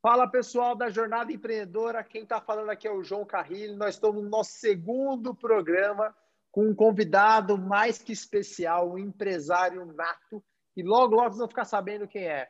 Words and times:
Fala 0.00 0.30
pessoal 0.30 0.76
da 0.76 0.88
Jornada 0.88 1.32
Empreendedora, 1.32 2.04
quem 2.04 2.22
está 2.22 2.40
falando 2.40 2.70
aqui 2.70 2.86
é 2.86 2.92
o 2.92 3.02
João 3.02 3.24
Carrilho. 3.24 3.76
Nós 3.76 3.96
estamos 3.96 4.22
no 4.22 4.30
nosso 4.30 4.52
segundo 4.52 5.34
programa 5.34 6.14
com 6.52 6.68
um 6.68 6.74
convidado 6.74 7.58
mais 7.58 7.98
que 7.98 8.12
especial, 8.12 8.92
um 8.92 8.98
empresário 8.98 9.84
nato, 9.86 10.40
e 10.76 10.84
logo, 10.84 11.16
logo 11.16 11.30
vocês 11.30 11.38
vão 11.38 11.48
ficar 11.48 11.64
sabendo 11.64 12.06
quem 12.06 12.28
é. 12.28 12.48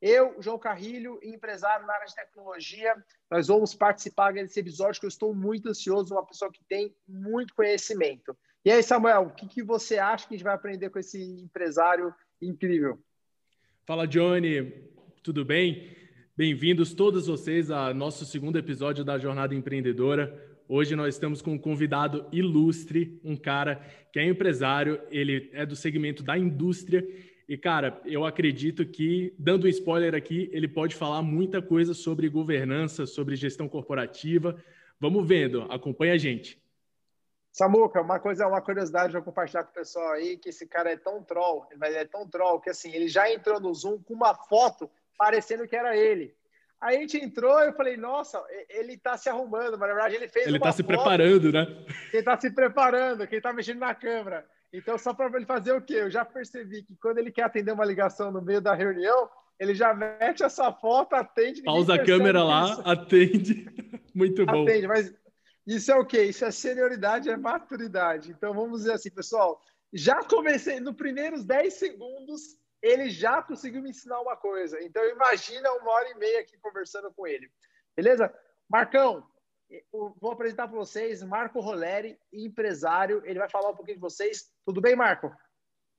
Eu, 0.00 0.36
João 0.40 0.58
Carrilho, 0.58 1.18
empresário 1.24 1.84
na 1.84 1.92
área 1.92 2.06
de 2.06 2.14
tecnologia, 2.14 2.94
nós 3.28 3.48
vamos 3.48 3.74
participar 3.74 4.32
desse 4.32 4.60
episódio 4.60 5.00
que 5.00 5.06
eu 5.06 5.08
estou 5.08 5.34
muito 5.34 5.68
ansioso, 5.68 6.14
uma 6.14 6.24
pessoa 6.24 6.52
que 6.52 6.62
tem 6.68 6.94
muito 7.06 7.52
conhecimento. 7.52 8.36
E 8.64 8.70
aí, 8.70 8.80
Samuel, 8.80 9.22
o 9.22 9.30
que, 9.30 9.48
que 9.48 9.62
você 9.62 9.98
acha 9.98 10.28
que 10.28 10.34
a 10.34 10.36
gente 10.36 10.44
vai 10.44 10.54
aprender 10.54 10.90
com 10.90 11.00
esse 11.00 11.20
empresário 11.20 12.14
incrível? 12.40 12.98
Fala, 13.84 14.06
Johnny, 14.06 14.72
tudo 15.20 15.44
bem? 15.44 15.96
Bem-vindos 16.36 16.94
todos 16.94 17.26
vocês 17.26 17.68
ao 17.68 17.92
nosso 17.92 18.24
segundo 18.24 18.56
episódio 18.56 19.04
da 19.04 19.18
Jornada 19.18 19.52
Empreendedora. 19.52 20.46
Hoje 20.68 20.94
nós 20.94 21.14
estamos 21.14 21.42
com 21.42 21.54
um 21.54 21.58
convidado 21.58 22.28
ilustre, 22.30 23.18
um 23.24 23.36
cara 23.36 23.76
que 24.12 24.20
é 24.20 24.24
empresário, 24.24 25.00
ele 25.10 25.50
é 25.52 25.66
do 25.66 25.74
segmento 25.74 26.22
da 26.22 26.38
indústria 26.38 27.04
e, 27.48 27.56
cara, 27.56 27.98
eu 28.04 28.26
acredito 28.26 28.84
que, 28.84 29.34
dando 29.38 29.64
um 29.64 29.70
spoiler 29.70 30.14
aqui, 30.14 30.50
ele 30.52 30.68
pode 30.68 30.94
falar 30.94 31.22
muita 31.22 31.62
coisa 31.62 31.94
sobre 31.94 32.28
governança, 32.28 33.06
sobre 33.06 33.36
gestão 33.36 33.66
corporativa. 33.66 34.62
Vamos 35.00 35.26
vendo, 35.26 35.62
acompanha 35.62 36.12
a 36.12 36.18
gente. 36.18 36.62
Samuca, 37.50 38.02
uma 38.02 38.20
coisa, 38.20 38.46
uma 38.46 38.60
curiosidade 38.60 39.12
para 39.12 39.22
compartilhar 39.22 39.64
com 39.64 39.70
o 39.70 39.74
pessoal 39.74 40.12
aí, 40.12 40.36
que 40.36 40.50
esse 40.50 40.66
cara 40.66 40.92
é 40.92 40.96
tão 40.96 41.22
troll, 41.22 41.66
mas 41.78 41.94
é 41.94 42.04
tão 42.04 42.28
troll 42.28 42.60
que 42.60 42.68
assim, 42.68 42.92
ele 42.92 43.08
já 43.08 43.32
entrou 43.32 43.58
no 43.58 43.72
Zoom 43.72 43.98
com 44.02 44.12
uma 44.12 44.34
foto 44.34 44.90
parecendo 45.16 45.66
que 45.66 45.74
era 45.74 45.96
ele. 45.96 46.36
Aí 46.78 46.98
a 46.98 47.00
gente 47.00 47.16
entrou 47.16 47.58
e 47.60 47.68
eu 47.68 47.72
falei, 47.72 47.96
nossa, 47.96 48.40
ele 48.68 48.92
está 48.92 49.16
se 49.16 49.28
arrumando, 49.28 49.78
mas 49.78 49.88
na 49.88 49.94
verdade 49.94 50.14
ele 50.14 50.28
fez 50.28 50.46
Ele 50.46 50.58
está 50.58 50.70
se 50.70 50.84
preparando, 50.84 51.50
né? 51.50 51.66
Ele 52.12 52.18
está 52.18 52.38
se 52.38 52.50
preparando, 52.50 53.26
quem 53.26 53.38
está 53.38 53.52
mexendo 53.54 53.78
na 53.78 53.94
câmera. 53.94 54.46
Então, 54.72 54.98
só 54.98 55.14
para 55.14 55.34
ele 55.36 55.46
fazer 55.46 55.72
o 55.72 55.80
quê? 55.80 55.94
Eu 55.94 56.10
já 56.10 56.24
percebi 56.24 56.82
que 56.82 56.94
quando 56.96 57.18
ele 57.18 57.32
quer 57.32 57.44
atender 57.44 57.72
uma 57.72 57.84
ligação 57.84 58.30
no 58.30 58.42
meio 58.42 58.60
da 58.60 58.74
reunião, 58.74 59.28
ele 59.58 59.74
já 59.74 59.94
mete 59.94 60.42
essa 60.42 60.72
foto, 60.72 61.14
atende. 61.14 61.62
Pausa 61.62 61.94
a 61.94 62.04
câmera 62.04 62.38
isso. 62.38 62.48
lá, 62.48 62.92
atende. 62.92 63.66
Muito 64.14 64.44
bom. 64.44 64.62
Atende, 64.62 64.86
mas 64.86 65.12
isso 65.66 65.90
é 65.90 65.96
o 65.96 66.04
quê? 66.04 66.24
Isso 66.24 66.44
é 66.44 66.50
senioridade, 66.50 67.30
é 67.30 67.36
maturidade. 67.36 68.30
Então, 68.30 68.54
vamos 68.54 68.80
dizer 68.80 68.92
assim, 68.92 69.10
pessoal, 69.10 69.60
já 69.92 70.22
comecei, 70.22 70.80
nos 70.80 70.96
primeiros 70.96 71.44
10 71.44 71.74
segundos, 71.74 72.56
ele 72.82 73.10
já 73.10 73.42
conseguiu 73.42 73.82
me 73.82 73.90
ensinar 73.90 74.20
uma 74.20 74.36
coisa. 74.36 74.82
Então, 74.82 75.04
imagina 75.08 75.70
uma 75.72 75.90
hora 75.92 76.10
e 76.10 76.18
meia 76.18 76.40
aqui 76.40 76.56
conversando 76.58 77.12
com 77.12 77.26
ele. 77.26 77.50
Beleza? 77.96 78.32
Marcão, 78.68 79.26
vou 79.92 80.32
apresentar 80.32 80.68
para 80.68 80.76
vocês 80.76 81.22
Marco 81.22 81.60
Roleri, 81.60 82.18
empresário. 82.32 83.22
Ele 83.24 83.38
vai 83.38 83.48
falar 83.48 83.70
um 83.70 83.76
pouquinho 83.76 83.96
de 83.96 84.00
vocês. 84.00 84.50
Tudo 84.66 84.80
bem, 84.80 84.96
Marco? 84.96 85.30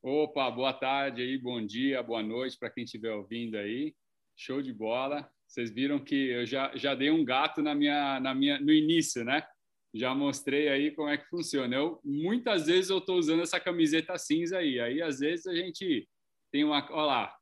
Opa, 0.01 0.49
boa 0.49 0.73
tarde 0.73 1.21
aí, 1.21 1.37
bom 1.37 1.63
dia, 1.65 2.01
boa 2.01 2.23
noite 2.23 2.57
para 2.57 2.69
quem 2.69 2.85
estiver 2.85 3.11
ouvindo 3.11 3.55
aí. 3.57 3.93
Show 4.35 4.61
de 4.61 4.73
bola. 4.73 5.29
Vocês 5.45 5.69
viram 5.69 5.99
que 5.99 6.29
eu 6.29 6.45
já, 6.45 6.71
já 6.75 6.95
dei 6.95 7.11
um 7.11 7.25
gato 7.25 7.61
na 7.61 7.75
minha, 7.75 8.19
na 8.19 8.33
minha, 8.33 8.59
no 8.59 8.71
início, 8.71 9.25
né? 9.25 9.45
Já 9.93 10.13
mostrei 10.13 10.69
aí 10.69 10.91
como 10.91 11.09
é 11.09 11.17
que 11.17 11.27
funciona. 11.27 11.75
Eu, 11.75 11.99
muitas 12.03 12.67
vezes 12.67 12.89
eu 12.89 12.99
estou 12.99 13.17
usando 13.17 13.41
essa 13.41 13.59
camiseta 13.59 14.17
cinza 14.17 14.59
aí. 14.59 14.79
Aí, 14.79 15.01
às 15.01 15.19
vezes, 15.19 15.47
a 15.47 15.55
gente 15.55 16.07
tem 16.51 16.63
uma. 16.63 16.87
Olha 16.91 17.05
lá, 17.05 17.35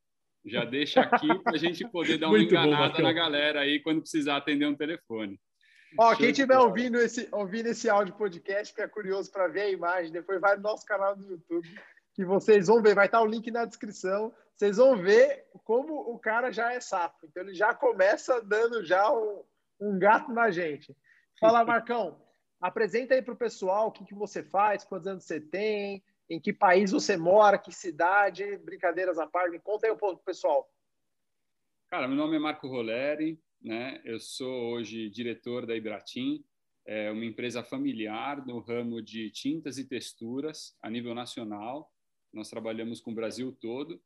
já 0.46 0.64
deixa 0.64 1.02
aqui 1.02 1.28
para 1.44 1.56
a 1.56 1.58
gente 1.58 1.86
poder 1.90 2.18
dar 2.18 2.30
uma 2.30 2.40
enganada 2.42 2.96
bom, 2.96 3.04
na 3.04 3.12
galera 3.12 3.60
aí 3.60 3.82
quando 3.82 4.02
precisar 4.02 4.38
atender 4.38 4.66
um 4.66 4.76
telefone. 4.76 5.38
Ó, 5.98 6.16
quem 6.16 6.30
estiver 6.30 6.58
ouvindo 6.58 7.00
esse, 7.00 7.28
ouvindo 7.32 7.68
esse 7.68 7.90
áudio 7.90 8.14
podcast, 8.14 8.74
que 8.74 8.82
é 8.82 8.88
curioso 8.88 9.32
para 9.32 9.48
ver 9.48 9.62
a 9.62 9.72
imagem, 9.72 10.12
depois 10.12 10.40
vai 10.40 10.56
no 10.56 10.62
nosso 10.62 10.86
canal 10.86 11.16
do 11.16 11.26
YouTube, 11.26 11.68
que 12.14 12.24
vocês 12.24 12.68
vão 12.68 12.82
ver, 12.82 12.94
vai 12.96 13.08
estar 13.08 13.22
o 13.22 13.26
link 13.26 13.50
na 13.50 13.66
descrição. 13.66 14.34
Vocês 14.56 14.78
vão 14.78 14.98
ver 14.98 15.46
como 15.64 15.94
o 15.94 16.18
cara 16.18 16.52
já 16.52 16.74
é 16.74 16.80
sapo. 16.80 17.26
Então 17.26 17.44
ele 17.44 17.54
já 17.54 17.74
começa 17.74 18.42
dando 18.42 18.84
já 18.84 19.12
um, 19.12 19.44
um 19.80 20.00
gato 20.00 20.32
na 20.32 20.50
gente. 20.50 20.96
Fala, 21.40 21.64
Marcão, 21.66 22.20
apresenta 22.60 23.14
aí 23.14 23.22
para 23.22 23.34
o 23.34 23.38
pessoal 23.38 23.88
o 23.88 23.92
que, 23.92 24.04
que 24.06 24.16
você 24.16 24.44
faz, 24.44 24.84
quantos 24.84 25.08
anos 25.08 25.26
você 25.26 25.40
tem, 25.40 26.04
em 26.30 26.40
que 26.40 26.52
país 26.52 26.92
você 26.92 27.16
mora, 27.16 27.58
que 27.58 27.72
cidade, 27.72 28.58
brincadeiras 28.58 29.18
à 29.18 29.28
parte. 29.28 29.52
Me 29.52 29.60
conta 29.60 29.88
aí 29.88 29.94
um 29.94 29.98
pouco, 29.98 30.24
pessoal. 30.24 30.68
Cara, 31.90 32.08
meu 32.08 32.18
nome 32.18 32.36
é 32.36 32.40
Marco 32.40 32.68
Roleri, 32.68 33.40
né? 33.62 34.02
Eu 34.04 34.20
sou 34.20 34.74
hoje 34.74 35.10
diretor 35.10 35.66
da 35.66 35.76
Ibratim, 35.76 36.44
é 36.86 37.12
uma 37.12 37.26
empresa 37.26 37.62
familiar 37.62 38.46
no 38.46 38.60
ramo 38.60 39.02
de 39.02 39.30
tintas 39.30 39.78
e 39.78 39.84
texturas 39.84 40.78
a 40.82 40.90
nível 40.90 41.14
nacional. 41.14 41.92
Nós 42.34 42.50
trabalhamos 42.50 43.02
com 43.02 43.12
o 43.12 43.16
Brasil 43.16 43.52
todo. 43.60 44.02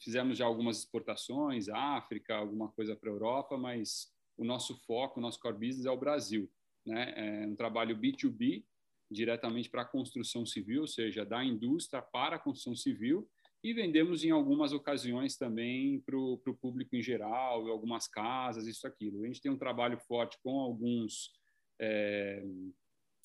Fizemos 0.00 0.36
já 0.36 0.44
algumas 0.44 0.78
exportações, 0.78 1.68
África, 1.68 2.34
alguma 2.34 2.68
coisa 2.72 2.96
para 2.96 3.08
a 3.08 3.12
Europa, 3.12 3.56
mas 3.56 4.12
o 4.36 4.44
nosso 4.44 4.76
foco, 4.84 5.20
o 5.20 5.22
nosso 5.22 5.38
core 5.38 5.68
business 5.68 5.86
é 5.86 5.90
o 5.90 5.96
Brasil. 5.96 6.50
Né? 6.84 7.14
É 7.16 7.46
um 7.46 7.54
trabalho 7.54 7.96
B2B, 7.96 8.64
diretamente 9.08 9.70
para 9.70 9.82
a 9.82 9.86
construção 9.86 10.44
civil, 10.44 10.80
ou 10.80 10.88
seja, 10.88 11.24
da 11.24 11.44
indústria 11.44 12.02
para 12.02 12.34
a 12.34 12.38
construção 12.38 12.74
civil, 12.74 13.28
e 13.64 13.72
vendemos 13.72 14.22
em 14.22 14.30
algumas 14.30 14.74
ocasiões 14.74 15.38
também 15.38 15.98
para 16.00 16.18
o 16.18 16.38
público 16.60 16.94
em 16.94 17.00
geral, 17.00 17.66
em 17.66 17.70
algumas 17.70 18.06
casas, 18.06 18.66
isso 18.66 18.86
aquilo. 18.86 19.24
A 19.24 19.26
gente 19.26 19.40
tem 19.40 19.50
um 19.50 19.56
trabalho 19.56 19.98
forte 20.06 20.38
com 20.42 20.60
alguns 20.60 21.32
é, 21.80 22.44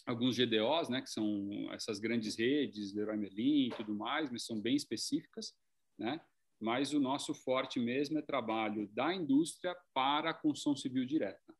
alguns 0.06 0.38
GDOs, 0.38 0.88
né, 0.88 1.02
que 1.02 1.10
são 1.10 1.50
essas 1.74 2.00
grandes 2.00 2.38
redes, 2.38 2.94
Leroy 2.94 3.18
Merlin 3.18 3.68
e 3.68 3.76
tudo 3.76 3.94
mais, 3.94 4.32
mas 4.32 4.46
são 4.46 4.60
bem 4.60 4.78
específicas, 4.78 5.54
né? 5.98 6.22
Mas 6.58 6.94
o 6.94 7.00
nosso 7.00 7.34
forte 7.34 7.78
mesmo 7.78 8.18
é 8.18 8.22
trabalho 8.22 8.88
da 8.94 9.14
indústria 9.14 9.76
para 9.94 10.30
a 10.30 10.34
construção 10.34 10.76
civil 10.76 11.06
direta. 11.06 11.54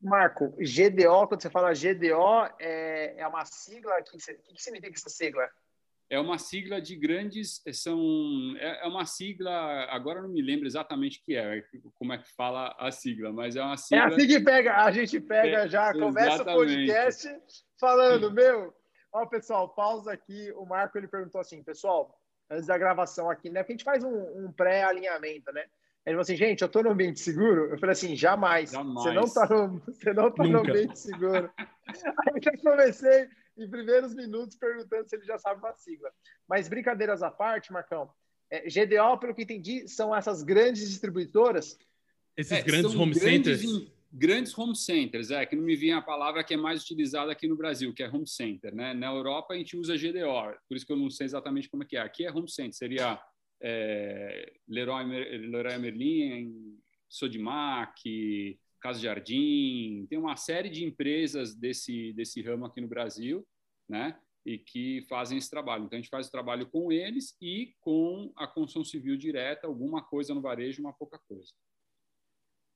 Marco, 0.00 0.50
GDO, 0.58 1.26
quando 1.28 1.42
você 1.42 1.50
fala 1.50 1.72
GDO, 1.72 2.54
é, 2.58 3.20
é 3.20 3.26
uma 3.26 3.44
sigla? 3.44 3.98
O 4.00 4.04
que, 4.04 4.18
que 4.18 4.62
significa 4.62 4.94
essa 4.94 5.08
sigla? 5.08 5.48
É 6.08 6.20
uma 6.20 6.38
sigla 6.38 6.80
de 6.80 6.94
grandes, 6.94 7.62
são, 7.72 7.98
é, 8.58 8.84
é 8.84 8.86
uma 8.86 9.04
sigla, 9.04 9.50
agora 9.90 10.22
não 10.22 10.28
me 10.28 10.40
lembro 10.40 10.66
exatamente 10.66 11.18
o 11.18 11.22
que 11.22 11.34
é, 11.34 11.64
como 11.94 12.12
é 12.12 12.18
que 12.18 12.32
fala 12.34 12.74
a 12.78 12.92
sigla, 12.92 13.32
mas 13.32 13.56
é 13.56 13.62
uma 13.62 13.76
sigla... 13.76 14.04
É 14.04 14.06
assim 14.06 14.26
que 14.26 14.40
pega, 14.40 14.84
a 14.84 14.90
gente 14.92 15.20
pega 15.20 15.64
é, 15.64 15.68
já, 15.68 15.92
começa 15.92 16.34
exatamente. 16.34 16.72
o 16.72 16.76
podcast 16.76 17.40
falando, 17.80 18.30
meu, 18.30 18.72
ó 19.12 19.26
pessoal, 19.26 19.68
pausa 19.68 20.12
aqui, 20.12 20.52
o 20.56 20.64
Marco 20.64 20.96
ele 20.96 21.08
perguntou 21.08 21.40
assim, 21.40 21.62
pessoal, 21.62 22.16
antes 22.48 22.66
da 22.66 22.78
gravação 22.78 23.28
aqui, 23.28 23.50
né, 23.50 23.64
que 23.64 23.72
a 23.72 23.74
gente 23.74 23.84
faz 23.84 24.04
um, 24.04 24.46
um 24.46 24.52
pré-alinhamento, 24.52 25.52
né, 25.52 25.64
ele 26.06 26.14
falou 26.14 26.20
assim, 26.20 26.36
gente, 26.36 26.62
eu 26.62 26.66
estou 26.66 26.84
no 26.84 26.90
ambiente 26.90 27.18
seguro? 27.18 27.64
Eu 27.64 27.78
falei 27.78 27.92
assim, 27.92 28.14
jamais. 28.14 28.70
jamais. 28.70 29.02
Você 29.02 29.12
não 29.12 29.24
está 29.24 29.48
no, 29.48 29.80
você 29.80 30.12
não 30.12 30.30
tá 30.30 30.44
no 30.44 30.60
ambiente 30.60 30.96
seguro. 30.96 31.50
Aí 31.58 32.32
eu 32.36 32.42
já 32.42 32.52
comecei 32.58 33.28
em 33.56 33.68
primeiros 33.68 34.14
minutos 34.14 34.56
perguntando 34.56 35.08
se 35.08 35.16
ele 35.16 35.24
já 35.24 35.38
sabe 35.38 35.60
uma 35.60 35.74
sigla. 35.74 36.10
Mas 36.48 36.68
brincadeiras 36.68 37.22
à 37.22 37.30
parte, 37.30 37.72
Marcão, 37.72 38.10
é, 38.50 38.68
GDO, 38.68 39.18
pelo 39.18 39.34
que 39.34 39.42
entendi, 39.42 39.88
são 39.88 40.14
essas 40.14 40.42
grandes 40.42 40.88
distribuidoras? 40.88 41.78
Esses 42.36 42.52
é, 42.52 42.62
grandes 42.62 42.94
home 42.94 43.12
grandes, 43.12 43.60
centers? 43.60 43.92
Grandes 44.12 44.56
home 44.56 44.76
centers, 44.76 45.30
é, 45.30 45.44
que 45.44 45.56
não 45.56 45.64
me 45.64 45.74
vinha 45.74 45.98
a 45.98 46.02
palavra 46.02 46.44
que 46.44 46.54
é 46.54 46.56
mais 46.56 46.82
utilizada 46.82 47.32
aqui 47.32 47.48
no 47.48 47.56
Brasil, 47.56 47.92
que 47.92 48.02
é 48.02 48.08
home 48.08 48.26
center. 48.26 48.74
Né? 48.74 48.94
Na 48.94 49.08
Europa 49.08 49.54
a 49.54 49.56
gente 49.56 49.76
usa 49.76 49.96
GDO, 49.96 50.56
por 50.68 50.76
isso 50.76 50.86
que 50.86 50.92
eu 50.92 50.96
não 50.96 51.10
sei 51.10 51.26
exatamente 51.26 51.68
como 51.68 51.82
é 51.82 51.86
que 51.86 51.96
é. 51.96 52.00
Aqui 52.00 52.24
é 52.24 52.30
home 52.30 52.48
center, 52.48 52.72
seria 52.72 53.20
é, 53.60 54.52
Leroy, 54.68 55.04
Leroy 55.48 55.78
Merlin, 55.78 56.78
Sodimac, 57.08 58.58
Casa 58.86 59.00
Jardim, 59.00 60.06
tem 60.08 60.16
uma 60.16 60.36
série 60.36 60.70
de 60.70 60.84
empresas 60.84 61.56
desse, 61.56 62.12
desse 62.12 62.40
ramo 62.40 62.66
aqui 62.66 62.80
no 62.80 62.86
Brasil, 62.86 63.44
né? 63.88 64.16
E 64.44 64.58
que 64.58 65.04
fazem 65.08 65.38
esse 65.38 65.50
trabalho. 65.50 65.84
Então, 65.84 65.98
a 65.98 66.00
gente 66.00 66.08
faz 66.08 66.28
o 66.28 66.30
trabalho 66.30 66.68
com 66.70 66.92
eles 66.92 67.36
e 67.42 67.74
com 67.80 68.30
a 68.36 68.46
construção 68.46 68.84
civil 68.84 69.16
direta, 69.16 69.66
alguma 69.66 70.04
coisa 70.04 70.32
no 70.32 70.40
varejo, 70.40 70.80
uma 70.80 70.92
pouca 70.92 71.18
coisa. 71.28 71.50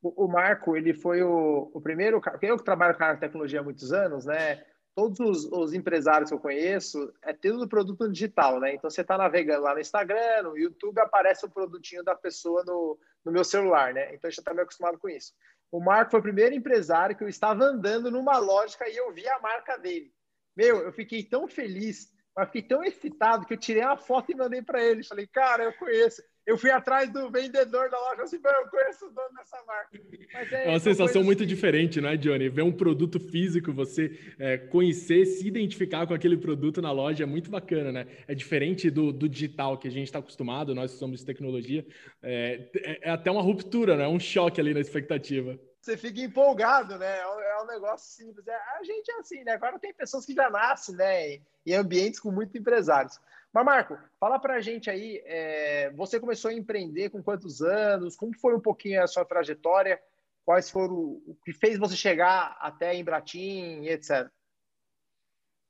O, 0.02 0.26
Marco, 0.26 0.76
ele 0.76 0.92
foi 0.92 1.22
o, 1.22 1.70
o 1.72 1.80
primeiro... 1.80 2.20
Eu 2.42 2.56
que 2.56 2.64
trabalho 2.64 2.96
com 2.96 3.04
a 3.04 3.16
tecnologia 3.16 3.60
há 3.60 3.62
muitos 3.62 3.92
anos, 3.92 4.24
né? 4.24 4.64
todos 4.96 5.20
os, 5.20 5.44
os, 5.52 5.72
empresários 5.72 6.30
que 6.30 6.34
eu 6.34 6.40
conheço, 6.40 7.14
é 7.22 7.32
tudo 7.32 7.68
produto 7.68 8.10
digital, 8.10 8.58
né? 8.58 8.74
Então 8.74 8.90
você 8.90 9.02
está 9.02 9.16
navegando 9.16 9.62
lá 9.62 9.74
no 9.74 9.80
Instagram, 9.80 10.42
no 10.42 10.58
YouTube, 10.58 10.98
aparece 10.98 11.46
o 11.46 11.50
produtinho 11.50 12.02
da 12.02 12.16
pessoa 12.16 12.64
no, 12.64 12.98
no 13.24 13.30
meu 13.30 13.44
celular, 13.44 13.94
né? 13.94 14.12
Então 14.12 14.28
já 14.28 14.40
está 14.40 14.52
meio 14.52 14.64
acostumado 14.64 14.98
com 14.98 15.08
isso. 15.08 15.32
O 15.70 15.80
Marco 15.80 16.10
foi 16.10 16.20
o 16.20 16.22
primeiro 16.22 16.54
empresário 16.54 17.16
que 17.16 17.22
eu 17.22 17.28
estava 17.28 17.64
andando 17.64 18.10
numa 18.10 18.38
lógica 18.38 18.88
e 18.88 18.96
eu 18.96 19.12
vi 19.12 19.28
a 19.28 19.38
marca 19.38 19.76
dele. 19.78 20.12
Meu, 20.56 20.78
eu 20.78 20.92
fiquei 20.92 21.22
tão 21.22 21.46
feliz, 21.46 22.12
mas 22.36 22.46
fiquei 22.46 22.62
tão 22.62 22.82
excitado 22.82 23.46
que 23.46 23.54
eu 23.54 23.58
tirei 23.58 23.84
uma 23.84 23.96
foto 23.96 24.32
e 24.32 24.34
mandei 24.34 24.62
para 24.62 24.82
ele. 24.82 25.04
Falei, 25.04 25.26
cara, 25.26 25.64
eu 25.64 25.72
conheço. 25.74 26.22
Eu 26.46 26.56
fui 26.56 26.70
atrás 26.70 27.10
do 27.12 27.30
vendedor 27.30 27.90
da 27.90 27.98
loja, 27.98 28.22
assim, 28.22 28.36
eu 28.42 28.68
conheço 28.68 29.06
o 29.06 29.10
dono 29.10 29.28
dessa 29.36 29.62
marca. 29.66 30.00
É, 30.34 30.66
é, 30.66 30.68
uma 30.68 30.80
sensação 30.80 31.22
muito 31.22 31.42
assim. 31.42 31.48
diferente, 31.48 32.00
não 32.00 32.08
é, 32.08 32.16
Johnny? 32.16 32.48
Ver 32.48 32.62
um 32.62 32.72
produto 32.72 33.20
físico, 33.20 33.72
você 33.72 34.18
é, 34.38 34.58
conhecer, 34.58 35.26
se 35.26 35.46
identificar 35.46 36.06
com 36.06 36.14
aquele 36.14 36.36
produto 36.36 36.80
na 36.80 36.90
loja 36.90 37.24
é 37.24 37.26
muito 37.26 37.50
bacana, 37.50 37.92
né? 37.92 38.06
É 38.26 38.34
diferente 38.34 38.90
do, 38.90 39.12
do 39.12 39.28
digital 39.28 39.78
que 39.78 39.88
a 39.88 39.90
gente 39.90 40.06
está 40.06 40.18
acostumado, 40.18 40.74
nós 40.74 40.92
somos 40.92 41.20
de 41.20 41.26
tecnologia. 41.26 41.86
É, 42.22 42.68
é, 42.76 43.08
é 43.08 43.10
até 43.10 43.30
uma 43.30 43.42
ruptura, 43.42 43.96
né? 43.96 44.08
Um 44.08 44.20
choque 44.20 44.60
ali 44.60 44.74
na 44.74 44.80
expectativa 44.80 45.58
você 45.80 45.96
fica 45.96 46.20
empolgado, 46.20 46.98
né? 46.98 47.18
É 47.18 47.26
um, 47.26 47.40
é 47.40 47.62
um 47.62 47.66
negócio 47.66 48.10
simples. 48.10 48.46
É, 48.46 48.54
a 48.54 48.84
gente 48.84 49.10
é 49.10 49.18
assim, 49.18 49.42
né? 49.44 49.52
Agora 49.52 49.78
tem 49.78 49.94
pessoas 49.94 50.26
que 50.26 50.34
já 50.34 50.50
nascem, 50.50 50.94
né? 50.94 51.40
Em 51.66 51.74
ambientes 51.74 52.20
com 52.20 52.30
muitos 52.30 52.54
empresários. 52.54 53.18
Mas, 53.52 53.64
Marco, 53.64 53.98
fala 54.18 54.38
para 54.38 54.54
a 54.54 54.60
gente 54.60 54.88
aí, 54.88 55.20
é, 55.24 55.90
você 55.90 56.20
começou 56.20 56.50
a 56.50 56.54
empreender 56.54 57.10
com 57.10 57.22
quantos 57.22 57.60
anos? 57.60 58.16
Como 58.16 58.38
foi 58.38 58.54
um 58.54 58.60
pouquinho 58.60 59.02
a 59.02 59.08
sua 59.08 59.24
trajetória? 59.24 60.00
Quais 60.44 60.70
foram 60.70 60.94
o 60.94 61.36
que 61.44 61.52
fez 61.52 61.78
você 61.78 61.96
chegar 61.96 62.56
até 62.60 62.94
Embratim, 62.94 63.84
etc. 63.86 64.30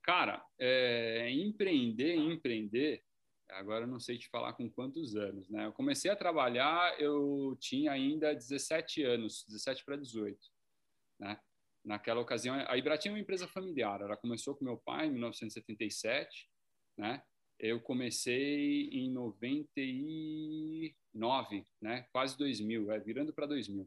Cara, 0.03 0.45
é, 0.59 1.31
empreender, 1.31 2.15
empreender, 2.17 3.03
agora 3.49 3.85
eu 3.85 3.89
não 3.89 3.99
sei 3.99 4.19
te 4.19 4.29
falar 4.29 4.53
com 4.55 4.71
quantos 4.71 5.17
anos, 5.17 5.49
né? 5.49 5.67
Eu 5.67 5.73
comecei 5.73 6.11
a 6.11 6.17
trabalhar, 6.17 6.99
eu 7.01 7.57
tinha 7.61 7.93
ainda 7.93 8.35
17 8.35 9.03
anos, 9.03 9.45
17 9.49 9.85
para 9.85 9.97
18, 9.97 10.39
né? 11.19 11.39
Naquela 11.85 12.21
ocasião, 12.21 12.55
a 12.69 12.77
Ibratim 12.77 13.09
é 13.09 13.13
uma 13.13 13.21
empresa 13.21 13.49
familiar, 13.49 14.01
ela 14.03 14.17
começou 14.17 14.55
com 14.55 14.65
meu 14.65 14.77
pai 14.77 15.07
em 15.07 15.13
1977, 15.13 16.49
né? 16.97 17.23
Eu 17.63 17.79
comecei 17.79 18.89
em 18.89 19.13
99, 19.13 21.67
né? 21.81 22.07
Quase 22.11 22.37
2000, 22.39 22.91
é, 22.91 22.99
virando 22.99 23.35
para 23.35 23.45
2000, 23.47 23.87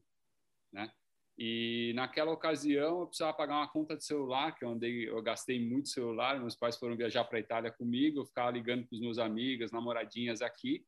né? 0.71 0.91
E 1.35 1.91
naquela 1.95 2.31
ocasião 2.31 2.99
eu 2.99 3.07
precisava 3.07 3.35
pagar 3.35 3.57
uma 3.57 3.67
conta 3.67 3.97
de 3.97 4.05
celular, 4.05 4.55
que 4.55 4.63
eu 4.63 4.69
andei, 4.69 5.09
eu 5.09 5.19
gastei 5.23 5.59
muito 5.59 5.89
celular, 5.89 6.39
meus 6.39 6.55
pais 6.55 6.77
foram 6.77 6.95
viajar 6.95 7.23
para 7.23 7.39
a 7.39 7.41
Itália 7.41 7.71
comigo, 7.71 8.19
eu 8.19 8.25
ficava 8.25 8.51
ligando 8.51 8.85
para 8.85 8.93
os 8.93 9.01
meus 9.01 9.17
amigos, 9.17 9.71
namoradinhas 9.71 10.43
aqui. 10.43 10.85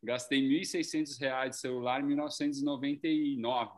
Gastei 0.00 0.40
R$ 0.40 0.60
1.600 0.60 1.48
de 1.48 1.56
celular 1.56 2.00
em 2.00 2.04
1999. 2.04 3.72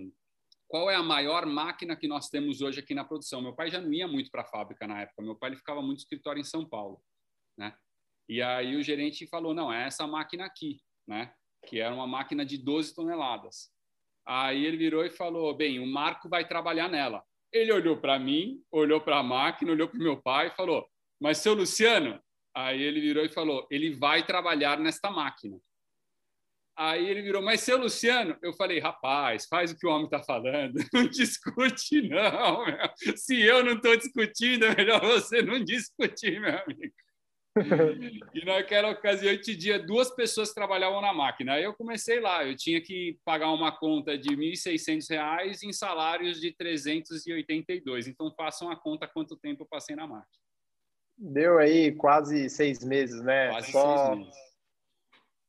qual 0.68 0.90
é 0.90 0.96
a 0.96 1.04
maior 1.04 1.46
máquina 1.46 1.96
que 1.96 2.08
nós 2.08 2.30
temos 2.30 2.62
hoje 2.62 2.80
aqui 2.80 2.96
na 2.96 3.06
produção? 3.06 3.44
Meu 3.44 3.56
pai 3.56 3.70
já 3.70 3.80
não 3.80 3.94
ia 3.94 4.08
muito 4.08 4.32
para 4.32 4.42
a 4.42 4.48
fábrica 4.48 4.88
na 4.88 5.04
época, 5.04 5.22
meu 5.22 5.36
pai 5.36 5.52
ele 5.52 5.58
ficava 5.58 5.80
muito 5.80 6.00
no 6.00 6.02
escritório 6.02 6.40
em 6.40 6.44
São 6.44 6.68
Paulo, 6.68 7.00
né? 7.56 7.78
E 8.28 8.42
aí 8.42 8.76
o 8.76 8.82
gerente 8.82 9.28
falou: 9.28 9.54
não, 9.54 9.72
é 9.72 9.86
essa 9.86 10.08
máquina 10.08 10.44
aqui, 10.44 10.82
né? 11.08 11.36
Que 11.68 11.80
era 11.80 11.94
uma 11.94 12.08
máquina 12.08 12.44
de 12.44 12.58
12 12.58 12.96
toneladas. 12.96 13.75
Aí 14.25 14.66
ele 14.66 14.77
virou 14.77 15.06
e 15.06 15.10
falou: 15.10 15.56
bem, 15.56 15.80
o 15.80 15.86
Marco 15.86 16.27
vai 16.27 16.48
trabalhar 16.48 16.89
nela. 16.89 17.24
Ele 17.51 17.72
olhou 17.72 17.98
para 17.98 18.19
mim, 18.19 18.62
olhou 18.72 19.00
para 19.00 19.19
a 19.19 19.24
máquina, 19.24 19.72
olhou 19.72 19.88
para 19.88 20.00
o 20.00 20.04
meu 20.04 20.22
pai 20.22 20.48
e 20.48 20.56
falou: 20.56 20.86
mas 21.19 21.38
seu 21.38 21.54
Luciano, 21.54 22.19
Aí 22.56 22.81
ele 22.81 23.01
virou 23.01 23.25
e 23.25 23.30
falou: 23.30 23.68
ele 23.69 23.94
vai 23.94 24.25
trabalhar 24.25 24.80
nesta 24.80 25.12
máquina. 25.12 25.60
Aí 26.77 27.07
ele 27.07 27.22
virou, 27.22 27.42
mas 27.42 27.62
seu 27.62 27.77
Luciano, 27.77 28.38
eu 28.42 28.51
falei, 28.51 28.80
rapaz, 28.80 29.45
faz 29.45 29.72
o 29.72 29.77
que 29.77 29.88
o 29.88 29.89
homem 29.89 30.06
está 30.06 30.22
falando, 30.22 30.74
não 30.92 31.07
discute, 31.07 32.01
não. 32.01 32.66
Meu. 32.66 32.77
Se 33.16 33.42
eu 33.42 33.63
não 33.63 33.74
estou 33.74 33.95
discutindo, 33.95 34.66
é 34.66 34.75
melhor 34.75 35.00
você 35.00 35.42
não 35.42 35.63
discutir, 35.63 36.39
meu 36.39 36.50
amigo. 36.50 36.94
E 38.34 38.44
naquela 38.46 38.92
ocasião 38.92 39.31
eu 39.31 39.42
tinha 39.42 39.80
duas 39.80 40.13
pessoas 40.13 40.50
que 40.50 40.56
trabalhavam 40.56 41.00
na 41.02 41.13
máquina. 41.13 41.54
Aí 41.54 41.63
eu 41.63 41.74
comecei 41.74 42.19
lá, 42.19 42.46
eu 42.46 42.56
tinha 42.56 42.81
que 42.81 43.18
pagar 43.24 43.52
uma 43.52 43.72
conta 43.72 44.18
de 44.18 44.36
R$ 44.36 44.52
1.600 44.52 45.63
em 45.63 45.72
salários 45.72 46.42
de 46.42 46.52
382. 46.52 48.07
Então 48.07 48.34
façam 48.36 48.69
a 48.69 48.75
conta 48.75 49.07
quanto 49.07 49.38
tempo 49.38 49.63
eu 49.63 49.68
passei 49.68 49.96
na 49.96 50.06
máquina. 50.06 50.28
Deu 51.18 51.57
aí 51.57 51.94
quase 51.94 52.50
seis 52.50 52.84
meses, 52.84 53.22
né? 53.22 53.50
Quase 53.50 53.72
Só... 53.72 54.08
seis 54.08 54.19
meses. 54.19 54.46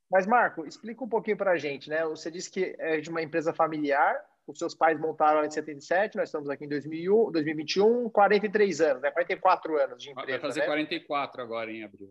Mas, 0.08 0.24
Marco, 0.24 0.64
explica 0.64 1.02
um 1.02 1.08
pouquinho 1.08 1.36
para 1.36 1.50
a 1.50 1.58
gente, 1.58 1.90
né? 1.90 2.04
Você 2.04 2.30
disse 2.30 2.48
que 2.48 2.76
é 2.78 3.00
de 3.00 3.10
uma 3.10 3.22
empresa 3.22 3.52
familiar, 3.52 4.16
os 4.46 4.58
seus 4.58 4.74
pais 4.74 4.98
montaram 4.98 5.44
em 5.44 5.50
77, 5.50 6.16
nós 6.16 6.28
estamos 6.28 6.48
aqui 6.48 6.64
em 6.64 6.68
2001, 6.68 7.32
2021, 7.32 8.10
43 8.10 8.80
anos, 8.80 9.02
né? 9.02 9.10
44 9.10 9.78
anos 9.78 10.02
de 10.02 10.10
empresa. 10.10 10.30
Vai 10.30 10.40
fazer 10.40 10.60
né? 10.60 10.66
44 10.66 11.42
agora 11.42 11.70
em 11.70 11.82
abril. 11.82 12.08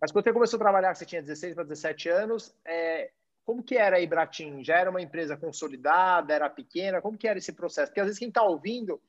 Mas 0.00 0.10
quando 0.10 0.24
você 0.24 0.32
começou 0.32 0.56
a 0.56 0.60
trabalhar, 0.60 0.94
você 0.94 1.06
tinha 1.06 1.22
16 1.22 1.54
para 1.54 1.62
17 1.62 2.08
anos, 2.08 2.52
é, 2.64 3.12
como 3.44 3.62
que 3.62 3.76
era 3.76 3.96
a 3.96 4.00
Ibratim? 4.00 4.64
Já 4.64 4.78
era 4.78 4.90
uma 4.90 5.00
empresa 5.00 5.36
consolidada, 5.36 6.34
era 6.34 6.50
pequena? 6.50 7.00
Como 7.00 7.16
que 7.16 7.28
era 7.28 7.38
esse 7.38 7.52
processo? 7.52 7.88
Porque 7.88 8.00
às 8.00 8.06
vezes 8.06 8.18
quem 8.18 8.28
está 8.28 8.42
ouvindo 8.42 9.00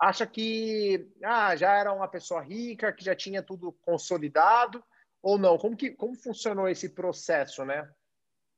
acha 0.00 0.26
que 0.26 1.08
ah, 1.22 1.54
já 1.54 1.76
era 1.76 1.92
uma 1.92 2.08
pessoa 2.08 2.40
rica, 2.40 2.92
que 2.92 3.04
já 3.04 3.14
tinha 3.14 3.40
tudo 3.40 3.72
consolidado, 3.82 4.82
ou 5.22 5.38
não? 5.38 5.56
Como, 5.56 5.76
que, 5.76 5.90
como 5.92 6.16
funcionou 6.16 6.68
esse 6.68 6.88
processo, 6.88 7.64
né? 7.64 7.88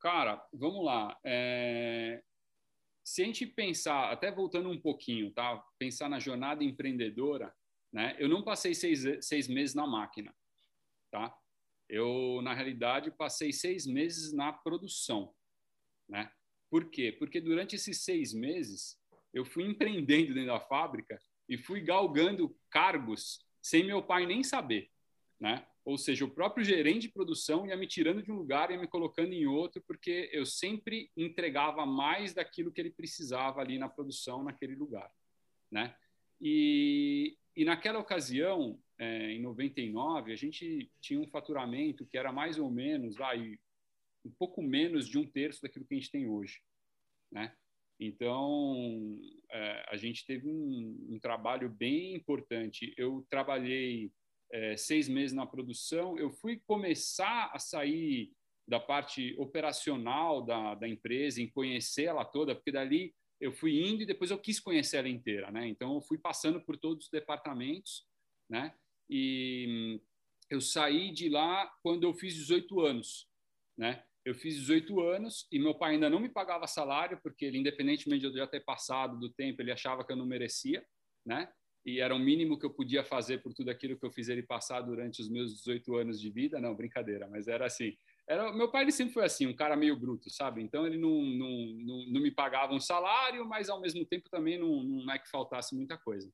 Cara, 0.00 0.42
vamos 0.52 0.84
lá. 0.84 1.18
É... 1.22 2.22
Se 3.04 3.22
a 3.22 3.26
gente 3.26 3.46
pensar, 3.46 4.10
até 4.10 4.32
voltando 4.32 4.70
um 4.70 4.80
pouquinho, 4.80 5.30
tá? 5.30 5.62
Pensar 5.78 6.08
na 6.08 6.18
jornada 6.18 6.64
empreendedora, 6.64 7.54
né? 7.92 8.16
Eu 8.18 8.28
não 8.28 8.42
passei 8.42 8.74
seis, 8.74 9.04
seis 9.20 9.46
meses 9.46 9.74
na 9.74 9.86
máquina, 9.86 10.34
tá? 11.10 11.36
Eu, 11.86 12.40
na 12.42 12.54
realidade, 12.54 13.10
passei 13.10 13.52
seis 13.52 13.86
meses 13.86 14.32
na 14.32 14.52
produção, 14.52 15.34
né? 16.08 16.32
Por 16.70 16.90
quê? 16.90 17.12
Porque 17.12 17.40
durante 17.40 17.76
esses 17.76 18.02
seis 18.02 18.32
meses, 18.32 18.98
eu 19.34 19.44
fui 19.44 19.64
empreendendo 19.64 20.32
dentro 20.32 20.46
da 20.46 20.60
fábrica 20.60 21.20
e 21.46 21.58
fui 21.58 21.82
galgando 21.82 22.56
cargos 22.70 23.44
sem 23.60 23.84
meu 23.84 24.02
pai 24.02 24.24
nem 24.24 24.42
saber, 24.42 24.90
né? 25.40 25.66
Ou 25.84 25.98
seja, 25.98 26.24
o 26.24 26.30
próprio 26.30 26.64
gerente 26.64 27.02
de 27.02 27.12
produção 27.12 27.66
ia 27.66 27.76
me 27.76 27.86
tirando 27.86 28.22
de 28.22 28.32
um 28.32 28.36
lugar 28.36 28.70
e 28.70 28.78
me 28.78 28.86
colocando 28.86 29.32
em 29.32 29.46
outro, 29.46 29.82
porque 29.86 30.30
eu 30.32 30.46
sempre 30.46 31.10
entregava 31.16 31.84
mais 31.84 32.32
daquilo 32.32 32.72
que 32.72 32.80
ele 32.80 32.90
precisava 32.90 33.60
ali 33.60 33.78
na 33.78 33.88
produção, 33.88 34.42
naquele 34.42 34.74
lugar, 34.74 35.10
né? 35.70 35.94
E, 36.40 37.36
e 37.54 37.64
naquela 37.64 37.98
ocasião, 37.98 38.78
é, 38.98 39.32
em 39.32 39.40
99, 39.40 40.32
a 40.32 40.36
gente 40.36 40.90
tinha 41.00 41.20
um 41.20 41.28
faturamento 41.28 42.06
que 42.06 42.16
era 42.16 42.32
mais 42.32 42.58
ou 42.58 42.70
menos, 42.70 43.16
vai, 43.16 43.58
um 44.24 44.30
pouco 44.30 44.62
menos 44.62 45.06
de 45.06 45.18
um 45.18 45.26
terço 45.26 45.60
daquilo 45.62 45.84
que 45.84 45.94
a 45.94 45.98
gente 45.98 46.10
tem 46.10 46.26
hoje, 46.26 46.60
né? 47.30 47.54
Então, 47.98 49.18
é, 49.50 49.84
a 49.88 49.96
gente 49.96 50.26
teve 50.26 50.48
um, 50.48 51.06
um, 51.10 51.18
trabalho 51.18 51.68
bem 51.68 52.14
importante. 52.14 52.92
Eu 52.96 53.24
trabalhei 53.30 54.10
é, 54.54 54.76
seis 54.76 55.08
meses 55.08 55.34
na 55.34 55.44
produção, 55.44 56.16
eu 56.16 56.30
fui 56.30 56.62
começar 56.66 57.50
a 57.52 57.58
sair 57.58 58.32
da 58.66 58.78
parte 58.78 59.34
operacional 59.36 60.42
da, 60.42 60.74
da 60.74 60.88
empresa, 60.88 61.42
em 61.42 61.50
conhecer 61.50 62.04
ela 62.04 62.24
toda, 62.24 62.54
porque 62.54 62.72
dali 62.72 63.14
eu 63.40 63.52
fui 63.52 63.84
indo 63.84 64.02
e 64.02 64.06
depois 64.06 64.30
eu 64.30 64.38
quis 64.38 64.60
conhecer 64.60 64.98
ela 64.98 65.08
inteira, 65.08 65.50
né? 65.50 65.66
Então, 65.66 65.94
eu 65.94 66.00
fui 66.00 66.16
passando 66.16 66.60
por 66.60 66.78
todos 66.78 67.06
os 67.06 67.10
departamentos, 67.10 68.06
né? 68.48 68.74
E 69.10 70.00
eu 70.48 70.60
saí 70.60 71.10
de 71.10 71.28
lá 71.28 71.70
quando 71.82 72.04
eu 72.04 72.14
fiz 72.14 72.32
18 72.34 72.80
anos, 72.80 73.28
né? 73.76 74.04
eu 74.24 74.34
fiz 74.34 74.54
18 74.54 75.00
anos 75.00 75.46
e 75.52 75.58
meu 75.58 75.74
pai 75.74 75.92
ainda 75.94 76.08
não 76.08 76.18
me 76.18 76.30
pagava 76.30 76.66
salário, 76.66 77.20
porque 77.22 77.44
ele, 77.44 77.58
independentemente 77.58 78.20
de 78.20 78.26
eu 78.26 78.36
já 78.36 78.46
ter 78.46 78.60
passado 78.60 79.18
do 79.18 79.30
tempo, 79.30 79.60
ele 79.60 79.70
achava 79.70 80.04
que 80.04 80.12
eu 80.12 80.16
não 80.16 80.24
merecia, 80.24 80.84
né? 81.26 81.52
E 81.84 82.00
era 82.00 82.14
o 82.14 82.18
mínimo 82.18 82.58
que 82.58 82.64
eu 82.64 82.70
podia 82.70 83.04
fazer 83.04 83.42
por 83.42 83.52
tudo 83.52 83.70
aquilo 83.70 83.98
que 83.98 84.06
eu 84.06 84.10
fiz 84.10 84.28
ele 84.28 84.42
passar 84.42 84.80
durante 84.80 85.20
os 85.20 85.28
meus 85.28 85.54
18 85.54 85.96
anos 85.96 86.20
de 86.20 86.30
vida. 86.30 86.58
Não, 86.58 86.74
brincadeira, 86.74 87.28
mas 87.28 87.46
era 87.46 87.66
assim. 87.66 87.94
Era, 88.26 88.50
meu 88.52 88.70
pai 88.70 88.84
ele 88.84 88.92
sempre 88.92 89.12
foi 89.12 89.24
assim, 89.24 89.46
um 89.46 89.54
cara 89.54 89.76
meio 89.76 89.94
bruto, 89.94 90.30
sabe? 90.30 90.62
Então 90.62 90.86
ele 90.86 90.96
não, 90.96 91.22
não, 91.22 91.50
não, 91.84 92.06
não 92.06 92.20
me 92.22 92.30
pagava 92.30 92.72
um 92.72 92.80
salário, 92.80 93.46
mas 93.46 93.68
ao 93.68 93.80
mesmo 93.80 94.04
tempo 94.06 94.30
também 94.30 94.58
não, 94.58 94.82
não 94.82 95.12
é 95.12 95.18
que 95.18 95.28
faltasse 95.28 95.74
muita 95.74 95.98
coisa. 95.98 96.32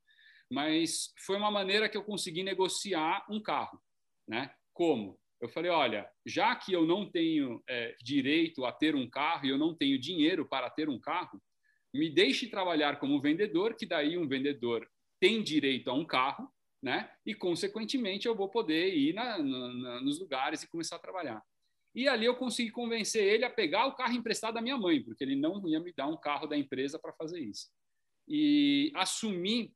Mas 0.48 1.12
foi 1.18 1.36
uma 1.36 1.50
maneira 1.50 1.88
que 1.88 1.96
eu 1.96 2.04
consegui 2.04 2.44
negociar 2.44 3.26
um 3.28 3.42
carro, 3.42 3.80
né? 4.28 4.52
Como? 4.72 5.18
Eu 5.40 5.48
falei, 5.48 5.70
olha, 5.70 6.08
já 6.24 6.54
que 6.54 6.72
eu 6.72 6.86
não 6.86 7.10
tenho 7.10 7.62
é, 7.68 7.96
direito 8.00 8.64
a 8.64 8.72
ter 8.72 8.94
um 8.94 9.08
carro 9.08 9.46
e 9.46 9.48
eu 9.48 9.58
não 9.58 9.74
tenho 9.74 9.98
dinheiro 9.98 10.46
para 10.46 10.70
ter 10.70 10.88
um 10.88 11.00
carro, 11.00 11.42
me 11.92 12.08
deixe 12.08 12.46
trabalhar 12.46 13.00
como 13.00 13.20
vendedor, 13.20 13.74
que 13.74 13.86
daí 13.86 14.16
um 14.16 14.28
vendedor 14.28 14.88
tem 15.20 15.42
direito 15.42 15.90
a 15.90 15.94
um 15.94 16.04
carro, 16.04 16.50
né? 16.82 17.12
E, 17.24 17.34
consequentemente, 17.34 18.26
eu 18.26 18.34
vou 18.34 18.48
poder 18.48 18.94
ir 18.96 19.12
na, 19.12 19.38
na, 19.38 20.00
nos 20.00 20.18
lugares 20.18 20.62
e 20.62 20.68
começar 20.68 20.96
a 20.96 21.00
trabalhar. 21.00 21.42
E 21.94 22.08
ali 22.08 22.24
eu 22.24 22.36
consegui 22.36 22.70
convencer 22.70 23.22
ele 23.22 23.44
a 23.44 23.50
pegar 23.50 23.86
o 23.86 23.94
carro 23.94 24.14
emprestado 24.14 24.54
da 24.54 24.62
minha 24.62 24.78
mãe, 24.78 25.02
porque 25.02 25.22
ele 25.22 25.36
não 25.36 25.68
ia 25.68 25.80
me 25.80 25.92
dar 25.92 26.06
um 26.06 26.16
carro 26.16 26.46
da 26.46 26.56
empresa 26.56 26.98
para 26.98 27.12
fazer 27.12 27.40
isso. 27.40 27.68
E 28.26 28.92
assumi, 28.94 29.74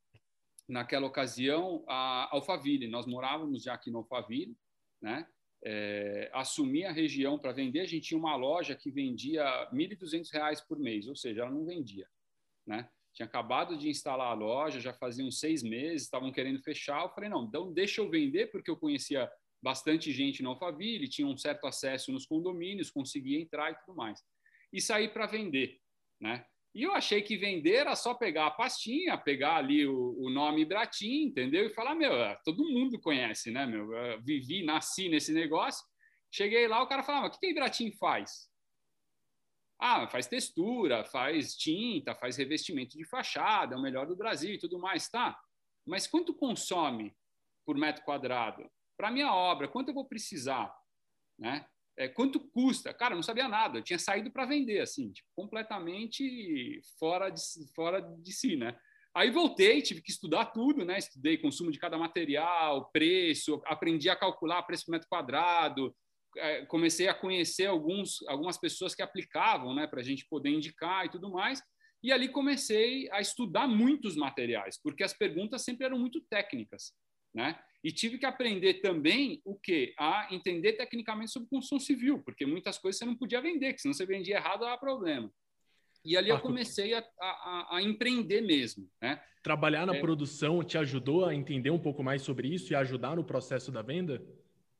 naquela 0.67 1.05
ocasião, 1.05 1.83
a 1.87 2.29
Alphaville. 2.31 2.87
Nós 2.87 3.05
morávamos 3.05 3.63
já 3.63 3.73
aqui 3.73 3.91
no 3.91 3.99
Alphaville, 3.99 4.57
né? 5.01 5.27
É, 5.63 6.29
assumi 6.33 6.85
a 6.85 6.91
região 6.91 7.39
para 7.39 7.51
vender. 7.51 7.81
A 7.81 7.85
gente 7.85 8.07
tinha 8.07 8.19
uma 8.19 8.35
loja 8.35 8.75
que 8.75 8.91
vendia 8.91 9.43
R$ 9.71 9.75
1.200 9.75 10.65
por 10.67 10.79
mês, 10.79 11.07
ou 11.07 11.15
seja, 11.15 11.41
ela 11.41 11.51
não 11.51 11.65
vendia. 11.65 12.07
Né? 12.65 12.87
Tinha 13.15 13.25
acabado 13.25 13.77
de 13.77 13.87
instalar 13.87 14.27
a 14.27 14.33
loja, 14.33 14.79
já 14.79 14.93
faziam 14.93 15.31
seis 15.31 15.63
meses, 15.63 16.03
estavam 16.03 16.31
querendo 16.33 16.61
fechar. 16.61 17.01
Eu 17.01 17.09
falei, 17.09 17.29
não, 17.29 17.45
então 17.45 17.71
deixa 17.71 18.01
eu 18.01 18.09
vender, 18.09 18.51
porque 18.51 18.69
eu 18.69 18.75
conhecia 18.75 19.31
bastante 19.63 20.11
gente 20.11 20.43
no 20.43 20.49
Alphaville, 20.49 21.07
tinha 21.07 21.27
um 21.27 21.37
certo 21.37 21.65
acesso 21.65 22.11
nos 22.11 22.25
condomínios, 22.25 22.91
conseguia 22.91 23.39
entrar 23.39 23.71
e 23.71 23.75
tudo 23.79 23.95
mais. 23.95 24.21
E 24.71 24.81
saí 24.81 25.07
para 25.07 25.25
vender, 25.25 25.79
né? 26.21 26.45
E 26.75 26.83
eu 26.83 26.91
achei 26.91 27.21
que 27.21 27.37
vender 27.37 27.75
era 27.75 27.95
só 27.95 28.13
pegar 28.13 28.47
a 28.47 28.51
pastinha, 28.51 29.17
pegar 29.17 29.55
ali 29.55 29.87
o, 29.87 30.13
o 30.19 30.29
nome 30.29 30.65
Bratim, 30.65 31.23
entendeu? 31.23 31.65
E 31.65 31.73
falar, 31.73 31.95
meu, 31.95 32.13
é, 32.13 32.37
todo 32.43 32.69
mundo 32.69 32.99
conhece, 32.99 33.49
né, 33.49 33.65
meu? 33.65 33.93
Eu 33.93 34.21
vivi, 34.21 34.61
nasci 34.61 35.07
nesse 35.07 35.31
negócio. 35.31 35.85
Cheguei 36.29 36.67
lá, 36.67 36.83
o 36.83 36.87
cara 36.87 37.01
falava, 37.01 37.27
o 37.27 37.31
que, 37.31 37.39
que 37.39 37.45
a 37.45 37.49
Ibratim 37.49 37.93
faz? 37.93 38.49
Ah, 39.87 40.07
faz 40.07 40.27
textura, 40.27 41.05
faz 41.05 41.55
tinta, 41.55 42.15
faz 42.15 42.37
revestimento 42.37 42.97
de 42.97 43.05
fachada, 43.05 43.75
é 43.75 43.77
o 43.77 43.81
melhor 43.81 44.07
do 44.07 44.15
Brasil 44.15 44.53
e 44.53 44.59
tudo 44.59 44.79
mais, 44.79 45.09
tá? 45.09 45.39
Mas 45.85 46.07
quanto 46.07 46.33
consome 46.33 47.15
por 47.65 47.77
metro 47.77 48.03
quadrado? 48.03 48.69
Para 48.97 49.11
minha 49.11 49.33
obra, 49.33 49.67
quanto 49.67 49.89
eu 49.89 49.93
vou 49.93 50.07
precisar? 50.07 50.73
Né? 51.37 51.67
é, 51.97 52.07
quanto 52.07 52.39
custa? 52.39 52.93
Cara, 52.93 53.13
eu 53.13 53.15
não 53.15 53.23
sabia 53.23 53.47
nada, 53.47 53.79
eu 53.79 53.83
tinha 53.83 53.99
saído 53.99 54.31
para 54.31 54.45
vender, 54.45 54.81
assim, 54.81 55.11
tipo, 55.11 55.27
completamente 55.35 56.81
fora 56.99 57.29
de, 57.29 57.41
fora 57.73 58.01
de 58.01 58.33
si, 58.33 58.55
né? 58.55 58.77
Aí 59.13 59.31
voltei, 59.31 59.81
tive 59.81 60.01
que 60.01 60.11
estudar 60.11 60.47
tudo, 60.47 60.83
né? 60.83 60.97
Estudei 60.97 61.37
consumo 61.37 61.71
de 61.71 61.79
cada 61.79 61.97
material, 61.97 62.89
preço, 62.91 63.61
aprendi 63.65 64.09
a 64.09 64.15
calcular 64.15 64.63
preço 64.63 64.85
por 64.85 64.91
metro 64.91 65.07
quadrado, 65.07 65.95
comecei 66.67 67.07
a 67.07 67.13
conhecer 67.13 67.65
alguns, 67.65 68.21
algumas 68.27 68.57
pessoas 68.57 68.93
que 68.93 69.01
aplicavam, 69.01 69.73
né, 69.73 69.87
para 69.87 70.01
a 70.01 70.03
gente 70.03 70.25
poder 70.27 70.49
indicar 70.49 71.05
e 71.05 71.09
tudo 71.09 71.29
mais. 71.29 71.61
E 72.03 72.11
ali 72.11 72.29
comecei 72.29 73.09
a 73.11 73.19
estudar 73.19 73.67
muitos 73.67 74.15
materiais, 74.15 74.79
porque 74.81 75.03
as 75.03 75.13
perguntas 75.13 75.63
sempre 75.63 75.85
eram 75.85 75.97
muito 75.97 76.21
técnicas, 76.21 76.93
né? 77.33 77.59
E 77.83 77.91
tive 77.91 78.17
que 78.17 78.25
aprender 78.25 78.75
também 78.75 79.41
o 79.45 79.55
que? 79.55 79.93
A 79.97 80.27
entender 80.31 80.73
tecnicamente 80.73 81.31
sobre 81.31 81.49
construção 81.49 81.79
civil, 81.79 82.21
porque 82.23 82.45
muitas 82.45 82.77
coisas 82.77 82.97
você 82.97 83.05
não 83.05 83.15
podia 83.15 83.41
vender, 83.41 83.73
que 83.73 83.81
senão 83.81 83.93
você 83.93 84.05
vendia 84.05 84.37
errado, 84.37 84.61
dava 84.61 84.77
problema. 84.77 85.31
E 86.03 86.15
ali 86.15 86.29
eu 86.29 86.39
comecei 86.39 86.93
a, 86.93 87.03
a, 87.19 87.77
a 87.77 87.81
empreender 87.81 88.41
mesmo. 88.41 88.87
Né? 89.01 89.19
Trabalhar 89.43 89.85
na 89.85 89.95
é... 89.95 89.99
produção 89.99 90.63
te 90.63 90.77
ajudou 90.77 91.25
a 91.25 91.33
entender 91.33 91.71
um 91.71 91.79
pouco 91.79 92.03
mais 92.03 92.21
sobre 92.21 92.47
isso 92.47 92.71
e 92.71 92.75
ajudar 92.75 93.15
no 93.15 93.23
processo 93.23 93.71
da 93.71 93.81
venda? 93.81 94.23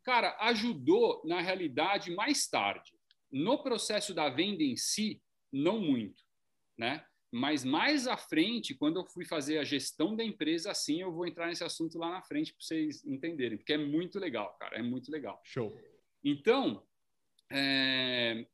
Cara, 0.06 0.38
ajudou 0.42 1.24
na 1.26 1.42
realidade 1.42 2.12
mais 2.12 2.48
tarde. 2.48 2.94
No 3.32 3.62
processo 3.64 4.14
da 4.14 4.30
venda 4.30 4.62
em 4.62 4.78
si, 4.78 5.20
não 5.52 5.80
muito. 5.80 6.24
Né? 6.78 7.04
Mas 7.32 7.66
mais 7.66 8.08
à 8.08 8.16
frente, 8.16 8.76
quando 8.76 9.00
eu 9.00 9.06
fui 9.06 9.26
fazer 9.26 9.58
a 9.58 9.64
gestão 9.64 10.16
da 10.16 10.24
empresa, 10.24 10.70
assim, 10.70 11.02
eu 11.02 11.12
vou 11.12 11.26
entrar 11.26 11.48
nesse 11.48 11.64
assunto 11.64 11.98
lá 11.98 12.12
na 12.12 12.22
frente 12.22 12.54
para 12.54 12.62
vocês 12.62 13.04
entenderem, 13.04 13.58
porque 13.58 13.74
é 13.74 13.78
muito 13.78 14.20
legal, 14.20 14.56
cara, 14.60 14.78
é 14.78 14.82
muito 14.84 15.12
legal. 15.12 15.42
Show. 15.44 15.76
Então, 16.24 16.86
é... 17.52 18.46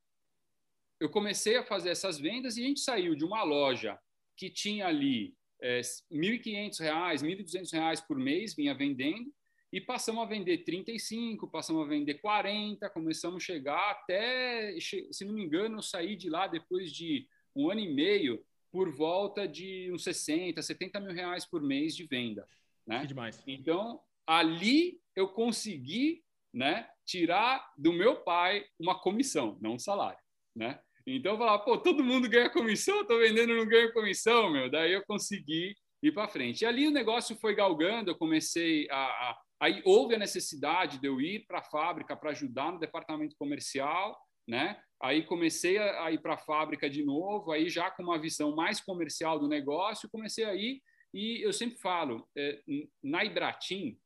eu 1.00 1.10
comecei 1.10 1.58
a 1.58 1.66
fazer 1.66 1.90
essas 1.90 2.18
vendas 2.18 2.56
e 2.56 2.64
a 2.64 2.68
gente 2.68 2.80
saiu 2.80 3.14
de 3.14 3.26
uma 3.26 3.44
loja 3.44 4.00
que 4.38 4.50
tinha 4.50 4.88
ali 4.88 5.36
é, 5.62 5.82
R$ 6.10 6.18
1.500, 6.18 6.80
R$ 6.80 7.36
1.200 7.36 8.08
por 8.08 8.18
mês, 8.18 8.56
vinha 8.56 8.74
vendendo, 8.74 9.32
e 9.72 9.80
passamos 9.80 10.22
a 10.22 10.26
vender 10.26 10.60
35, 10.60 11.48
passamos 11.48 11.86
a 11.86 11.90
vender 11.90 12.16
40, 12.16 12.90
começamos 12.90 13.42
a 13.42 13.46
chegar 13.46 13.92
até, 13.92 14.78
se 14.80 15.24
não 15.24 15.34
me 15.34 15.44
engano, 15.44 15.78
eu 15.78 15.82
saí 15.82 16.16
de 16.16 16.30
lá 16.30 16.46
depois 16.46 16.92
de 16.92 17.26
um 17.56 17.70
ano 17.70 17.80
e 17.80 17.94
meio 17.94 18.44
por 18.70 18.94
volta 18.94 19.48
de 19.48 19.90
uns 19.94 20.04
60, 20.04 20.62
70 20.62 21.00
mil 21.00 21.14
reais 21.14 21.46
por 21.46 21.62
mês 21.62 21.96
de 21.96 22.06
venda. 22.06 22.46
Né? 22.86 23.02
Que 23.02 23.08
demais. 23.08 23.42
Então, 23.48 24.02
ali 24.28 25.00
eu 25.16 25.30
consegui 25.30 26.24
né, 26.54 26.90
tirar 27.06 27.72
do 27.78 27.94
meu 27.94 28.18
pai 28.18 28.66
uma 28.78 29.00
comissão, 29.00 29.58
não 29.62 29.76
um 29.76 29.80
salário. 29.80 30.20
Né? 30.54 30.82
Então, 31.08 31.34
eu 31.34 31.38
falava, 31.38 31.64
pô, 31.64 31.78
todo 31.78 32.04
mundo 32.04 32.30
ganha 32.30 32.50
comissão, 32.50 32.98
eu 32.98 33.08
tô 33.08 33.18
vendendo 33.18 33.56
não 33.56 33.66
ganho 33.66 33.94
comissão, 33.94 34.52
meu. 34.52 34.70
Daí 34.70 34.92
eu 34.92 35.04
consegui 35.06 35.76
ir 36.04 36.12
para 36.12 36.28
frente. 36.28 36.62
E 36.62 36.66
ali 36.66 36.88
o 36.88 36.92
negócio 36.92 37.38
foi 37.38 37.56
galgando, 37.56 38.12
eu 38.12 38.18
comecei 38.18 38.88
a, 38.90 38.96
a 38.98 39.42
Aí 39.62 39.82
houve 39.86 40.16
a 40.16 40.20
necessidade 40.20 41.00
de 41.00 41.08
eu 41.08 41.22
ir 41.22 41.46
para 41.46 41.60
a 41.60 41.64
fábrica 41.64 42.16
para 42.16 42.32
ajudar 42.32 42.72
no 42.72 42.80
departamento 42.80 43.36
comercial, 43.38 44.20
né? 44.48 44.82
Aí 45.00 45.24
comecei 45.24 45.78
a, 45.78 46.12
ir 46.12 46.20
para 46.20 46.34
a 46.34 46.38
fábrica 46.38 46.90
de 46.90 47.04
novo, 47.04 47.52
aí 47.52 47.70
já 47.70 47.92
com 47.92 48.02
uma 48.02 48.20
visão 48.20 48.56
mais 48.56 48.82
comercial 48.82 49.40
do 49.40 49.48
negócio, 49.48 50.10
comecei 50.10 50.46
a 50.46 50.56
ir 50.56 50.82
e 51.14 51.46
eu 51.46 51.54
sempre 51.54 51.78
falo, 51.78 52.28
é, 52.36 52.64
na 53.04 53.24
Ibratim, 53.24 54.00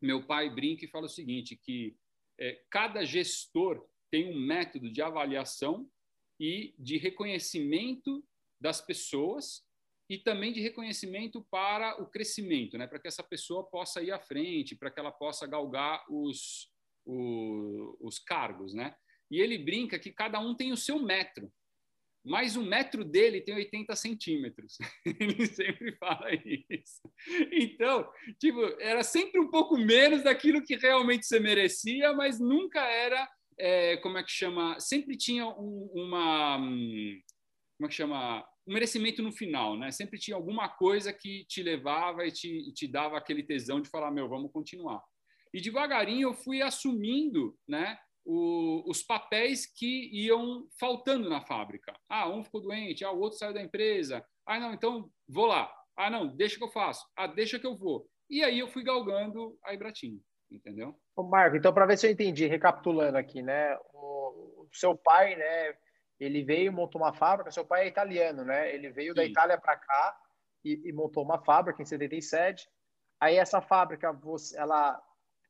meu 0.00 0.26
pai 0.26 0.50
brinca 0.50 0.84
e 0.84 0.88
fala 0.88 1.06
o 1.06 1.08
seguinte, 1.08 1.56
que 1.56 1.96
é, 2.38 2.60
cada 2.68 3.04
gestor 3.04 3.86
tem 4.10 4.30
um 4.30 4.38
método 4.38 4.90
de 4.90 5.00
avaliação 5.00 5.88
e 6.38 6.74
de 6.78 6.98
reconhecimento 6.98 8.22
das 8.60 8.80
pessoas 8.80 9.64
e 10.12 10.18
também 10.18 10.52
de 10.52 10.60
reconhecimento 10.60 11.40
para 11.50 11.98
o 12.02 12.06
crescimento, 12.06 12.76
né? 12.76 12.86
para 12.86 12.98
que 12.98 13.08
essa 13.08 13.22
pessoa 13.22 13.64
possa 13.64 14.02
ir 14.02 14.10
à 14.10 14.18
frente, 14.18 14.76
para 14.76 14.90
que 14.90 15.00
ela 15.00 15.10
possa 15.10 15.46
galgar 15.46 16.04
os, 16.10 16.70
os, 17.06 17.96
os 17.98 18.18
cargos. 18.18 18.74
Né? 18.74 18.94
E 19.30 19.40
ele 19.40 19.56
brinca 19.56 19.98
que 19.98 20.12
cada 20.12 20.38
um 20.38 20.54
tem 20.54 20.70
o 20.70 20.76
seu 20.76 20.98
metro, 20.98 21.50
mas 22.22 22.56
o 22.56 22.62
metro 22.62 23.06
dele 23.06 23.40
tem 23.40 23.54
80 23.54 23.96
centímetros. 23.96 24.76
ele 25.18 25.46
sempre 25.46 25.96
fala 25.96 26.26
isso. 26.68 27.00
Então, 27.50 28.06
tipo, 28.38 28.60
era 28.80 29.02
sempre 29.02 29.40
um 29.40 29.50
pouco 29.50 29.78
menos 29.78 30.22
daquilo 30.22 30.62
que 30.62 30.76
realmente 30.76 31.24
você 31.24 31.40
merecia, 31.40 32.12
mas 32.12 32.38
nunca 32.38 32.82
era, 32.82 33.26
é, 33.58 33.96
como 33.96 34.18
é 34.18 34.22
que 34.22 34.30
chama? 34.30 34.78
Sempre 34.78 35.16
tinha 35.16 35.46
um, 35.46 35.90
uma. 35.94 36.58
Como 37.82 37.86
é 37.86 37.88
que 37.88 37.96
chama? 37.96 38.46
Um 38.64 38.74
merecimento 38.74 39.22
no 39.24 39.32
final, 39.32 39.76
né? 39.76 39.90
Sempre 39.90 40.16
tinha 40.16 40.36
alguma 40.36 40.68
coisa 40.68 41.12
que 41.12 41.44
te 41.46 41.64
levava 41.64 42.24
e 42.24 42.30
te, 42.30 42.72
te 42.72 42.86
dava 42.86 43.18
aquele 43.18 43.42
tesão 43.42 43.80
de 43.80 43.90
falar, 43.90 44.12
meu, 44.12 44.28
vamos 44.28 44.52
continuar. 44.52 45.02
E 45.52 45.60
devagarinho 45.60 46.28
eu 46.28 46.34
fui 46.34 46.62
assumindo, 46.62 47.58
né? 47.68 47.98
o, 48.24 48.88
os 48.88 49.02
papéis 49.02 49.66
que 49.66 50.08
iam 50.12 50.64
faltando 50.78 51.28
na 51.28 51.40
fábrica. 51.40 51.92
Ah, 52.08 52.28
um 52.28 52.44
ficou 52.44 52.60
doente, 52.60 53.04
ah, 53.04 53.10
o 53.10 53.18
outro 53.18 53.36
saiu 53.36 53.52
da 53.52 53.60
empresa. 53.60 54.24
Ah, 54.46 54.60
não, 54.60 54.72
então 54.72 55.10
vou 55.28 55.46
lá. 55.46 55.68
Ah, 55.96 56.08
não, 56.08 56.28
deixa 56.28 56.56
que 56.56 56.62
eu 56.62 56.70
faço. 56.70 57.04
Ah, 57.16 57.26
deixa 57.26 57.58
que 57.58 57.66
eu 57.66 57.76
vou. 57.76 58.06
E 58.30 58.44
aí 58.44 58.60
eu 58.60 58.68
fui 58.68 58.84
galgando 58.84 59.58
a 59.64 59.74
Ibratim, 59.74 60.22
entendeu? 60.48 60.96
Ô 61.16 61.24
Marco, 61.24 61.56
então 61.56 61.74
para 61.74 61.86
ver 61.86 61.98
se 61.98 62.06
eu 62.06 62.12
entendi, 62.12 62.46
recapitulando 62.46 63.18
aqui, 63.18 63.42
né? 63.42 63.76
O, 63.92 64.62
o 64.62 64.68
seu 64.72 64.96
pai, 64.96 65.34
né? 65.34 65.74
Ele 66.24 66.44
veio 66.44 66.72
montou 66.72 67.00
uma 67.00 67.12
fábrica. 67.12 67.50
Seu 67.50 67.64
pai 67.64 67.84
é 67.84 67.88
italiano, 67.88 68.44
né? 68.44 68.72
Ele 68.72 68.90
veio 68.90 69.12
Sim. 69.12 69.16
da 69.16 69.24
Itália 69.24 69.58
para 69.58 69.76
cá 69.76 70.16
e, 70.64 70.80
e 70.88 70.92
montou 70.92 71.24
uma 71.24 71.42
fábrica 71.42 71.82
em 71.82 71.84
77. 71.84 72.68
Aí 73.20 73.36
essa 73.36 73.60
fábrica, 73.60 74.12
você, 74.12 74.56
ela 74.58 75.00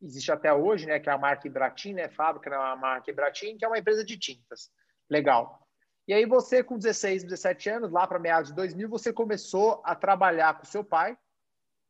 existe 0.00 0.32
até 0.32 0.52
hoje, 0.52 0.86
né, 0.86 0.98
que 0.98 1.08
é 1.08 1.12
a 1.12 1.18
marca 1.18 1.46
Ibratim, 1.46 1.94
né, 1.94 2.08
fábrica 2.08 2.50
da 2.50 2.74
marca 2.74 3.10
Ibratim, 3.10 3.56
que 3.56 3.64
é 3.64 3.68
uma 3.68 3.78
empresa 3.78 4.04
de 4.04 4.18
tintas. 4.18 4.70
Legal. 5.08 5.60
E 6.08 6.12
aí 6.12 6.26
você, 6.26 6.62
com 6.64 6.76
16, 6.76 7.22
17 7.22 7.70
anos, 7.70 7.92
lá 7.92 8.06
para 8.06 8.18
meados 8.18 8.50
de 8.50 8.56
2000, 8.56 8.88
você 8.88 9.12
começou 9.12 9.80
a 9.84 9.94
trabalhar 9.94 10.58
com 10.58 10.64
seu 10.64 10.82
pai, 10.82 11.16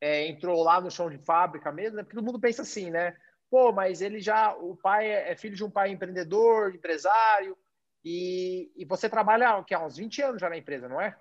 é, 0.01 0.27
entrou 0.27 0.63
lá 0.63 0.81
no 0.81 0.91
chão 0.91 1.09
de 1.09 1.19
fábrica 1.19 1.73
mesmo, 1.73 1.97
né, 1.97 2.03
porque 2.03 2.17
todo 2.17 2.27
mundo 2.27 2.41
pensa 2.41 2.63
assim, 2.63 2.91
né? 2.91 3.17
Pô, 3.51 3.73
mas 3.73 4.03
ele 4.03 4.21
já, 4.21 4.55
o 4.55 4.77
pai 4.77 5.11
é, 5.11 5.33
é 5.33 5.37
filho 5.37 5.57
de 5.57 5.65
um 5.65 5.71
pai 5.71 5.91
empreendedor, 5.91 6.75
empresário, 6.75 7.57
e, 8.05 8.71
e 8.77 8.85
você 8.85 9.09
trabalha 9.09 9.57
o 9.57 9.65
que, 9.65 9.75
há 9.75 9.85
uns 9.85 9.97
20 9.97 10.23
anos 10.23 10.41
já 10.41 10.49
na 10.49 10.57
empresa, 10.57 10.89
não 10.89 11.01
é? 11.01 11.17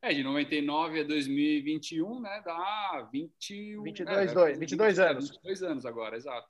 É, 0.00 0.12
de 0.12 0.22
99 0.22 1.00
a 1.00 1.04
2021, 1.04 2.20
né? 2.20 2.42
Dá 2.44 3.08
20, 3.12 3.76
22, 3.82 4.36
é, 4.36 4.52
22 4.54 4.98
anos. 4.98 5.30
22 5.30 5.62
anos 5.62 5.86
agora, 5.86 6.16
exato. 6.16 6.48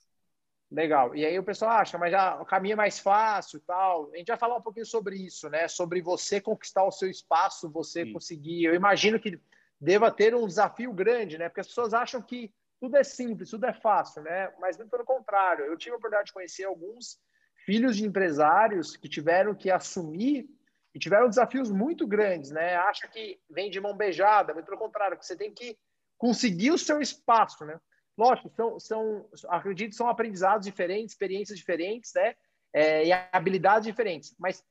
Legal. 0.70 1.14
E 1.14 1.24
aí 1.26 1.38
o 1.38 1.44
pessoal 1.44 1.72
acha, 1.72 1.98
mas 1.98 2.10
já 2.10 2.40
o 2.40 2.46
caminho 2.46 2.72
é 2.72 2.76
mais 2.76 2.98
fácil 2.98 3.58
e 3.58 3.60
tal. 3.60 4.10
A 4.14 4.16
gente 4.16 4.28
vai 4.28 4.38
falar 4.38 4.56
um 4.56 4.62
pouquinho 4.62 4.86
sobre 4.86 5.16
isso, 5.16 5.50
né? 5.50 5.68
Sobre 5.68 6.00
você 6.00 6.40
conquistar 6.40 6.82
o 6.84 6.90
seu 6.90 7.10
espaço, 7.10 7.70
você 7.70 8.06
Sim. 8.06 8.12
conseguir. 8.14 8.64
Eu 8.64 8.74
imagino 8.74 9.20
que 9.20 9.38
deva 9.78 10.10
ter 10.10 10.34
um 10.34 10.46
desafio 10.46 10.90
grande, 10.90 11.36
né? 11.36 11.50
Porque 11.50 11.60
as 11.60 11.68
pessoas 11.68 11.92
acham 11.92 12.22
que 12.22 12.50
tudo 12.80 12.96
é 12.96 13.04
simples, 13.04 13.50
tudo 13.50 13.66
é 13.66 13.72
fácil, 13.74 14.22
né? 14.22 14.50
Mas 14.58 14.78
muito 14.78 14.90
pelo 14.90 15.04
contrário. 15.04 15.66
Eu 15.66 15.76
tive 15.76 15.92
a 15.92 15.98
oportunidade 15.98 16.28
de 16.28 16.32
conhecer 16.32 16.64
alguns 16.64 17.20
filhos 17.64 17.96
de 17.96 18.04
empresários 18.04 18.96
que 18.96 19.08
tiveram 19.08 19.54
que 19.54 19.70
assumir 19.70 20.48
e 20.94 20.98
tiveram 20.98 21.28
desafios 21.28 21.70
muito 21.70 22.06
grandes, 22.06 22.50
né? 22.50 22.76
Acha 22.76 23.08
que 23.08 23.40
vem 23.50 23.70
de 23.70 23.80
mão 23.80 23.96
beijada, 23.96 24.52
muito 24.52 24.66
pelo 24.66 24.78
contrário, 24.78 25.18
que 25.18 25.24
você 25.24 25.36
tem 25.36 25.52
que 25.52 25.78
conseguir 26.18 26.70
o 26.70 26.78
seu 26.78 27.00
espaço, 27.00 27.64
né? 27.64 27.80
Lógico, 28.16 28.50
são, 28.54 28.78
são 28.78 29.28
acredito, 29.48 29.94
são 29.94 30.08
aprendizados 30.08 30.66
diferentes, 30.66 31.12
experiências 31.12 31.58
diferentes, 31.58 32.12
né? 32.14 32.34
É, 32.74 33.06
e 33.06 33.12
habilidades 33.32 33.86
diferentes. 33.86 34.34
Mas 34.38 34.64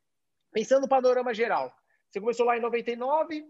pensando 0.51 0.81
no 0.81 0.89
panorama 0.89 1.33
geral, 1.33 1.74
você 2.10 2.19
começou 2.19 2.45
lá 2.45 2.57
em 2.57 2.62
99, 2.62 3.45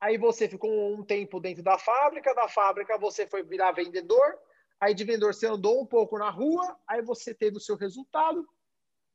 aí 0.00 0.18
você 0.18 0.48
ficou 0.48 0.94
um 0.94 1.04
tempo 1.04 1.38
dentro 1.40 1.62
da 1.62 1.78
fábrica, 1.78 2.34
da 2.34 2.48
fábrica 2.48 2.98
você 2.98 3.26
foi 3.26 3.42
virar 3.42 3.72
vendedor, 3.72 4.38
aí 4.80 4.94
de 4.94 5.04
vendedor 5.04 5.32
você 5.32 5.46
andou 5.46 5.80
um 5.80 5.86
pouco 5.86 6.18
na 6.18 6.30
rua, 6.30 6.76
aí 6.88 7.02
você 7.02 7.34
teve 7.34 7.56
o 7.56 7.60
seu 7.60 7.76
resultado, 7.76 8.46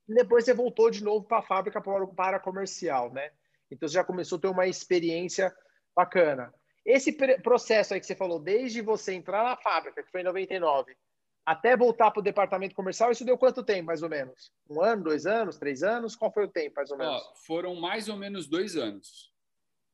e 0.08 0.14
depois 0.14 0.46
você 0.46 0.54
voltou 0.54 0.90
de 0.90 1.04
novo 1.04 1.26
para 1.26 1.40
a 1.40 1.44
fábrica 1.44 1.82
para 1.82 2.40
comercial, 2.40 3.12
né? 3.12 3.32
Então 3.72 3.88
você 3.88 3.96
já 3.96 4.04
começou 4.04 4.38
a 4.38 4.42
ter 4.42 4.48
uma 4.48 4.68
experiência 4.68 5.54
bacana. 5.96 6.54
Esse 6.86 7.12
processo 7.42 7.94
aí 7.94 8.00
que 8.00 8.06
você 8.06 8.16
falou, 8.16 8.40
desde 8.40 8.82
você 8.82 9.14
entrar 9.14 9.44
na 9.44 9.56
fábrica, 9.56 10.04
que 10.04 10.12
foi 10.12 10.22
em 10.22 10.26
99, 10.26 10.96
até 11.46 11.78
voltar 11.78 12.12
para 12.12 12.20
o 12.20 12.24
departamento 12.24 12.76
comercial, 12.76 13.12
isso 13.12 13.26
deu 13.26 13.38
quanto 13.38 13.64
tempo, 13.64 13.86
mais 13.86 14.04
ou 14.04 14.10
menos? 14.10 14.52
Um 14.70 14.82
ano, 14.82 15.04
dois 15.04 15.26
anos, 15.26 15.58
três 15.58 15.84
anos? 15.84 16.16
Qual 16.16 16.32
foi 16.32 16.46
o 16.46 16.52
tempo, 16.52 16.76
mais 16.76 16.92
ou 16.92 16.98
menos? 16.98 17.16
Ó, 17.16 17.36
foram 17.46 17.76
mais 17.76 18.10
ou 18.10 18.18
menos 18.18 18.48
dois 18.48 18.76
anos. 18.76 19.32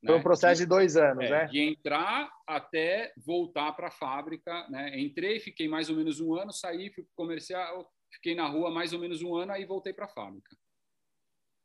Foi 0.06 0.16
né? 0.16 0.20
um 0.20 0.24
processo 0.24 0.60
de, 0.60 0.66
de 0.66 0.70
dois 0.70 0.96
anos, 0.96 1.26
é, 1.26 1.30
né? 1.30 1.46
De 1.46 1.60
entrar 1.60 2.30
até 2.46 3.14
voltar 3.18 3.74
para 3.74 3.88
a 3.88 3.92
fábrica, 3.92 4.68
né? 4.70 5.00
Entrei, 5.00 5.40
fiquei 5.40 5.68
mais 5.68 5.90
ou 5.90 5.96
menos 5.96 6.20
um 6.20 6.36
ano, 6.36 6.52
saí, 6.52 6.92
fui 6.92 7.06
comercial, 7.16 7.90
fiquei 8.12 8.36
na 8.36 8.48
rua 8.48 8.72
mais 8.72 8.94
ou 8.94 9.00
menos 9.00 9.22
um 9.22 9.36
ano, 9.36 9.52
aí 9.52 9.66
voltei 9.66 9.94
para 9.94 10.06
a 10.06 10.10
fábrica. 10.10 10.56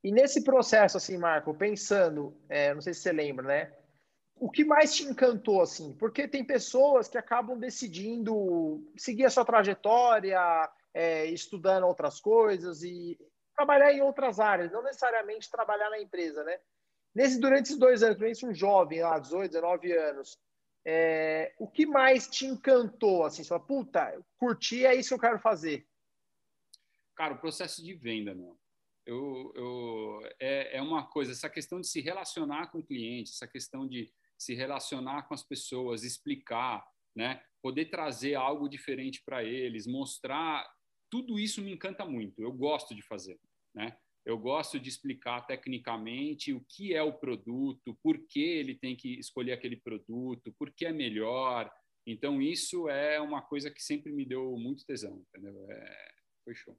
E 0.05 0.11
nesse 0.11 0.43
processo, 0.43 0.97
assim, 0.97 1.17
Marco, 1.17 1.55
pensando, 1.55 2.37
é, 2.49 2.75
não 2.75 2.81
sei 2.81 2.93
se 2.93 3.01
você 3.01 3.13
lembra, 3.13 3.47
né? 3.47 3.83
o 4.43 4.51
que 4.51 4.65
mais 4.65 4.93
te 4.93 5.05
encantou, 5.05 5.63
assim? 5.63 5.95
Porque 5.95 6.27
tem 6.27 6.45
pessoas 6.45 7.09
que 7.09 7.17
acabam 7.17 7.57
decidindo 7.57 8.85
seguir 8.97 9.25
a 9.25 9.31
sua 9.31 9.45
trajetória, 9.45 10.69
é, 10.93 11.27
estudando 11.27 11.87
outras 11.87 12.19
coisas 12.19 12.83
e 12.83 13.17
trabalhar 13.55 13.93
em 13.93 14.01
outras 14.01 14.41
áreas, 14.41 14.73
não 14.73 14.83
necessariamente 14.83 15.49
trabalhar 15.49 15.91
na 15.91 16.01
empresa, 16.01 16.43
né? 16.43 16.59
Nesse, 17.15 17.39
durante 17.39 17.67
esses 17.67 17.79
dois 17.79 18.03
anos, 18.03 18.19
durante 18.19 18.45
um 18.45 18.53
jovem 18.53 19.01
lá, 19.01 19.17
18, 19.17 19.53
19 19.53 19.93
anos, 19.93 20.37
é, 20.85 21.55
o 21.57 21.69
que 21.69 21.87
mais 21.87 22.27
te 22.27 22.45
encantou, 22.45 23.25
assim? 23.25 23.45
Você 23.45 23.57
puta, 23.61 24.13
curti, 24.37 24.85
é 24.85 24.93
isso 24.93 25.11
que 25.11 25.15
eu 25.15 25.21
quero 25.21 25.39
fazer. 25.39 25.87
Cara, 27.23 27.35
o 27.35 27.38
processo 27.38 27.85
de 27.85 27.95
venda, 27.95 28.35
meu. 28.35 28.59
Eu, 29.07 29.52
eu, 29.55 30.21
é, 30.41 30.79
é 30.79 30.83
uma 30.83 31.07
coisa, 31.07 31.31
essa 31.31 31.49
questão 31.49 31.81
de 31.81 31.87
se 31.87 32.00
relacionar 32.00 32.73
com 32.73 32.81
o 32.81 32.85
cliente, 32.85 33.31
essa 33.31 33.47
questão 33.47 33.87
de 33.87 34.12
se 34.37 34.57
relacionar 34.57 35.29
com 35.29 35.33
as 35.33 35.45
pessoas, 35.45 36.02
explicar, 36.02 36.85
né? 37.14 37.41
Poder 37.62 37.85
trazer 37.85 38.35
algo 38.35 38.69
diferente 38.69 39.23
para 39.25 39.45
eles, 39.45 39.87
mostrar, 39.87 40.69
tudo 41.09 41.38
isso 41.38 41.62
me 41.62 41.71
encanta 41.73 42.05
muito. 42.05 42.43
Eu 42.43 42.52
gosto 42.52 42.93
de 42.93 43.02
fazer, 43.02 43.38
né? 43.73 43.97
Eu 44.26 44.37
gosto 44.37 44.81
de 44.81 44.88
explicar 44.88 45.43
tecnicamente 45.43 46.52
o 46.52 46.61
que 46.69 46.93
é 46.93 47.05
o 47.05 47.12
produto, 47.21 47.97
por 48.02 48.19
que 48.26 48.43
ele 48.43 48.75
tem 48.75 48.97
que 48.97 49.17
escolher 49.21 49.52
aquele 49.52 49.76
produto, 49.76 50.52
por 50.58 50.73
que 50.73 50.87
é 50.87 50.93
melhor. 50.93 51.73
Então, 52.04 52.43
isso 52.43 52.89
é 52.89 53.21
uma 53.21 53.43
coisa 53.43 53.71
que 53.71 53.80
sempre 53.80 54.11
me 54.11 54.26
deu 54.26 54.56
muito 54.56 54.85
tesão, 54.85 55.25
entendeu? 55.28 55.71
É... 55.71 56.13
Foi 56.45 56.56
show. 56.56 56.76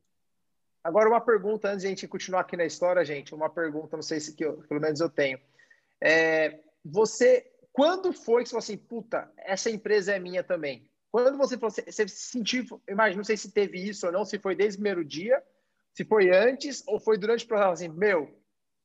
Agora, 0.83 1.09
uma 1.09 1.21
pergunta, 1.21 1.69
antes 1.69 1.81
de 1.81 1.87
a 1.87 1.89
gente 1.89 2.07
continuar 2.07 2.41
aqui 2.41 2.57
na 2.57 2.65
história, 2.65 3.05
gente, 3.05 3.33
uma 3.33 3.49
pergunta, 3.49 3.95
não 3.95 4.03
sei 4.03 4.19
se 4.19 4.35
que 4.35 4.43
eu, 4.43 4.57
pelo 4.67 4.81
menos 4.81 4.99
eu 4.99 5.09
tenho. 5.09 5.39
É, 6.01 6.59
você 6.83 7.49
quando 7.73 8.13
foi 8.13 8.43
que 8.43 8.49
você 8.49 8.51
falou 8.51 8.59
assim, 8.59 8.77
puta, 8.77 9.31
essa 9.35 9.69
empresa 9.69 10.13
é 10.13 10.19
minha 10.19 10.43
também? 10.43 10.87
Quando 11.11 11.37
você 11.37 11.57
falou, 11.57 11.71
você 11.71 12.07
sentiu, 12.07 12.81
imagino, 12.87 13.17
não 13.17 13.23
sei 13.23 13.35
se 13.35 13.51
teve 13.51 13.79
isso 13.79 14.05
ou 14.05 14.11
não, 14.11 14.23
se 14.23 14.37
foi 14.37 14.55
desde 14.55 14.77
o 14.77 14.81
primeiro 14.81 15.03
dia, 15.03 15.43
se 15.91 16.05
foi 16.05 16.29
antes 16.29 16.83
ou 16.87 16.99
foi 16.99 17.17
durante 17.17 17.45
o 17.45 17.47
processo, 17.47 17.71
assim, 17.71 17.89
meu, 17.89 18.31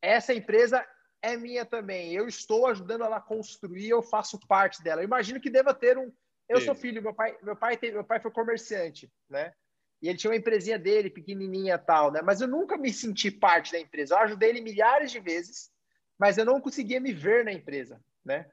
essa 0.00 0.32
empresa 0.32 0.84
é 1.20 1.36
minha 1.36 1.66
também, 1.66 2.14
eu 2.14 2.26
estou 2.26 2.66
ajudando 2.66 3.04
ela 3.04 3.16
a 3.18 3.20
construir, 3.20 3.90
eu 3.90 4.02
faço 4.02 4.38
parte 4.46 4.82
dela. 4.82 5.02
Eu 5.02 5.06
imagino 5.06 5.40
que 5.40 5.50
deva 5.50 5.74
ter 5.74 5.98
um. 5.98 6.10
Eu 6.48 6.60
Sim. 6.60 6.66
sou 6.66 6.74
filho, 6.74 7.02
meu 7.02 7.12
pai, 7.12 7.36
meu 7.42 7.56
pai, 7.56 7.76
teve, 7.76 7.94
meu 7.94 8.04
pai 8.04 8.20
foi 8.20 8.30
comerciante, 8.30 9.12
né? 9.28 9.52
E 10.00 10.08
ele 10.08 10.18
tinha 10.18 10.30
uma 10.30 10.36
empresinha 10.36 10.78
dele, 10.78 11.10
pequenininha 11.10 11.76
tal, 11.76 12.12
né? 12.12 12.22
Mas 12.22 12.40
eu 12.40 12.48
nunca 12.48 12.76
me 12.76 12.92
senti 12.92 13.30
parte 13.30 13.72
da 13.72 13.80
empresa. 13.80 14.14
Eu 14.14 14.18
ajudei 14.18 14.50
ele 14.50 14.60
milhares 14.60 15.10
de 15.10 15.18
vezes, 15.18 15.70
mas 16.18 16.38
eu 16.38 16.44
não 16.44 16.60
conseguia 16.60 17.00
me 17.00 17.12
ver 17.12 17.44
na 17.44 17.52
empresa, 17.52 18.02
né? 18.24 18.48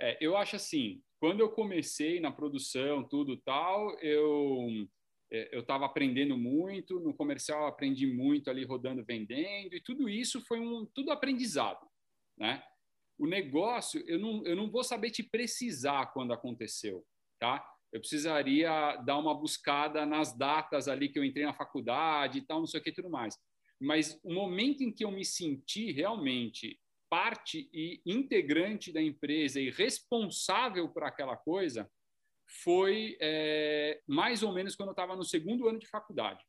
É, 0.00 0.16
eu 0.20 0.36
acho 0.36 0.56
assim, 0.56 1.02
quando 1.18 1.40
eu 1.40 1.50
comecei 1.50 2.20
na 2.20 2.30
produção, 2.30 3.02
tudo 3.02 3.36
tal, 3.36 3.98
eu 4.00 4.86
é, 5.30 5.54
eu 5.54 5.60
estava 5.60 5.84
aprendendo 5.84 6.38
muito 6.38 7.00
no 7.00 7.12
comercial, 7.12 7.66
aprendi 7.66 8.06
muito 8.06 8.48
ali 8.48 8.64
rodando, 8.64 9.04
vendendo 9.04 9.74
e 9.74 9.82
tudo 9.82 10.08
isso 10.08 10.40
foi 10.46 10.60
um 10.60 10.86
tudo 10.94 11.10
aprendizado, 11.10 11.86
né? 12.38 12.62
O 13.18 13.26
negócio 13.26 14.02
eu 14.06 14.18
não 14.18 14.46
eu 14.46 14.54
não 14.54 14.70
vou 14.70 14.84
saber 14.84 15.10
te 15.10 15.22
precisar 15.22 16.06
quando 16.12 16.32
aconteceu, 16.32 17.04
tá? 17.38 17.64
Eu 17.92 18.00
precisaria 18.00 18.96
dar 18.96 19.18
uma 19.18 19.34
buscada 19.34 20.04
nas 20.04 20.36
datas 20.36 20.88
ali 20.88 21.08
que 21.08 21.18
eu 21.18 21.24
entrei 21.24 21.46
na 21.46 21.54
faculdade 21.54 22.38
e 22.38 22.42
tal, 22.42 22.60
não 22.60 22.66
sei 22.66 22.80
o 22.80 22.82
que 22.82 22.92
tudo 22.92 23.08
mais. 23.08 23.38
Mas 23.80 24.18
o 24.22 24.32
momento 24.32 24.82
em 24.82 24.92
que 24.92 25.04
eu 25.04 25.10
me 25.10 25.24
senti 25.24 25.92
realmente 25.92 26.78
parte 27.08 27.70
e 27.72 28.02
integrante 28.04 28.92
da 28.92 29.00
empresa 29.00 29.60
e 29.60 29.70
responsável 29.70 30.88
por 30.90 31.04
aquela 31.04 31.36
coisa 31.36 31.90
foi 32.62 33.16
é, 33.20 34.00
mais 34.06 34.42
ou 34.42 34.52
menos 34.52 34.74
quando 34.74 34.88
eu 34.88 34.92
estava 34.92 35.16
no 35.16 35.24
segundo 35.24 35.68
ano 35.68 35.78
de 35.78 35.86
faculdade, 35.86 36.44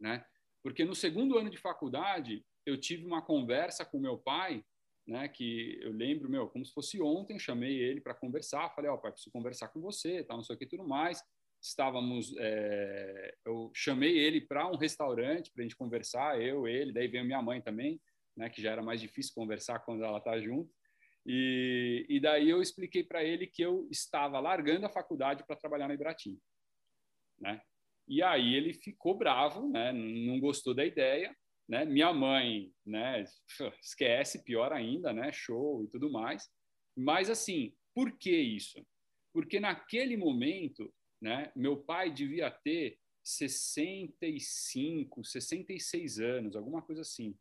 né? 0.00 0.24
Porque 0.62 0.84
no 0.84 0.94
segundo 0.94 1.38
ano 1.38 1.50
de 1.50 1.56
faculdade 1.56 2.44
eu 2.64 2.78
tive 2.78 3.06
uma 3.06 3.22
conversa 3.22 3.84
com 3.84 3.98
meu 3.98 4.18
pai, 4.18 4.64
né? 5.08 5.26
Que 5.28 5.80
eu 5.82 5.92
lembro, 5.92 6.30
meu, 6.30 6.48
como 6.48 6.64
se 6.64 6.72
fosse 6.72 7.00
ontem, 7.00 7.38
chamei 7.38 7.78
ele 7.78 8.00
para 8.00 8.14
conversar, 8.14 8.70
falei, 8.74 8.90
ó, 8.90 8.94
oh, 8.94 8.98
pai, 8.98 9.10
preciso 9.10 9.32
conversar 9.32 9.68
com 9.68 9.80
você, 9.80 10.22
tal, 10.22 10.36
não 10.36 10.44
sei 10.44 10.54
o 10.54 10.58
que, 10.58 10.66
tudo 10.66 10.86
mais. 10.86 11.22
Estávamos, 11.60 12.32
é, 12.38 13.34
eu 13.44 13.72
chamei 13.74 14.16
ele 14.16 14.40
para 14.40 14.70
um 14.70 14.76
restaurante 14.76 15.50
para 15.52 15.62
a 15.62 15.64
gente 15.64 15.76
conversar, 15.76 16.40
eu, 16.40 16.68
ele, 16.68 16.92
daí 16.92 17.08
veio 17.08 17.24
minha 17.24 17.42
mãe 17.42 17.60
também 17.60 18.00
né, 18.38 18.48
que 18.48 18.62
já 18.62 18.70
era 18.70 18.82
mais 18.82 19.00
difícil 19.00 19.34
conversar 19.34 19.80
quando 19.80 20.04
ela 20.04 20.18
está 20.18 20.38
junto. 20.38 20.72
E, 21.26 22.06
e 22.08 22.20
daí 22.20 22.48
eu 22.48 22.62
expliquei 22.62 23.02
para 23.02 23.22
ele 23.22 23.46
que 23.48 23.60
eu 23.60 23.86
estava 23.90 24.38
largando 24.38 24.86
a 24.86 24.90
faculdade 24.90 25.44
para 25.44 25.56
trabalhar 25.56 25.88
na 25.88 25.94
Ibratim, 25.94 26.38
né? 27.38 27.60
E 28.06 28.22
aí 28.22 28.54
ele 28.54 28.72
ficou 28.72 29.18
bravo, 29.18 29.68
né? 29.68 29.92
Não 29.92 30.40
gostou 30.40 30.72
da 30.72 30.86
ideia, 30.86 31.36
né? 31.68 31.84
Minha 31.84 32.12
mãe, 32.12 32.72
né? 32.84 33.24
Esquece, 33.82 34.42
pior 34.42 34.72
ainda, 34.72 35.12
né? 35.12 35.30
Show 35.32 35.84
e 35.84 35.88
tudo 35.88 36.10
mais. 36.10 36.50
Mas 36.96 37.28
assim, 37.28 37.76
por 37.94 38.16
que 38.18 38.36
isso? 38.36 38.84
Porque 39.32 39.60
naquele 39.60 40.16
momento, 40.16 40.92
né? 41.20 41.52
Meu 41.54 41.76
pai 41.76 42.10
devia 42.10 42.50
ter 42.50 42.98
65, 43.22 45.22
66 45.22 46.18
anos, 46.18 46.56
alguma 46.56 46.80
coisa 46.80 47.02
assim. 47.02 47.38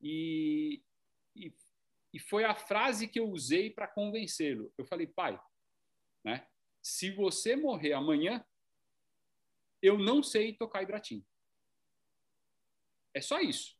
E, 0.00 0.80
e, 1.34 1.52
e 2.14 2.20
foi 2.20 2.44
a 2.44 2.54
frase 2.54 3.08
que 3.08 3.18
eu 3.18 3.28
usei 3.28 3.70
para 3.70 3.88
convencê-lo. 3.88 4.72
Eu 4.78 4.84
falei, 4.84 5.08
pai, 5.08 5.40
né, 6.24 6.46
se 6.80 7.10
você 7.10 7.56
morrer 7.56 7.94
amanhã, 7.94 8.44
eu 9.82 9.98
não 9.98 10.22
sei 10.22 10.54
tocar 10.54 10.82
Ibratim. 10.82 11.26
É 13.16 13.20
só 13.22 13.40
isso. 13.40 13.74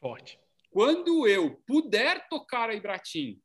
Forte. 0.00 0.40
Quando 0.70 1.28
eu 1.28 1.56
puder 1.66 2.26
tocar 2.30 2.70
a 2.70 2.74
Ibratim, 2.74 3.38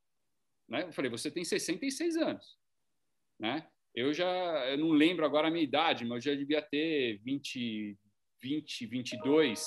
né, 0.69 0.83
eu 0.83 0.93
falei, 0.93 1.11
você 1.11 1.29
tem 1.29 1.43
66 1.43 2.15
anos, 2.15 2.57
né? 3.37 3.67
Eu 3.93 4.13
já 4.13 4.27
eu 4.69 4.77
não 4.77 4.91
lembro 4.91 5.25
agora 5.25 5.49
a 5.49 5.51
minha 5.51 5.63
idade, 5.63 6.05
mas 6.05 6.25
eu 6.25 6.31
já 6.31 6.39
devia 6.39 6.61
ter 6.61 7.19
20, 7.21 7.97
20, 8.41 8.85
22, 8.85 9.61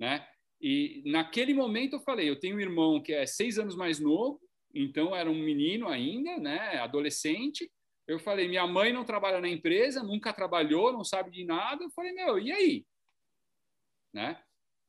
né? 0.00 0.26
E 0.60 1.04
naquele 1.06 1.54
momento 1.54 1.94
eu 1.94 2.00
falei, 2.00 2.28
eu 2.28 2.38
tenho 2.38 2.56
um 2.56 2.60
irmão 2.60 3.00
que 3.00 3.12
é 3.12 3.24
seis 3.24 3.60
anos 3.60 3.76
mais 3.76 4.00
novo, 4.00 4.40
então 4.74 5.14
era 5.14 5.30
um 5.30 5.38
menino 5.38 5.88
ainda, 5.88 6.36
né, 6.38 6.78
adolescente. 6.78 7.70
Eu 8.08 8.18
falei, 8.18 8.48
minha 8.48 8.66
mãe 8.66 8.92
não 8.92 9.04
trabalha 9.04 9.40
na 9.40 9.48
empresa, 9.48 10.02
nunca 10.02 10.32
trabalhou, 10.32 10.92
não 10.92 11.04
sabe 11.04 11.30
de 11.30 11.44
nada. 11.44 11.84
Eu 11.84 11.90
falei, 11.90 12.12
meu, 12.12 12.40
e 12.40 12.50
aí? 12.50 12.84
né? 14.12 14.42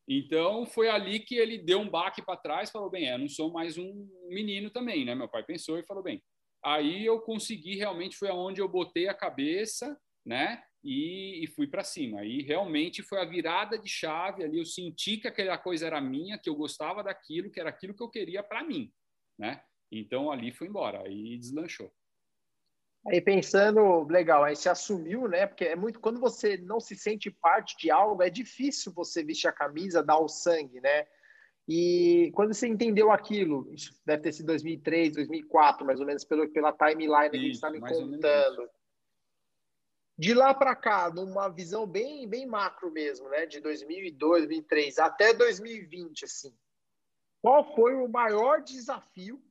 Então 0.08 0.66
foi 0.66 0.90
ali 0.90 1.20
que 1.20 1.36
ele 1.36 1.58
deu 1.58 1.80
um 1.80 1.90
baque 1.90 2.22
para 2.22 2.38
trás, 2.38 2.70
falou 2.70 2.90
bem, 2.90 3.10
é, 3.10 3.18
não 3.18 3.28
sou 3.30 3.52
mais 3.52 3.78
um 3.78 4.08
menino 4.28 4.70
também, 4.70 5.06
né? 5.06 5.16
Meu 5.16 5.30
pai 5.30 5.44
pensou 5.44 5.78
e 5.78 5.86
falou 5.86 6.04
bem. 6.04 6.22
Aí 6.64 7.06
eu 7.06 7.20
consegui 7.22 7.76
realmente 7.76 8.18
foi 8.18 8.30
aonde 8.30 8.62
eu 8.62 8.68
botei 8.68 9.08
a 9.08 9.14
cabeça, 9.14 9.98
né? 10.26 10.64
E, 10.84 11.44
e 11.44 11.48
fui 11.48 11.68
para 11.68 11.84
cima. 11.84 12.20
Aí 12.20 12.42
realmente 12.42 13.02
foi 13.02 13.22
a 13.22 13.26
virada 13.26 13.78
de 13.78 13.90
chave 13.90 14.44
ali. 14.44 14.58
Eu 14.58 14.66
senti 14.66 15.18
que 15.18 15.28
aquela 15.28 15.58
coisa 15.58 15.88
era 15.88 16.02
minha, 16.02 16.38
que 16.38 16.50
eu 16.50 16.56
gostava 16.56 17.02
daquilo, 17.04 17.52
que 17.52 17.60
era 17.60 17.70
aquilo 17.70 17.94
que 17.94 18.04
eu 18.04 18.10
queria 18.10 18.44
para 18.44 18.64
mim, 18.64 18.92
né? 19.38 19.64
Então 19.92 20.32
ali 20.32 20.52
foi 20.52 20.68
embora, 20.68 21.04
aí 21.06 21.38
deslanchou. 21.38 21.94
Aí 23.06 23.20
pensando, 23.20 24.06
legal, 24.08 24.44
aí 24.44 24.56
se 24.56 24.70
assumiu, 24.70 25.28
né? 25.28 25.46
Porque 25.46 25.66
é 25.66 25.76
muito 25.76 26.00
quando 26.00 26.20
você 26.20 26.58
não 26.58 26.80
se 26.80 26.96
sente 26.96 27.30
parte 27.30 27.76
de 27.78 27.92
algo, 27.92 28.24
é 28.24 28.30
difícil 28.30 28.94
você 28.94 29.24
vestir 29.24 29.48
a 29.48 29.52
camisa, 29.52 30.02
dar 30.02 30.20
o 30.20 30.30
sangue, 30.30 30.80
né? 30.80 31.06
E 31.68 32.32
quando 32.34 32.54
você 32.54 32.68
entendeu 32.68 33.12
aquilo, 33.12 33.70
isso 33.74 33.94
deve 34.06 34.24
ter 34.24 34.32
sido 34.32 34.48
2003, 34.48 35.14
2004, 35.14 35.86
mais 35.86 36.00
ou 36.00 36.06
menos 36.06 36.24
pelo, 36.24 36.50
pela 36.50 36.72
timeline 36.72 37.30
que 37.30 37.38
a 37.38 37.40
gente 37.40 37.56
está 37.56 37.70
me 37.70 37.80
contando. 37.80 38.70
De 40.18 40.34
lá 40.34 40.54
para 40.54 40.76
cá, 40.76 41.10
numa 41.10 41.50
visão 41.50 41.88
bem, 41.88 42.28
bem 42.28 42.46
macro 42.46 42.92
mesmo, 42.92 43.28
né? 43.30 43.46
De 43.46 43.60
2002, 43.60 44.44
2003 44.44 45.00
até 45.00 45.34
2020, 45.34 46.24
assim. 46.24 46.56
Qual 47.42 47.76
foi 47.76 47.96
o 47.96 48.08
maior 48.08 48.62
desafio 48.62 49.42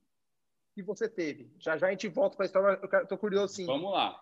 que 0.73 0.83
você 0.83 1.07
teve? 1.07 1.51
Já 1.59 1.77
já 1.77 1.87
a 1.87 1.91
gente 1.91 2.07
volta 2.07 2.35
para 2.35 2.45
a 2.45 2.47
história, 2.47 2.79
eu 2.81 3.03
estou 3.03 3.17
curioso 3.17 3.55
sim. 3.55 3.65
Vamos 3.65 3.91
lá. 3.91 4.21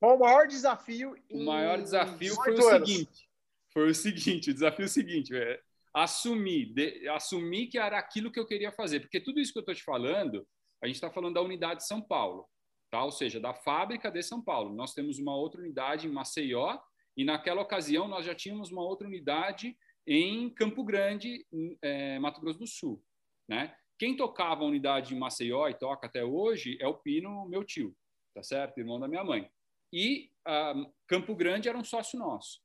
Qual 0.00 0.16
o 0.16 0.20
maior 0.20 0.46
desafio? 0.46 1.16
O 1.30 1.44
maior 1.44 1.80
desafio 1.80 2.34
foi 2.34 2.54
o 2.54 2.68
anos? 2.68 2.88
seguinte. 2.88 3.28
Foi 3.72 3.90
o 3.90 3.94
seguinte, 3.94 4.50
o 4.50 4.54
desafio 4.54 4.84
é 4.84 4.86
o 4.86 4.88
seguinte, 4.88 5.36
é 5.36 5.60
assumir, 5.92 6.72
de, 6.72 7.08
assumir 7.08 7.66
que 7.66 7.78
era 7.78 7.98
aquilo 7.98 8.30
que 8.30 8.38
eu 8.38 8.46
queria 8.46 8.72
fazer, 8.72 9.00
porque 9.00 9.20
tudo 9.20 9.40
isso 9.40 9.52
que 9.52 9.58
eu 9.58 9.62
estou 9.62 9.74
te 9.74 9.82
falando, 9.82 10.46
a 10.82 10.86
gente 10.86 10.96
está 10.96 11.10
falando 11.10 11.34
da 11.34 11.42
unidade 11.42 11.80
de 11.80 11.86
São 11.86 12.00
Paulo, 12.00 12.48
tá? 12.90 13.04
Ou 13.04 13.10
seja, 13.10 13.40
da 13.40 13.52
fábrica 13.52 14.10
de 14.10 14.22
São 14.22 14.42
Paulo. 14.42 14.74
Nós 14.74 14.94
temos 14.94 15.18
uma 15.18 15.36
outra 15.36 15.60
unidade 15.60 16.06
em 16.06 16.12
Maceió 16.12 16.78
e 17.16 17.24
naquela 17.24 17.60
ocasião 17.60 18.08
nós 18.08 18.24
já 18.24 18.34
tínhamos 18.34 18.70
uma 18.70 18.82
outra 18.82 19.06
unidade 19.06 19.76
em 20.06 20.48
Campo 20.50 20.82
Grande, 20.84 21.44
é, 21.82 22.18
Mato 22.18 22.40
Grosso 22.40 22.60
do 22.60 22.66
Sul, 22.66 23.02
né? 23.46 23.74
Quem 23.98 24.16
tocava 24.16 24.62
a 24.62 24.66
unidade 24.66 25.14
em 25.14 25.18
Maceió 25.18 25.68
e 25.68 25.74
toca 25.74 26.06
até 26.06 26.24
hoje 26.24 26.78
é 26.80 26.86
o 26.86 26.94
Pino, 26.94 27.48
meu 27.48 27.64
tio, 27.64 27.94
tá 28.34 28.42
certo? 28.42 28.78
Irmão 28.78 29.00
da 29.00 29.08
minha 29.08 29.24
mãe. 29.24 29.50
E 29.92 30.30
uh, 30.46 30.92
Campo 31.06 31.34
Grande 31.34 31.68
era 31.68 31.76
um 31.76 31.84
sócio 31.84 32.18
nosso. 32.18 32.60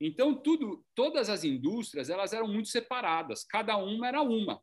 Então, 0.00 0.34
tudo, 0.34 0.84
todas 0.94 1.28
as 1.28 1.42
indústrias, 1.42 2.10
elas 2.10 2.32
eram 2.32 2.46
muito 2.46 2.68
separadas, 2.68 3.44
cada 3.44 3.76
uma 3.76 4.06
era 4.06 4.22
uma. 4.22 4.62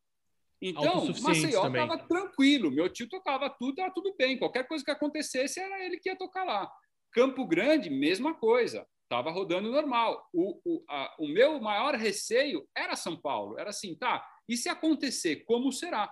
Então, 0.61 1.07
Maceió 1.21 1.67
estava 1.67 1.97
tranquilo, 1.97 2.71
meu 2.71 2.87
tio 2.87 3.09
tocava 3.09 3.49
tudo, 3.49 3.71
estava 3.71 3.93
tudo 3.93 4.15
bem, 4.17 4.37
qualquer 4.37 4.65
coisa 4.65 4.85
que 4.85 4.91
acontecesse, 4.91 5.59
era 5.59 5.83
ele 5.83 5.97
que 5.97 6.09
ia 6.09 6.15
tocar 6.15 6.45
lá. 6.45 6.71
Campo 7.11 7.45
Grande, 7.45 7.89
mesma 7.89 8.33
coisa, 8.33 8.87
estava 9.03 9.29
rodando 9.29 9.69
normal. 9.69 10.25
O, 10.31 10.59
o, 10.63 10.83
a, 10.89 11.15
o 11.19 11.27
meu 11.27 11.59
maior 11.59 11.95
receio 11.95 12.65
era 12.75 12.95
São 12.95 13.19
Paulo, 13.19 13.59
era 13.59 13.71
assim, 13.71 13.95
tá, 13.95 14.25
e 14.47 14.57
se 14.57 14.69
acontecer, 14.69 15.43
como 15.45 15.71
será? 15.71 16.11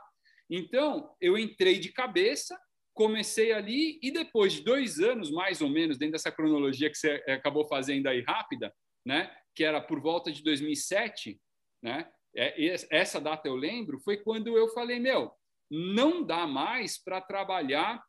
Então, 0.50 1.16
eu 1.20 1.38
entrei 1.38 1.80
de 1.80 1.92
cabeça, 1.92 2.60
comecei 2.94 3.52
ali 3.52 4.00
e 4.02 4.12
depois 4.12 4.54
de 4.54 4.64
dois 4.64 5.00
anos, 5.00 5.32
mais 5.32 5.62
ou 5.62 5.70
menos, 5.70 5.98
dentro 5.98 6.14
dessa 6.14 6.32
cronologia 6.32 6.90
que 6.90 6.98
você 6.98 7.24
acabou 7.28 7.66
fazendo 7.66 8.08
aí 8.08 8.22
rápida, 8.22 8.74
né, 9.06 9.34
que 9.56 9.64
era 9.64 9.82
por 9.82 10.02
volta 10.02 10.32
de 10.32 10.44
2007, 10.44 11.40
né, 11.82 12.10
é, 12.36 12.76
essa 12.90 13.20
data 13.20 13.48
eu 13.48 13.56
lembro, 13.56 14.00
foi 14.00 14.18
quando 14.18 14.58
eu 14.58 14.70
falei, 14.70 15.00
meu, 15.00 15.32
não 15.70 16.24
dá 16.24 16.46
mais 16.46 17.02
para 17.02 17.22
trabalhar 17.22 18.04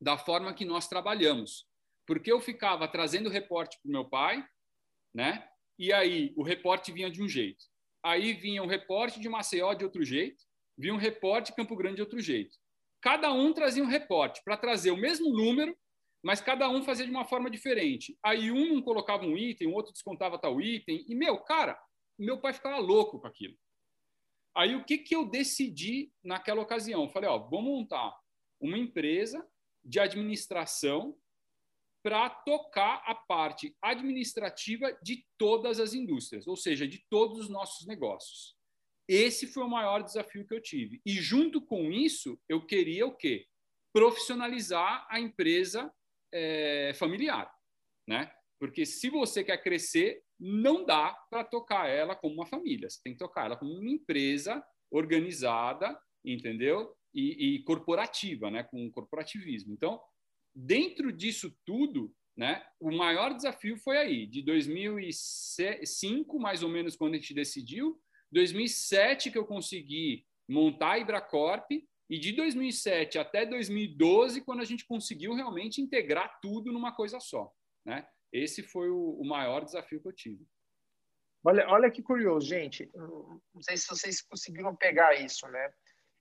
da 0.00 0.16
forma 0.16 0.54
que 0.54 0.64
nós 0.64 0.88
trabalhamos. 0.88 1.66
Porque 2.06 2.30
eu 2.30 2.40
ficava 2.40 2.86
trazendo 2.86 3.30
reporte 3.30 3.78
para 3.80 3.88
o 3.88 3.92
meu 3.92 4.04
pai, 4.04 4.44
né? 5.14 5.48
E 5.78 5.92
aí 5.92 6.32
o 6.36 6.42
reporte 6.42 6.92
vinha 6.92 7.10
de 7.10 7.22
um 7.22 7.28
jeito 7.28 7.64
aí 8.04 8.34
vinha 8.34 8.62
um 8.62 8.66
reporte 8.66 9.18
de 9.18 9.28
Maceió 9.28 9.72
de 9.72 9.84
outro 9.84 10.04
jeito, 10.04 10.44
vinha 10.76 10.92
um 10.92 10.98
reporte 10.98 11.46
de 11.46 11.56
Campo 11.56 11.74
Grande 11.74 11.96
de 11.96 12.02
outro 12.02 12.20
jeito. 12.20 12.56
Cada 13.00 13.32
um 13.32 13.52
trazia 13.52 13.82
um 13.82 13.88
reporte 13.88 14.42
para 14.44 14.56
trazer 14.56 14.90
o 14.90 14.96
mesmo 14.96 15.30
número, 15.30 15.76
mas 16.22 16.40
cada 16.40 16.68
um 16.68 16.82
fazia 16.82 17.04
de 17.04 17.10
uma 17.10 17.24
forma 17.24 17.50
diferente. 17.50 18.16
Aí 18.22 18.50
um 18.50 18.80
colocava 18.82 19.24
um 19.24 19.36
item, 19.36 19.68
o 19.68 19.72
outro 19.72 19.92
descontava 19.92 20.38
tal 20.38 20.60
item, 20.60 21.04
e, 21.08 21.14
meu, 21.14 21.38
cara, 21.38 21.78
meu 22.18 22.40
pai 22.40 22.52
ficava 22.52 22.78
louco 22.78 23.20
com 23.20 23.26
aquilo. 23.26 23.56
Aí 24.54 24.76
o 24.76 24.84
que, 24.84 24.98
que 24.98 25.16
eu 25.16 25.24
decidi 25.24 26.12
naquela 26.22 26.62
ocasião? 26.62 27.08
Falei, 27.08 27.28
ó, 27.28 27.38
vou 27.38 27.60
montar 27.60 28.14
uma 28.60 28.78
empresa 28.78 29.46
de 29.84 29.98
administração 29.98 31.16
para 32.04 32.28
tocar 32.28 33.02
a 33.06 33.14
parte 33.14 33.74
administrativa 33.80 34.94
de 35.02 35.24
todas 35.38 35.80
as 35.80 35.94
indústrias, 35.94 36.46
ou 36.46 36.54
seja, 36.54 36.86
de 36.86 37.02
todos 37.08 37.38
os 37.38 37.48
nossos 37.48 37.86
negócios. 37.86 38.54
Esse 39.08 39.46
foi 39.46 39.62
o 39.62 39.70
maior 39.70 40.02
desafio 40.02 40.46
que 40.46 40.54
eu 40.54 40.60
tive. 40.60 41.00
E 41.04 41.12
junto 41.12 41.62
com 41.62 41.90
isso, 41.90 42.38
eu 42.46 42.64
queria 42.66 43.06
o 43.06 43.16
quê? 43.16 43.46
Profissionalizar 43.90 45.06
a 45.08 45.18
empresa 45.18 45.90
é, 46.30 46.92
familiar, 46.94 47.50
né? 48.06 48.30
Porque 48.60 48.84
se 48.84 49.08
você 49.08 49.42
quer 49.42 49.62
crescer, 49.62 50.22
não 50.38 50.84
dá 50.84 51.10
para 51.30 51.42
tocar 51.42 51.88
ela 51.88 52.14
como 52.14 52.34
uma 52.34 52.46
família. 52.46 52.90
Você 52.90 53.00
tem 53.02 53.14
que 53.14 53.18
tocar 53.18 53.46
ela 53.46 53.56
como 53.56 53.72
uma 53.72 53.90
empresa 53.90 54.62
organizada, 54.90 55.98
entendeu? 56.22 56.94
E, 57.14 57.56
e 57.56 57.62
corporativa, 57.62 58.50
né? 58.50 58.62
Com 58.62 58.84
um 58.84 58.90
corporativismo. 58.90 59.72
Então, 59.72 59.98
dentro 60.54 61.12
disso 61.12 61.50
tudo, 61.64 62.14
né, 62.36 62.64
o 62.80 62.90
maior 62.90 63.34
desafio 63.34 63.76
foi 63.76 63.96
aí, 63.98 64.26
de 64.26 64.42
2005, 64.42 66.38
mais 66.38 66.62
ou 66.62 66.68
menos, 66.68 66.96
quando 66.96 67.14
a 67.14 67.16
gente 67.16 67.32
decidiu, 67.34 68.00
2007 68.32 69.30
que 69.30 69.38
eu 69.38 69.46
consegui 69.46 70.26
montar 70.48 70.92
a 70.92 70.98
Ibracorp, 70.98 71.70
e 72.10 72.18
de 72.18 72.32
2007 72.32 73.18
até 73.18 73.46
2012, 73.46 74.42
quando 74.42 74.60
a 74.60 74.64
gente 74.64 74.86
conseguiu 74.86 75.34
realmente 75.34 75.80
integrar 75.80 76.38
tudo 76.40 76.70
numa 76.72 76.94
coisa 76.94 77.18
só. 77.18 77.50
Né? 77.84 78.06
Esse 78.32 78.62
foi 78.62 78.90
o, 78.90 79.18
o 79.20 79.24
maior 79.26 79.64
desafio 79.64 80.00
que 80.00 80.08
eu 80.08 80.12
tive. 80.12 80.46
Olha, 81.44 81.68
olha 81.68 81.90
que 81.90 82.02
curioso, 82.02 82.46
gente. 82.46 82.90
Não 82.94 83.62
sei 83.62 83.76
se 83.76 83.86
vocês 83.86 84.22
conseguiram 84.22 84.74
pegar 84.74 85.14
isso, 85.14 85.46
né? 85.48 85.72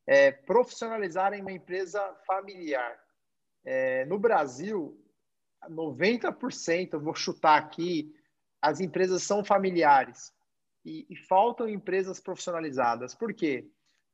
É, 0.05 0.31
profissionalizar 0.31 1.33
em 1.33 1.41
uma 1.41 1.51
empresa 1.51 2.01
familiar. 2.27 3.01
É, 3.65 4.05
no 4.05 4.19
Brasil, 4.19 4.97
90%, 5.69 6.93
eu 6.93 6.99
vou 6.99 7.15
chutar 7.15 7.57
aqui, 7.57 8.13
as 8.61 8.79
empresas 8.79 9.23
são 9.23 9.43
familiares 9.43 10.33
e, 10.85 11.05
e 11.09 11.15
faltam 11.15 11.67
empresas 11.69 12.19
profissionalizadas. 12.19 13.15
Por 13.15 13.33
quê? 13.33 13.67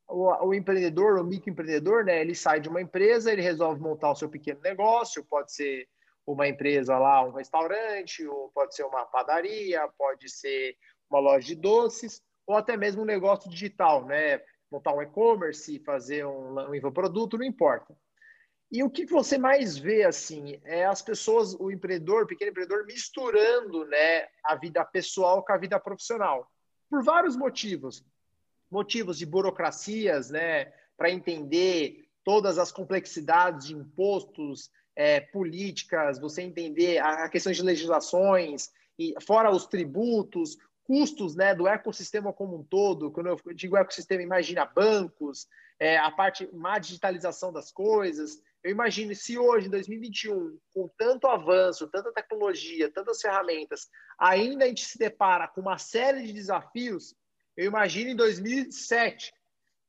O, 0.07 0.47
o, 0.47 0.53
empreendedor, 0.53 1.19
o 1.19 1.23
microempreendedor, 1.23 2.03
né, 2.03 2.19
ele 2.19 2.33
sai 2.33 2.59
de 2.59 2.67
uma 2.67 2.81
empresa, 2.81 3.31
ele 3.31 3.41
resolve 3.41 3.79
montar 3.79 4.11
o 4.11 4.15
seu 4.15 4.27
pequeno 4.27 4.59
negócio, 4.61 5.23
pode 5.25 5.53
ser 5.53 5.87
uma 6.25 6.47
empresa 6.47 6.97
lá, 6.97 7.23
um 7.23 7.31
restaurante, 7.31 8.25
ou 8.25 8.49
pode 8.49 8.75
ser 8.75 8.83
uma 8.83 9.05
padaria, 9.05 9.87
pode 9.97 10.29
ser 10.29 10.75
uma 11.09 11.19
loja 11.19 11.47
de 11.47 11.55
doces, 11.55 12.21
ou 12.45 12.55
até 12.55 12.77
mesmo 12.77 13.01
um 13.01 13.05
negócio 13.05 13.49
digital, 13.49 14.05
né? 14.05 14.41
Montar 14.71 14.93
um 14.93 15.01
e-commerce, 15.01 15.79
fazer 15.79 16.25
um, 16.25 16.55
um 16.69 16.75
infoproduto, 16.75 17.37
não 17.37 17.45
importa. 17.45 17.95
E 18.71 18.83
o 18.83 18.89
que 18.89 19.05
você 19.05 19.37
mais 19.37 19.77
vê 19.77 20.03
assim 20.03 20.59
é 20.63 20.85
as 20.85 21.01
pessoas, 21.01 21.55
o 21.55 21.71
empreendedor, 21.71 22.23
o 22.23 22.27
pequeno 22.27 22.51
empreendedor, 22.51 22.85
misturando 22.85 23.85
né, 23.85 24.27
a 24.43 24.55
vida 24.55 24.85
pessoal 24.85 25.43
com 25.43 25.51
a 25.51 25.57
vida 25.57 25.79
profissional, 25.79 26.47
por 26.89 27.03
vários 27.03 27.35
motivos. 27.35 28.05
Motivos 28.69 29.17
de 29.17 29.25
burocracias, 29.25 30.29
né, 30.29 30.65
para 30.95 31.09
entender 31.09 32.07
todas 32.23 32.59
as 32.59 32.71
complexidades 32.71 33.67
de 33.67 33.73
impostos, 33.73 34.69
é, 34.95 35.21
políticas, 35.21 36.19
você 36.19 36.41
entender 36.41 36.99
a, 36.99 37.29
questão 37.29 37.53
de 37.53 37.63
legislações, 37.63 38.69
e 38.99 39.15
fora 39.21 39.49
os 39.49 39.65
tributos, 39.65 40.57
custos 40.83 41.35
né, 41.35 41.55
do 41.55 41.67
ecossistema 41.67 42.33
como 42.33 42.57
um 42.57 42.63
todo. 42.63 43.09
Quando 43.09 43.27
eu 43.27 43.39
digo 43.55 43.77
ecossistema, 43.77 44.21
imagina 44.21 44.65
bancos, 44.65 45.47
é, 45.79 45.97
a 45.97 46.11
parte 46.11 46.49
má 46.53 46.77
digitalização 46.77 47.53
das 47.53 47.71
coisas. 47.71 48.41
Eu 48.63 48.71
imagino 48.71 49.15
se 49.15 49.37
hoje, 49.37 49.67
em 49.67 49.69
2021, 49.69 50.59
com 50.73 50.89
tanto 50.97 51.27
avanço, 51.27 51.89
tanta 51.89 52.11
tecnologia, 52.11 52.91
tantas 52.91 53.21
ferramentas, 53.21 53.87
ainda 54.19 54.65
a 54.65 54.67
gente 54.67 54.85
se 54.85 54.97
depara 54.97 55.47
com 55.47 55.61
uma 55.61 55.77
série 55.77 56.23
de 56.23 56.33
desafios, 56.33 57.15
eu 57.55 57.65
imagino 57.65 58.11
em 58.11 58.15
2007, 58.15 59.33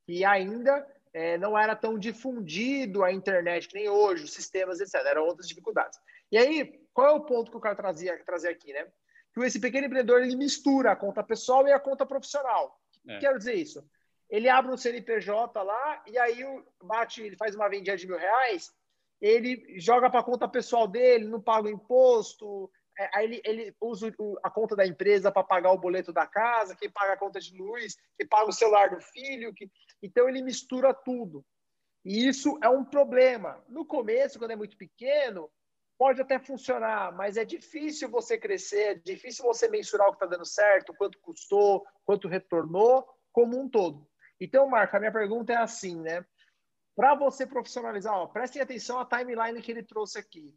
que 0.05 0.23
ainda 0.23 0.85
é, 1.13 1.37
não 1.37 1.57
era 1.57 1.75
tão 1.75 1.99
difundido 1.99 3.03
a 3.03 3.11
internet 3.11 3.67
que 3.67 3.75
nem 3.75 3.89
hoje, 3.89 4.23
os 4.23 4.33
sistemas, 4.33 4.79
etc. 4.79 4.95
Eram 5.05 5.25
outras 5.25 5.47
dificuldades. 5.47 5.99
E 6.31 6.37
aí, 6.37 6.81
qual 6.93 7.07
é 7.07 7.11
o 7.11 7.25
ponto 7.25 7.51
que 7.51 7.57
eu 7.57 7.61
quero 7.61 7.75
trazer, 7.75 8.23
trazer 8.23 8.49
aqui, 8.49 8.71
né? 8.71 8.87
que 9.33 9.39
esse 9.41 9.59
pequeno 9.59 9.87
empreendedor 9.87 10.21
ele 10.21 10.35
mistura 10.35 10.91
a 10.91 10.95
conta 10.95 11.23
pessoal 11.23 11.67
e 11.67 11.71
a 11.71 11.79
conta 11.79 12.05
profissional. 12.05 12.79
É. 13.07 13.19
Quero 13.19 13.37
dizer 13.37 13.55
isso. 13.55 13.83
Ele 14.31 14.47
abre 14.47 14.71
um 14.71 14.77
CNPJ 14.77 15.61
lá 15.61 16.03
e 16.07 16.17
aí 16.17 16.43
bate, 16.81 17.21
ele 17.21 17.35
faz 17.35 17.53
uma 17.53 17.69
vendinha 17.69 17.97
de 17.97 18.07
mil 18.07 18.17
reais, 18.17 18.73
ele 19.19 19.77
joga 19.77 20.09
para 20.09 20.21
a 20.21 20.23
conta 20.23 20.47
pessoal 20.47 20.87
dele, 20.87 21.27
não 21.27 21.41
paga 21.41 21.67
o 21.67 21.71
imposto, 21.71 22.71
é, 22.97 23.09
aí 23.13 23.25
ele, 23.25 23.41
ele 23.43 23.75
usa 23.81 24.13
a 24.43 24.49
conta 24.49 24.75
da 24.75 24.85
empresa 24.85 25.31
para 25.31 25.43
pagar 25.43 25.71
o 25.71 25.77
boleto 25.77 26.13
da 26.13 26.25
casa, 26.25 26.75
quem 26.75 26.89
paga 26.89 27.13
a 27.13 27.17
conta 27.17 27.39
de 27.39 27.55
luz, 27.55 27.97
quem 28.17 28.27
paga 28.27 28.49
o 28.49 28.53
celular 28.53 28.89
do 28.89 29.01
filho. 29.01 29.53
Que... 29.53 29.69
Então 30.01 30.27
ele 30.27 30.41
mistura 30.41 30.93
tudo. 30.93 31.45
E 32.03 32.27
isso 32.27 32.57
é 32.63 32.69
um 32.69 32.83
problema. 32.83 33.63
No 33.67 33.85
começo, 33.85 34.39
quando 34.39 34.51
é 34.51 34.55
muito 34.55 34.77
pequeno, 34.77 35.51
pode 35.97 36.21
até 36.21 36.39
funcionar, 36.39 37.15
mas 37.15 37.37
é 37.37 37.45
difícil 37.45 38.09
você 38.09 38.37
crescer, 38.37 38.83
é 38.83 38.95
difícil 38.95 39.45
você 39.45 39.67
mensurar 39.67 40.07
o 40.07 40.11
que 40.11 40.17
está 40.17 40.25
dando 40.25 40.45
certo, 40.45 40.95
quanto 40.95 41.19
custou, 41.19 41.85
quanto 42.03 42.27
retornou, 42.27 43.07
como 43.31 43.59
um 43.59 43.69
todo. 43.69 44.07
Então, 44.41 44.67
Marco, 44.67 44.97
a 44.97 44.99
minha 44.99 45.11
pergunta 45.11 45.53
é 45.53 45.57
assim, 45.57 46.01
né? 46.01 46.25
Para 46.95 47.13
você 47.13 47.45
profissionalizar, 47.45 48.15
ó, 48.15 48.25
prestem 48.25 48.59
atenção 48.59 48.99
à 48.99 49.05
timeline 49.05 49.61
que 49.61 49.71
ele 49.71 49.83
trouxe 49.83 50.17
aqui. 50.17 50.51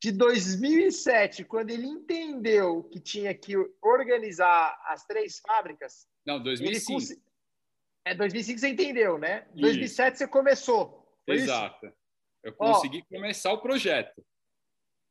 De 0.00 0.12
2007, 0.12 1.44
quando 1.44 1.70
ele 1.70 1.86
entendeu 1.86 2.84
que 2.84 3.00
tinha 3.00 3.34
que 3.34 3.54
organizar 3.82 4.80
as 4.86 5.04
três 5.04 5.40
fábricas. 5.40 6.06
Não, 6.24 6.40
2005. 6.40 6.92
Cons... 6.92 7.10
É 8.04 8.14
2005 8.14 8.60
você 8.60 8.68
entendeu, 8.68 9.18
né? 9.18 9.44
Isso. 9.48 9.62
2007 9.62 10.18
você 10.18 10.28
começou. 10.28 11.12
Exato. 11.26 11.86
Isso? 11.86 11.96
Eu 12.44 12.52
consegui 12.52 13.02
ó, 13.10 13.16
começar 13.16 13.52
o 13.52 13.60
projeto. 13.60 14.24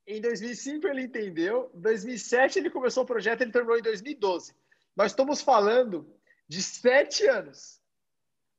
Em 0.07 0.21
2005 0.21 0.87
ele 0.87 1.01
entendeu, 1.01 1.69
em 1.75 1.81
2007 1.81 2.59
ele 2.59 2.69
começou 2.69 3.03
o 3.03 3.07
projeto, 3.07 3.41
ele 3.41 3.51
terminou 3.51 3.77
em 3.77 3.81
2012. 3.81 4.55
Nós 4.95 5.11
estamos 5.11 5.41
falando 5.41 6.15
de 6.47 6.63
sete 6.63 7.27
anos, 7.27 7.81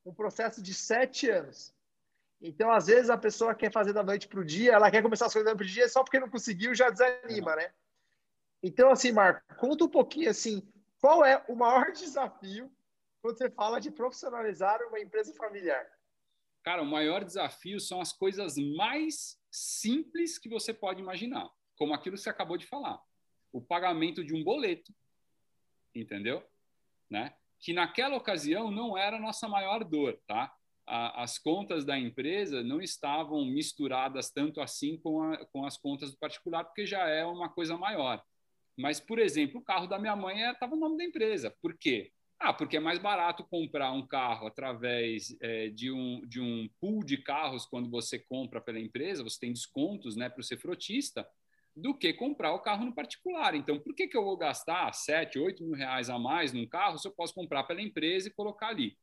um 0.06 0.14
processo 0.14 0.62
de 0.62 0.72
sete 0.72 1.28
anos. 1.28 1.74
Então, 2.40 2.70
às 2.70 2.86
vezes, 2.86 3.10
a 3.10 3.18
pessoa 3.18 3.54
quer 3.54 3.72
fazer 3.72 3.92
da 3.92 4.02
noite 4.02 4.28
para 4.28 4.40
o 4.40 4.44
dia, 4.44 4.72
ela 4.72 4.90
quer 4.90 5.02
começar 5.02 5.26
as 5.26 5.32
coisas 5.32 5.46
da 5.46 5.50
noite 5.50 5.64
para 5.64 5.70
o 5.70 5.74
dia, 5.74 5.88
só 5.88 6.04
porque 6.04 6.20
não 6.20 6.30
conseguiu 6.30 6.74
já 6.74 6.88
desanima, 6.90 7.56
né? 7.56 7.72
Então, 8.62 8.90
assim, 8.90 9.10
Marco, 9.10 9.42
conta 9.56 9.84
um 9.84 9.88
pouquinho, 9.88 10.30
assim, 10.30 10.62
qual 11.00 11.24
é 11.24 11.44
o 11.48 11.56
maior 11.56 11.90
desafio 11.92 12.70
quando 13.20 13.38
você 13.38 13.50
fala 13.50 13.80
de 13.80 13.90
profissionalizar 13.90 14.80
uma 14.86 15.00
empresa 15.00 15.34
familiar? 15.34 15.84
Cara, 16.62 16.82
o 16.82 16.86
maior 16.86 17.24
desafio 17.24 17.80
são 17.80 18.00
as 18.00 18.12
coisas 18.12 18.56
mais 18.76 19.40
simples 19.50 20.38
que 20.38 20.48
você 20.48 20.72
pode 20.72 21.00
imaginar, 21.00 21.50
como 21.76 21.94
aquilo 21.94 22.16
que 22.16 22.22
você 22.22 22.30
acabou 22.30 22.56
de 22.56 22.66
falar, 22.66 23.00
o 23.52 23.60
pagamento 23.60 24.24
de 24.24 24.34
um 24.34 24.44
boleto, 24.44 24.94
entendeu? 25.94 26.44
Né? 27.08 27.34
Que 27.66 27.72
naquela 27.72 28.16
ocasião 28.16 28.70
não 28.70 28.96
era 28.96 29.16
a 29.16 29.20
nossa 29.20 29.48
maior 29.48 29.82
dor, 29.82 30.16
tá? 30.24 30.54
A, 30.86 31.24
as 31.24 31.36
contas 31.36 31.84
da 31.84 31.98
empresa 31.98 32.62
não 32.62 32.80
estavam 32.80 33.44
misturadas 33.44 34.30
tanto 34.30 34.60
assim 34.60 34.96
com, 34.96 35.20
a, 35.20 35.44
com 35.46 35.66
as 35.66 35.76
contas 35.76 36.12
do 36.12 36.16
particular, 36.16 36.62
porque 36.62 36.86
já 36.86 37.08
é 37.08 37.24
uma 37.24 37.48
coisa 37.48 37.76
maior. 37.76 38.22
Mas, 38.78 39.00
por 39.00 39.18
exemplo, 39.18 39.58
o 39.58 39.64
carro 39.64 39.88
da 39.88 39.98
minha 39.98 40.14
mãe 40.14 40.42
estava 40.42 40.76
no 40.76 40.82
nome 40.82 40.96
da 40.96 41.02
empresa. 41.02 41.52
Por 41.60 41.76
quê? 41.76 42.12
Ah, 42.38 42.52
porque 42.52 42.76
é 42.76 42.80
mais 42.80 43.00
barato 43.00 43.42
comprar 43.42 43.90
um 43.90 44.06
carro 44.06 44.46
através 44.46 45.36
é, 45.40 45.68
de, 45.68 45.90
um, 45.90 46.24
de 46.24 46.40
um 46.40 46.68
pool 46.80 47.02
de 47.02 47.16
carros 47.16 47.66
quando 47.66 47.90
você 47.90 48.16
compra 48.16 48.60
pela 48.60 48.78
empresa, 48.78 49.24
você 49.24 49.40
tem 49.40 49.52
descontos 49.52 50.14
né, 50.14 50.28
para 50.28 50.44
ser 50.44 50.56
frotista, 50.56 51.28
do 51.76 51.94
que 51.94 52.14
comprar 52.14 52.54
o 52.54 52.60
carro 52.60 52.86
no 52.86 52.94
particular. 52.94 53.54
Então, 53.54 53.78
por 53.78 53.94
que, 53.94 54.08
que 54.08 54.16
eu 54.16 54.24
vou 54.24 54.36
gastar 54.36 54.90
7, 54.92 55.38
8 55.38 55.62
mil 55.62 55.76
reais 55.76 56.08
a 56.08 56.18
mais 56.18 56.52
num 56.52 56.66
carro 56.66 56.96
se 56.96 57.06
eu 57.06 57.12
posso 57.12 57.34
comprar 57.34 57.64
pela 57.64 57.82
empresa 57.82 58.28
e 58.28 58.34
colocar 58.34 58.68
ali? 58.68 58.96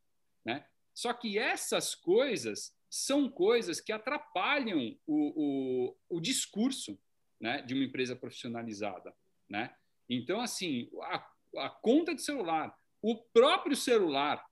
Né? 0.43 0.65
Só 0.93 1.13
que 1.13 1.37
essas 1.37 1.93
coisas 1.93 2.75
são 2.89 3.29
coisas 3.29 3.79
que 3.79 3.91
atrapalham 3.91 4.97
o, 5.05 5.91
o, 5.95 6.17
o 6.17 6.19
discurso 6.19 6.99
né, 7.39 7.61
de 7.61 7.75
uma 7.75 7.83
empresa 7.83 8.15
profissionalizada. 8.15 9.13
Né? 9.47 9.73
Então, 10.09 10.41
assim, 10.41 10.89
a, 11.03 11.27
a 11.57 11.69
conta 11.69 12.15
de 12.15 12.23
celular, 12.23 12.75
o 13.01 13.15
próprio 13.15 13.75
celular, 13.75 14.43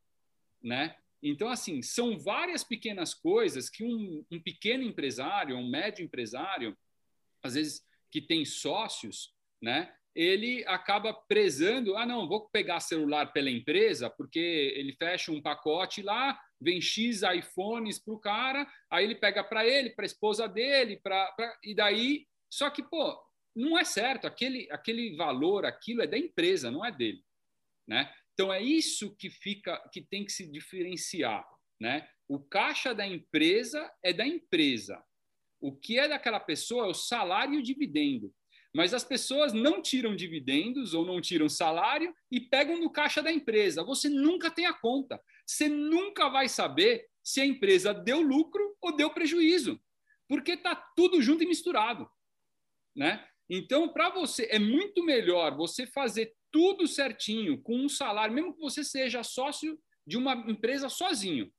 né? 0.62 0.96
Então, 1.24 1.50
assim, 1.50 1.82
são 1.82 2.18
várias 2.18 2.64
pequenas 2.64 3.14
coisas 3.14 3.70
que 3.70 3.84
um, 3.84 4.26
um 4.30 4.42
pequeno 4.42 4.84
empresário, 4.84 5.56
um 5.56 5.70
médio 5.70 6.04
empresário, 6.04 6.76
às 7.44 7.54
vezes 7.54 7.86
que 8.12 8.22
tem 8.22 8.44
sócios, 8.46 9.34
né? 9.62 9.94
Ele 10.14 10.66
acaba 10.68 11.14
prezando, 11.14 11.96
ah, 11.96 12.06
não, 12.06 12.28
vou 12.28 12.50
pegar 12.50 12.82
celular 12.82 13.32
pela 13.32 13.50
empresa, 13.50 14.10
porque 14.10 14.74
ele 14.76 14.94
fecha 14.94 15.32
um 15.32 15.42
pacote 15.42 16.02
lá, 16.02 16.38
vem 16.60 16.82
X 16.82 17.22
iPhones 17.22 17.98
para 17.98 18.14
o 18.14 18.20
cara, 18.20 18.68
aí 18.92 19.06
ele 19.06 19.16
pega 19.16 19.42
para 19.42 19.66
ele, 19.66 19.92
para 19.92 20.04
a 20.04 20.06
esposa 20.06 20.48
dele, 20.50 21.00
pra, 21.02 21.32
pra, 21.32 21.58
e 21.64 21.74
daí. 21.74 22.28
Só 22.52 22.70
que, 22.70 22.84
pô, 22.84 23.18
não 23.56 23.80
é 23.80 23.86
certo, 23.86 24.28
aquele, 24.28 24.68
aquele 24.70 25.16
valor, 25.16 25.66
aquilo 25.66 26.02
é 26.02 26.08
da 26.08 26.18
empresa, 26.18 26.70
não 26.70 26.86
é 26.86 26.92
dele. 26.92 27.24
Né? 27.88 28.14
Então 28.34 28.52
é 28.52 28.62
isso 28.62 29.16
que 29.16 29.30
fica, 29.30 29.78
que 29.94 30.02
tem 30.02 30.26
que 30.26 30.32
se 30.32 30.50
diferenciar, 30.50 31.48
né? 31.80 32.08
O 32.28 32.40
caixa 32.40 32.94
da 32.94 33.06
empresa 33.06 33.92
é 34.04 34.14
da 34.14 34.26
empresa. 34.26 35.04
O 35.62 35.72
que 35.72 36.00
é 36.00 36.08
daquela 36.08 36.40
pessoa 36.40 36.88
é 36.88 36.90
o 36.90 36.94
salário 36.94 37.54
e 37.54 37.58
o 37.60 37.64
dividendo. 37.64 38.34
Mas 38.74 38.94
as 38.94 39.04
pessoas 39.04 39.54
não 39.54 39.82
tiram 39.82 40.16
dividendos 40.16 40.94
ou 40.94 41.06
não 41.06 41.22
tiram 41.22 41.48
salário 41.48 42.16
e 42.32 42.40
pegam 42.40 42.80
no 42.80 42.90
caixa 42.90 43.22
da 43.22 43.32
empresa. 43.32 43.84
Você 43.84 44.10
nunca 44.10 44.50
tem 44.50 44.66
a 44.66 44.74
conta. 44.74 45.22
Você 45.46 45.70
nunca 45.70 46.30
vai 46.30 46.50
saber 46.50 47.08
se 47.24 47.42
a 47.42 47.46
empresa 47.46 47.94
deu 47.94 48.22
lucro 48.22 48.76
ou 48.82 48.96
deu 48.96 49.10
prejuízo, 49.12 49.80
porque 50.28 50.54
está 50.54 50.76
tudo 50.76 51.22
junto 51.22 51.44
e 51.44 51.48
misturado, 51.48 52.10
né? 52.96 53.28
Então, 53.50 53.90
para 53.90 54.10
você 54.10 54.48
é 54.50 54.58
muito 54.58 55.04
melhor 55.04 55.56
você 55.56 55.86
fazer 55.86 56.34
tudo 56.50 56.88
certinho, 56.88 57.62
com 57.62 57.76
um 57.76 57.90
salário, 57.90 58.34
mesmo 58.34 58.54
que 58.54 58.62
você 58.62 58.84
seja 58.84 59.24
sócio 59.24 59.78
de 60.08 60.18
uma 60.18 60.34
empresa 60.50 60.90
sozinho, 60.90 61.52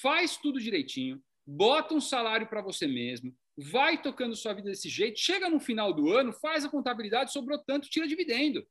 faz 0.00 0.36
tudo 0.36 0.60
direitinho, 0.60 1.22
bota 1.46 1.94
um 1.94 2.00
salário 2.00 2.48
para 2.48 2.60
você 2.60 2.86
mesmo, 2.86 3.34
vai 3.56 4.00
tocando 4.00 4.36
sua 4.36 4.52
vida 4.52 4.68
desse 4.68 4.88
jeito, 4.88 5.18
chega 5.18 5.48
no 5.48 5.60
final 5.60 5.92
do 5.92 6.10
ano, 6.12 6.32
faz 6.32 6.64
a 6.64 6.68
contabilidade, 6.68 7.32
sobrou 7.32 7.58
tanto, 7.58 7.88
tira 7.88 8.06
dividendo. 8.06 8.66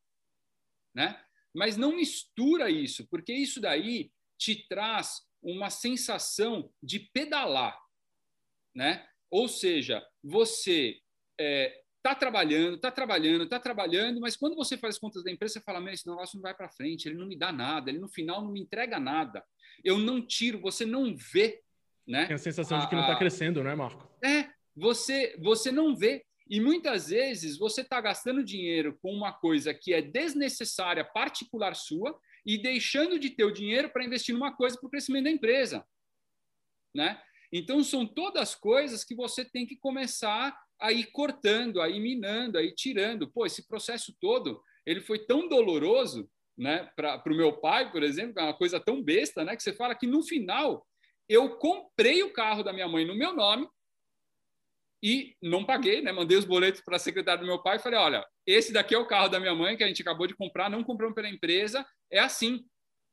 Né? 0.93 1.19
Mas 1.53 1.77
não 1.77 1.95
mistura 1.95 2.69
isso, 2.69 3.07
porque 3.09 3.33
isso 3.33 3.61
daí 3.61 4.11
te 4.37 4.67
traz 4.67 5.21
uma 5.41 5.69
sensação 5.69 6.71
de 6.83 6.99
pedalar. 6.99 7.79
Né? 8.75 9.07
Ou 9.31 9.47
seja, 9.47 10.05
você 10.21 10.99
é, 11.39 11.81
está 11.97 12.13
trabalhando, 12.13 12.75
está 12.75 12.91
trabalhando, 12.91 13.43
está 13.43 13.59
trabalhando, 13.59 14.21
mas 14.21 14.35
quando 14.35 14.55
você 14.55 14.77
faz 14.77 14.95
as 14.95 14.99
contas 14.99 15.23
da 15.23 15.31
empresa, 15.31 15.53
você 15.53 15.61
fala, 15.61 15.81
meu, 15.81 15.93
esse 15.93 16.07
negócio 16.07 16.35
não 16.35 16.43
vai 16.43 16.53
para 16.53 16.69
frente, 16.69 17.07
ele 17.07 17.17
não 17.17 17.25
me 17.25 17.37
dá 17.37 17.51
nada, 17.51 17.89
ele 17.89 17.99
no 17.99 18.07
final 18.07 18.43
não 18.43 18.51
me 18.51 18.61
entrega 18.61 18.99
nada. 18.99 19.43
Eu 19.83 19.97
não 19.97 20.25
tiro, 20.25 20.59
você 20.59 20.85
não 20.85 21.15
vê, 21.15 21.63
né? 22.07 22.25
Tem 22.25 22.35
a 22.35 22.39
sensação 22.39 22.77
a, 22.77 22.81
de 22.81 22.89
que 22.89 22.95
não 22.95 23.01
está 23.01 23.15
crescendo, 23.15 23.63
não 23.63 23.71
é, 23.71 23.75
Marco? 23.75 24.09
É, 24.23 24.49
você, 24.75 25.35
você 25.39 25.71
não 25.71 25.95
vê. 25.95 26.23
E 26.47 26.61
muitas 26.61 27.09
vezes 27.09 27.57
você 27.57 27.81
está 27.81 27.99
gastando 27.99 28.43
dinheiro 28.43 28.97
com 29.01 29.11
uma 29.11 29.33
coisa 29.33 29.73
que 29.73 29.93
é 29.93 30.01
desnecessária, 30.01 31.03
particular 31.03 31.75
sua, 31.75 32.17
e 32.45 32.57
deixando 32.61 33.17
de 33.17 33.31
ter 33.31 33.43
o 33.43 33.53
dinheiro 33.53 33.89
para 33.89 34.05
investir 34.05 34.33
numa 34.35 34.55
coisa 34.55 34.77
para 34.77 34.85
o 34.85 34.89
crescimento 34.89 35.23
da 35.23 35.31
empresa. 35.31 35.83
Né? 36.93 37.19
Então, 37.51 37.83
são 37.83 38.05
todas 38.05 38.53
coisas 38.53 39.03
que 39.03 39.15
você 39.15 39.43
tem 39.43 39.65
que 39.65 39.75
começar 39.75 40.55
aí 40.79 41.03
cortando, 41.05 41.81
aí 41.81 41.99
minando, 41.99 42.57
aí 42.57 42.73
tirando. 42.73 43.29
Pô, 43.31 43.45
esse 43.45 43.67
processo 43.67 44.15
todo, 44.19 44.61
ele 44.85 45.01
foi 45.01 45.25
tão 45.25 45.47
doloroso, 45.47 46.29
né, 46.57 46.89
para 46.95 47.21
o 47.25 47.35
meu 47.35 47.53
pai, 47.59 47.91
por 47.91 48.03
exemplo, 48.03 48.39
é 48.39 48.43
uma 48.43 48.57
coisa 48.57 48.79
tão 48.79 49.03
besta, 49.03 49.43
né, 49.43 49.55
que 49.55 49.63
você 49.63 49.73
fala 49.73 49.95
que 49.95 50.07
no 50.07 50.23
final 50.23 50.85
eu 51.27 51.57
comprei 51.57 52.23
o 52.23 52.33
carro 52.33 52.63
da 52.63 52.73
minha 52.73 52.87
mãe 52.87 53.05
no 53.05 53.15
meu 53.15 53.33
nome 53.33 53.67
e 55.03 55.35
não 55.41 55.65
paguei, 55.65 56.01
né, 56.01 56.11
mandei 56.11 56.37
os 56.37 56.45
boletos 56.45 56.81
para 56.81 56.95
a 56.95 56.99
secretária 56.99 57.41
do 57.41 57.47
meu 57.47 57.61
pai 57.61 57.77
e 57.77 57.81
falei, 57.81 57.99
olha, 57.99 58.25
esse 58.45 58.73
daqui 58.73 58.95
é 58.95 58.97
o 58.97 59.07
carro 59.07 59.29
da 59.29 59.39
minha 59.39 59.53
mãe 59.53 59.77
que 59.77 59.83
a 59.83 59.87
gente 59.87 60.01
acabou 60.01 60.25
de 60.25 60.35
comprar, 60.35 60.69
não 60.69 60.83
compramos 60.83 61.15
pela 61.15 61.29
empresa, 61.29 61.85
é 62.11 62.19
assim, 62.19 62.65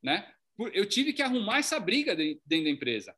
né? 0.02 0.32
Eu 0.72 0.86
tive 0.86 1.12
que 1.12 1.22
arrumar 1.22 1.58
essa 1.58 1.80
briga 1.80 2.14
dentro 2.14 2.64
da 2.64 2.70
empresa. 2.70 3.14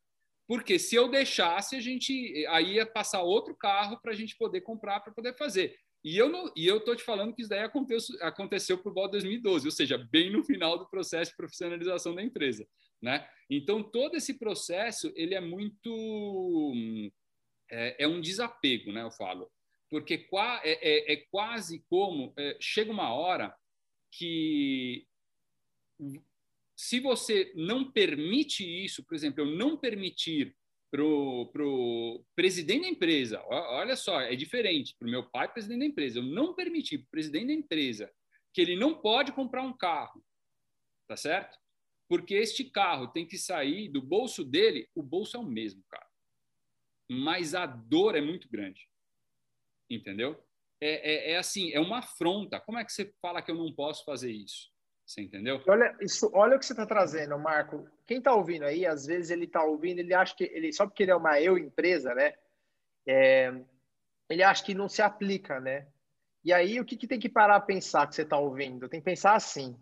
Porque 0.46 0.78
se 0.78 0.94
eu 0.94 1.08
deixasse, 1.08 1.74
a 1.74 1.80
gente 1.80 2.46
aí 2.48 2.74
ia 2.74 2.86
passar 2.86 3.22
outro 3.22 3.56
carro 3.56 3.98
para 4.00 4.12
a 4.12 4.14
gente 4.14 4.36
poder 4.36 4.60
comprar 4.60 5.00
para 5.00 5.12
poder 5.12 5.36
fazer. 5.36 5.76
E 6.04 6.18
eu 6.18 6.28
não, 6.28 6.52
e 6.54 6.66
eu 6.66 6.80
tô 6.80 6.94
te 6.94 7.02
falando 7.02 7.34
que 7.34 7.40
isso 7.40 7.48
daí 7.48 7.60
aconteceu, 7.60 8.16
aconteceu 8.20 8.78
por 8.78 8.92
volta 8.92 9.16
de 9.16 9.24
2012, 9.24 9.66
ou 9.66 9.72
seja, 9.72 9.96
bem 9.96 10.30
no 10.30 10.44
final 10.44 10.78
do 10.78 10.86
processo 10.88 11.30
de 11.30 11.36
profissionalização 11.36 12.14
da 12.14 12.22
empresa, 12.22 12.68
né? 13.04 13.28
Então 13.48 13.82
todo 13.82 14.16
esse 14.16 14.34
processo 14.34 15.12
ele 15.14 15.34
é 15.34 15.40
muito 15.40 16.64
é, 17.70 18.04
é 18.04 18.08
um 18.08 18.20
desapego, 18.20 18.90
né? 18.90 19.02
Eu 19.02 19.10
falo, 19.10 19.50
porque 19.90 20.28
é, 20.64 21.12
é, 21.12 21.12
é 21.12 21.16
quase 21.30 21.84
como 21.88 22.32
é, 22.36 22.56
chega 22.60 22.90
uma 22.90 23.12
hora 23.12 23.54
que 24.10 25.06
se 26.76 26.98
você 26.98 27.52
não 27.54 27.90
permite 27.90 28.64
isso, 28.64 29.04
por 29.04 29.14
exemplo, 29.14 29.42
eu 29.42 29.46
não 29.46 29.76
permitir 29.76 30.56
para 30.90 31.02
o 31.02 32.24
presidente 32.36 32.82
da 32.82 32.88
empresa, 32.88 33.42
olha 33.48 33.96
só, 33.96 34.20
é 34.20 34.36
diferente, 34.36 34.94
para 34.96 35.08
o 35.08 35.10
meu 35.10 35.28
pai, 35.28 35.52
presidente 35.52 35.80
da 35.80 35.86
empresa, 35.86 36.20
eu 36.20 36.22
não 36.22 36.54
permitir 36.54 36.98
para 36.98 37.06
o 37.06 37.10
presidente 37.10 37.46
da 37.48 37.52
empresa 37.52 38.12
que 38.52 38.60
ele 38.60 38.76
não 38.76 38.94
pode 38.94 39.32
comprar 39.32 39.62
um 39.62 39.76
carro, 39.76 40.24
tá 41.08 41.16
certo? 41.16 41.58
Porque 42.08 42.34
este 42.34 42.64
carro 42.64 43.08
tem 43.08 43.26
que 43.26 43.38
sair 43.38 43.88
do 43.88 44.02
bolso 44.02 44.44
dele, 44.44 44.88
o 44.94 45.02
bolso 45.02 45.36
é 45.36 45.40
o 45.40 45.44
mesmo, 45.44 45.82
cara. 45.88 46.06
Mas 47.10 47.54
a 47.54 47.66
dor 47.66 48.14
é 48.14 48.20
muito 48.20 48.48
grande, 48.48 48.88
entendeu? 49.88 50.42
É, 50.80 51.30
é, 51.30 51.32
é 51.32 51.36
assim, 51.36 51.72
é 51.72 51.80
uma 51.80 51.98
afronta. 51.98 52.60
Como 52.60 52.78
é 52.78 52.84
que 52.84 52.92
você 52.92 53.12
fala 53.20 53.40
que 53.40 53.50
eu 53.50 53.56
não 53.56 53.72
posso 53.72 54.04
fazer 54.04 54.30
isso? 54.30 54.72
Você 55.06 55.20
entendeu? 55.20 55.62
Olha, 55.66 55.94
isso, 56.00 56.30
olha 56.32 56.56
o 56.56 56.58
que 56.58 56.64
você 56.64 56.72
está 56.72 56.86
trazendo, 56.86 57.38
Marco. 57.38 57.86
Quem 58.06 58.18
está 58.18 58.34
ouvindo 58.34 58.64
aí, 58.64 58.86
às 58.86 59.04
vezes 59.06 59.30
ele 59.30 59.44
está 59.44 59.62
ouvindo, 59.62 59.98
ele 59.98 60.14
acha 60.14 60.34
que 60.34 60.44
ele 60.44 60.72
só 60.72 60.86
porque 60.86 61.02
ele 61.02 61.12
é 61.12 61.16
uma 61.16 61.40
eu 61.40 61.58
empresa, 61.58 62.14
né? 62.14 62.34
É, 63.06 63.52
ele 64.30 64.42
acha 64.42 64.64
que 64.64 64.74
não 64.74 64.88
se 64.88 65.02
aplica, 65.02 65.60
né? 65.60 65.86
E 66.42 66.52
aí 66.52 66.80
o 66.80 66.84
que, 66.84 66.96
que 66.96 67.06
tem 67.06 67.18
que 67.18 67.28
parar 67.28 67.56
a 67.56 67.60
pensar 67.60 68.06
que 68.06 68.14
você 68.14 68.22
está 68.22 68.38
ouvindo? 68.38 68.88
Tem 68.88 69.00
que 69.00 69.04
pensar 69.04 69.34
assim: 69.34 69.78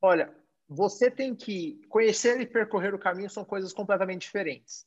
olha, 0.00 0.34
você 0.68 1.10
tem 1.10 1.34
que 1.34 1.80
conhecer 1.88 2.40
e 2.40 2.46
percorrer 2.46 2.94
o 2.94 2.98
caminho 2.98 3.30
são 3.30 3.44
coisas 3.44 3.72
completamente 3.72 4.22
diferentes. 4.22 4.86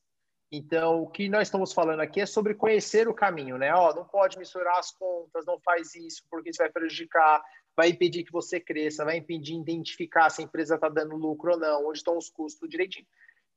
Então, 0.51 1.03
o 1.03 1.07
que 1.07 1.29
nós 1.29 1.47
estamos 1.47 1.71
falando 1.71 1.99
aqui 1.99 2.21
é 2.21 2.25
sobre 2.25 2.55
conhecer 2.55 3.07
o 3.07 3.13
caminho, 3.13 3.57
né? 3.57 3.73
Ó, 3.73 3.93
não 3.93 4.05
pode 4.05 4.37
misturar 4.37 4.79
as 4.79 4.91
contas, 4.91 5.45
não 5.45 5.59
faz 5.59 5.93
isso, 5.93 6.23
porque 6.29 6.49
isso 6.49 6.57
vai 6.57 6.71
prejudicar, 6.71 7.43
vai 7.75 7.89
impedir 7.89 8.23
que 8.23 8.31
você 8.31 8.59
cresça, 8.59 9.05
vai 9.05 9.17
impedir 9.17 9.53
identificar 9.53 10.29
se 10.29 10.41
a 10.41 10.45
empresa 10.45 10.75
está 10.75 10.89
dando 10.89 11.15
lucro 11.15 11.51
ou 11.51 11.59
não, 11.59 11.87
onde 11.87 11.99
estão 11.99 12.17
os 12.17 12.29
custos 12.29 12.67
direitinho. 12.67 13.05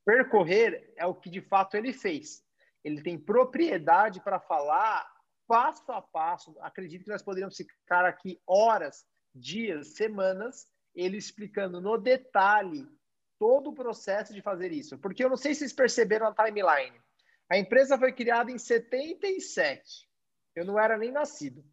Percorrer 0.05 0.93
é 0.97 1.07
o 1.07 1.15
que 1.15 1.31
de 1.31 1.41
fato 1.41 1.77
ele 1.77 1.93
fez. 1.93 2.45
Ele 2.85 3.03
tem 3.03 3.19
propriedade 3.19 4.21
para 4.21 4.39
falar 4.39 5.11
passo 5.47 5.91
a 5.93 6.03
passo. 6.03 6.55
Acredito 6.61 7.05
que 7.05 7.11
nós 7.11 7.23
poderíamos 7.23 7.57
ficar 7.57 8.05
aqui 8.05 8.41
horas, 8.47 9.07
dias, 9.35 9.95
semanas, 9.95 10.67
ele 10.95 11.17
explicando 11.17 11.81
no 11.81 11.97
detalhe 11.97 12.89
todo 13.39 13.71
o 13.71 13.75
processo 13.75 14.33
de 14.33 14.41
fazer 14.43 14.73
isso. 14.73 14.99
Porque 14.99 15.25
eu 15.25 15.29
não 15.29 15.37
sei 15.37 15.55
se 15.55 15.61
vocês 15.61 15.73
perceberam 15.73 16.27
a 16.27 16.35
timeline. 16.35 17.01
A 17.51 17.59
empresa 17.59 17.99
foi 17.99 18.13
criada 18.13 18.51
em 18.51 18.59
77. 18.59 20.09
Eu 20.55 20.65
não 20.65 20.79
era 20.79 20.97
nem 20.97 21.11
nascido. 21.11 21.65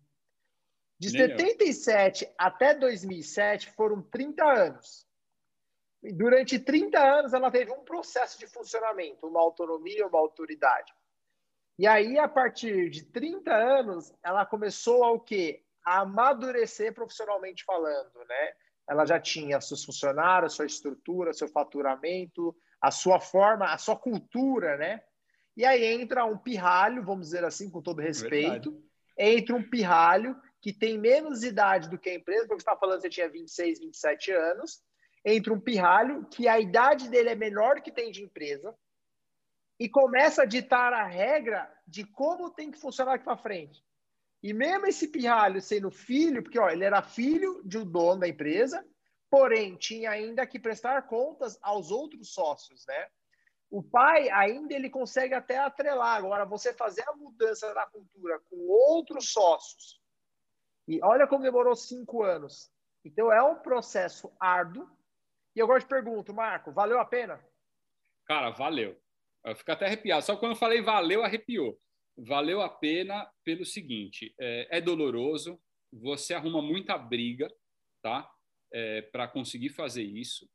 De 0.98 1.12
nem 1.12 1.30
77 1.30 2.26
eu. 2.26 2.32
até 2.38 2.74
2007 2.74 3.72
foram 3.72 4.02
30 4.02 4.44
anos. 4.44 5.08
E 6.02 6.14
durante 6.14 6.60
30 6.60 7.00
anos 7.00 7.34
ela 7.34 7.52
teve 7.52 7.72
um 7.72 7.84
processo 7.84 8.40
de 8.40 8.48
funcionamento, 8.48 9.28
uma 9.28 9.42
autonomia, 9.42 10.08
uma 10.08 10.20
autoridade. 10.20 10.94
E 11.78 11.88
aí, 11.88 12.20
a 12.20 12.28
partir 12.28 12.90
de 12.90 13.06
30 13.06 13.54
anos, 13.54 14.14
ela 14.22 14.46
começou 14.46 15.04
a 15.04 15.12
o 15.12 15.20
quê? 15.20 15.64
A 15.86 16.02
amadurecer 16.02 16.94
profissionalmente 16.94 17.64
falando, 17.64 18.20
né? 18.26 18.54
Ela 18.90 19.06
já 19.06 19.20
tinha 19.20 19.62
seus 19.62 19.86
funcionários, 19.86 20.56
sua 20.56 20.66
estrutura, 20.66 21.32
seu 21.32 21.48
faturamento, 21.48 22.56
a 22.82 22.90
sua 22.90 23.20
forma, 23.20 23.66
a 23.66 23.78
sua 23.78 23.96
cultura, 23.96 24.78
né? 24.78 25.02
E 25.56 25.64
aí 25.64 25.84
entra 25.84 26.26
um 26.26 26.38
pirralho, 26.38 27.04
vamos 27.04 27.28
dizer 27.28 27.44
assim, 27.46 27.70
com 27.70 27.84
todo 27.84 28.02
respeito, 28.02 28.72
Verdade. 28.72 28.90
entra 29.18 29.56
um 29.56 29.70
pirralho 29.70 30.36
que 30.60 30.74
tem 30.74 30.98
menos 30.98 31.44
idade 31.44 31.88
do 31.88 32.00
que 32.00 32.10
a 32.10 32.16
empresa, 32.16 32.48
porque 32.48 32.64
você 32.64 32.70
está 32.70 32.76
falando 32.76 32.96
que 32.98 33.04
você 33.04 33.10
tinha 33.10 33.30
26, 33.30 33.80
27 33.80 34.32
anos, 34.32 34.82
entra 35.24 35.54
um 35.54 35.60
pirralho 35.60 36.26
que 36.26 36.48
a 36.48 36.60
idade 36.60 37.10
dele 37.10 37.30
é 37.30 37.36
menor 37.36 37.82
que 37.82 37.92
tem 37.92 38.12
de 38.12 38.24
empresa 38.24 38.74
e 39.80 39.88
começa 39.88 40.44
a 40.44 40.46
ditar 40.46 40.94
a 40.94 41.06
regra 41.06 41.72
de 41.88 42.04
como 42.04 42.50
tem 42.50 42.72
que 42.72 42.80
funcionar 42.80 43.14
aqui 43.14 43.26
para 43.26 43.38
frente. 43.38 43.84
E 44.42 44.54
mesmo 44.54 44.88
esse 44.88 45.08
pirralho 45.08 45.62
sendo 45.62 45.92
filho, 45.92 46.42
porque 46.42 46.60
ó, 46.60 46.70
ele 46.70 46.86
era 46.86 47.02
filho 47.02 47.62
de 47.66 47.78
um 47.78 47.86
dono 47.86 48.22
da 48.22 48.28
empresa, 48.28 48.86
porém 49.30 49.76
tinha 49.76 50.12
ainda 50.12 50.48
que 50.48 50.58
prestar 50.58 51.02
contas 51.04 51.60
aos 51.62 51.92
outros 51.92 52.34
sócios, 52.34 52.86
né? 52.88 53.08
O 53.70 53.84
pai 53.84 54.30
ainda 54.32 54.74
ele 54.74 54.90
consegue 54.90 55.34
até 55.34 55.60
atrelar. 55.60 56.18
Agora, 56.18 56.46
você 56.46 56.74
fazer 56.74 57.08
a 57.08 57.16
mudança 57.16 57.72
da 57.74 57.86
cultura 57.86 58.40
com 58.50 58.58
outros 58.68 59.32
sócios. 59.32 60.02
E 60.88 61.00
olha 61.04 61.28
como 61.28 61.44
demorou 61.44 61.76
cinco 61.76 62.24
anos. 62.24 62.72
Então, 63.06 63.32
é 63.32 63.44
um 63.44 63.60
processo 63.60 64.32
árduo. 64.40 64.90
E 65.56 65.60
eu 65.60 65.68
gosto 65.68 65.86
de 65.86 65.90
pergunto, 65.90 66.34
Marco, 66.34 66.72
valeu 66.72 67.00
a 67.00 67.06
pena? 67.06 67.40
Cara, 68.26 68.50
valeu. 68.50 69.00
Eu 69.46 69.56
fico 69.56 69.72
até 69.72 69.86
arrepiado. 69.86 70.26
Só 70.26 70.36
quando 70.36 70.54
eu 70.54 70.58
falei 70.58 70.82
valeu, 70.82 71.24
arrepiou 71.24 71.80
valeu 72.26 72.62
a 72.62 72.70
pena 72.70 73.30
pelo 73.44 73.66
seguinte: 73.66 74.34
é, 74.40 74.78
é 74.78 74.82
doloroso, 74.82 75.60
você 75.92 76.34
arruma 76.34 76.62
muita 76.62 76.98
briga, 76.98 77.52
tá? 78.02 78.30
É, 78.72 79.02
para 79.02 79.28
conseguir 79.28 79.70
fazer 79.70 80.04
isso, 80.04 80.48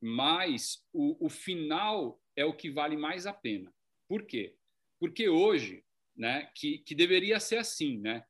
mas 0.00 0.84
o, 0.92 1.26
o 1.26 1.28
final 1.30 2.20
é 2.36 2.44
o 2.44 2.54
que 2.54 2.70
vale 2.70 2.96
mais 2.96 3.26
a 3.26 3.32
pena. 3.32 3.72
Por 4.08 4.26
quê? 4.26 4.54
Porque 5.00 5.28
hoje, 5.28 5.84
né, 6.16 6.50
que, 6.54 6.78
que 6.78 6.94
deveria 6.94 7.40
ser 7.40 7.56
assim, 7.56 7.98
né? 7.98 8.24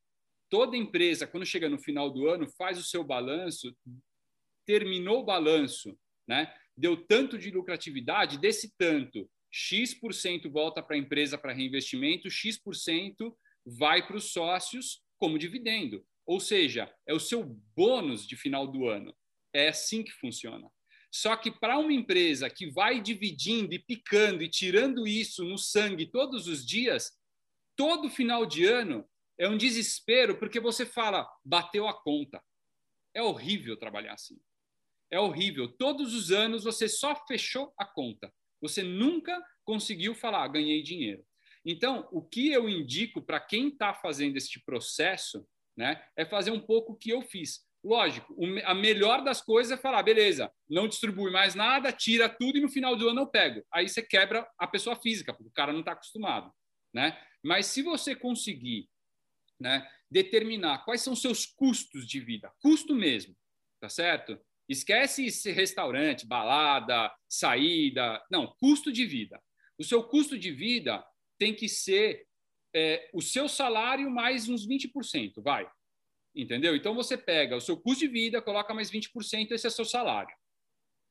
Toda 0.49 0.77
empresa, 0.77 1.27
quando 1.27 1.47
chega 1.47 1.69
no 1.69 1.79
final 1.79 2.11
do 2.11 2.29
ano, 2.29 2.47
faz 2.47 2.79
o 2.79 2.85
seu 2.85 3.03
balanço, 3.03 3.75
terminou 4.67 5.21
o 5.21 5.25
balanço, 5.25 5.99
né? 6.29 6.55
Deu 6.77 6.97
tanto 6.97 7.39
de 7.39 7.51
lucratividade, 7.51 8.39
desse 8.39 8.73
tanto, 8.77 9.29
X% 9.53 10.51
volta 10.51 10.83
para 10.83 10.97
a 10.97 10.99
empresa 10.99 11.37
para 11.37 11.53
reinvestimento, 11.53 12.31
X% 12.31 13.37
vai 13.67 14.07
para 14.07 14.17
os 14.17 14.33
sócios 14.33 15.03
como 15.19 15.39
dividendo. 15.39 16.05
Ou 16.27 16.41
seja, 16.41 16.93
é 17.07 17.13
o 17.13 17.21
seu 17.21 17.45
bônus 17.77 18.27
de 18.27 18.35
final 18.35 18.67
do 18.67 18.89
ano. 18.89 19.15
É 19.53 19.69
assim 19.69 20.03
que 20.03 20.13
funciona. 20.13 20.69
Só 21.15 21.37
que 21.37 21.51
para 21.51 21.79
uma 21.79 21.93
empresa 21.93 22.49
que 22.49 22.71
vai 22.71 23.01
dividindo 23.01 23.75
e 23.75 23.79
picando 23.79 24.43
e 24.43 24.49
tirando 24.49 25.07
isso 25.07 25.45
no 25.45 25.59
sangue 25.59 26.11
todos 26.11 26.49
os 26.49 26.65
dias, 26.65 27.13
todo 27.77 28.09
final 28.09 28.47
de 28.47 28.65
ano 28.65 29.07
é 29.39 29.47
um 29.47 29.59
desespero, 29.59 30.39
porque 30.39 30.59
você 30.59 30.87
fala, 30.87 31.29
bateu 31.45 31.87
a 31.87 32.03
conta. 32.03 32.43
É 33.15 33.23
horrível 33.23 33.77
trabalhar 33.77 34.15
assim. 34.15 34.41
É 35.11 35.21
horrível. 35.21 35.69
Todos 35.77 36.15
os 36.15 36.31
anos 36.31 36.65
você 36.65 36.89
só 36.89 37.15
fechou 37.27 37.75
a 37.77 37.85
conta. 37.85 38.33
Você 38.63 38.83
nunca 38.83 39.39
conseguiu 39.65 40.15
falar, 40.15 40.45
ah, 40.45 40.49
ganhei 40.49 40.83
dinheiro. 40.83 41.23
Então, 41.65 42.09
o 42.11 42.23
que 42.23 42.51
eu 42.51 42.69
indico 42.69 43.21
para 43.21 43.39
quem 43.39 43.69
está 43.69 43.93
fazendo 43.93 44.37
este 44.37 44.61
processo 44.65 45.47
né, 45.77 46.03
é 46.17 46.25
fazer 46.25 46.51
um 46.51 46.61
pouco 46.61 46.93
o 46.93 46.97
que 46.97 47.11
eu 47.11 47.21
fiz. 47.23 47.61
Lógico, 47.85 48.37
a 48.65 48.75
melhor 48.75 49.25
das 49.25 49.41
coisas 49.41 49.77
é 49.77 49.81
falar, 49.81 50.03
beleza, 50.05 50.53
não 50.69 50.87
distribui 50.87 51.33
mais 51.33 51.57
nada, 51.57 51.91
tira 51.91 52.29
tudo 52.29 52.59
e 52.59 52.61
no 52.61 52.69
final 52.69 52.95
do 52.95 53.09
ano 53.09 53.23
eu 53.23 53.27
pego. 53.27 53.65
Aí 53.73 53.89
você 53.89 54.01
quebra 54.01 54.49
a 54.57 54.69
pessoa 54.69 54.95
física, 54.95 55.33
porque 55.33 55.49
o 55.49 55.53
cara 55.53 55.73
não 55.73 55.81
está 55.81 55.93
acostumado. 55.93 56.53
Né? 56.95 57.21
Mas 57.43 57.67
se 57.67 57.83
você 57.83 58.15
conseguir 58.15 58.89
né, 59.59 59.89
determinar 60.09 60.85
quais 60.85 61.01
são 61.01 61.17
seus 61.17 61.45
custos 61.45 62.07
de 62.07 62.21
vida, 62.21 62.53
custo 62.61 62.95
mesmo, 62.95 63.37
tá 63.81 63.89
certo? 63.89 64.39
Esquece 64.69 65.27
esse 65.27 65.51
restaurante, 65.51 66.27
balada, 66.27 67.13
saída. 67.29 68.23
Não, 68.31 68.47
custo 68.59 68.93
de 68.93 69.05
vida. 69.05 69.43
O 69.79 69.85
seu 69.85 70.03
custo 70.03 70.39
de 70.39 70.51
vida 70.51 71.05
tem 71.39 71.55
que 71.55 71.69
ser 71.69 72.27
é, 72.75 73.11
o 73.13 73.21
seu 73.21 73.49
salário 73.49 74.11
mais 74.11 74.49
uns 74.49 74.67
20%, 74.67 75.43
vai. 75.43 75.69
Entendeu? 76.35 76.75
Então 76.75 76.95
você 76.95 77.17
pega 77.17 77.57
o 77.57 77.61
seu 77.61 77.77
custo 77.77 78.07
de 78.07 78.09
vida, 78.09 78.41
coloca 78.41 78.73
mais 78.73 78.91
20%, 78.91 79.51
esse 79.51 79.67
é 79.67 79.71
seu 79.71 79.85
salário. 79.85 80.35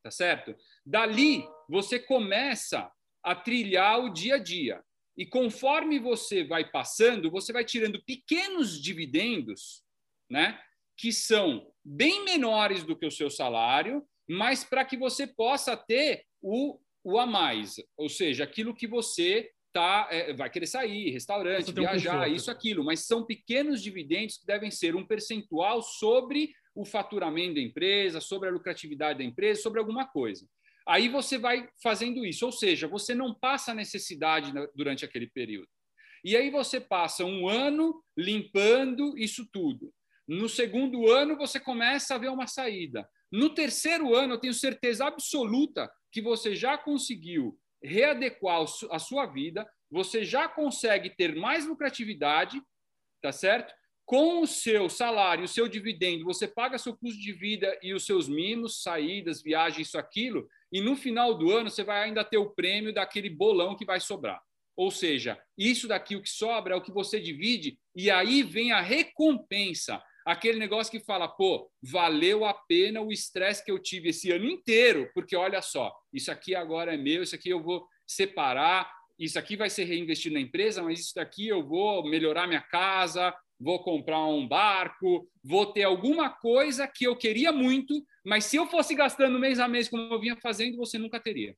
Tá 0.03 0.09
certo? 0.09 0.55
Dali 0.86 1.45
você 1.69 1.99
começa 1.99 2.91
a 3.23 3.36
trilhar 3.36 3.99
o 3.99 4.09
dia 4.09 4.36
a 4.36 4.39
dia. 4.39 4.84
E 5.15 5.26
conforme 5.26 5.99
você 5.99 6.43
vai 6.43 6.69
passando, 6.69 7.30
você 7.30 7.53
vai 7.53 7.63
tirando 7.63 8.03
pequenos 8.03 8.82
dividendos, 8.82 9.84
né? 10.30 10.59
Que 10.97 11.11
são 11.11 11.70
bem 11.84 12.23
menores 12.23 12.84
do 12.84 12.95
que 12.95 13.05
o 13.05 13.11
seu 13.11 13.29
salário, 13.29 14.03
mas 14.29 14.63
para 14.63 14.86
que 14.86 14.97
você 14.97 15.27
possa 15.27 15.75
ter 15.75 16.23
o, 16.41 16.79
o 17.03 17.19
a 17.19 17.25
mais, 17.25 17.75
ou 17.97 18.09
seja, 18.09 18.43
aquilo 18.43 18.75
que 18.75 18.88
você 18.88 19.49
tá, 19.73 20.07
é, 20.11 20.34
vai 20.34 20.49
querer 20.49 20.67
sair, 20.67 21.11
restaurante, 21.11 21.71
viajar, 21.71 22.29
um 22.29 22.34
isso, 22.34 22.51
aquilo, 22.51 22.84
mas 22.84 23.05
são 23.05 23.25
pequenos 23.25 23.82
dividendos 23.82 24.38
que 24.38 24.45
devem 24.45 24.69
ser 24.69 24.95
um 24.95 25.05
percentual 25.05 25.82
sobre 25.82 26.53
o 26.75 26.86
faturamento 26.86 27.55
da 27.55 27.61
empresa, 27.61 28.21
sobre 28.21 28.49
a 28.49 28.51
lucratividade 28.51 29.19
da 29.19 29.25
empresa, 29.25 29.61
sobre 29.61 29.79
alguma 29.79 30.07
coisa. 30.07 30.47
Aí 30.88 31.09
você 31.09 31.38
vai 31.38 31.69
fazendo 31.82 32.25
isso, 32.25 32.45
ou 32.45 32.51
seja, 32.51 32.88
você 32.88 33.13
não 33.13 33.34
passa 33.34 33.73
necessidade 33.73 34.51
durante 34.75 35.05
aquele 35.05 35.27
período. 35.27 35.67
E 36.23 36.36
aí 36.36 36.49
você 36.49 36.79
passa 36.79 37.25
um 37.25 37.47
ano 37.47 38.03
limpando 38.17 39.17
isso 39.17 39.47
tudo. 39.51 39.93
No 40.28 40.47
segundo 40.47 41.09
ano, 41.09 41.36
você 41.38 41.59
começa 41.59 42.15
a 42.15 42.17
ver 42.17 42.30
uma 42.30 42.47
saída. 42.47 43.07
No 43.32 43.49
terceiro 43.49 44.15
ano, 44.15 44.36
eu 44.36 44.39
tenho 44.39 44.53
certeza 44.53 45.05
absoluta 45.05 45.91
que 46.11 46.22
você 46.22 46.55
já 46.55 46.78
conseguiu 46.78 47.57
readequar 47.84 48.63
a 48.91 48.99
sua 48.99 49.26
vida, 49.26 49.67
você 49.89 50.24
já 50.24 50.47
consegue 50.47 51.09
ter 51.09 51.36
mais 51.36 51.65
lucratividade, 51.65 52.61
tá 53.22 53.32
certo? 53.32 53.74
Com 54.05 54.41
o 54.41 54.47
seu 54.47 54.89
salário, 54.89 55.45
o 55.45 55.47
seu 55.47 55.67
dividendo, 55.67 56.26
você 56.26 56.47
paga 56.47 56.78
seu 56.78 56.95
custo 56.95 57.19
de 57.19 57.32
vida 57.32 57.78
e 57.82 57.93
os 57.93 58.05
seus 58.05 58.28
mimos, 58.28 58.84
saídas, 58.84 59.41
viagens, 59.41 59.88
isso, 59.88 59.97
aquilo, 59.97 60.47
e 60.72 60.82
no 60.82 60.95
final 60.95 61.38
do 61.38 61.51
ano 61.51 61.69
você 61.69 61.84
vai 61.84 62.03
ainda 62.03 62.24
ter 62.24 62.38
o 62.38 62.51
prêmio 62.51 62.93
daquele 62.93 63.30
bolão 63.30 63.76
que 63.76 63.86
vai 63.86 63.99
sobrar. 63.99 64.41
Ou 64.76 64.89
seja, 64.89 65.41
isso 65.57 65.88
daqui, 65.88 66.15
o 66.15 66.22
que 66.22 66.30
sobra, 66.30 66.74
é 66.74 66.78
o 66.78 66.82
que 66.82 66.91
você 66.91 67.19
divide, 67.19 67.78
e 67.95 68.09
aí 68.09 68.43
vem 68.43 68.72
a 68.72 68.82
recompensa. 68.82 70.01
Aquele 70.26 70.59
negócio 70.59 70.91
que 70.91 70.99
fala, 70.99 71.28
pô, 71.28 71.69
valeu 71.82 72.45
a 72.45 72.53
pena 72.53 73.01
o 73.01 73.11
estresse 73.11 73.63
que 73.63 73.72
eu 73.72 73.80
tive 73.80 74.09
esse 74.09 74.32
ano 74.32 74.45
inteiro, 74.45 75.09
porque 75.13 75.36
olha 75.36 75.61
só, 75.61 75.93
isso 76.13 76.32
aqui 76.32 76.53
agora 76.53 76.93
é 76.93 76.97
meu, 76.97 77.24
isso 77.24 77.36
aqui 77.36 77.49
eu 77.49 77.61
vou 77.61 77.88
separar, 78.05 78.91
isso 79.17 79.38
aqui 79.39 79.55
vai 79.55 79.69
ser 79.69 79.86
reinvestido 79.86 80.36
na 80.36 80.41
empresa, 80.41 80.84
mas 80.84 80.99
isso 80.99 81.15
daqui 81.15 81.47
eu 81.47 81.65
vou 81.65 82.07
melhorar 82.07 82.47
minha 82.47 82.61
casa, 82.61 83.34
vou 83.59 83.84
comprar 83.84 84.26
um 84.26 84.47
barco, 84.47 85.30
vou 85.43 85.72
ter 85.72 85.84
alguma 85.84 86.30
coisa 86.30 86.88
que 86.88 87.05
eu 87.05 87.15
queria 87.15 87.51
muito, 87.51 88.03
mas 88.26 88.45
se 88.45 88.55
eu 88.55 88.65
fosse 88.67 88.95
gastando 88.95 89.39
mês 89.39 89.59
a 89.59 89.67
mês 89.67 89.88
como 89.88 90.13
eu 90.13 90.19
vinha 90.19 90.36
fazendo, 90.36 90.78
você 90.78 90.97
nunca 90.97 91.19
teria. 91.19 91.55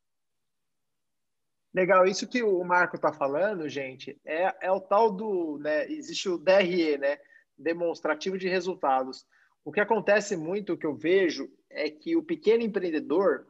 Legal, 1.74 2.06
isso 2.06 2.28
que 2.28 2.44
o 2.44 2.64
Marco 2.64 2.98
está 2.98 3.12
falando, 3.12 3.68
gente, 3.68 4.20
é, 4.24 4.54
é 4.62 4.72
o 4.72 4.80
tal 4.80 5.12
do, 5.12 5.58
né, 5.58 5.92
existe 5.92 6.30
o 6.30 6.38
DRE, 6.38 6.98
né, 7.00 7.18
demonstrativo 7.64 8.38
de 8.38 8.48
resultados. 8.48 9.26
O 9.66 9.72
que 9.72 9.80
acontece 9.80 10.36
muito, 10.36 10.74
o 10.74 10.78
que 10.78 10.86
eu 10.86 10.94
vejo, 10.94 11.50
é 11.70 11.90
que 11.90 12.16
o 12.16 12.24
pequeno 12.24 12.64
empreendedor, 12.64 13.48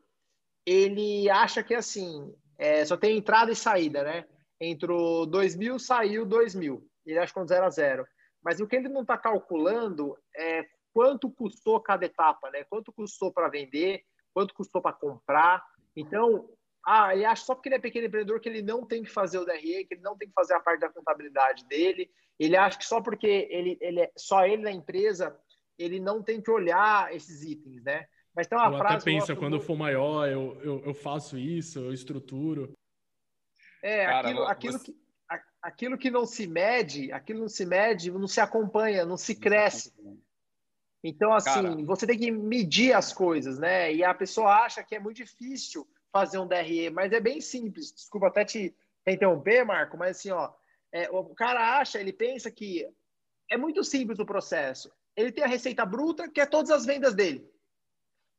ele 0.66 1.30
acha 1.30 1.64
que, 1.64 1.74
assim, 1.74 2.34
é, 2.58 2.86
só 2.86 2.96
tem 2.96 3.18
entrada 3.18 3.52
e 3.52 3.56
saída, 3.56 4.04
né? 4.04 4.26
Entrou 4.62 5.26
2 5.26 5.56
mil, 5.56 5.80
saiu 5.80 6.26
2 6.26 6.56
mil. 6.56 6.88
Ele 7.06 7.20
acha 7.20 7.34
com 7.34 7.46
zero 7.46 7.66
a 7.66 7.70
zero. 7.70 8.06
Mas 8.44 8.60
o 8.60 8.68
que 8.68 8.76
ele 8.76 8.90
não 8.90 9.02
está 9.02 9.18
calculando 9.18 10.18
é 10.36 10.66
quanto 10.94 11.30
custou 11.32 11.82
cada 11.82 12.06
etapa, 12.06 12.50
né? 12.52 12.64
Quanto 12.70 12.94
custou 12.94 13.32
para 13.32 13.50
vender, 13.50 14.04
quanto 14.34 14.54
custou 14.54 14.82
para 14.82 14.94
comprar. 14.94 15.64
Então, 15.96 16.48
ah, 16.86 17.14
ele 17.14 17.26
acha 17.26 17.46
só 17.46 17.56
porque 17.56 17.70
ele 17.70 17.76
é 17.76 17.80
pequeno 17.80 18.08
empreendedor 18.08 18.40
que 18.40 18.50
ele 18.50 18.62
não 18.62 18.86
tem 18.86 19.04
que 19.04 19.10
fazer 19.10 19.40
o 19.40 19.46
DRE, 19.46 19.86
que 19.86 19.96
ele 19.96 20.02
não 20.02 20.18
tem 20.18 20.28
que 20.28 20.34
fazer 20.34 20.54
a 20.54 20.60
parte 20.60 20.82
da 20.82 20.90
contabilidade 20.90 21.66
dele. 21.66 22.12
Ele 22.40 22.58
acha 22.58 22.78
que 22.78 22.86
só 22.86 23.02
porque 23.02 23.48
ele, 23.50 23.78
ele 23.80 24.02
é 24.02 24.12
só 24.18 24.46
ele 24.46 24.64
na 24.64 24.72
empresa, 24.72 25.38
ele 25.78 26.00
não 26.00 26.22
tem 26.22 26.42
que 26.42 26.52
olhar 26.52 27.14
esses 27.14 27.44
itens, 27.44 27.84
né? 27.84 28.06
Mas 28.36 28.48
tem 28.48 28.58
uma 28.58 28.72
eu 28.72 28.78
frase. 28.78 28.96
Até 28.96 29.06
pensa, 29.06 29.36
quando 29.36 29.54
muito... 29.54 29.66
for 29.66 29.78
maior, 29.78 30.28
eu, 30.28 30.60
eu, 30.64 30.84
eu, 30.86 30.94
faço 30.94 31.38
isso, 31.38 31.80
eu 31.80 31.94
estruturo. 31.94 32.74
É, 33.82 34.06
Cara, 34.06 34.30
aquilo, 34.30 34.44
aquilo, 34.46 34.80
você... 34.80 34.92
que, 34.92 34.98
aquilo 35.62 35.98
que 35.98 36.10
não 36.10 36.26
se 36.26 36.48
mede, 36.48 37.12
aquilo 37.12 37.42
não 37.42 37.50
se 37.50 37.66
mede, 37.66 38.12
não 38.12 38.28
se 38.28 38.42
acompanha, 38.42 39.06
não 39.06 39.18
se 39.18 39.36
cresce. 39.36 39.94
Então, 41.04 41.34
assim, 41.34 41.64
Cara... 41.64 41.86
você 41.86 42.08
tem 42.08 42.18
que 42.18 42.32
medir 42.32 42.94
as 42.94 43.14
coisas, 43.14 43.60
né? 43.60 43.94
E 43.94 44.04
a 44.04 44.14
pessoa 44.14 44.64
acha 44.64 44.84
que 44.84 44.96
é 44.96 45.00
muito 45.00 45.18
difícil 45.18 45.88
fazer 46.12 46.40
um 46.40 46.48
DRE, 46.48 46.90
mas 46.90 47.12
é 47.12 47.20
bem 47.20 47.40
simples. 47.40 47.92
Desculpa 47.92 48.28
até 48.28 48.46
te 48.46 48.76
interromper, 49.06 49.64
Marco, 49.66 49.98
mas 49.98 50.18
assim, 50.18 50.32
ó, 50.32 50.52
é, 50.94 51.10
o 51.10 51.26
cara 51.34 51.80
acha, 51.80 52.00
ele 52.00 52.14
pensa 52.14 52.52
que 52.52 52.88
é 53.50 53.58
muito 53.58 53.84
simples 53.84 54.20
o 54.20 54.26
processo. 54.26 54.94
Ele 55.16 55.32
tem 55.32 55.44
a 55.44 55.48
receita 55.48 55.84
bruta, 55.86 56.30
que 56.30 56.40
é 56.40 56.46
todas 56.46 56.70
as 56.70 56.86
vendas 56.86 57.16
dele. 57.16 57.52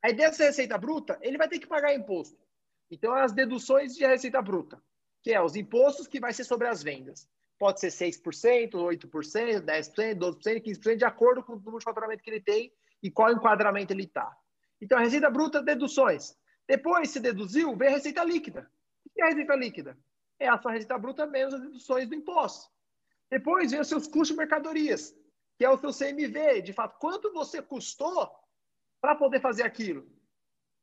Aí 0.03 0.15
dessa 0.15 0.45
receita 0.45 0.79
bruta, 0.79 1.19
ele 1.21 1.37
vai 1.37 1.49
ter 1.49 1.59
que 1.59 1.67
pagar 1.67 1.93
imposto. 1.93 2.39
Então, 2.91 3.13
as 3.13 3.33
deduções 3.33 3.97
de 3.97 4.07
receita 4.07 4.41
bruta, 4.41 4.81
que 5.23 5.33
é 5.33 5.43
os 5.43 5.57
impostos 5.57 6.07
que 6.07 6.21
vai 6.21 6.33
ser 6.33 6.45
sobre 6.45 6.69
as 6.69 6.83
vendas. 6.83 7.29
Pode 7.59 7.81
ser 7.81 7.89
6%, 7.89 8.73
8%, 8.73 9.61
10%, 9.61 10.15
12%, 10.15 10.63
15%, 10.63 10.97
de 10.97 11.05
acordo 11.05 11.43
com 11.43 11.55
o 11.55 11.57
número 11.57 11.79
de 11.79 11.85
faturamento 11.85 12.23
que 12.23 12.31
ele 12.31 12.41
tem 12.41 12.73
e 13.03 13.11
qual 13.11 13.33
enquadramento 13.33 13.93
ele 13.93 14.05
está. 14.05 14.31
Então, 14.81 14.99
a 14.99 15.01
receita 15.01 15.31
bruta, 15.31 15.63
deduções. 15.63 16.37
Depois 16.69 17.11
se 17.11 17.19
deduziu, 17.19 17.77
vem 17.77 17.89
a 17.89 17.93
receita 17.93 18.23
líquida. 18.23 18.71
O 19.05 19.11
que 19.11 19.23
é 19.23 19.25
a 19.25 19.29
receita 19.29 19.57
líquida? 19.57 19.99
É 20.45 20.49
a 20.49 20.59
sua 20.59 20.73
receita 20.73 20.99
bruta 20.99 21.27
menos 21.27 21.55
as 21.55 21.61
deduções 21.63 22.07
do 22.07 22.15
imposto. 22.15 22.71
Depois 23.31 23.71
vem 23.71 23.81
os 23.81 23.89
seus 23.89 24.07
custos 24.07 24.29
de 24.29 24.37
mercadorias, 24.37 25.17
que 25.57 25.65
é 25.65 25.71
o 25.71 25.79
seu 25.79 25.91
CMV, 25.91 26.61
de 26.61 26.75
fato, 26.75 26.99
quanto 26.99 27.33
você 27.33 27.63
custou 27.63 28.31
para 29.01 29.15
poder 29.15 29.41
fazer 29.41 29.63
aquilo. 29.63 30.07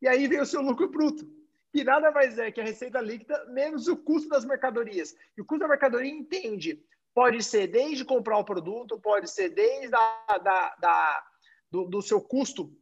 E 0.01 0.07
aí 0.07 0.27
vem 0.27 0.41
o 0.41 0.47
seu 0.47 0.63
lucro 0.63 0.89
bruto, 0.89 1.25
que 1.71 1.83
nada 1.83 2.11
mais 2.11 2.39
é 2.39 2.51
que 2.51 2.59
a 2.59 2.63
receita 2.63 2.99
líquida 2.99 3.45
menos 3.49 3.87
o 3.87 3.95
custo 3.95 4.29
das 4.29 4.43
mercadorias. 4.43 5.15
E 5.37 5.41
o 5.41 5.45
custo 5.45 5.59
da 5.59 5.67
mercadoria 5.67 6.11
entende, 6.11 6.83
pode 7.13 7.43
ser 7.43 7.67
desde 7.67 8.03
comprar 8.03 8.39
o 8.39 8.43
produto, 8.43 8.99
pode 8.99 9.29
ser 9.29 9.49
desde 9.49 9.93
a, 9.95 10.37
da, 10.39 10.75
da 10.77 11.27
do, 11.69 11.85
do 11.85 12.01
seu 12.01 12.19
custo 12.19 12.75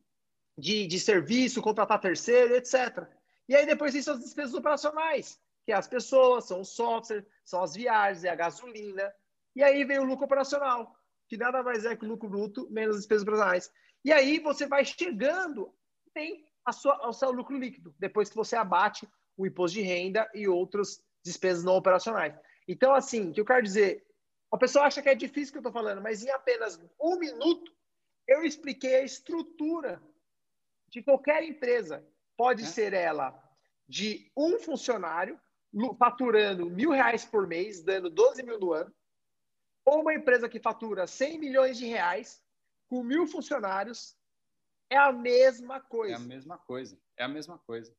de, 0.57 0.87
de 0.87 0.97
serviço, 0.97 1.61
contratar 1.61 1.99
terceiro, 1.99 2.55
etc. 2.55 3.05
E 3.49 3.55
aí 3.55 3.65
depois 3.65 3.91
tem 3.91 4.01
suas 4.01 4.19
despesas 4.19 4.53
operacionais, 4.53 5.37
que 5.69 5.73
é 5.73 5.75
as 5.75 5.87
pessoas, 5.87 6.45
são 6.45 6.61
o 6.61 6.65
software, 6.65 7.23
são 7.45 7.61
as 7.61 7.75
viagens, 7.75 8.23
é 8.23 8.29
a 8.29 8.35
gasolina. 8.35 9.13
E 9.55 9.61
aí 9.61 9.83
vem 9.83 9.99
o 9.99 10.03
lucro 10.03 10.25
operacional, 10.25 10.95
que 11.27 11.37
nada 11.37 11.61
mais 11.61 11.85
é 11.85 11.95
que 11.95 12.05
o 12.05 12.07
lucro 12.07 12.27
bruto 12.27 12.67
menos 12.71 12.95
as 12.95 13.01
despesas 13.01 13.21
operacionais. 13.21 13.71
E 14.03 14.11
aí 14.11 14.39
você 14.39 14.65
vai 14.65 14.83
chegando, 14.83 15.71
tem 16.11 16.43
a 16.65 16.71
sua, 16.71 17.07
o 17.07 17.13
seu 17.13 17.29
lucro 17.29 17.55
líquido, 17.55 17.93
depois 17.99 18.31
que 18.31 18.35
você 18.35 18.55
abate 18.55 19.07
o 19.37 19.45
imposto 19.45 19.77
de 19.77 19.83
renda 19.83 20.27
e 20.33 20.47
outras 20.47 21.03
despesas 21.23 21.63
não 21.63 21.75
operacionais. 21.75 22.33
Então, 22.67 22.95
assim, 22.95 23.29
o 23.29 23.31
que 23.31 23.41
eu 23.41 23.45
quero 23.45 23.61
dizer, 23.61 24.03
a 24.51 24.57
pessoa 24.57 24.85
acha 24.85 25.03
que 25.03 25.09
é 25.09 25.13
difícil 25.13 25.51
que 25.51 25.59
eu 25.59 25.69
estou 25.69 25.71
falando, 25.71 26.01
mas 26.01 26.23
em 26.23 26.31
apenas 26.31 26.81
um 26.99 27.19
minuto 27.19 27.71
eu 28.27 28.43
expliquei 28.43 28.95
a 28.95 29.03
estrutura 29.03 30.01
de 30.87 31.03
qualquer 31.03 31.43
empresa. 31.43 32.03
Pode 32.35 32.63
é. 32.63 32.65
ser 32.65 32.91
ela 32.93 33.39
de 33.87 34.31
um 34.35 34.57
funcionário 34.57 35.39
faturando 35.97 36.69
mil 36.69 36.91
reais 36.91 37.25
por 37.25 37.47
mês, 37.47 37.83
dando 37.83 38.09
12 38.09 38.43
mil 38.43 38.59
no 38.59 38.73
ano, 38.73 38.93
ou 39.85 40.01
uma 40.01 40.13
empresa 40.13 40.49
que 40.49 40.59
fatura 40.59 41.07
100 41.07 41.39
milhões 41.39 41.77
de 41.77 41.85
reais 41.85 42.43
com 42.87 43.03
mil 43.03 43.27
funcionários, 43.27 44.17
é 44.89 44.97
a 44.97 45.11
mesma 45.11 45.79
coisa. 45.79 46.13
É 46.13 46.17
a 46.17 46.19
mesma 46.19 46.57
coisa. 46.57 46.99
É 47.17 47.23
a 47.23 47.27
mesma 47.27 47.59
coisa. 47.59 47.95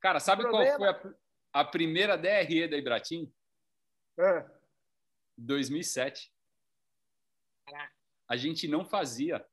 Cara, 0.00 0.20
sabe 0.20 0.48
qual 0.48 0.64
foi 0.76 0.88
a, 0.88 1.14
a, 1.52 1.64
primeira 1.64 2.16
DRE 2.16 2.68
da 2.68 2.76
Ibratim? 2.76 3.32
É. 4.18 4.48
2007. 5.36 6.32
A 8.28 8.36
gente 8.36 8.68
não 8.68 8.84
fazia 8.84 9.44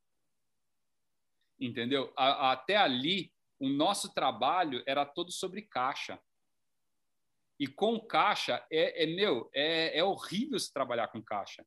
entendeu? 1.61 2.11
A, 2.17 2.51
até 2.51 2.75
ali, 2.75 3.31
o 3.59 3.69
nosso 3.69 4.13
trabalho 4.13 4.83
era 4.87 5.05
todo 5.05 5.31
sobre 5.31 5.61
caixa. 5.61 6.19
E 7.61 7.67
com 7.67 7.99
caixa, 7.99 8.65
é, 8.71 9.03
é 9.03 9.05
meu, 9.05 9.47
é, 9.53 9.99
é 9.99 10.03
horrível 10.03 10.57
se 10.57 10.73
trabalhar 10.73 11.09
com 11.09 11.21
caixa. 11.21 11.63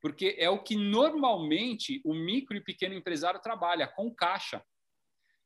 Porque 0.00 0.36
é 0.38 0.48
o 0.48 0.62
que 0.62 0.74
normalmente 0.74 2.00
o 2.02 2.14
micro 2.14 2.56
e 2.56 2.64
pequeno 2.64 2.94
empresário 2.94 3.38
trabalha, 3.42 3.86
com 3.86 4.10
caixa. 4.10 4.64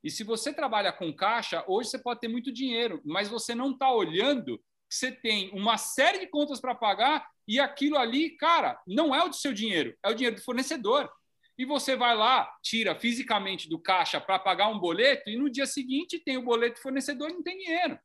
E 0.01 0.09
se 0.09 0.23
você 0.23 0.53
trabalha 0.53 0.93
com 0.93 1.13
caixa, 1.13 1.65
hoje 1.67 1.89
você 1.89 1.99
pode 1.99 2.21
ter 2.21 2.29
muito 2.29 2.49
dinheiro, 2.49 3.01
mas 3.03 3.27
você 3.27 3.53
não 3.53 3.71
está 3.71 3.91
olhando 3.91 4.57
que 4.89 4.95
você 4.95 5.11
tem 5.11 5.49
uma 5.51 5.77
série 5.77 6.19
de 6.19 6.27
contas 6.27 6.61
para 6.61 6.73
pagar 6.73 7.29
e 7.45 7.59
aquilo 7.59 7.97
ali, 7.97 8.37
cara, 8.37 8.81
não 8.87 9.13
é 9.13 9.21
o 9.21 9.27
do 9.27 9.35
seu 9.35 9.51
dinheiro, 9.51 9.97
é 10.01 10.09
o 10.09 10.13
dinheiro 10.13 10.37
do 10.37 10.41
fornecedor 10.41 11.11
e 11.57 11.65
você 11.65 11.97
vai 11.97 12.15
lá, 12.15 12.49
tira 12.63 12.97
fisicamente 12.97 13.67
do 13.67 13.77
caixa 13.77 14.21
para 14.21 14.39
pagar 14.39 14.69
um 14.69 14.79
boleto 14.79 15.29
e 15.29 15.35
no 15.35 15.49
dia 15.49 15.65
seguinte 15.65 16.23
tem 16.23 16.37
o 16.37 16.45
boleto 16.45 16.81
fornecedor 16.81 17.29
e 17.29 17.33
não 17.33 17.43
tem 17.43 17.57
dinheiro. 17.57 17.99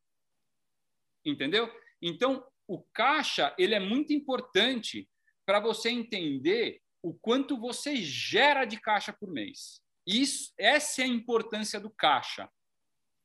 Entendeu? 1.24 1.70
Então, 2.04 2.46
o 2.68 2.82
caixa 2.92 3.54
ele 3.58 3.74
é 3.74 3.80
muito 3.80 4.12
importante 4.12 5.08
para 5.46 5.60
você 5.60 5.90
entender 5.90 6.80
o 7.02 7.14
quanto 7.14 7.58
você 7.58 7.96
gera 7.96 8.64
de 8.64 8.80
caixa 8.80 9.12
por 9.12 9.30
mês. 9.30 9.82
Isso, 10.06 10.52
essa 10.58 11.02
é 11.02 11.04
a 11.04 11.08
importância 11.08 11.80
do 11.80 11.90
caixa, 11.90 12.48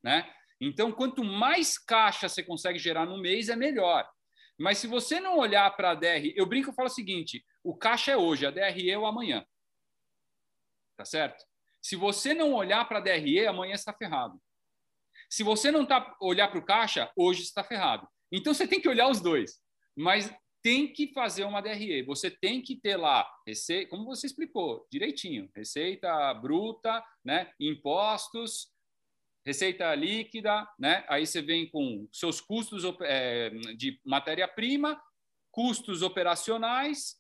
né? 0.04 0.34
Então, 0.62 0.92
quanto 0.92 1.24
mais 1.24 1.78
caixa 1.78 2.28
você 2.28 2.44
consegue 2.44 2.80
gerar 2.80 3.06
no 3.06 3.22
mês, 3.22 3.50
é 3.50 3.56
melhor. 3.56 4.10
Mas 4.58 4.78
se 4.78 4.88
você 4.88 5.20
não 5.20 5.38
olhar 5.38 5.70
para 5.76 5.92
a 5.92 5.96
DR, 5.96 6.34
eu 6.36 6.46
brinco 6.46 6.72
e 6.72 6.74
falo 6.74 6.88
o 6.88 6.92
seguinte: 6.92 7.46
o 7.64 7.78
caixa 7.78 8.12
é 8.12 8.18
hoje, 8.18 8.46
a 8.46 8.52
DRE 8.52 8.90
é 8.90 8.98
o 8.98 9.06
amanhã 9.06 9.46
tá 11.00 11.06
certo? 11.06 11.46
Se 11.82 11.96
você 11.96 12.34
não 12.34 12.52
olhar 12.54 12.84
para 12.86 12.98
a 12.98 13.02
DRE, 13.02 13.48
amanhã 13.48 13.74
está 13.74 13.94
ferrado. 13.94 14.38
Se 15.30 15.44
você 15.44 15.72
não 15.72 15.86
tá 15.86 16.14
olhar 16.20 16.50
para 16.50 16.60
o 16.60 16.66
caixa, 16.66 17.10
hoje 17.16 17.42
está 17.42 17.64
ferrado. 17.64 18.06
Então 18.32 18.54
você 18.54 18.68
tem 18.68 18.82
que 18.82 18.90
olhar 18.90 19.10
os 19.10 19.22
dois. 19.22 19.60
Mas 19.96 20.34
tem 20.62 20.92
que 20.92 21.12
fazer 21.14 21.44
uma 21.46 21.62
DRE. 21.62 22.04
Você 22.04 22.30
tem 22.30 22.62
que 22.62 22.76
ter 22.76 22.98
lá, 22.98 23.30
como 23.90 24.06
você 24.06 24.28
explicou, 24.28 24.88
direitinho, 24.92 25.50
receita 25.56 26.34
bruta, 26.34 27.04
né? 27.24 27.52
impostos, 27.60 28.68
receita 29.46 29.94
líquida, 29.96 30.68
né? 30.78 31.06
aí 31.08 31.26
você 31.26 31.42
vem 31.42 31.70
com 31.70 32.08
seus 32.12 32.42
custos 32.42 32.84
é, 33.02 33.50
de 33.78 34.00
matéria-prima, 34.06 35.02
custos 35.52 36.02
operacionais 36.02 37.16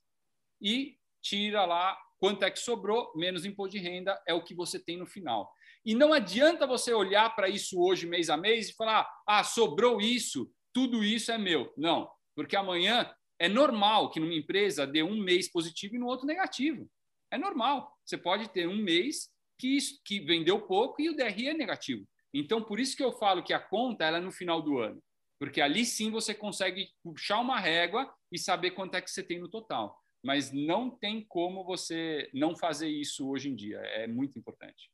e 0.61 0.97
tira 1.21 1.65
lá 1.65 1.97
quanto 2.19 2.43
é 2.43 2.51
que 2.51 2.59
sobrou, 2.59 3.11
menos 3.15 3.45
imposto 3.45 3.77
de 3.77 3.83
renda, 3.83 4.21
é 4.27 4.33
o 4.33 4.43
que 4.43 4.53
você 4.53 4.77
tem 4.77 4.97
no 4.97 5.07
final. 5.07 5.51
E 5.85 5.95
não 5.95 6.11
adianta 6.11 6.67
você 6.67 6.93
olhar 6.93 7.33
para 7.35 7.47
isso 7.47 7.81
hoje, 7.81 8.05
mês 8.05 8.29
a 8.29 8.35
mês, 8.35 8.69
e 8.69 8.75
falar: 8.75 9.09
ah, 9.25 9.43
sobrou 9.43 10.01
isso, 10.01 10.51
tudo 10.73 11.03
isso 11.03 11.31
é 11.31 11.37
meu. 11.37 11.73
Não, 11.77 12.09
porque 12.35 12.55
amanhã 12.55 13.11
é 13.39 13.47
normal 13.47 14.09
que 14.09 14.19
numa 14.19 14.33
empresa 14.33 14.85
dê 14.85 15.01
um 15.01 15.17
mês 15.17 15.51
positivo 15.51 15.95
e 15.95 15.99
no 15.99 16.07
outro 16.07 16.27
negativo. 16.27 16.89
É 17.31 17.37
normal. 17.37 17.95
Você 18.05 18.17
pode 18.17 18.49
ter 18.49 18.67
um 18.67 18.77
mês 18.77 19.29
que, 19.57 19.77
que 20.03 20.19
vendeu 20.19 20.61
pouco 20.61 21.01
e 21.01 21.09
o 21.09 21.15
DRI 21.15 21.49
é 21.49 21.53
negativo. 21.53 22.05
Então, 22.33 22.63
por 22.63 22.79
isso 22.79 22.95
que 22.95 23.03
eu 23.03 23.11
falo 23.13 23.43
que 23.43 23.53
a 23.53 23.59
conta 23.59 24.05
ela 24.05 24.17
é 24.17 24.21
no 24.21 24.31
final 24.31 24.61
do 24.61 24.77
ano. 24.77 25.01
Porque 25.39 25.61
ali 25.61 25.85
sim 25.85 26.11
você 26.11 26.33
consegue 26.33 26.89
puxar 27.01 27.39
uma 27.39 27.59
régua 27.59 28.13
e 28.31 28.37
saber 28.37 28.71
quanto 28.71 28.95
é 28.95 29.01
que 29.01 29.09
você 29.09 29.23
tem 29.23 29.39
no 29.39 29.49
total. 29.49 29.97
Mas 30.21 30.51
não 30.51 30.89
tem 30.89 31.25
como 31.25 31.63
você 31.63 32.29
não 32.33 32.55
fazer 32.55 32.89
isso 32.89 33.29
hoje 33.29 33.49
em 33.49 33.55
dia. 33.55 33.77
É 33.77 34.05
muito 34.05 34.37
importante. 34.37 34.91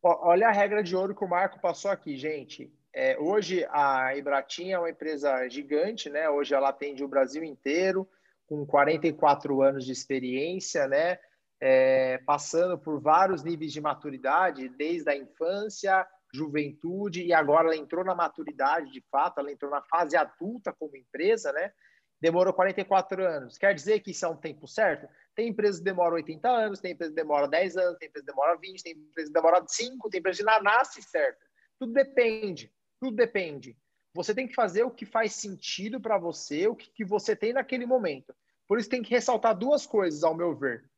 Olha 0.00 0.48
a 0.48 0.52
regra 0.52 0.82
de 0.82 0.94
ouro 0.94 1.14
que 1.14 1.24
o 1.24 1.28
Marco 1.28 1.60
passou 1.60 1.90
aqui, 1.90 2.16
gente. 2.16 2.72
É, 2.94 3.18
hoje 3.18 3.66
a 3.70 4.16
Ibratim 4.16 4.70
é 4.70 4.78
uma 4.78 4.88
empresa 4.88 5.48
gigante, 5.48 6.08
né? 6.08 6.30
Hoje 6.30 6.54
ela 6.54 6.68
atende 6.68 7.02
o 7.02 7.08
Brasil 7.08 7.42
inteiro, 7.42 8.08
com 8.46 8.64
44 8.64 9.62
anos 9.62 9.84
de 9.84 9.90
experiência, 9.90 10.86
né? 10.86 11.18
É, 11.60 12.18
passando 12.18 12.78
por 12.78 13.00
vários 13.00 13.42
níveis 13.42 13.72
de 13.72 13.80
maturidade, 13.80 14.68
desde 14.68 15.10
a 15.10 15.16
infância, 15.16 16.06
juventude, 16.32 17.24
e 17.24 17.32
agora 17.32 17.66
ela 17.66 17.76
entrou 17.76 18.04
na 18.04 18.14
maturidade, 18.14 18.92
de 18.92 19.04
fato, 19.10 19.40
ela 19.40 19.50
entrou 19.50 19.70
na 19.72 19.82
fase 19.82 20.16
adulta 20.16 20.72
como 20.72 20.96
empresa, 20.96 21.52
né? 21.52 21.72
Demorou 22.20 22.54
44 22.54 23.26
anos. 23.26 23.58
Quer 23.58 23.74
dizer 23.74 24.00
que 24.00 24.12
isso 24.12 24.24
é 24.24 24.28
um 24.28 24.36
tempo 24.36 24.68
certo? 24.68 25.08
Tem 25.34 25.48
empresas 25.48 25.78
que 25.80 25.84
demoram 25.84 26.14
80 26.14 26.48
anos, 26.48 26.80
tem 26.80 26.92
empresas 26.92 27.12
que 27.12 27.20
demoram 27.20 27.48
10 27.48 27.76
anos, 27.76 27.98
tem 27.98 28.08
empresas 28.08 28.24
que 28.24 28.32
demoram 28.32 28.60
20, 28.60 28.82
tem 28.84 28.92
empresas 28.92 29.32
que 29.32 29.34
demoram 29.34 29.66
5, 29.66 30.10
tem 30.10 30.20
empresas 30.20 30.38
que 30.38 30.46
não 30.46 30.62
nasce 30.62 31.02
certo. 31.02 31.44
Tudo 31.76 31.92
depende. 31.92 32.72
Tudo 33.00 33.16
depende. 33.16 33.76
Você 34.14 34.34
tem 34.34 34.46
que 34.46 34.54
fazer 34.54 34.84
o 34.84 34.90
que 34.90 35.04
faz 35.04 35.34
sentido 35.34 36.00
para 36.00 36.16
você, 36.18 36.68
o 36.68 36.76
que, 36.76 36.90
que 36.90 37.04
você 37.04 37.34
tem 37.34 37.52
naquele 37.52 37.84
momento. 37.84 38.34
Por 38.66 38.78
isso 38.78 38.88
tem 38.88 39.02
que 39.02 39.10
ressaltar 39.10 39.56
duas 39.56 39.86
coisas, 39.86 40.22
ao 40.22 40.34
meu 40.34 40.54
ver. 40.54 40.88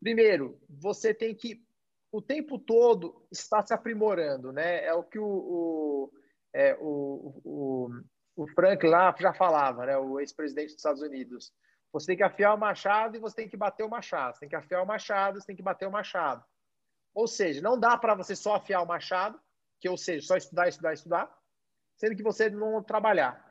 Primeiro, 0.00 0.60
você 0.68 1.14
tem 1.14 1.34
que 1.34 1.64
o 2.12 2.20
tempo 2.20 2.58
todo 2.58 3.26
estar 3.30 3.62
se 3.62 3.72
aprimorando, 3.74 4.52
né? 4.52 4.84
É 4.84 4.94
o 4.94 5.02
que 5.02 5.18
o, 5.18 5.26
o, 5.26 6.12
é, 6.54 6.76
o, 6.80 7.40
o, 7.44 7.90
o 8.36 8.48
Frank 8.48 8.86
lá 8.86 9.14
já 9.18 9.32
falava, 9.32 9.86
né? 9.86 9.96
O 9.96 10.18
ex-presidente 10.20 10.68
dos 10.68 10.76
Estados 10.76 11.02
Unidos. 11.02 11.52
Você 11.92 12.06
tem 12.08 12.16
que 12.16 12.22
afiar 12.22 12.54
o 12.54 12.58
machado 12.58 13.16
e 13.16 13.20
você 13.20 13.36
tem 13.36 13.48
que 13.48 13.56
bater 13.56 13.84
o 13.84 13.88
machado. 13.88 14.34
Você 14.34 14.40
tem 14.40 14.48
que 14.48 14.56
afiar 14.56 14.82
o 14.82 14.86
machado, 14.86 15.40
você 15.40 15.46
tem 15.46 15.56
que 15.56 15.62
bater 15.62 15.86
o 15.86 15.92
machado. 15.92 16.44
Ou 17.14 17.26
seja, 17.26 17.62
não 17.62 17.78
dá 17.78 17.96
para 17.96 18.14
você 18.14 18.36
só 18.36 18.56
afiar 18.56 18.82
o 18.82 18.86
machado, 18.86 19.40
que 19.80 19.88
ou 19.88 19.96
seja, 19.96 20.26
só 20.26 20.36
estudar, 20.36 20.68
estudar, 20.68 20.92
estudar, 20.92 21.38
sendo 21.96 22.16
que 22.16 22.22
você 22.22 22.50
não 22.50 22.82
trabalhar. 22.82 23.44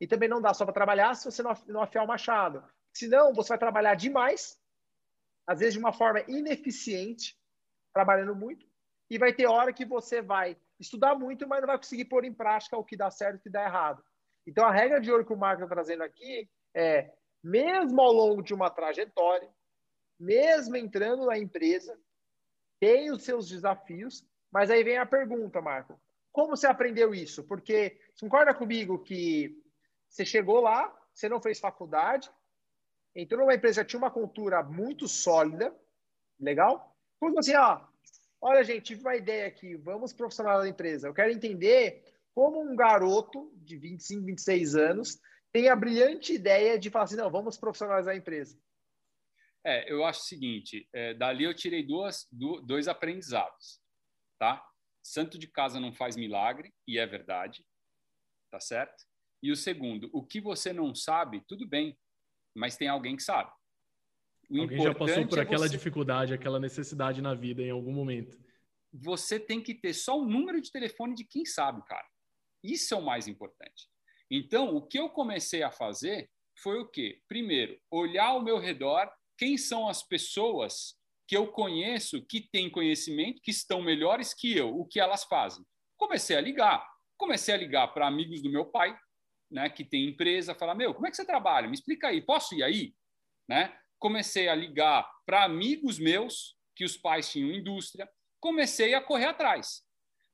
E 0.00 0.06
também 0.06 0.28
não 0.28 0.40
dá 0.40 0.52
só 0.52 0.64
para 0.64 0.74
trabalhar 0.74 1.14
se 1.14 1.24
você 1.24 1.42
não 1.42 1.82
afiar 1.82 2.04
o 2.04 2.08
machado. 2.08 2.62
Senão, 2.92 3.32
você 3.32 3.50
vai 3.50 3.58
trabalhar 3.58 3.94
demais, 3.94 4.60
às 5.46 5.60
vezes 5.60 5.74
de 5.74 5.80
uma 5.80 5.92
forma 5.92 6.20
ineficiente, 6.28 7.38
trabalhando 7.92 8.34
muito, 8.34 8.66
e 9.10 9.18
vai 9.18 9.32
ter 9.32 9.46
hora 9.46 9.72
que 9.72 9.84
você 9.84 10.20
vai 10.20 10.56
estudar 10.78 11.14
muito, 11.14 11.46
mas 11.46 11.60
não 11.60 11.66
vai 11.66 11.76
conseguir 11.76 12.06
pôr 12.06 12.24
em 12.24 12.32
prática 12.32 12.76
o 12.76 12.84
que 12.84 12.96
dá 12.96 13.10
certo 13.10 13.36
e 13.36 13.38
o 13.38 13.42
que 13.42 13.50
dá 13.50 13.64
errado. 13.64 14.02
Então, 14.46 14.64
a 14.64 14.72
regra 14.72 15.00
de 15.00 15.10
ouro 15.10 15.24
que 15.24 15.32
o 15.32 15.36
Marco 15.36 15.62
está 15.62 15.74
trazendo 15.74 16.02
aqui 16.02 16.48
é, 16.74 17.12
mesmo 17.42 18.00
ao 18.00 18.12
longo 18.12 18.42
de 18.42 18.52
uma 18.52 18.70
trajetória, 18.70 19.50
mesmo 20.18 20.76
entrando 20.76 21.26
na 21.26 21.38
empresa, 21.38 21.98
tem 22.80 23.10
os 23.10 23.22
seus 23.24 23.48
desafios, 23.48 24.24
mas 24.50 24.70
aí 24.70 24.82
vem 24.82 24.98
a 24.98 25.06
pergunta, 25.06 25.60
Marco, 25.60 26.00
como 26.32 26.56
você 26.56 26.66
aprendeu 26.66 27.14
isso? 27.14 27.44
Porque 27.44 27.98
você 28.14 28.26
concorda 28.26 28.54
comigo 28.54 29.02
que 29.02 29.56
você 30.08 30.24
chegou 30.24 30.60
lá, 30.60 30.94
você 31.12 31.28
não 31.28 31.40
fez 31.40 31.58
faculdade, 31.58 32.30
entrou 33.14 33.40
numa 33.40 33.54
empresa 33.54 33.82
que 33.82 33.90
tinha 33.90 33.98
uma 33.98 34.10
cultura 34.10 34.62
muito 34.62 35.08
sólida, 35.08 35.74
legal? 36.38 36.94
Como 37.18 37.38
assim, 37.38 37.54
ó, 37.54 37.80
olha, 38.40 38.62
gente, 38.62 38.82
tive 38.82 39.00
uma 39.00 39.16
ideia 39.16 39.46
aqui, 39.46 39.76
vamos 39.76 40.12
profissionalizar 40.12 40.66
a 40.66 40.70
empresa. 40.70 41.08
Eu 41.08 41.14
quero 41.14 41.32
entender 41.32 42.04
como 42.34 42.60
um 42.60 42.76
garoto 42.76 43.50
de 43.56 43.78
25, 43.78 44.26
26 44.26 44.74
anos 44.74 45.20
tem 45.50 45.70
a 45.70 45.76
brilhante 45.76 46.34
ideia 46.34 46.78
de 46.78 46.90
falar 46.90 47.06
assim, 47.06 47.16
não, 47.16 47.30
vamos 47.30 47.56
profissionalizar 47.56 48.12
a 48.12 48.18
empresa. 48.18 48.58
É, 49.64 49.90
eu 49.90 50.04
acho 50.04 50.20
o 50.20 50.24
seguinte, 50.24 50.86
é, 50.92 51.14
dali 51.14 51.44
eu 51.44 51.54
tirei 51.54 51.82
duas, 51.82 52.28
dois 52.30 52.86
aprendizados, 52.88 53.80
tá? 54.38 54.62
santo 55.06 55.38
de 55.38 55.46
casa 55.46 55.78
não 55.78 55.92
faz 55.92 56.16
milagre, 56.16 56.74
e 56.86 56.98
é 56.98 57.06
verdade, 57.06 57.64
tá 58.50 58.60
certo? 58.60 59.04
E 59.42 59.52
o 59.52 59.56
segundo, 59.56 60.10
o 60.12 60.24
que 60.24 60.40
você 60.40 60.72
não 60.72 60.94
sabe, 60.94 61.44
tudo 61.46 61.66
bem, 61.66 61.96
mas 62.54 62.76
tem 62.76 62.88
alguém 62.88 63.16
que 63.16 63.22
sabe. 63.22 63.52
O 64.50 64.62
alguém 64.62 64.82
já 64.82 64.94
passou 64.94 65.26
por 65.26 65.38
é 65.38 65.42
aquela 65.42 65.68
você... 65.68 65.76
dificuldade, 65.76 66.34
aquela 66.34 66.58
necessidade 66.58 67.22
na 67.22 67.34
vida 67.34 67.62
em 67.62 67.70
algum 67.70 67.92
momento. 67.92 68.38
Você 68.92 69.38
tem 69.38 69.62
que 69.62 69.74
ter 69.74 69.92
só 69.92 70.18
o 70.18 70.26
número 70.26 70.60
de 70.60 70.70
telefone 70.70 71.14
de 71.14 71.24
quem 71.24 71.44
sabe, 71.44 71.82
cara. 71.84 72.06
Isso 72.62 72.94
é 72.94 72.96
o 72.96 73.04
mais 73.04 73.28
importante. 73.28 73.88
Então, 74.30 74.74
o 74.74 74.82
que 74.82 74.98
eu 74.98 75.08
comecei 75.10 75.62
a 75.62 75.70
fazer 75.70 76.30
foi 76.58 76.80
o 76.80 76.88
quê? 76.88 77.20
Primeiro, 77.28 77.78
olhar 77.90 78.28
ao 78.28 78.42
meu 78.42 78.58
redor 78.58 79.12
quem 79.36 79.58
são 79.58 79.88
as 79.88 80.02
pessoas 80.02 80.95
que 81.26 81.36
eu 81.36 81.48
conheço 81.48 82.24
que 82.24 82.40
têm 82.40 82.70
conhecimento, 82.70 83.42
que 83.42 83.50
estão 83.50 83.82
melhores 83.82 84.32
que 84.32 84.56
eu, 84.56 84.78
o 84.78 84.86
que 84.86 85.00
elas 85.00 85.24
fazem. 85.24 85.64
Comecei 85.96 86.36
a 86.36 86.40
ligar. 86.40 86.86
Comecei 87.18 87.54
a 87.54 87.58
ligar 87.58 87.88
para 87.88 88.06
amigos 88.06 88.42
do 88.42 88.50
meu 88.50 88.66
pai, 88.66 88.96
né, 89.50 89.68
que 89.68 89.84
tem 89.84 90.08
empresa, 90.08 90.54
falar: 90.54 90.74
Meu, 90.74 90.94
como 90.94 91.06
é 91.06 91.10
que 91.10 91.16
você 91.16 91.24
trabalha? 91.24 91.66
Me 91.66 91.74
explica 91.74 92.08
aí, 92.08 92.20
posso 92.20 92.54
ir 92.54 92.62
aí? 92.62 92.94
Né? 93.48 93.76
Comecei 93.98 94.48
a 94.48 94.54
ligar 94.54 95.08
para 95.24 95.44
amigos 95.44 95.98
meus, 95.98 96.56
que 96.74 96.84
os 96.84 96.96
pais 96.96 97.30
tinham 97.30 97.50
indústria, 97.50 98.08
comecei 98.38 98.94
a 98.94 99.00
correr 99.00 99.26
atrás. 99.26 99.82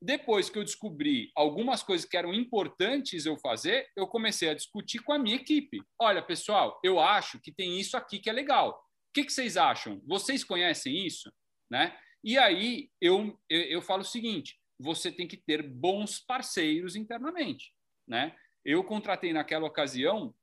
Depois 0.01 0.51
que 0.51 0.59
eu 0.59 0.64
descobri 0.64 1.30
algumas 1.36 1.80
coisas 1.80 2.05
que 2.05 2.16
eram 2.16 2.34
importantes 2.34 3.24
eu 3.24 3.38
fazer, 3.38 3.88
eu 3.97 4.09
comecei 4.09 4.49
a 4.49 4.55
discutir 4.55 4.99
com 4.99 5.12
a 5.12 5.18
minha 5.18 5.36
equipe. 5.36 5.80
Olha, 5.97 6.20
pessoal, 6.20 6.80
eu 6.82 6.99
acho 6.99 7.40
que 7.40 7.53
tem 7.53 7.78
isso 7.78 7.97
aqui 7.97 8.18
que 8.18 8.28
é 8.28 8.32
legal 8.32 8.82
que, 9.13 9.25
que 9.25 9.33
vocês 9.33 9.57
acham? 9.57 10.01
Vocês 10.07 10.43
conhecem 10.45 11.07
isso? 11.07 11.33
Né? 11.71 11.97
E 12.23 12.39
aí 12.39 12.91
eu, 13.01 13.39
eu, 13.49 13.61
eu 13.63 13.83
falo 13.83 14.03
o 14.03 14.07
seguinte: 14.07 14.59
você 14.79 15.11
tem 15.11 15.27
que 15.27 15.37
ter 15.37 15.63
bons 15.63 16.21
parceiros 16.21 16.97
internamente. 16.97 17.73
Né? 18.07 18.35
Eu 18.65 18.83
contratei 18.85 19.33
naquela 19.33 19.67
ocasião 19.67 20.35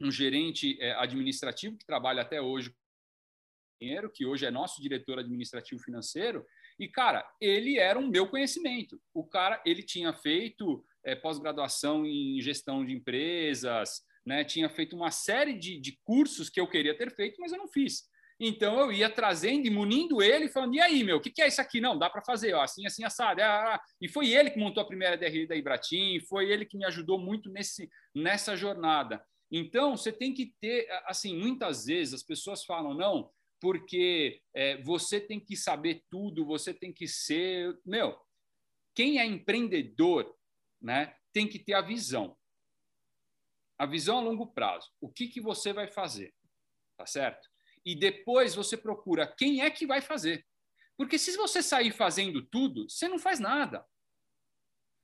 um 0.00 0.10
gerente 0.10 0.80
é, 0.80 0.92
administrativo 0.94 1.78
que 1.78 1.86
trabalha 1.86 2.22
até 2.22 2.40
hoje 2.40 2.74
dinheiro, 3.80 4.10
que 4.10 4.24
hoje 4.24 4.46
é 4.46 4.50
nosso 4.50 4.80
diretor 4.80 5.18
administrativo 5.18 5.82
financeiro, 5.82 6.46
e 6.78 6.88
cara, 6.88 7.28
ele 7.40 7.78
era 7.78 7.98
um 7.98 8.08
meu 8.08 8.28
conhecimento. 8.28 9.00
O 9.12 9.26
cara, 9.26 9.60
ele 9.66 9.82
tinha 9.82 10.12
feito 10.12 10.84
é, 11.04 11.16
pós-graduação 11.16 12.06
em 12.06 12.40
gestão 12.40 12.84
de 12.84 12.92
empresas, 12.92 14.04
né? 14.24 14.44
Tinha 14.44 14.68
feito 14.68 14.94
uma 14.94 15.10
série 15.10 15.54
de, 15.54 15.80
de 15.80 15.98
cursos 16.04 16.48
que 16.48 16.60
eu 16.60 16.68
queria 16.68 16.96
ter 16.96 17.12
feito, 17.14 17.40
mas 17.40 17.52
eu 17.52 17.58
não 17.58 17.66
fiz. 17.66 18.08
Então 18.44 18.80
eu 18.80 18.90
ia 18.90 19.08
trazendo 19.08 19.68
e 19.68 19.70
munindo 19.70 20.20
ele, 20.20 20.48
falando: 20.48 20.74
e 20.74 20.80
aí, 20.80 21.04
meu, 21.04 21.18
o 21.18 21.20
que, 21.20 21.30
que, 21.30 21.40
é 21.40 21.46
isso 21.46 21.60
aqui? 21.60 21.80
Não, 21.80 21.96
dá 21.96 22.10
para 22.10 22.24
fazer, 22.24 22.52
ó, 22.54 22.62
assim, 22.62 22.84
assim, 22.84 23.04
assado. 23.04 23.40
Ah, 23.40 23.76
ah. 23.76 23.80
E 24.00 24.08
foi 24.08 24.32
ele 24.32 24.50
que 24.50 24.58
montou 24.58 24.82
a 24.82 24.86
primeira 24.86 25.16
DRI 25.16 25.46
da 25.46 25.54
Ibratim, 25.54 26.18
foi 26.28 26.50
ele 26.50 26.66
que 26.66 26.76
me 26.76 26.84
ajudou 26.84 27.20
muito 27.20 27.48
nesse, 27.48 27.88
nessa 28.12 28.56
jornada. 28.56 29.24
Então, 29.48 29.96
você 29.96 30.10
tem 30.10 30.34
que 30.34 30.52
ter, 30.60 30.88
assim, 31.06 31.38
muitas 31.38 31.84
vezes 31.84 32.14
as 32.14 32.22
pessoas 32.24 32.64
falam, 32.64 32.94
não, 32.94 33.30
porque 33.60 34.42
é, 34.52 34.82
você 34.82 35.20
tem 35.20 35.38
que 35.38 35.56
saber 35.56 36.02
tudo, 36.10 36.44
você 36.44 36.74
tem 36.74 36.92
que 36.92 37.06
ser. 37.06 37.78
Meu, 37.86 38.18
quem 38.92 39.20
é 39.20 39.24
empreendedor 39.24 40.36
né, 40.80 41.14
tem 41.32 41.46
que 41.46 41.60
ter 41.60 41.74
a 41.74 41.80
visão. 41.80 42.36
A 43.78 43.86
visão 43.86 44.18
a 44.18 44.20
longo 44.20 44.48
prazo. 44.48 44.90
O 45.00 45.08
que, 45.08 45.28
que 45.28 45.40
você 45.40 45.72
vai 45.72 45.86
fazer? 45.86 46.34
Tá 46.96 47.06
certo? 47.06 47.51
E 47.84 47.94
depois 47.94 48.54
você 48.54 48.76
procura 48.76 49.26
quem 49.26 49.62
é 49.62 49.70
que 49.70 49.86
vai 49.86 50.00
fazer. 50.00 50.44
Porque 50.96 51.18
se 51.18 51.36
você 51.36 51.62
sair 51.62 51.90
fazendo 51.90 52.42
tudo, 52.42 52.88
você 52.88 53.08
não 53.08 53.18
faz 53.18 53.40
nada. 53.40 53.84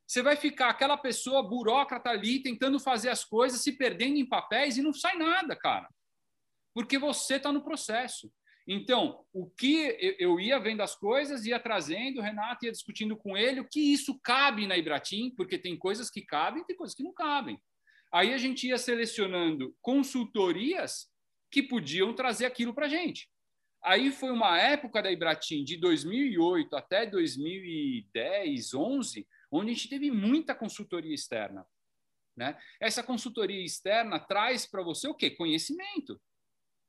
Você 0.07 0.22
vai 0.22 0.37
ficar 0.37 0.70
aquela 0.70 0.97
pessoa 0.97 1.43
burocrata 1.43 2.09
ali 2.09 2.43
tentando 2.43 2.81
fazer 2.81 3.11
as 3.11 3.24
coisas, 3.24 3.61
se 3.61 3.72
perdendo 3.72 4.16
em 4.16 4.26
papéis 4.26 4.76
e 4.76 4.83
não 4.83 4.93
sai 4.93 5.16
nada, 5.16 5.55
cara. 5.55 5.89
Porque 6.74 6.99
você 6.99 7.37
está 7.37 7.53
no 7.53 7.62
processo. 7.62 8.33
Então, 8.66 9.24
o 9.33 9.49
que 9.49 10.16
eu 10.18 10.39
ia 10.39 10.59
vendo 10.59 10.83
as 10.83 10.95
coisas, 10.95 11.47
ia 11.47 11.59
trazendo, 11.59 12.20
o 12.20 12.22
Renato 12.22 12.66
ia 12.66 12.72
discutindo 12.72 13.16
com 13.16 13.37
ele 13.37 13.61
o 13.61 13.68
que 13.68 13.81
isso 13.81 14.18
cabe 14.22 14.66
na 14.66 14.76
Ibratim, 14.76 15.31
porque 15.35 15.59
tem 15.59 15.76
coisas 15.76 16.11
que 16.11 16.22
cabem 16.22 16.62
e 16.62 16.66
tem 16.66 16.76
coisas 16.76 16.95
que 16.95 17.03
não 17.03 17.12
cabem. 17.12 17.59
Aí 18.12 18.33
a 18.33 18.39
gente 18.39 18.66
ia 18.66 18.79
selecionando 18.79 19.74
consultorias 19.81 21.11
que 21.51 21.62
podiam 21.62 22.14
trazer 22.14 22.46
aquilo 22.46 22.74
para 22.74 22.86
a 22.86 22.88
gente. 22.88 23.28
Aí 23.82 24.11
foi 24.11 24.30
uma 24.30 24.59
época 24.59 25.03
da 25.03 25.11
Ibratim, 25.11 25.62
de 25.64 25.76
2008 25.76 26.74
até 26.76 27.07
2010, 27.07 28.74
11, 28.74 29.26
onde 29.51 29.70
a 29.70 29.74
gente 29.74 29.88
teve 29.88 30.11
muita 30.11 30.55
consultoria 30.55 31.14
externa. 31.14 31.64
Né? 32.36 32.59
Essa 32.80 33.03
consultoria 33.03 33.64
externa 33.64 34.18
traz 34.18 34.66
para 34.66 34.82
você 34.82 35.09
o 35.09 35.14
quê? 35.14 35.30
Conhecimento. 35.30 36.20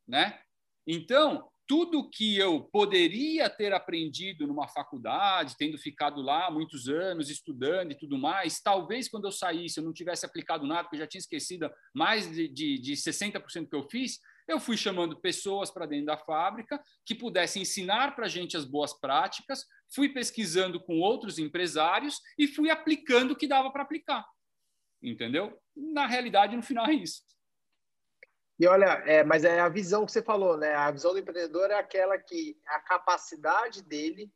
Né? 0.07 0.39
Então, 0.85 1.49
tudo 1.69 2.09
que 2.09 2.35
eu 2.35 2.63
poderia 2.63 3.47
ter 3.47 3.71
aprendido 3.73 4.47
numa 4.47 4.67
faculdade, 4.67 5.55
tendo 5.55 5.77
ficado 5.77 6.19
lá 6.19 6.49
muitos 6.49 6.89
anos 6.89 7.29
estudando 7.29 7.91
e 7.91 7.95
tudo 7.95 8.17
mais, 8.17 8.59
talvez 8.59 9.07
quando 9.07 9.25
eu 9.25 9.31
saísse 9.31 9.79
eu 9.79 9.83
não 9.83 9.93
tivesse 9.93 10.25
aplicado 10.25 10.65
nada, 10.65 10.83
porque 10.83 10.95
eu 10.95 11.01
já 11.01 11.07
tinha 11.07 11.19
esquecido 11.19 11.69
mais 11.93 12.31
de, 12.31 12.47
de, 12.47 12.79
de 12.79 12.93
60% 12.93 13.69
que 13.69 13.75
eu 13.75 13.87
fiz, 13.87 14.19
eu 14.49 14.59
fui 14.59 14.75
chamando 14.75 15.19
pessoas 15.19 15.69
para 15.71 15.85
dentro 15.85 16.07
da 16.07 16.17
fábrica 16.17 16.81
que 17.05 17.15
pudessem 17.15 17.61
ensinar 17.61 18.15
para 18.15 18.25
a 18.25 18.29
gente 18.29 18.57
as 18.57 18.65
boas 18.65 18.93
práticas, 18.93 19.65
fui 19.93 20.09
pesquisando 20.09 20.79
com 20.79 20.99
outros 20.99 21.39
empresários 21.39 22.19
e 22.37 22.47
fui 22.47 22.69
aplicando 22.69 23.31
o 23.31 23.35
que 23.35 23.47
dava 23.47 23.71
para 23.71 23.83
aplicar. 23.83 24.25
Entendeu? 25.01 25.57
Na 25.75 26.07
realidade, 26.07 26.55
no 26.55 26.63
final 26.63 26.87
é 26.87 26.93
isso. 26.93 27.21
E 28.59 28.67
olha, 28.67 29.01
é, 29.05 29.23
mas 29.23 29.45
é 29.45 29.59
a 29.59 29.69
visão 29.69 30.05
que 30.05 30.11
você 30.11 30.21
falou, 30.21 30.57
né? 30.57 30.75
A 30.75 30.91
visão 30.91 31.13
do 31.13 31.19
empreendedor 31.19 31.71
é 31.71 31.75
aquela 31.75 32.17
que 32.17 32.57
a 32.67 32.79
capacidade 32.79 33.81
dele 33.81 34.29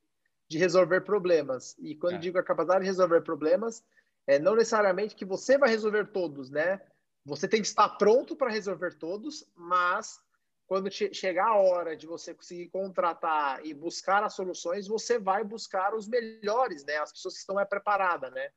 de 0.49 0.57
resolver 0.57 1.01
problemas. 1.01 1.76
E 1.80 1.95
quando 1.95 2.16
é. 2.16 2.20
digo 2.20 2.38
a 2.38 2.43
capacidade 2.43 2.82
de 2.82 2.88
resolver 2.89 3.22
problemas, 3.22 3.84
é 4.26 4.39
não 4.39 4.55
necessariamente 4.55 5.16
que 5.16 5.26
você 5.26 5.57
vai 5.57 5.70
resolver 5.70 6.11
todos, 6.11 6.49
né? 6.49 6.80
Você 7.26 7.47
tem 7.47 7.61
que 7.61 7.67
estar 7.67 7.89
pronto 7.89 8.36
para 8.36 8.51
resolver 8.51 8.95
todos, 8.95 9.45
mas 9.55 10.21
quando 10.67 10.91
chegar 10.91 11.47
a 11.47 11.57
hora 11.57 11.95
de 11.95 12.07
você 12.07 12.34
conseguir 12.34 12.69
contratar 12.69 13.65
e 13.65 13.74
buscar 13.74 14.24
as 14.24 14.34
soluções, 14.34 14.88
você 14.88 15.19
vai 15.19 15.43
buscar 15.43 15.93
os 15.93 16.07
melhores, 16.07 16.84
né? 16.84 16.97
As 16.97 17.11
pessoas 17.11 17.36
que 17.36 17.39
estão 17.41 17.59
é 17.59 17.65
preparadas, 17.65 18.32
né? 18.32 18.49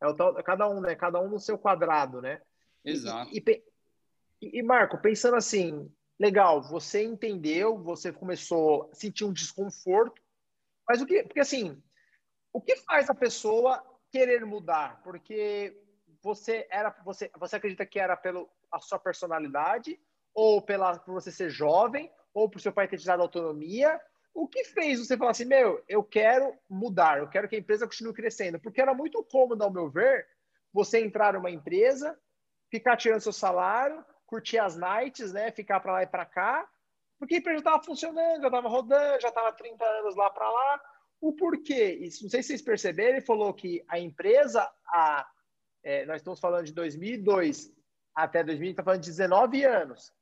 É 0.00 0.06
o 0.06 0.14
tal, 0.14 0.34
cada 0.42 0.68
um, 0.68 0.80
né? 0.80 0.94
Cada 0.94 1.20
um 1.20 1.28
no 1.28 1.38
seu 1.38 1.58
quadrado, 1.58 2.20
né? 2.22 2.40
Exato. 2.84 3.30
E, 3.32 3.42
e, 4.40 4.58
e, 4.58 4.62
Marco, 4.62 4.98
pensando 4.98 5.36
assim, 5.36 5.92
legal, 6.18 6.62
você 6.62 7.02
entendeu, 7.04 7.78
você 7.78 8.12
começou 8.12 8.88
a 8.90 8.94
sentir 8.94 9.24
um 9.24 9.32
desconforto, 9.32 10.22
mas 10.88 11.02
o 11.02 11.06
que, 11.06 11.22
porque 11.24 11.40
assim, 11.40 11.82
o 12.52 12.60
que 12.60 12.76
faz 12.76 13.10
a 13.10 13.14
pessoa 13.14 13.84
querer 14.10 14.44
mudar? 14.46 15.02
Porque 15.02 15.76
você 16.22 16.66
era 16.70 16.94
você 17.04 17.30
você 17.38 17.56
acredita 17.56 17.86
que 17.86 17.98
era 17.98 18.16
pela 18.16 18.46
a 18.70 18.80
sua 18.80 18.98
personalidade? 18.98 19.98
Ou 20.34 20.62
pela 20.62 20.98
por 20.98 21.14
você 21.14 21.30
ser 21.30 21.50
jovem? 21.50 22.10
Ou 22.34 22.48
por 22.48 22.60
seu 22.60 22.72
pai 22.72 22.88
ter 22.88 22.98
te 22.98 23.06
dado 23.06 23.22
autonomia? 23.22 24.00
O 24.34 24.46
que 24.46 24.64
fez 24.64 25.04
você 25.04 25.16
falar 25.16 25.32
assim 25.32 25.44
meu 25.44 25.82
eu 25.88 26.02
quero 26.04 26.54
mudar 26.68 27.18
eu 27.18 27.28
quero 27.28 27.48
que 27.48 27.56
a 27.56 27.58
empresa 27.58 27.86
continue 27.86 28.12
crescendo? 28.12 28.60
Porque 28.60 28.80
era 28.80 28.94
muito 28.94 29.24
cômodo 29.24 29.64
ao 29.64 29.72
meu 29.72 29.88
ver 29.88 30.26
você 30.72 31.00
entrar 31.00 31.34
numa 31.34 31.50
empresa 31.50 32.18
ficar 32.70 32.96
tirando 32.96 33.20
seu 33.20 33.32
salário 33.32 34.04
curtir 34.26 34.58
as 34.58 34.76
nights 34.76 35.32
né 35.32 35.50
ficar 35.50 35.80
para 35.80 35.92
lá 35.92 36.02
e 36.02 36.06
para 36.06 36.26
cá 36.26 36.68
porque 37.18 37.34
a 37.34 37.38
empresa 37.38 37.58
estava 37.58 37.82
funcionando 37.82 38.42
já 38.42 38.48
estava 38.48 38.68
rodando 38.68 39.20
já 39.20 39.28
estava 39.28 39.52
30 39.52 39.84
anos 39.84 40.16
lá 40.16 40.30
para 40.30 40.48
lá. 40.48 40.80
O 41.20 41.32
porquê? 41.32 41.98
Isso 42.00 42.22
não 42.22 42.30
sei 42.30 42.42
se 42.42 42.48
vocês 42.48 42.62
perceberam 42.62 43.16
ele 43.16 43.26
falou 43.26 43.52
que 43.52 43.84
a 43.88 43.98
empresa 43.98 44.70
a 44.86 45.28
é, 45.82 46.04
nós 46.06 46.16
estamos 46.16 46.40
falando 46.40 46.66
de 46.66 46.72
2002 46.72 47.72
até 48.14 48.42
2000, 48.42 48.70
está 48.70 48.82
falando 48.82 49.02
de 49.02 49.10
19 49.10 49.64
anos. 49.64 50.12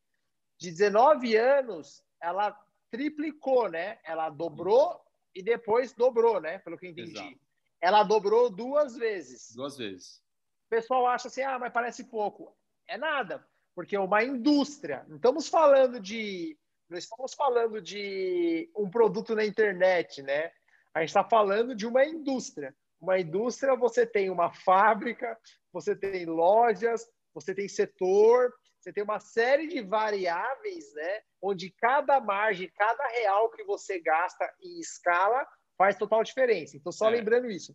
De 0.58 0.70
19 0.70 1.36
anos, 1.36 2.04
ela 2.20 2.58
triplicou, 2.90 3.68
né? 3.68 3.98
Ela 4.04 4.28
dobrou 4.30 5.00
e 5.34 5.42
depois 5.42 5.92
dobrou, 5.92 6.40
né? 6.40 6.58
Pelo 6.58 6.78
que 6.78 6.86
eu 6.86 6.90
entendi. 6.90 7.12
Exato. 7.12 7.40
Ela 7.80 8.02
dobrou 8.02 8.50
duas 8.50 8.96
vezes. 8.96 9.54
Duas 9.54 9.76
vezes. 9.76 10.22
O 10.66 10.68
pessoal 10.68 11.06
acha 11.06 11.28
assim, 11.28 11.42
ah, 11.42 11.58
mas 11.58 11.72
parece 11.72 12.04
pouco. 12.04 12.56
É 12.88 12.96
nada, 12.96 13.46
porque 13.74 13.96
é 13.96 14.00
uma 14.00 14.22
indústria. 14.24 15.04
Não 15.08 15.16
estamos 15.16 15.48
falando 15.48 16.00
de, 16.00 16.58
não 16.88 16.98
estamos 16.98 17.34
falando 17.34 17.80
de 17.80 18.70
um 18.74 18.90
produto 18.90 19.34
na 19.34 19.44
internet, 19.44 20.22
né? 20.22 20.50
A 20.94 21.00
gente 21.00 21.10
está 21.10 21.24
falando 21.24 21.74
de 21.74 21.86
uma 21.86 22.04
indústria. 22.04 22.74
Uma 23.00 23.18
indústria, 23.18 23.76
você 23.76 24.06
tem 24.06 24.30
uma 24.30 24.52
fábrica, 24.52 25.38
você 25.72 25.94
tem 25.94 26.24
lojas, 26.24 27.06
você 27.34 27.54
tem 27.54 27.68
setor, 27.68 28.52
você 28.80 28.92
tem 28.92 29.04
uma 29.04 29.20
série 29.20 29.66
de 29.66 29.82
variáveis, 29.82 30.94
né? 30.94 31.20
Onde 31.42 31.70
cada 31.70 32.20
margem, 32.20 32.70
cada 32.76 33.06
real 33.08 33.50
que 33.50 33.64
você 33.64 34.00
gasta 34.00 34.50
em 34.62 34.78
escala 34.78 35.46
faz 35.76 35.96
total 35.96 36.22
diferença. 36.22 36.76
Então, 36.76 36.90
só 36.90 37.08
é. 37.08 37.10
lembrando 37.10 37.50
isso. 37.50 37.74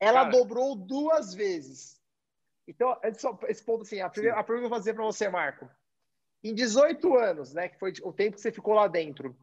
Ela 0.00 0.24
Cara, 0.24 0.30
dobrou 0.30 0.74
duas 0.74 1.34
vezes. 1.34 2.00
Então, 2.66 2.98
esse 3.02 3.64
ponto 3.64 3.82
assim, 3.82 4.00
a, 4.00 4.10
primeira, 4.10 4.38
a 4.38 4.42
que 4.44 4.50
eu 4.50 4.60
vou 4.60 4.70
fazer 4.70 4.94
para 4.94 5.04
você, 5.04 5.28
Marco. 5.28 5.70
Em 6.42 6.54
18 6.54 7.16
anos, 7.16 7.52
né, 7.54 7.68
que 7.68 7.78
foi 7.78 7.92
o 8.02 8.12
tempo 8.12 8.36
que 8.36 8.40
você 8.40 8.50
ficou 8.50 8.74
lá 8.74 8.88
dentro, 8.88 9.36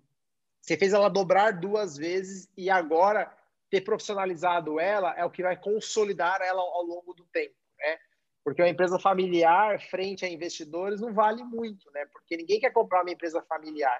você 0.61 0.77
fez 0.77 0.93
ela 0.93 1.09
dobrar 1.09 1.51
duas 1.51 1.97
vezes 1.97 2.49
e 2.55 2.69
agora 2.69 3.31
ter 3.73 3.81
profissionalizado 3.81 4.79
ela 4.79 5.15
é 5.17 5.25
o 5.25 5.31
que 5.31 5.41
vai 5.41 5.59
consolidar 5.59 6.39
ela 6.41 6.61
ao 6.61 6.83
longo 6.83 7.11
do 7.11 7.25
tempo, 7.25 7.55
né? 7.79 7.97
Porque 8.43 8.61
uma 8.61 8.69
empresa 8.69 8.99
familiar 8.99 9.81
frente 9.89 10.23
a 10.23 10.29
investidores 10.29 11.01
não 11.01 11.11
vale 11.11 11.43
muito, 11.43 11.89
né? 11.89 12.05
Porque 12.13 12.37
ninguém 12.37 12.59
quer 12.59 12.71
comprar 12.71 13.01
uma 13.01 13.09
empresa 13.09 13.41
familiar, 13.41 13.99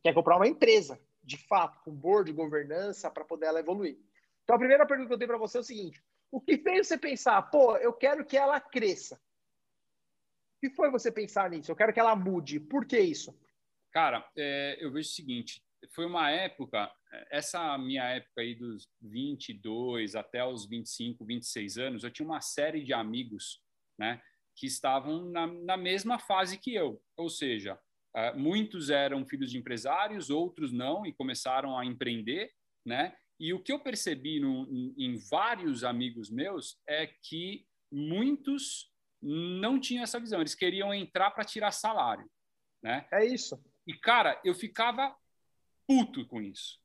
quer 0.00 0.14
comprar 0.14 0.36
uma 0.36 0.46
empresa, 0.46 0.96
de 1.24 1.36
fato, 1.48 1.80
com 1.82 1.90
board 1.90 2.32
governança 2.32 3.10
para 3.10 3.24
poder 3.24 3.46
ela 3.46 3.58
evoluir. 3.58 3.98
Então 4.44 4.54
a 4.54 4.60
primeira 4.60 4.86
pergunta 4.86 5.08
que 5.08 5.14
eu 5.14 5.18
tenho 5.18 5.28
para 5.28 5.38
você 5.38 5.58
é 5.58 5.60
o 5.60 5.64
seguinte: 5.64 6.00
o 6.30 6.40
que 6.40 6.56
fez 6.58 6.86
você 6.86 6.96
pensar, 6.96 7.42
pô, 7.50 7.76
eu 7.78 7.92
quero 7.92 8.24
que 8.24 8.36
ela 8.36 8.60
cresça? 8.60 9.16
O 9.16 10.60
que 10.68 10.70
foi 10.76 10.88
você 10.88 11.10
pensar 11.10 11.50
nisso? 11.50 11.72
Eu 11.72 11.76
quero 11.76 11.92
que 11.92 11.98
ela 11.98 12.14
mude. 12.14 12.60
Por 12.60 12.86
que 12.86 13.00
isso? 13.00 13.36
Cara, 13.90 14.24
é, 14.36 14.76
eu 14.78 14.92
vejo 14.92 15.08
o 15.08 15.12
seguinte: 15.12 15.64
foi 15.96 16.06
uma 16.06 16.30
época, 16.30 16.88
essa 17.30 17.76
minha 17.78 18.04
época 18.04 18.40
aí 18.40 18.54
dos 18.54 18.88
22 19.00 20.14
até 20.14 20.44
os 20.44 20.66
25, 20.66 21.24
26 21.24 21.78
anos, 21.78 22.04
eu 22.04 22.10
tinha 22.10 22.26
uma 22.26 22.40
série 22.40 22.82
de 22.84 22.92
amigos, 22.92 23.62
né, 23.98 24.22
que 24.56 24.66
estavam 24.66 25.26
na, 25.30 25.46
na 25.46 25.76
mesma 25.76 26.18
fase 26.18 26.58
que 26.58 26.74
eu, 26.74 27.02
ou 27.16 27.28
seja, 27.28 27.78
uh, 28.16 28.38
muitos 28.38 28.90
eram 28.90 29.26
filhos 29.26 29.50
de 29.50 29.58
empresários, 29.58 30.30
outros 30.30 30.72
não 30.72 31.04
e 31.06 31.12
começaram 31.12 31.78
a 31.78 31.84
empreender, 31.84 32.52
né? 32.84 33.16
E 33.38 33.54
o 33.54 33.62
que 33.62 33.72
eu 33.72 33.80
percebi 33.80 34.38
no, 34.38 34.68
em, 34.70 34.94
em 34.98 35.16
vários 35.30 35.82
amigos 35.82 36.30
meus 36.30 36.78
é 36.86 37.06
que 37.06 37.66
muitos 37.90 38.92
não 39.22 39.80
tinham 39.80 40.02
essa 40.02 40.20
visão, 40.20 40.40
eles 40.40 40.54
queriam 40.54 40.92
entrar 40.92 41.30
para 41.30 41.44
tirar 41.44 41.70
salário, 41.70 42.30
né? 42.82 43.06
É 43.12 43.24
isso. 43.24 43.58
E 43.86 43.94
cara, 43.94 44.40
eu 44.44 44.54
ficava 44.54 45.16
puto 45.86 46.26
com 46.26 46.40
isso. 46.40 46.79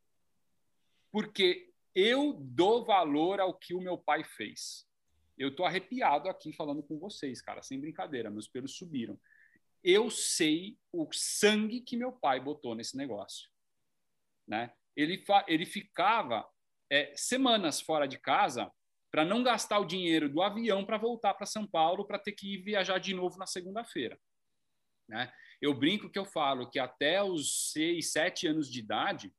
Porque 1.16 1.72
eu 1.96 2.34
dou 2.42 2.84
valor 2.84 3.40
ao 3.40 3.58
que 3.58 3.74
o 3.74 3.80
meu 3.80 3.98
pai 3.98 4.22
fez. 4.22 4.86
Eu 5.38 5.56
tô 5.56 5.64
arrepiado 5.64 6.28
aqui 6.28 6.52
falando 6.52 6.84
com 6.84 7.00
vocês, 7.00 7.42
cara, 7.42 7.64
sem 7.64 7.80
brincadeira, 7.80 8.30
meus 8.30 8.50
pelos 8.50 8.76
subiram. 8.76 9.18
Eu 9.82 10.12
sei 10.12 10.78
o 10.92 11.08
sangue 11.14 11.80
que 11.80 11.96
meu 11.96 12.12
pai 12.12 12.42
botou 12.42 12.76
nesse 12.76 12.98
negócio, 12.98 13.50
né? 14.46 14.74
Ele 14.94 15.24
ele 15.48 15.66
ficava 15.66 16.46
é, 16.92 17.14
semanas 17.16 17.80
fora 17.80 18.10
de 18.10 18.20
casa 18.20 18.70
para 19.10 19.24
não 19.24 19.42
gastar 19.42 19.80
o 19.80 19.86
dinheiro 19.86 20.28
do 20.28 20.42
avião 20.42 20.84
para 20.84 20.98
voltar 20.98 21.34
para 21.36 21.46
São 21.46 21.66
Paulo 21.66 22.06
para 22.06 22.20
ter 22.20 22.34
que 22.34 22.56
ir 22.56 22.62
viajar 22.62 23.00
de 23.00 23.14
novo 23.14 23.38
na 23.38 23.48
segunda-feira, 23.48 24.20
né? 25.08 25.34
Eu 25.62 25.74
brinco 25.74 26.10
que 26.10 26.20
eu 26.20 26.26
falo 26.26 26.70
que 26.70 26.78
até 26.78 27.24
os 27.24 27.72
seis, 27.72 28.12
sete 28.12 28.48
anos 28.48 28.70
de 28.70 28.80
idade, 28.82 29.34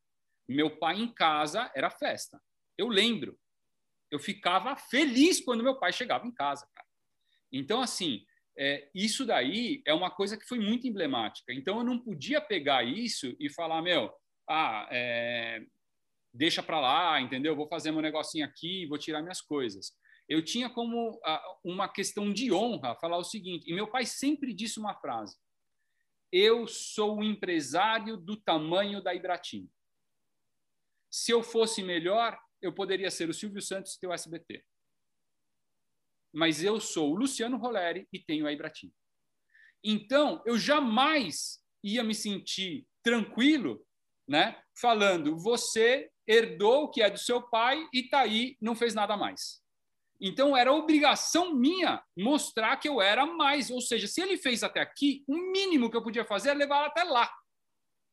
meu 0.48 0.78
pai 0.78 0.96
em 0.98 1.12
casa 1.12 1.70
era 1.74 1.90
festa. 1.90 2.40
Eu 2.76 2.88
lembro. 2.88 3.38
Eu 4.10 4.18
ficava 4.18 4.76
feliz 4.76 5.40
quando 5.40 5.64
meu 5.64 5.78
pai 5.78 5.92
chegava 5.92 6.26
em 6.26 6.32
casa, 6.32 6.66
cara. 6.74 6.86
Então, 7.52 7.80
assim, 7.80 8.24
é, 8.56 8.88
isso 8.94 9.24
daí 9.24 9.82
é 9.84 9.92
uma 9.92 10.10
coisa 10.10 10.36
que 10.36 10.46
foi 10.46 10.58
muito 10.58 10.86
emblemática. 10.86 11.52
Então, 11.52 11.78
eu 11.78 11.84
não 11.84 11.98
podia 11.98 12.40
pegar 12.40 12.84
isso 12.84 13.34
e 13.40 13.50
falar, 13.50 13.82
meu, 13.82 14.12
ah, 14.48 14.88
é, 14.90 15.64
deixa 16.32 16.62
para 16.62 16.80
lá, 16.80 17.20
entendeu? 17.20 17.56
Vou 17.56 17.68
fazer 17.68 17.90
meu 17.90 18.02
negocinho 18.02 18.44
aqui, 18.44 18.86
vou 18.86 18.98
tirar 18.98 19.22
minhas 19.22 19.40
coisas. 19.40 19.92
eu 20.28 20.44
tinha 20.44 20.68
como 20.68 21.20
uma 21.64 21.88
questão 21.88 22.32
de 22.32 22.52
honra 22.52 22.96
falar 22.96 23.16
o 23.16 23.24
seguinte, 23.24 23.70
e 23.70 23.74
meu 23.74 23.86
pai 23.88 24.04
sempre 24.04 24.52
disse 24.52 24.78
uma 24.78 24.94
frase: 24.94 25.36
eu 26.32 26.66
sou 26.66 27.18
o 27.18 27.24
empresário 27.24 28.16
do 28.16 28.36
tamanho 28.36 29.02
da 29.02 29.14
Ibratim. 29.14 29.70
Se 31.16 31.32
eu 31.32 31.42
fosse 31.42 31.82
melhor, 31.82 32.38
eu 32.60 32.74
poderia 32.74 33.10
ser 33.10 33.26
o 33.30 33.32
Silvio 33.32 33.62
Santos 33.62 33.94
e 33.94 34.00
ter 34.00 34.06
o 34.06 34.12
SBT. 34.12 34.62
Mas 36.30 36.62
eu 36.62 36.78
sou 36.78 37.10
o 37.10 37.16
Luciano 37.16 37.56
Roleri 37.56 38.06
e 38.12 38.18
tenho 38.18 38.46
a 38.46 38.52
Ibratim. 38.52 38.92
Então, 39.82 40.42
eu 40.44 40.58
jamais 40.58 41.58
ia 41.82 42.04
me 42.04 42.14
sentir 42.14 42.86
tranquilo, 43.02 43.82
né, 44.28 44.62
falando, 44.78 45.38
você 45.38 46.10
herdou 46.28 46.82
o 46.82 46.90
que 46.90 47.00
é 47.00 47.08
do 47.08 47.18
seu 47.18 47.40
pai 47.48 47.88
e 47.94 48.10
tá 48.10 48.20
aí, 48.20 48.54
não 48.60 48.76
fez 48.76 48.92
nada 48.92 49.16
mais. 49.16 49.62
Então, 50.20 50.54
era 50.54 50.70
obrigação 50.70 51.54
minha 51.54 52.04
mostrar 52.14 52.76
que 52.76 52.90
eu 52.90 53.00
era 53.00 53.24
mais. 53.24 53.70
Ou 53.70 53.80
seja, 53.80 54.06
se 54.06 54.20
ele 54.20 54.36
fez 54.36 54.62
até 54.62 54.80
aqui, 54.80 55.24
o 55.26 55.34
mínimo 55.34 55.90
que 55.90 55.96
eu 55.96 56.02
podia 56.02 56.26
fazer 56.26 56.50
era 56.50 56.58
levar 56.58 56.84
até 56.84 57.04
lá. 57.04 57.32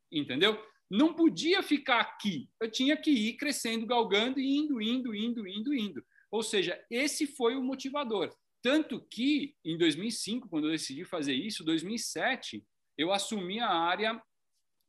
Entendeu? 0.09 0.57
Não 0.93 1.11
podia 1.11 1.63
ficar 1.63 2.01
aqui. 2.01 2.47
Eu 2.61 2.69
tinha 2.69 2.95
que 2.95 3.09
ir 3.09 3.33
crescendo, 3.33 3.83
galgando 3.83 4.39
e 4.39 4.57
indo, 4.57 4.79
indo, 4.79 5.15
indo, 5.15 5.47
indo, 5.47 5.73
indo. 5.73 6.05
Ou 6.29 6.43
seja, 6.43 6.79
esse 6.87 7.25
foi 7.25 7.55
o 7.55 7.63
motivador. 7.63 8.31
Tanto 8.61 9.01
que, 9.09 9.55
em 9.65 9.75
2005, 9.75 10.47
quando 10.47 10.67
eu 10.67 10.71
decidi 10.71 11.03
fazer 11.03 11.33
isso, 11.33 11.63
2007, 11.63 12.63
eu 12.95 13.11
assumi 13.11 13.59
a 13.59 13.71
área 13.71 14.21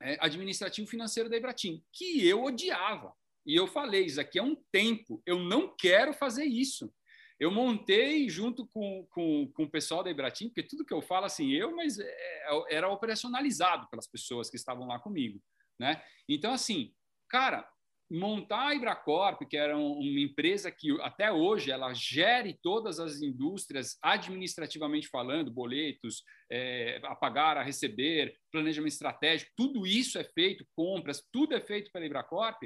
é, 0.03 0.19
administrativo-financeira 0.21 1.31
da 1.31 1.39
Ibratim, 1.39 1.83
que 1.91 2.27
eu 2.27 2.45
odiava. 2.45 3.11
E 3.47 3.55
eu 3.59 3.67
falei, 3.67 4.05
isso 4.05 4.21
aqui 4.21 4.39
é 4.39 4.43
um 4.43 4.57
tempo, 4.71 5.23
eu 5.25 5.39
não 5.39 5.75
quero 5.75 6.13
fazer 6.13 6.45
isso. 6.45 6.93
Eu 7.41 7.51
montei 7.51 8.29
junto 8.29 8.67
com, 8.67 9.07
com, 9.09 9.51
com 9.55 9.63
o 9.63 9.71
pessoal 9.71 10.05
da 10.05 10.11
Ibratim, 10.11 10.49
porque 10.49 10.63
tudo 10.63 10.85
que 10.85 10.93
eu 10.93 11.01
falo, 11.01 11.25
assim, 11.25 11.51
eu, 11.53 11.75
mas 11.75 11.99
é, 11.99 12.05
é, 12.05 12.75
era 12.77 12.91
operacionalizado 12.91 13.89
pelas 13.89 14.07
pessoas 14.07 14.51
que 14.51 14.57
estavam 14.57 14.87
lá 14.87 14.99
comigo, 14.99 15.41
né? 15.85 16.03
Então, 16.27 16.55
assim, 16.55 16.95
cara, 17.29 17.69
montar 18.11 18.69
a 18.69 18.75
Ibracorp, 18.75 19.43
que 19.49 19.57
era 19.57 19.77
uma 19.77 20.21
empresa 20.21 20.71
que 20.71 20.99
até 21.03 21.31
hoje 21.31 21.71
ela 21.71 21.93
gere 21.93 22.59
todas 22.63 22.99
as 22.99 23.21
indústrias 23.21 23.99
administrativamente 24.01 25.09
falando, 25.09 25.51
boletos, 25.51 26.23
é, 26.51 27.01
a 27.05 27.15
pagar, 27.15 27.59
a 27.59 27.63
receber, 27.63 28.35
planejamento 28.51 28.93
estratégico, 28.93 29.53
tudo 29.57 29.87
isso 29.87 30.19
é 30.19 30.25
feito, 30.25 30.67
compras, 30.75 31.23
tudo 31.31 31.55
é 31.55 31.61
feito 31.61 31.93
pela 31.93 32.07
Ibracorp, 32.07 32.63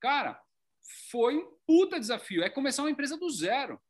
cara, 0.00 0.40
foi 1.10 1.36
um 1.36 1.56
puta 1.66 2.00
desafio. 2.00 2.42
É 2.42 2.48
começar 2.48 2.82
uma 2.82 2.90
empresa 2.90 3.16
do 3.16 3.28
zero 3.30 3.80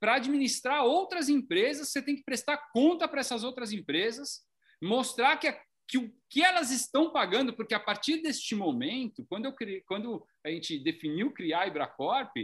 para 0.00 0.16
administrar 0.16 0.84
outras 0.84 1.28
empresas, 1.28 1.88
você 1.88 2.02
tem 2.02 2.16
que 2.16 2.24
prestar 2.24 2.70
conta 2.72 3.06
para 3.08 3.20
essas 3.20 3.44
outras 3.44 3.72
empresas, 3.72 4.40
mostrar 4.82 5.36
que, 5.36 5.46
a, 5.46 5.60
que 5.92 5.98
o 5.98 6.10
que 6.30 6.42
elas 6.42 6.70
estão 6.70 7.12
pagando, 7.12 7.52
porque 7.52 7.74
a 7.74 7.80
partir 7.80 8.22
deste 8.22 8.54
momento, 8.54 9.26
quando, 9.28 9.44
eu 9.44 9.52
criei, 9.52 9.82
quando 9.82 10.26
a 10.42 10.48
gente 10.48 10.78
definiu 10.78 11.30
criar 11.30 11.60
a 11.60 11.66
Ibracorp, 11.66 12.34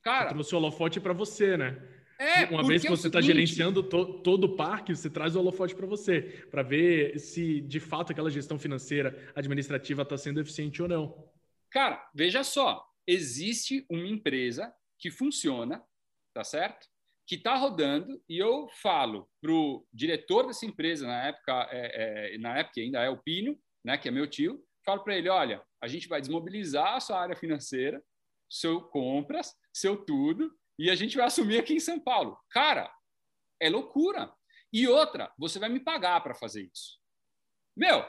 cara. 0.00 0.28
Você 0.28 0.34
trouxe 0.34 0.54
o 0.54 0.58
holofote 0.58 1.00
para 1.00 1.12
você, 1.12 1.56
né? 1.56 1.82
É, 2.16 2.44
Uma 2.44 2.64
vez 2.64 2.82
que 2.82 2.88
você 2.88 3.08
está 3.08 3.18
é 3.18 3.22
gerenciando 3.22 3.82
to, 3.82 4.20
todo 4.22 4.44
o 4.44 4.56
parque, 4.56 4.94
você 4.94 5.10
traz 5.10 5.34
o 5.34 5.40
holofote 5.40 5.74
para 5.74 5.84
você, 5.84 6.46
para 6.48 6.62
ver 6.62 7.18
se 7.18 7.60
de 7.62 7.80
fato 7.80 8.12
aquela 8.12 8.30
gestão 8.30 8.56
financeira 8.56 9.32
administrativa 9.34 10.02
está 10.02 10.16
sendo 10.16 10.40
eficiente 10.40 10.80
ou 10.80 10.86
não. 10.86 11.28
Cara, 11.70 12.08
veja 12.14 12.44
só, 12.44 12.86
existe 13.04 13.84
uma 13.90 14.06
empresa 14.06 14.72
que 14.96 15.10
funciona, 15.10 15.82
tá 16.32 16.44
certo? 16.44 16.86
Que 17.32 17.36
está 17.36 17.56
rodando 17.56 18.22
e 18.28 18.36
eu 18.36 18.68
falo 18.82 19.26
para 19.40 19.50
o 19.50 19.86
diretor 19.90 20.46
dessa 20.46 20.66
empresa 20.66 21.06
na 21.06 21.28
época, 21.28 21.66
é, 21.70 22.34
é, 22.34 22.38
na 22.38 22.58
época 22.58 22.78
ainda 22.78 23.00
é 23.00 23.08
o 23.08 23.16
Pino, 23.16 23.58
né, 23.82 23.96
que 23.96 24.06
é 24.06 24.10
meu 24.10 24.26
tio, 24.26 24.62
falo 24.84 25.02
para 25.02 25.16
ele, 25.16 25.30
olha, 25.30 25.64
a 25.82 25.88
gente 25.88 26.08
vai 26.08 26.20
desmobilizar 26.20 26.94
a 26.94 27.00
sua 27.00 27.18
área 27.18 27.34
financeira, 27.34 28.04
seu 28.50 28.82
compras, 28.82 29.54
seu 29.72 29.96
tudo, 30.04 30.54
e 30.78 30.90
a 30.90 30.94
gente 30.94 31.16
vai 31.16 31.24
assumir 31.24 31.58
aqui 31.58 31.72
em 31.72 31.80
São 31.80 31.98
Paulo. 31.98 32.38
Cara, 32.50 32.92
é 33.58 33.70
loucura. 33.70 34.30
E 34.70 34.86
outra, 34.86 35.32
você 35.38 35.58
vai 35.58 35.70
me 35.70 35.80
pagar 35.80 36.20
para 36.22 36.34
fazer 36.34 36.70
isso. 36.70 36.98
Meu, 37.74 38.04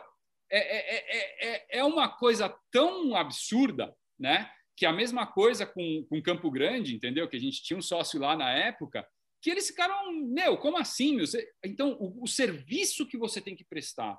é, 0.52 0.60
é, 0.60 1.48
é, 1.48 1.80
é 1.80 1.84
uma 1.86 2.10
coisa 2.10 2.54
tão 2.70 3.16
absurda, 3.16 3.96
né? 4.20 4.52
Que 4.76 4.86
a 4.86 4.94
mesma 4.94 5.28
coisa 5.28 5.66
com, 5.66 6.06
com 6.10 6.22
Campo 6.22 6.50
Grande, 6.50 6.96
entendeu? 6.96 7.28
Que 7.28 7.38
a 7.38 7.40
gente 7.40 7.62
tinha 7.62 7.78
um 7.78 7.82
sócio 7.82 8.20
lá 8.20 8.36
na 8.36 8.52
época, 8.52 9.08
que 9.42 9.50
eles 9.50 9.68
ficaram, 9.68 10.12
meu, 10.12 10.58
como 10.58 10.78
assim? 10.78 11.18
Então, 11.64 11.98
o, 12.00 12.24
o, 12.24 12.28
serviço 12.28 13.06
que 13.06 13.18
você 13.18 13.42
tem 13.42 13.56
que 13.56 13.66
prestar, 13.66 14.18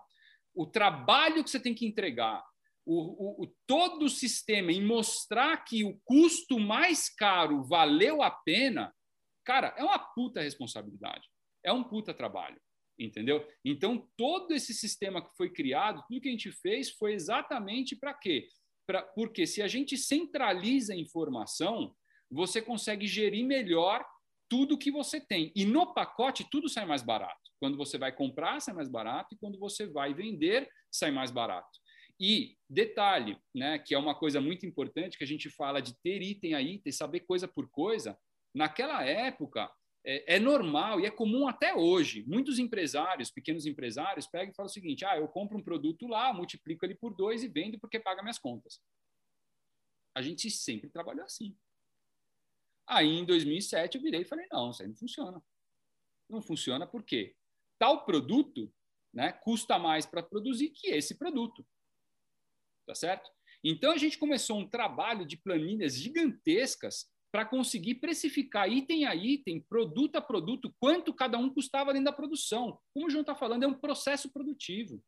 o 0.55 0.67
trabalho 0.67 1.43
que 1.43 1.51
você 1.51 1.59
tem 1.59 1.75
que 1.75 1.87
entregar, 1.87 2.45
o, 2.87 2.95
o, 2.95 3.45
o, 3.45 3.55
todo 3.67 4.05
o 4.05 4.11
sistema 4.11 4.71
em 4.71 4.85
mostrar 4.85 5.65
que 5.65 5.83
o 5.83 5.99
custo 6.05 6.61
mais 6.61 7.09
caro 7.09 7.65
valeu 7.65 8.23
a 8.23 8.31
pena, 8.31 8.95
cara, 9.45 9.75
é 9.79 9.83
uma 9.83 9.99
puta 9.99 10.43
responsabilidade. 10.43 11.27
É 11.65 11.73
um 11.73 11.83
puta 11.83 12.13
trabalho, 12.13 12.61
entendeu? 12.99 13.49
Então, 13.65 14.07
todo 14.19 14.53
esse 14.53 14.75
sistema 14.75 15.27
que 15.27 15.35
foi 15.35 15.51
criado, 15.51 16.05
tudo 16.07 16.21
que 16.21 16.29
a 16.29 16.33
gente 16.33 16.53
fez 16.53 16.91
foi 16.91 17.15
exatamente 17.15 17.97
para 17.97 18.13
quê? 18.13 18.47
Pra, 18.87 19.03
porque 19.03 19.47
se 19.47 19.63
a 19.63 19.69
gente 19.69 19.97
centraliza 19.97 20.93
a 20.93 20.97
informação, 20.97 21.95
você 22.31 22.61
consegue 22.61 23.07
gerir 23.07 23.45
melhor 23.45 24.05
tudo 24.49 24.79
que 24.79 24.91
você 24.91 25.21
tem. 25.21 25.53
E 25.55 25.65
no 25.65 25.95
pacote, 25.95 26.47
tudo 26.51 26.69
sai 26.69 26.85
mais 26.85 27.03
barato. 27.03 27.41
Quando 27.59 27.77
você 27.77 27.97
vai 27.97 28.13
comprar, 28.15 28.61
sai 28.61 28.75
mais 28.75 28.89
barato, 28.89 29.35
e 29.35 29.39
quando 29.39 29.59
você 29.59 29.87
vai 29.87 30.13
vender, 30.13 30.69
sai 30.91 31.11
mais 31.11 31.31
barato. 31.31 31.79
E 32.21 32.57
detalhe, 32.69 33.39
né, 33.55 33.79
que 33.79 33.95
é 33.95 33.99
uma 33.99 34.15
coisa 34.15 34.41
muito 34.41 34.67
importante, 34.67 35.19
que 35.19 35.25
a 35.25 35.27
gente 35.27 35.51
fala 35.51 35.81
de 35.81 35.99
ter 36.01 36.23
item 36.23 36.55
a 36.55 36.63
item, 36.63 36.93
saber 36.93 37.21
coisa 37.21 37.49
por 37.49 37.69
coisa. 37.71 38.19
Naquela 38.55 39.05
época, 39.05 39.71
é, 40.05 40.37
é, 40.37 40.39
normal 40.39 41.01
e 41.01 41.07
é 41.07 41.11
comum 41.11 41.49
até 41.49 41.75
hoje. 41.75 42.23
Muitos 42.27 42.59
empresários, 42.59 43.31
pequenos 43.31 43.65
empresários, 43.65 44.27
pegam 44.27 44.53
e 44.53 44.55
falam 44.55 44.69
o 44.69 44.73
seguinte: 44.73 45.05
ah, 45.05 45.17
eu 45.17 45.27
compro 45.27 45.57
um 45.57 45.63
produto 45.63 46.07
lá, 46.07 46.33
multiplico 46.33 46.85
ele 46.85 46.95
por 46.95 47.15
dois 47.15 47.43
e 47.43 47.49
vendo 47.49 47.79
porque 47.79 47.99
paga 47.99 48.23
minhas 48.23 48.39
contas. 48.39 48.83
A 50.15 50.21
gente 50.21 50.51
sempre 50.51 50.91
trabalhou 50.91 51.25
assim. 51.25 51.57
Aí, 52.87 53.09
em 53.09 53.25
2007, 53.25 53.97
eu 53.97 54.03
virei 54.03 54.21
e 54.21 54.27
falei: 54.27 54.47
não, 54.51 54.71
isso 54.71 54.83
aí 54.83 54.89
não 54.89 54.97
funciona. 54.97 55.43
Não 56.29 56.43
funciona 56.43 56.87
porque 56.87 57.35
tal 57.79 58.05
produto 58.05 58.73
né, 59.13 59.33
custa 59.33 59.79
mais 59.79 60.05
para 60.05 60.23
produzir 60.23 60.69
que 60.69 60.89
esse 60.89 61.17
produto. 61.17 61.67
Tá 62.87 62.95
certo? 62.95 63.31
Então, 63.63 63.93
a 63.93 63.97
gente 63.97 64.19
começou 64.19 64.59
um 64.59 64.69
trabalho 64.69 65.25
de 65.25 65.39
planilhas 65.39 65.95
gigantescas 65.95 67.11
para 67.35 67.45
conseguir 67.45 67.97
precificar 67.97 68.71
item 68.71 69.07
a 69.07 69.17
item, 69.17 69.61
produto 69.69 70.15
a 70.15 70.21
produto, 70.21 70.73
quanto 70.79 71.13
cada 71.13 71.37
um 71.37 71.51
custava 71.51 71.93
dentro 71.93 72.05
da 72.05 72.13
produção. 72.13 72.79
Como 72.93 73.09
o 73.09 73.11
João 73.11 73.23
está 73.23 73.35
falando, 73.35 73.65
é 73.65 73.67
um 73.67 73.75
processo 73.75 74.31
produtivo. 74.31 75.03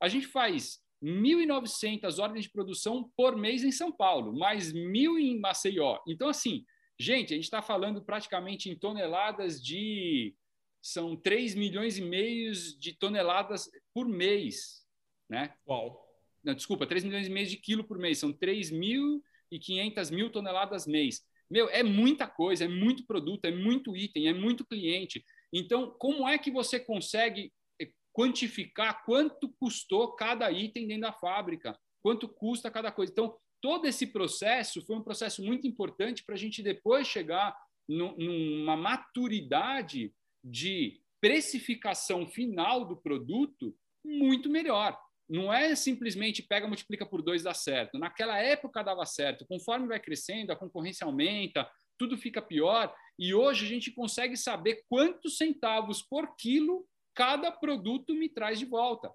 A 0.00 0.06
gente 0.06 0.28
faz 0.28 0.78
1.900 1.02 2.22
ordens 2.22 2.44
de 2.44 2.52
produção 2.52 3.10
por 3.16 3.36
mês 3.36 3.64
em 3.64 3.72
São 3.72 3.90
Paulo, 3.90 4.38
mais 4.38 4.72
1.000 4.72 5.18
em 5.18 5.40
Maceió. 5.40 5.98
Então, 6.06 6.28
assim, 6.28 6.64
gente, 6.96 7.32
a 7.32 7.36
gente 7.36 7.46
está 7.46 7.60
falando 7.60 8.04
praticamente 8.04 8.70
em 8.70 8.78
toneladas 8.78 9.60
de. 9.60 10.36
São 10.80 11.16
3 11.16 11.56
milhões 11.56 11.98
e 11.98 12.02
meio 12.02 12.52
de 12.52 12.92
toneladas 12.92 13.68
por 13.92 14.06
mês. 14.06 14.86
Né? 15.28 15.52
Uau! 15.68 16.06
Não, 16.44 16.54
desculpa, 16.54 16.86
3 16.86 17.02
milhões 17.02 17.26
e 17.26 17.30
meio 17.30 17.48
de 17.48 17.56
quilo 17.56 17.82
por 17.82 17.98
mês. 17.98 18.18
São 18.18 18.32
3.500 18.32 20.14
mil 20.14 20.30
toneladas 20.30 20.86
mês. 20.86 21.26
Meu, 21.50 21.68
é 21.70 21.82
muita 21.82 22.26
coisa, 22.26 22.64
é 22.64 22.68
muito 22.68 23.06
produto, 23.06 23.44
é 23.44 23.50
muito 23.50 23.96
item, 23.96 24.28
é 24.28 24.34
muito 24.34 24.66
cliente. 24.66 25.24
Então, 25.52 25.94
como 25.98 26.28
é 26.28 26.36
que 26.36 26.50
você 26.50 26.78
consegue 26.78 27.52
eh, 27.80 27.90
quantificar 28.12 29.04
quanto 29.04 29.48
custou 29.58 30.14
cada 30.14 30.50
item 30.50 30.86
dentro 30.86 31.02
da 31.02 31.12
fábrica? 31.12 31.78
Quanto 32.02 32.28
custa 32.28 32.70
cada 32.70 32.92
coisa? 32.92 33.12
Então, 33.12 33.36
todo 33.60 33.86
esse 33.86 34.06
processo 34.08 34.84
foi 34.84 34.96
um 34.96 35.02
processo 35.02 35.42
muito 35.42 35.66
importante 35.66 36.24
para 36.24 36.34
a 36.34 36.38
gente 36.38 36.62
depois 36.62 37.06
chegar 37.06 37.56
numa 37.88 38.76
maturidade 38.76 40.12
de 40.44 41.00
precificação 41.20 42.26
final 42.26 42.84
do 42.84 42.96
produto 42.96 43.74
muito 44.04 44.48
melhor. 44.48 44.98
Não 45.28 45.52
é 45.52 45.74
simplesmente 45.74 46.42
pega, 46.42 46.66
multiplica 46.66 47.04
por 47.04 47.20
dois, 47.20 47.42
dá 47.42 47.52
certo. 47.52 47.98
Naquela 47.98 48.38
época 48.38 48.82
dava 48.82 49.04
certo. 49.04 49.46
Conforme 49.46 49.86
vai 49.86 50.00
crescendo, 50.00 50.52
a 50.52 50.56
concorrência 50.56 51.04
aumenta, 51.04 51.70
tudo 51.98 52.16
fica 52.16 52.40
pior. 52.40 52.94
E 53.18 53.34
hoje 53.34 53.66
a 53.66 53.68
gente 53.68 53.90
consegue 53.90 54.36
saber 54.36 54.84
quantos 54.88 55.36
centavos 55.36 56.02
por 56.02 56.34
quilo 56.36 56.86
cada 57.14 57.50
produto 57.50 58.14
me 58.14 58.28
traz 58.28 58.58
de 58.58 58.64
volta. 58.64 59.12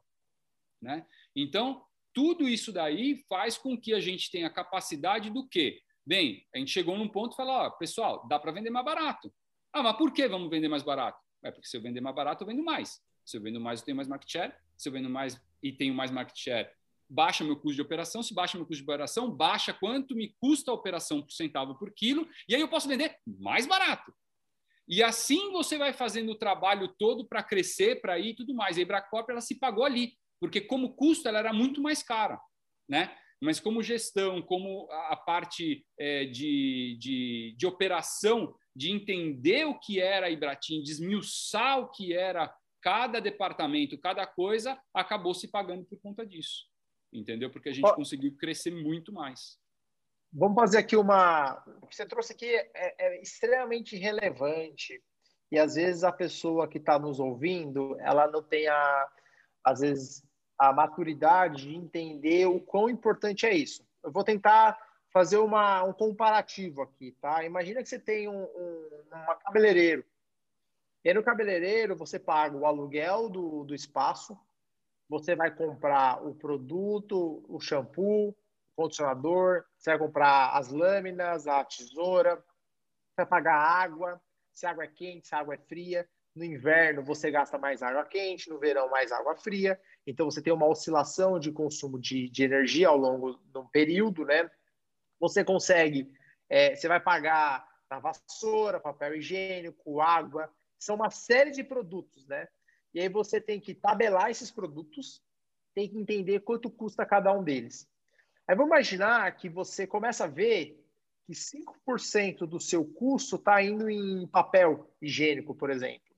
Né? 0.82 1.06
Então, 1.36 1.84
tudo 2.14 2.48
isso 2.48 2.72
daí 2.72 3.24
faz 3.28 3.58
com 3.58 3.80
que 3.80 3.94
a 3.94 4.00
gente 4.00 4.30
tenha 4.30 4.50
capacidade 4.50 5.30
do 5.30 5.48
quê? 5.48 5.82
Bem, 6.06 6.46
a 6.54 6.58
gente 6.60 6.70
chegou 6.70 6.98
num 6.98 7.08
ponto 7.08 7.34
e 7.34 7.36
falou, 7.38 7.54
ó, 7.54 7.70
pessoal, 7.72 8.28
dá 8.28 8.38
para 8.38 8.52
vender 8.52 8.70
mais 8.70 8.86
barato. 8.86 9.34
Ah, 9.72 9.82
mas 9.82 9.98
por 9.98 10.12
que 10.12 10.28
vamos 10.28 10.50
vender 10.50 10.68
mais 10.68 10.84
barato? 10.84 11.18
É 11.44 11.50
porque 11.50 11.68
se 11.68 11.78
eu 11.78 11.82
vender 11.82 12.02
mais 12.02 12.16
barato, 12.16 12.44
eu 12.44 12.48
vendo 12.48 12.64
mais. 12.64 13.02
Se 13.26 13.38
eu 13.38 13.42
vendo 13.42 13.60
mais, 13.60 13.80
eu 13.80 13.86
tenho 13.86 13.96
mais 13.96 14.08
market 14.08 14.30
share. 14.30 14.54
Se 14.84 14.90
eu 14.90 14.94
vendo 14.94 15.10
mais 15.10 15.42
e 15.62 15.72
tenho 15.72 15.94
mais 15.94 16.12
market 16.12 16.38
share, 16.38 16.70
baixa 17.10 17.44
meu 17.44 17.56
custo 17.56 17.76
de 17.76 17.82
operação. 17.82 18.22
Se 18.22 18.34
baixa 18.34 18.58
meu 18.58 18.68
custo 18.68 18.84
de 18.84 18.90
operação, 18.90 19.32
baixa 19.32 19.74
quanto 19.74 20.16
me 20.16 20.36
custa 20.40 20.72
a 20.72 20.74
operação 20.74 21.22
por 21.22 21.32
centavo 21.32 21.78
por 21.78 21.92
quilo. 21.94 22.28
E 22.48 22.54
aí 22.54 22.62
eu 22.62 22.68
posso 22.68 22.88
vender 22.88 23.18
mais 23.26 23.66
barato. 23.66 24.14
E 24.88 25.02
assim 25.02 25.52
você 25.52 25.78
vai 25.78 25.94
fazendo 25.94 26.34
o 26.34 26.38
trabalho 26.38 26.90
todo 27.00 27.26
para 27.26 27.42
crescer, 27.42 28.02
para 28.02 28.20
ir 28.20 28.32
e 28.32 28.36
tudo 28.36 28.54
mais. 28.54 28.78
A 28.78 28.82
Ibracorp 28.82 29.30
ela 29.30 29.40
se 29.40 29.58
pagou 29.58 29.86
ali, 29.86 30.18
porque 30.40 30.60
como 30.60 30.96
custo 30.96 31.28
ela 31.28 31.40
era 31.40 31.54
muito 31.54 31.82
mais 31.82 32.04
cara, 32.04 32.38
né? 32.90 33.16
Mas 33.42 33.60
como 33.60 33.84
gestão, 33.84 34.42
como 34.42 34.90
a 34.92 35.16
parte 35.16 35.86
é, 35.98 36.26
de, 36.26 36.98
de, 37.00 37.56
de 37.58 37.66
operação, 37.66 38.54
de 38.76 38.92
entender 38.92 39.66
o 39.66 39.80
que 39.80 40.00
era 40.00 40.28
a 40.28 40.30
Ibratim, 40.30 40.82
desmiuçar 40.82 41.80
o 41.80 41.90
que 41.90 42.14
era 42.14 42.54
cada 42.84 43.22
departamento, 43.22 43.98
cada 43.98 44.28
coisa, 44.28 44.78
acabou 44.94 45.34
se 45.34 45.48
pagando 45.48 45.86
por 45.86 45.98
conta 46.02 46.26
disso. 46.26 46.68
Entendeu? 47.12 47.50
Porque 47.50 47.70
a 47.70 47.74
gente 47.74 47.96
conseguiu 47.96 48.36
crescer 48.36 48.72
muito 48.72 49.14
mais. 49.14 49.58
Vamos 50.32 50.56
fazer 50.56 50.80
aqui 50.80 50.98
uma. 50.98 51.64
O 51.82 51.88
que 51.88 51.96
você 51.96 52.06
trouxe 52.06 52.34
aqui 52.34 52.48
é, 52.48 52.72
é 52.76 53.22
extremamente 53.22 53.96
relevante 53.96 55.02
e 55.52 55.60
às 55.60 55.76
vezes 55.76 56.04
a 56.04 56.12
pessoa 56.12 56.68
que 56.68 56.80
está 56.80 56.98
nos 56.98 57.20
ouvindo, 57.20 57.96
ela 58.00 58.28
não 58.28 58.42
tem 58.42 58.68
a, 58.68 59.08
às 59.64 59.82
vezes 59.82 60.24
a 60.58 60.74
maturidade 60.74 61.68
de 61.68 61.76
entender 61.76 62.48
o 62.48 62.60
quão 62.60 62.90
importante 62.90 63.46
é 63.46 63.54
isso. 63.54 63.86
Eu 64.04 64.12
vou 64.12 64.24
tentar 64.24 64.76
fazer 65.12 65.38
uma, 65.38 65.84
um 65.84 65.94
comparativo 65.94 66.82
aqui, 66.82 67.16
tá? 67.22 67.46
Imagina 67.46 67.84
que 67.84 67.90
você 67.90 68.00
tem 68.00 68.28
um, 68.28 68.44
um 68.44 68.90
uma 69.12 69.36
cabeleireiro. 69.36 70.04
E 71.04 71.14
no 71.14 71.22
cabeleireiro 71.22 71.98
você 71.98 72.18
paga 72.18 72.56
o 72.56 72.66
aluguel 72.66 73.30
do, 73.30 73.66
do 73.66 73.76
espaço, 73.76 74.38
você 75.10 75.36
vai 75.36 75.54
comprar 75.54 76.26
o 76.26 76.34
produto, 76.34 77.44
o 77.48 77.60
shampoo, 77.60 78.36
condicionador, 78.76 79.66
você 79.78 79.92
vai 79.92 80.00
comprar 80.00 80.52
as 80.52 80.70
lâminas, 80.70 81.46
a 81.46 81.64
tesoura, 81.64 82.38
você 82.38 83.18
vai 83.18 83.26
pagar 83.26 83.56
água, 83.56 84.22
se 84.54 84.66
a 84.66 84.72
água 84.72 84.86
é 84.86 84.88
quente, 84.88 85.28
se 85.28 85.36
a 85.36 85.40
água 85.40 85.56
é 85.56 85.58
fria. 85.58 86.08
No 86.36 86.44
inverno 86.44 87.04
você 87.04 87.30
gasta 87.30 87.60
mais 87.60 87.84
água 87.84 88.06
quente, 88.06 88.50
no 88.50 88.58
verão 88.58 88.90
mais 88.90 89.12
água 89.12 89.36
fria. 89.36 89.80
Então 90.08 90.26
você 90.26 90.42
tem 90.42 90.54
uma 90.54 90.68
oscilação 90.68 91.40
de 91.40 91.52
consumo 91.52 92.00
de, 92.00 92.30
de 92.30 92.44
energia 92.44 92.88
ao 92.88 92.98
longo 92.98 93.38
de 93.38 93.58
um 93.60 93.68
período, 93.68 94.26
né? 94.26 94.50
Você 95.20 95.44
consegue, 95.44 96.12
é, 96.50 96.76
você 96.76 96.88
vai 96.88 97.00
pagar 97.00 97.68
a 97.90 98.00
vassoura, 98.00 98.80
papel 98.80 99.16
higiênico, 99.16 100.02
água, 100.02 100.52
são 100.84 100.96
uma 100.96 101.10
série 101.10 101.52
de 101.52 101.64
produtos, 101.64 102.28
né? 102.28 102.48
E 102.94 103.00
aí 103.00 103.10
você 103.10 103.42
tem 103.42 103.60
que 103.60 103.74
tabelar 103.74 104.30
esses 104.30 104.52
produtos, 104.52 105.24
tem 105.74 105.90
que 105.90 105.98
entender 105.98 106.42
quanto 106.42 106.70
custa 106.70 107.06
cada 107.06 107.34
um 107.34 107.44
deles. 107.44 107.90
Aí 108.48 108.56
vamos 108.56 108.72
imaginar 108.72 109.36
que 109.36 109.50
você 109.50 109.88
começa 109.88 110.26
a 110.26 110.28
ver 110.28 110.80
que 111.26 111.34
5% 111.34 112.40
do 112.40 112.60
seu 112.60 112.86
custo 112.86 113.38
está 113.38 113.64
indo 113.64 113.90
em 113.90 114.28
papel 114.28 114.94
higiênico, 115.02 115.56
por 115.56 115.70
exemplo. 115.70 116.14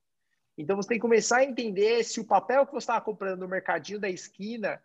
Então 0.58 0.76
você 0.76 0.90
tem 0.90 0.98
que 0.98 1.04
começar 1.04 1.38
a 1.38 1.46
entender 1.46 2.04
se 2.04 2.20
o 2.20 2.26
papel 2.26 2.66
que 2.66 2.72
você 2.72 2.80
estava 2.80 3.04
comprando 3.04 3.42
no 3.42 3.48
mercadinho 3.48 4.00
da 4.00 4.10
esquina, 4.10 4.82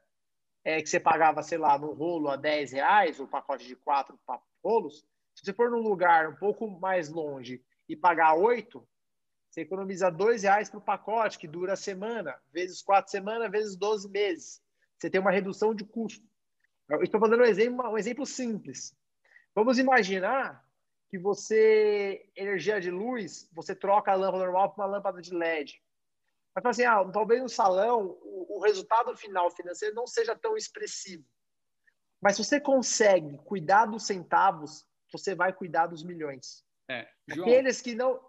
é, 0.62 0.82
que 0.82 0.88
você 0.88 1.00
pagava, 1.00 1.42
sei 1.42 1.58
lá, 1.58 1.78
no 1.78 1.92
rolo 1.92 2.28
a 2.28 2.36
10 2.36 2.72
reais, 2.72 3.18
o 3.18 3.26
pacote 3.26 3.66
de 3.66 3.76
quatro 3.76 4.18
rolos, 4.62 5.06
se 5.34 5.44
você 5.44 5.52
for 5.54 5.70
num 5.70 5.80
lugar 5.80 6.28
um 6.28 6.36
pouco 6.36 6.68
mais 6.68 7.08
longe 7.08 7.64
e 7.88 7.96
pagar 7.96 8.34
8, 8.34 8.86
você 9.50 9.62
economiza 9.62 10.10
dois 10.10 10.44
reais 10.44 10.70
para 10.70 10.78
o 10.78 10.82
pacote, 10.82 11.38
que 11.38 11.48
dura 11.48 11.72
a 11.72 11.76
semana, 11.76 12.38
vezes 12.52 12.80
quatro 12.80 13.10
semanas, 13.10 13.50
vezes 13.50 13.76
12 13.76 14.08
meses. 14.08 14.62
Você 14.96 15.10
tem 15.10 15.20
uma 15.20 15.32
redução 15.32 15.74
de 15.74 15.84
custo. 15.84 16.24
Eu 16.88 17.02
estou 17.02 17.20
fazendo 17.20 17.40
um 17.40 17.46
exemplo, 17.46 17.88
um 17.88 17.98
exemplo 17.98 18.24
simples. 18.24 18.96
Vamos 19.54 19.78
imaginar 19.78 20.64
que 21.08 21.18
você, 21.18 22.30
energia 22.36 22.80
de 22.80 22.90
luz, 22.90 23.48
você 23.52 23.74
troca 23.74 24.12
a 24.12 24.14
lâmpada 24.14 24.44
normal 24.44 24.70
por 24.70 24.80
uma 24.80 24.86
lâmpada 24.86 25.20
de 25.20 25.34
LED. 25.34 25.82
Mas 26.54 26.64
assim, 26.64 26.84
ah, 26.84 27.04
talvez 27.12 27.42
no 27.42 27.48
salão 27.48 28.18
o, 28.22 28.58
o 28.58 28.60
resultado 28.60 29.16
final 29.16 29.50
financeiro 29.50 29.94
não 29.94 30.06
seja 30.06 30.36
tão 30.36 30.56
expressivo. 30.56 31.24
Mas 32.20 32.36
se 32.36 32.44
você 32.44 32.60
consegue 32.60 33.36
cuidar 33.38 33.86
dos 33.86 34.06
centavos, 34.06 34.86
você 35.10 35.34
vai 35.34 35.52
cuidar 35.52 35.86
dos 35.86 36.04
milhões. 36.04 36.64
É, 36.88 37.08
João, 37.28 37.48
Aqueles 37.48 37.80
que 37.80 37.94
não. 37.94 38.20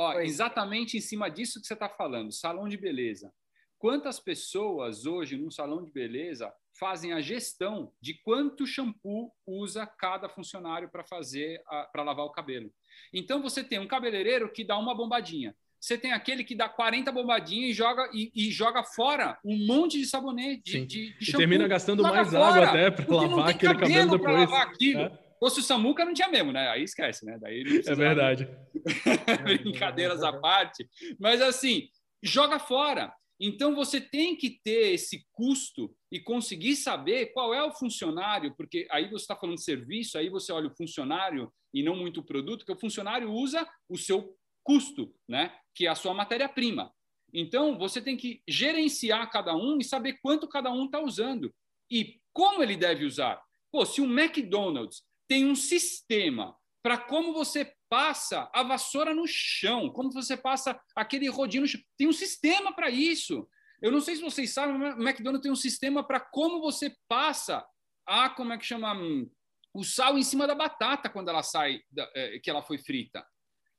Ó, 0.00 0.20
exatamente 0.20 0.96
em 0.96 1.00
cima 1.00 1.28
disso 1.28 1.60
que 1.60 1.66
você 1.66 1.74
está 1.74 1.88
falando, 1.88 2.32
salão 2.32 2.66
de 2.66 2.78
beleza. 2.78 3.30
Quantas 3.78 4.18
pessoas 4.18 5.04
hoje 5.04 5.36
no 5.36 5.50
salão 5.50 5.84
de 5.84 5.90
beleza 5.90 6.52
fazem 6.78 7.12
a 7.12 7.20
gestão 7.20 7.92
de 8.00 8.14
quanto 8.22 8.66
shampoo 8.66 9.30
usa 9.46 9.86
cada 9.86 10.28
funcionário 10.28 10.90
para 10.90 11.04
fazer 11.04 11.62
para 11.92 12.02
lavar 12.02 12.24
o 12.24 12.32
cabelo? 12.32 12.72
Então 13.12 13.42
você 13.42 13.62
tem 13.62 13.78
um 13.78 13.86
cabeleireiro 13.86 14.50
que 14.50 14.64
dá 14.64 14.78
uma 14.78 14.94
bombadinha. 14.94 15.54
Você 15.78 15.96
tem 15.96 16.12
aquele 16.12 16.44
que 16.44 16.54
dá 16.54 16.68
40 16.68 17.10
bombadinhas 17.10 17.70
e 17.70 17.72
joga, 17.72 18.10
e, 18.12 18.30
e 18.34 18.50
joga 18.50 18.84
fora 18.84 19.38
um 19.42 19.66
monte 19.66 19.98
de 19.98 20.06
sabonete, 20.06 20.62
de, 20.62 20.86
de, 20.86 21.18
de 21.18 21.24
shampoo. 21.24 21.40
E 21.40 21.46
termina 21.46 21.68
gastando 21.68 22.02
mais 22.02 22.34
água 22.34 22.68
até 22.68 22.90
para 22.90 23.14
lavar 23.14 23.48
aquele 23.48 23.74
cabelo 23.74 24.10
depois. 24.10 24.36
Lavar 24.40 24.66
aquilo. 24.66 25.00
É. 25.00 25.30
Fosse 25.40 25.60
o 25.60 25.62
Samuca, 25.62 26.04
não 26.04 26.12
tinha 26.12 26.28
mesmo, 26.28 26.52
né? 26.52 26.68
Aí 26.68 26.82
esquece, 26.82 27.24
né? 27.24 27.38
Daí 27.40 27.64
é 27.86 27.94
verdade. 27.94 28.46
Brincadeiras 29.44 30.22
à 30.22 30.32
parte. 30.32 30.88
Mas 31.18 31.40
assim, 31.40 31.88
joga 32.22 32.58
fora. 32.58 33.12
Então, 33.42 33.74
você 33.74 33.98
tem 33.98 34.36
que 34.36 34.60
ter 34.62 34.92
esse 34.92 35.26
custo 35.32 35.90
e 36.12 36.20
conseguir 36.20 36.76
saber 36.76 37.32
qual 37.32 37.54
é 37.54 37.62
o 37.62 37.72
funcionário, 37.72 38.54
porque 38.54 38.86
aí 38.90 39.08
você 39.08 39.22
está 39.22 39.34
falando 39.34 39.56
de 39.56 39.64
serviço, 39.64 40.18
aí 40.18 40.28
você 40.28 40.52
olha 40.52 40.68
o 40.68 40.76
funcionário 40.76 41.50
e 41.72 41.82
não 41.82 41.96
muito 41.96 42.20
o 42.20 42.24
produto, 42.24 42.66
que 42.66 42.72
o 42.72 42.78
funcionário 42.78 43.32
usa 43.32 43.66
o 43.88 43.96
seu 43.96 44.36
custo, 44.62 45.14
né? 45.26 45.56
que 45.74 45.86
é 45.86 45.88
a 45.88 45.94
sua 45.94 46.12
matéria-prima. 46.12 46.92
Então, 47.32 47.78
você 47.78 48.02
tem 48.02 48.14
que 48.14 48.42
gerenciar 48.46 49.30
cada 49.30 49.56
um 49.56 49.78
e 49.78 49.84
saber 49.84 50.18
quanto 50.20 50.46
cada 50.46 50.70
um 50.70 50.84
está 50.84 51.00
usando 51.00 51.50
e 51.90 52.20
como 52.34 52.62
ele 52.62 52.76
deve 52.76 53.06
usar. 53.06 53.40
Pô, 53.72 53.86
se 53.86 54.02
o 54.02 54.04
McDonald's 54.04 55.02
tem 55.26 55.46
um 55.46 55.54
sistema 55.54 56.54
para 56.82 56.98
como 56.98 57.32
você 57.32 57.72
passa 57.90 58.48
a 58.54 58.62
vassoura 58.62 59.12
no 59.12 59.26
chão, 59.26 59.90
como 59.90 60.12
você 60.12 60.36
passa 60.36 60.80
aquele 60.94 61.28
rodinho 61.28 61.62
no 61.62 61.68
chão. 61.68 61.80
Tem 61.98 62.08
um 62.08 62.12
sistema 62.12 62.72
para 62.72 62.88
isso. 62.88 63.46
Eu 63.82 63.90
não 63.90 64.00
sei 64.00 64.14
se 64.14 64.22
vocês 64.22 64.54
sabem, 64.54 64.76
o 64.76 65.02
McDonald's 65.02 65.42
tem 65.42 65.50
um 65.50 65.56
sistema 65.56 66.06
para 66.06 66.20
como 66.20 66.60
você 66.60 66.94
passa 67.08 67.66
a, 68.06 68.30
como 68.30 68.52
é 68.52 68.58
que 68.58 68.64
chama, 68.64 68.94
hum, 68.94 69.28
o 69.74 69.82
sal 69.82 70.16
em 70.16 70.22
cima 70.22 70.46
da 70.46 70.54
batata 70.54 71.10
quando 71.10 71.28
ela 71.28 71.42
sai, 71.42 71.80
é, 72.14 72.38
que 72.38 72.48
ela 72.48 72.62
foi 72.62 72.78
frita. 72.78 73.26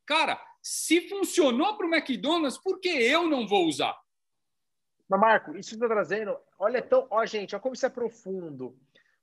Cara, 0.05 0.43
se 0.61 1.07
funcionou 1.07 1.77
para 1.77 1.87
o 1.87 1.93
McDonald's, 1.93 2.57
por 2.57 2.79
que 2.79 2.89
eu 2.89 3.29
não 3.29 3.47
vou 3.47 3.65
usar? 3.65 3.97
Mas, 5.07 5.19
Marco, 5.19 5.57
isso 5.57 5.73
está 5.75 5.87
trazendo. 5.87 6.37
Olha, 6.59 6.81
tão, 6.81 7.07
ó, 7.09 7.25
gente, 7.25 7.55
olha 7.55 7.61
como 7.61 7.75
isso 7.75 7.85
é 7.85 7.89
profundo. 7.89 8.77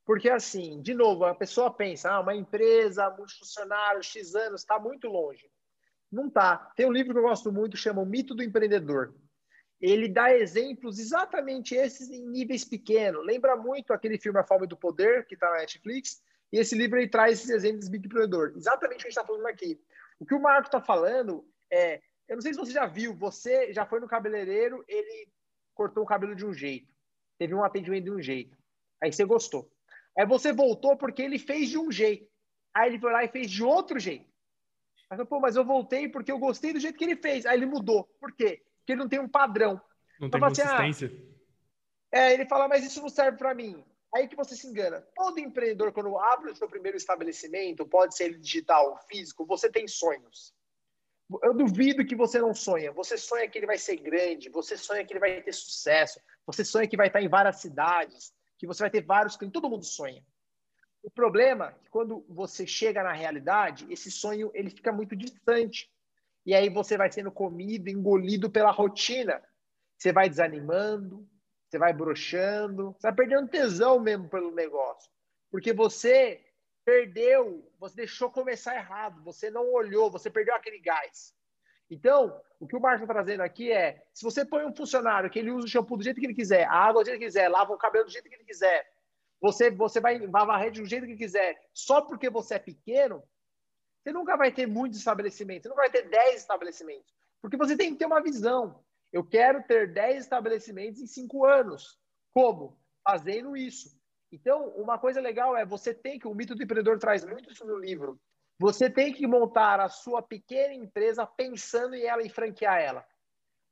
Porque, 0.09 0.31
assim, 0.31 0.81
de 0.81 0.95
novo, 0.95 1.27
a 1.27 1.35
pessoa 1.35 1.71
pensa, 1.71 2.11
ah, 2.11 2.21
uma 2.21 2.35
empresa, 2.35 3.11
multifuncionário, 3.11 4.03
X 4.03 4.35
anos, 4.35 4.63
está 4.63 4.79
muito 4.79 5.07
longe. 5.07 5.47
Não 6.11 6.29
está. 6.29 6.57
Tem 6.75 6.87
um 6.87 6.93
livro 6.93 7.13
que 7.13 7.19
eu 7.19 7.25
gosto 7.25 7.53
muito, 7.53 7.77
chama 7.77 8.01
O 8.01 8.07
Mito 8.07 8.35
do 8.35 8.43
Empreendedor. 8.43 9.15
Ele 9.79 10.09
dá 10.09 10.35
exemplos 10.35 10.99
exatamente 10.99 11.75
esses 11.75 12.09
em 12.09 12.27
níveis 12.27 12.65
pequenos. 12.65 13.23
Lembra 13.23 13.55
muito 13.55 13.93
aquele 13.93 14.19
filme 14.19 14.39
A 14.39 14.45
Fome 14.45 14.67
do 14.67 14.79
Poder, 14.79 15.27
que 15.27 15.35
está 15.35 15.51
na 15.51 15.59
Netflix, 15.59 16.23
e 16.51 16.59
esse 16.59 16.75
livro 16.75 16.99
ele 16.99 17.11
traz 17.11 17.41
esses 17.41 17.51
exemplos 17.51 17.91
de 17.91 17.99
empreendedor. 17.99 18.55
Exatamente 18.57 19.01
o 19.01 19.03
que 19.03 19.09
a 19.09 19.11
gente 19.11 19.19
está 19.19 19.27
falando 19.27 19.47
aqui. 19.47 19.79
O 20.19 20.25
que 20.25 20.35
o 20.35 20.41
Marco 20.41 20.69
está 20.69 20.81
falando 20.81 21.47
é, 21.71 22.01
eu 22.27 22.37
não 22.37 22.41
sei 22.41 22.55
se 22.55 22.59
você 22.59 22.73
já 22.73 22.87
viu, 22.87 23.15
você 23.15 23.75
já 23.75 23.85
foi 23.85 24.01
no 24.01 24.09
cabeleireiro, 24.09 24.83
ele 24.89 25.29
cortou 25.75 26.03
o 26.03 26.07
cabelo 26.07 26.35
de 26.35 26.47
um 26.47 26.55
jeito, 26.55 26.91
teve 27.39 27.55
um 27.55 27.63
atendimento 27.63 28.05
de 28.05 28.11
um 28.11 28.23
jeito, 28.23 28.57
aí 29.03 29.13
você 29.13 29.27
gostou. 29.27 29.71
Aí 30.19 30.27
você 30.27 30.53
voltou 30.53 30.97
porque 30.97 31.23
ele 31.23 31.39
fez 31.39 31.69
de 31.69 31.79
um 31.79 31.93
jeito. 31.93 32.29
Aí 32.75 32.91
ele 32.91 32.99
foi 32.99 33.13
lá 33.13 33.25
e 33.25 33.29
fez 33.29 33.49
de 33.49 33.63
outro 33.63 34.01
jeito. 34.01 34.29
Aí, 35.09 35.25
pô, 35.25 35.41
mas 35.41 35.57
eu 35.57 35.65
voltei 35.65 36.09
porque 36.09 36.33
eu 36.33 36.39
gostei 36.39 36.73
do 36.73 36.81
jeito 36.81 36.99
que 36.99 37.05
ele 37.05 37.17
fez. 37.17 37.47
Aí 37.47 37.57
ele 37.57 37.67
mudou. 37.67 38.05
Por 38.21 38.33
quê? 38.33 38.63
Porque 38.79 38.93
ele 38.93 39.01
não 39.01 39.09
tem 39.09 39.21
um 39.21 39.29
padrão. 39.29 39.81
Não 40.21 40.27
então, 40.27 40.41
tem 40.41 40.49
consistência. 40.49 41.07
Assim, 41.07 41.35
ah, 42.13 42.19
é, 42.19 42.35
ele 42.35 42.47
fala, 42.47 42.67
mas 42.67 42.85
isso 42.85 43.01
não 43.01 43.09
serve 43.09 43.39
para 43.39 43.55
mim. 43.55 43.85
Aí 44.15 44.27
que 44.27 44.35
você 44.35 44.57
se 44.57 44.67
engana. 44.67 45.07
Todo 45.15 45.39
empreendedor, 45.39 45.93
quando 45.93 46.19
abre 46.19 46.51
o 46.51 46.57
seu 46.57 46.69
primeiro 46.69 46.97
estabelecimento, 46.97 47.87
pode 47.87 48.17
ser 48.17 48.39
digital 48.39 48.91
ou 48.91 48.97
físico, 48.97 49.47
você 49.47 49.71
tem 49.71 49.87
sonhos. 49.87 50.53
Eu 51.43 51.55
duvido 51.55 52.07
que 52.07 52.17
você 52.17 52.41
não 52.41 52.55
sonha. 52.55 52.91
Você 52.93 53.17
sonha 53.19 53.49
que 53.49 53.59
ele 53.59 53.67
vai 53.67 53.79
ser 53.79 53.97
grande, 53.97 54.49
você 54.49 54.77
sonha 54.77 55.05
que 55.05 55.13
ele 55.13 55.21
vai 55.21 55.43
ter 55.43 55.53
sucesso, 55.53 56.21
você 56.47 56.65
sonha 56.65 56.89
que 56.89 56.97
vai 56.97 57.09
estar 57.09 57.21
em 57.21 57.29
várias 57.29 57.61
cidades, 57.61 58.33
que 58.59 58.67
você 58.67 58.83
vai 58.83 58.91
ter 58.91 59.03
vários 59.03 59.37
clientes, 59.37 59.55
todo 59.55 59.71
mundo 59.71 59.85
sonha. 59.85 60.23
O 61.03 61.11
problema 61.11 61.69
é 61.69 61.85
que 61.85 61.91
quando 61.91 62.25
você 62.29 62.67
chega 62.67 63.03
na 63.03 63.13
realidade, 63.13 63.87
esse 63.89 64.11
sonho 64.11 64.51
ele 64.53 64.69
fica 64.69 64.93
muito 64.93 65.15
distante. 65.15 65.91
E 66.45 66.55
aí 66.55 66.69
você 66.69 66.97
vai 66.97 67.11
sendo 67.11 67.31
comido, 67.31 67.89
engolido 67.89 68.51
pela 68.51 68.71
rotina. 68.71 69.43
Você 69.97 70.13
vai 70.13 70.29
desanimando, 70.29 71.29
você 71.69 71.79
vai 71.79 71.93
broxando, 71.93 72.93
você 72.93 73.07
vai 73.07 73.15
perdendo 73.15 73.49
tesão 73.49 74.01
mesmo 74.01 74.29
pelo 74.29 74.51
negócio. 74.51 75.11
Porque 75.51 75.73
você 75.73 76.45
perdeu, 76.85 77.71
você 77.79 77.97
deixou 77.97 78.31
começar 78.31 78.75
errado, 78.75 79.23
você 79.23 79.51
não 79.51 79.73
olhou, 79.73 80.11
você 80.11 80.31
perdeu 80.31 80.55
aquele 80.55 80.81
gás. 80.81 81.35
Então, 81.91 82.41
o 82.61 82.67
que 82.67 82.77
o 82.77 82.81
Marcos 82.81 83.03
está 83.03 83.13
trazendo 83.15 83.41
aqui 83.41 83.73
é: 83.73 84.05
se 84.13 84.25
você 84.25 84.45
põe 84.45 84.65
um 84.65 84.75
funcionário 84.75 85.31
que 85.31 85.39
ele 85.39 85.51
usa 85.51 85.67
o 85.67 85.71
shampoo 85.71 85.97
do 85.97 86.05
jeito 86.05 86.21
que 86.21 86.27
ele 86.27 86.35
quiser, 86.35 86.65
a 86.65 86.75
água 86.75 87.03
do 87.03 87.07
jeito 87.07 87.19
que 87.19 87.25
ele 87.25 87.31
quiser, 87.31 87.49
lava 87.49 87.73
o 87.73 87.79
cabelo 87.79 88.05
do 88.05 88.11
jeito 88.11 88.29
que 88.29 88.35
ele 88.35 88.45
quiser, 88.45 88.87
você, 89.41 89.71
você 89.71 90.01
vai 90.01 90.19
lavar 90.19 90.57
a 90.57 90.59
rede 90.59 90.81
do 90.81 90.89
jeito 90.89 91.07
que 91.07 91.17
quiser, 91.17 91.57
só 91.73 92.01
porque 92.03 92.29
você 92.29 92.55
é 92.55 92.59
pequeno, 92.59 93.23
você 94.03 94.13
nunca 94.13 94.37
vai 94.37 94.53
ter 94.53 94.67
muitos 94.67 94.99
estabelecimentos, 94.99 95.63
você 95.63 95.69
nunca 95.69 95.83
vai 95.83 95.91
ter 95.91 96.09
10 96.09 96.41
estabelecimentos. 96.41 97.15
Porque 97.41 97.57
você 97.57 97.77
tem 97.77 97.93
que 97.93 97.99
ter 97.99 98.07
uma 98.07 98.23
visão. 98.23 98.83
Eu 99.13 99.25
quero 99.25 99.63
ter 99.63 99.93
10 99.93 100.25
estabelecimentos 100.25 101.01
em 101.01 101.07
5 101.07 101.45
anos. 101.45 101.99
Como? 102.33 102.79
Fazendo 103.05 103.57
isso. 103.57 103.97
Então, 104.31 104.69
uma 104.71 104.99
coisa 104.99 105.21
legal 105.21 105.57
é 105.57 105.65
você 105.65 105.95
tem 105.95 106.19
que, 106.19 106.27
o 106.27 106.35
mito 106.35 106.55
do 106.55 106.63
empreendedor 106.63 106.99
traz 106.99 107.25
muito 107.25 107.51
isso 107.51 107.65
no 107.65 107.79
livro. 107.79 108.21
Você 108.59 108.91
tem 108.91 109.13
que 109.13 109.27
montar 109.27 109.79
a 109.79 109.89
sua 109.89 110.21
pequena 110.21 110.75
empresa 110.75 111.25
pensando 111.25 111.95
em 111.95 112.05
ela 112.05 112.23
e 112.23 112.29
franquear 112.29 112.81
ela. 112.81 113.07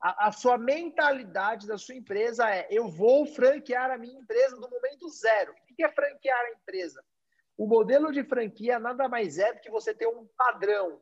A, 0.01 0.29
a, 0.29 0.33
sua 0.33 0.57
mentalidade 0.57 1.67
da 1.67 1.77
sua 1.77 1.97
empresa 1.97 2.49
é: 2.49 2.69
eu 2.71 2.89
vou 2.89 3.27
franquear 3.27 3.91
a 3.91 3.99
minha 3.99 4.19
empresa 4.19 4.55
do 4.57 4.71
momento 4.71 5.09
zero. 5.09 5.53
O 5.53 5.75
que 5.75 5.83
é 5.83 5.91
franquear 5.91 6.39
a 6.39 6.53
empresa? 6.53 7.05
O 7.57 7.67
modelo 7.67 8.13
de 8.13 8.23
franquia 8.23 8.79
nada 8.79 9.09
mais 9.09 9.39
é 9.39 9.53
do 9.53 9.61
que 9.61 9.71
você 9.71 9.93
ter 9.93 10.07
um 10.07 10.27
padrão. 10.37 11.01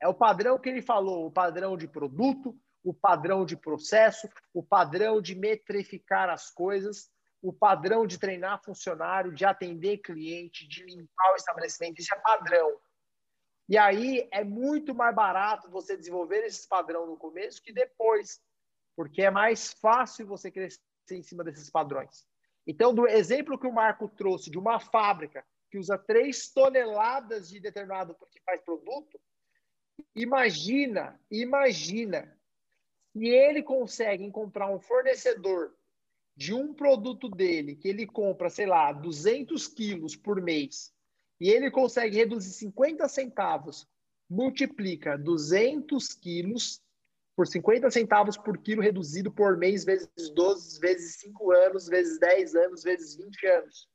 É 0.00 0.08
o 0.08 0.14
padrão 0.14 0.58
que 0.58 0.68
ele 0.68 0.82
falou: 0.82 1.26
o 1.26 1.30
padrão 1.30 1.76
de 1.76 1.86
produto, 1.86 2.58
o 2.82 2.92
padrão 2.92 3.44
de 3.44 3.56
processo, 3.56 4.28
o 4.52 4.62
padrão 4.62 5.20
de 5.20 5.36
metrificar 5.36 6.30
as 6.30 6.50
coisas, 6.50 7.10
o 7.42 7.52
padrão 7.52 8.06
de 8.06 8.18
treinar 8.18 8.62
funcionário, 8.64 9.32
de 9.32 9.44
atender 9.44 9.98
cliente, 9.98 10.66
de 10.66 10.84
limpar 10.84 11.32
o 11.32 11.36
estabelecimento. 11.36 12.00
Isso 12.00 12.14
é 12.14 12.18
padrão. 12.18 12.80
E 13.68 13.76
aí 13.76 14.26
é 14.32 14.42
muito 14.42 14.94
mais 14.94 15.14
barato 15.14 15.70
você 15.70 15.96
desenvolver 15.96 16.44
esse 16.44 16.66
padrão 16.66 17.06
no 17.06 17.16
começo 17.16 17.62
que 17.62 17.72
depois, 17.72 18.40
porque 18.96 19.22
é 19.22 19.30
mais 19.30 19.72
fácil 19.74 20.26
você 20.26 20.50
crescer 20.50 20.80
em 21.10 21.22
cima 21.22 21.44
desses 21.44 21.68
padrões. 21.68 22.26
Então, 22.66 22.94
do 22.94 23.06
exemplo 23.06 23.58
que 23.58 23.66
o 23.66 23.72
Marco 23.72 24.08
trouxe 24.08 24.50
de 24.50 24.58
uma 24.58 24.80
fábrica 24.80 25.44
que 25.70 25.78
usa 25.78 25.98
3 25.98 26.50
toneladas 26.52 27.50
de 27.50 27.60
determinado 27.60 28.16
que 28.30 28.40
faz 28.40 28.60
produto, 28.62 29.20
imagina, 30.14 31.20
imagina 31.30 32.34
se 33.12 33.26
ele 33.26 33.62
consegue 33.62 34.30
comprar 34.30 34.70
um 34.70 34.80
fornecedor 34.80 35.74
de 36.34 36.54
um 36.54 36.72
produto 36.72 37.28
dele 37.28 37.76
que 37.76 37.88
ele 37.88 38.06
compra, 38.06 38.48
sei 38.48 38.64
lá, 38.64 38.92
200 38.92 39.66
quilos 39.66 40.16
por 40.16 40.40
mês 40.40 40.94
e 41.40 41.50
ele 41.50 41.70
consegue 41.70 42.16
reduzir 42.16 42.52
50 42.52 43.08
centavos, 43.08 43.86
multiplica 44.28 45.16
200 45.16 46.14
quilos 46.14 46.82
por 47.36 47.46
50 47.46 47.90
centavos 47.90 48.36
por 48.36 48.58
quilo 48.58 48.82
reduzido 48.82 49.30
por 49.30 49.56
mês, 49.56 49.84
vezes 49.84 50.08
12, 50.34 50.80
vezes 50.80 51.20
5 51.20 51.52
anos, 51.52 51.86
vezes 51.86 52.18
10 52.18 52.54
anos, 52.56 52.82
vezes 52.82 53.14
20 53.14 53.46
anos. 53.46 53.88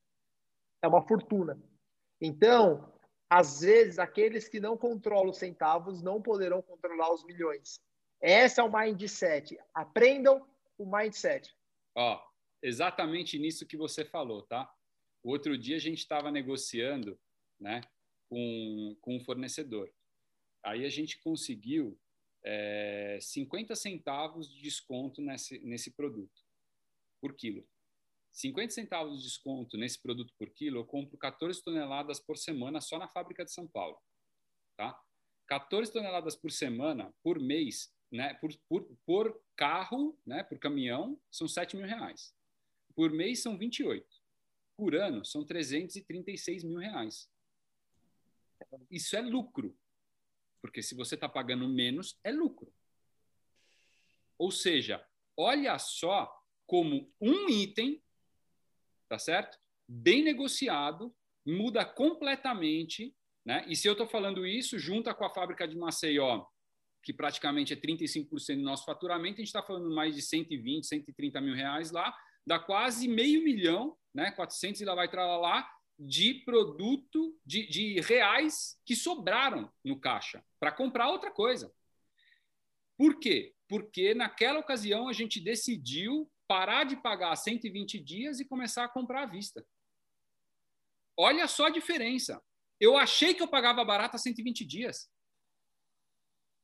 É 0.81 0.87
uma 0.87 1.05
fortuna. 1.05 1.61
Então, 2.21 2.93
às 3.29 3.59
vezes, 3.61 3.99
aqueles 3.99 4.47
que 4.47 4.61
não 4.61 4.77
controlam 4.77 5.29
os 5.29 5.37
centavos 5.37 6.01
não 6.01 6.21
poderão 6.21 6.61
controlar 6.61 7.13
os 7.13 7.25
milhões. 7.25 7.81
Esse 8.21 8.61
é 8.61 8.63
o 8.63 8.71
mindset. 8.71 9.59
Aprendam 9.73 10.47
o 10.77 10.85
mindset. 10.85 11.53
Ó, 11.95 12.21
exatamente 12.61 13.37
nisso 13.37 13.65
que 13.65 13.75
você 13.75 14.05
falou, 14.05 14.43
tá? 14.43 14.71
O 15.21 15.31
outro 15.31 15.57
dia 15.57 15.75
a 15.75 15.79
gente 15.79 15.99
estava 15.99 16.31
negociando 16.31 17.19
né, 17.63 17.81
com, 18.29 18.97
com 19.01 19.15
um 19.15 19.19
fornecedor. 19.21 19.89
Aí 20.61 20.85
a 20.85 20.89
gente 20.89 21.17
conseguiu 21.21 21.97
é, 22.43 23.17
50 23.21 23.73
centavos 23.75 24.49
de 24.49 24.61
desconto 24.61 25.21
nesse, 25.21 25.59
nesse 25.59 25.91
produto 25.91 26.41
por 27.21 27.33
quilo. 27.35 27.65
50 28.33 28.73
centavos 28.73 29.17
de 29.17 29.27
desconto 29.27 29.77
nesse 29.77 30.01
produto 30.01 30.33
por 30.37 30.49
quilo, 30.49 30.79
eu 30.79 30.85
compro 30.85 31.17
14 31.17 31.63
toneladas 31.63 32.19
por 32.19 32.37
semana 32.37 32.81
só 32.81 32.97
na 32.97 33.07
fábrica 33.07 33.45
de 33.45 33.51
São 33.53 33.67
Paulo. 33.67 33.97
Tá? 34.75 34.99
14 35.47 35.91
toneladas 35.91 36.35
por 36.35 36.51
semana, 36.51 37.13
por 37.23 37.39
mês, 37.39 37.93
né, 38.11 38.33
por, 38.35 38.51
por, 38.67 38.97
por 39.05 39.41
carro, 39.55 40.19
né, 40.25 40.43
por 40.43 40.59
caminhão, 40.59 41.19
são 41.31 41.47
7 41.47 41.77
mil 41.77 41.85
reais. 41.85 42.35
Por 42.95 43.11
mês 43.11 43.41
são 43.41 43.57
28. 43.57 44.05
Por 44.75 44.95
ano 44.95 45.23
são 45.23 45.45
336 45.45 46.63
mil 46.63 46.79
reais. 46.79 47.29
Isso 48.89 49.15
é 49.15 49.21
lucro. 49.21 49.77
Porque 50.61 50.81
se 50.81 50.95
você 50.95 51.15
está 51.15 51.27
pagando 51.27 51.67
menos, 51.67 52.17
é 52.23 52.31
lucro. 52.31 52.73
Ou 54.37 54.51
seja, 54.51 55.05
olha 55.37 55.77
só 55.77 56.31
como 56.65 57.13
um 57.19 57.49
item, 57.49 58.01
tá 59.09 59.19
certo? 59.19 59.59
Bem 59.87 60.23
negociado, 60.23 61.13
muda 61.45 61.85
completamente, 61.85 63.15
né? 63.45 63.65
E 63.67 63.75
se 63.75 63.87
eu 63.87 63.91
estou 63.91 64.07
falando 64.07 64.47
isso, 64.47 64.79
junta 64.79 65.13
com 65.13 65.25
a 65.25 65.33
fábrica 65.33 65.67
de 65.67 65.77
Maceió, 65.77 66.45
que 67.03 67.13
praticamente 67.13 67.73
é 67.73 67.75
35% 67.75 68.55
do 68.55 68.61
nosso 68.61 68.85
faturamento, 68.85 69.35
a 69.35 69.37
gente 69.39 69.47
está 69.47 69.61
falando 69.61 69.93
mais 69.93 70.15
de 70.15 70.21
120, 70.21 70.87
130 70.87 71.41
mil 71.41 71.53
reais 71.53 71.91
lá, 71.91 72.17
dá 72.47 72.57
quase 72.57 73.07
meio 73.07 73.43
milhão, 73.43 73.97
né? 74.13 74.31
400 74.31 74.81
e 74.81 74.85
lá 74.85 74.95
vai 74.95 75.07
entrar 75.07 75.25
lá, 75.37 75.69
de 75.97 76.35
produto, 76.45 77.37
de, 77.45 77.67
de 77.67 78.01
reais 78.01 78.79
que 78.85 78.95
sobraram 78.95 79.71
no 79.83 79.99
caixa 79.99 80.43
para 80.59 80.71
comprar 80.71 81.09
outra 81.09 81.31
coisa. 81.31 81.73
Por 82.97 83.19
quê? 83.19 83.53
Porque 83.67 84.13
naquela 84.13 84.59
ocasião 84.59 85.07
a 85.07 85.13
gente 85.13 85.39
decidiu 85.39 86.31
parar 86.47 86.83
de 86.83 86.95
pagar 86.95 87.35
120 87.35 87.99
dias 87.99 88.39
e 88.39 88.45
começar 88.45 88.83
a 88.83 88.89
comprar 88.89 89.23
à 89.23 89.25
vista. 89.25 89.65
Olha 91.17 91.47
só 91.47 91.67
a 91.67 91.71
diferença. 91.71 92.41
Eu 92.79 92.97
achei 92.97 93.33
que 93.33 93.41
eu 93.41 93.47
pagava 93.47 93.83
barato 93.85 94.15
a 94.15 94.19
120 94.19 94.65
dias. 94.65 95.09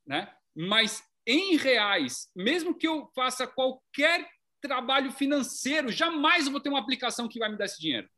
Né? 0.06 0.36
Mas 0.56 1.04
em 1.26 1.56
reais, 1.56 2.30
mesmo 2.36 2.76
que 2.76 2.88
eu 2.88 3.08
faça 3.16 3.48
qualquer 3.48 4.28
trabalho 4.62 5.12
financeiro, 5.12 5.92
jamais 5.92 6.46
eu 6.46 6.52
vou 6.52 6.60
ter 6.60 6.70
uma 6.70 6.80
aplicação 6.80 7.28
que 7.28 7.40
vai 7.40 7.50
me 7.50 7.58
dar 7.58 7.66
esse 7.66 7.80
dinheiro. 7.80 8.10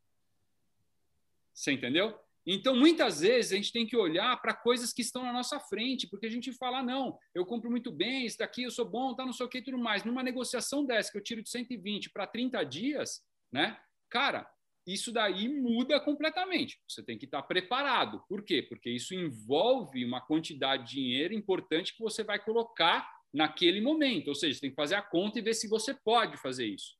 Você 1.53 1.71
entendeu? 1.71 2.17
Então, 2.45 2.75
muitas 2.75 3.21
vezes, 3.21 3.51
a 3.51 3.55
gente 3.55 3.71
tem 3.71 3.85
que 3.85 3.95
olhar 3.95 4.39
para 4.41 4.53
coisas 4.53 4.91
que 4.91 5.01
estão 5.01 5.23
na 5.23 5.31
nossa 5.31 5.59
frente, 5.59 6.07
porque 6.09 6.25
a 6.25 6.29
gente 6.29 6.51
fala, 6.53 6.81
não, 6.81 7.17
eu 7.35 7.45
compro 7.45 7.69
muito 7.69 7.91
bem, 7.91 8.25
isso 8.25 8.39
daqui 8.39 8.63
eu 8.63 8.71
sou 8.71 8.85
bom, 8.85 9.13
tá, 9.13 9.25
não 9.25 9.33
sei 9.33 9.45
o 9.45 9.49
que 9.49 9.59
e 9.59 9.63
tudo 9.63 9.77
mais. 9.77 10.03
Numa 10.03 10.23
negociação 10.23 10.83
dessa, 10.83 11.11
que 11.11 11.17
eu 11.17 11.23
tiro 11.23 11.43
de 11.43 11.49
120 11.49 12.09
para 12.09 12.25
30 12.25 12.63
dias, 12.63 13.21
né? 13.51 13.79
Cara, 14.09 14.49
isso 14.87 15.11
daí 15.11 15.47
muda 15.47 15.99
completamente. 15.99 16.79
Você 16.87 17.03
tem 17.03 17.17
que 17.17 17.25
estar 17.25 17.43
preparado. 17.43 18.23
Por 18.27 18.43
quê? 18.43 18.63
Porque 18.63 18.89
isso 18.89 19.13
envolve 19.13 20.03
uma 20.03 20.19
quantidade 20.19 20.87
de 20.87 20.95
dinheiro 20.95 21.33
importante 21.33 21.95
que 21.95 22.01
você 22.01 22.23
vai 22.23 22.43
colocar 22.43 23.07
naquele 23.31 23.79
momento. 23.79 24.29
Ou 24.29 24.35
seja, 24.35 24.55
você 24.55 24.61
tem 24.61 24.69
que 24.71 24.75
fazer 24.75 24.95
a 24.95 25.01
conta 25.01 25.37
e 25.37 25.43
ver 25.43 25.53
se 25.53 25.67
você 25.67 25.93
pode 25.93 26.37
fazer 26.37 26.65
isso. 26.65 26.99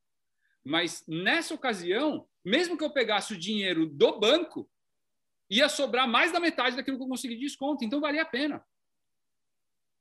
Mas 0.64 1.04
nessa 1.06 1.54
ocasião, 1.54 2.28
mesmo 2.44 2.76
que 2.76 2.84
eu 2.84 2.92
pegasse 2.92 3.34
o 3.34 3.38
dinheiro 3.38 3.86
do 3.86 4.18
banco, 4.18 4.70
ia 5.50 5.68
sobrar 5.68 6.08
mais 6.08 6.32
da 6.32 6.40
metade 6.40 6.76
daquilo 6.76 6.96
que 6.96 7.02
eu 7.02 7.08
consegui 7.08 7.34
de 7.34 7.42
desconto. 7.42 7.84
Então, 7.84 8.00
valia 8.00 8.22
a 8.22 8.26
pena. 8.26 8.64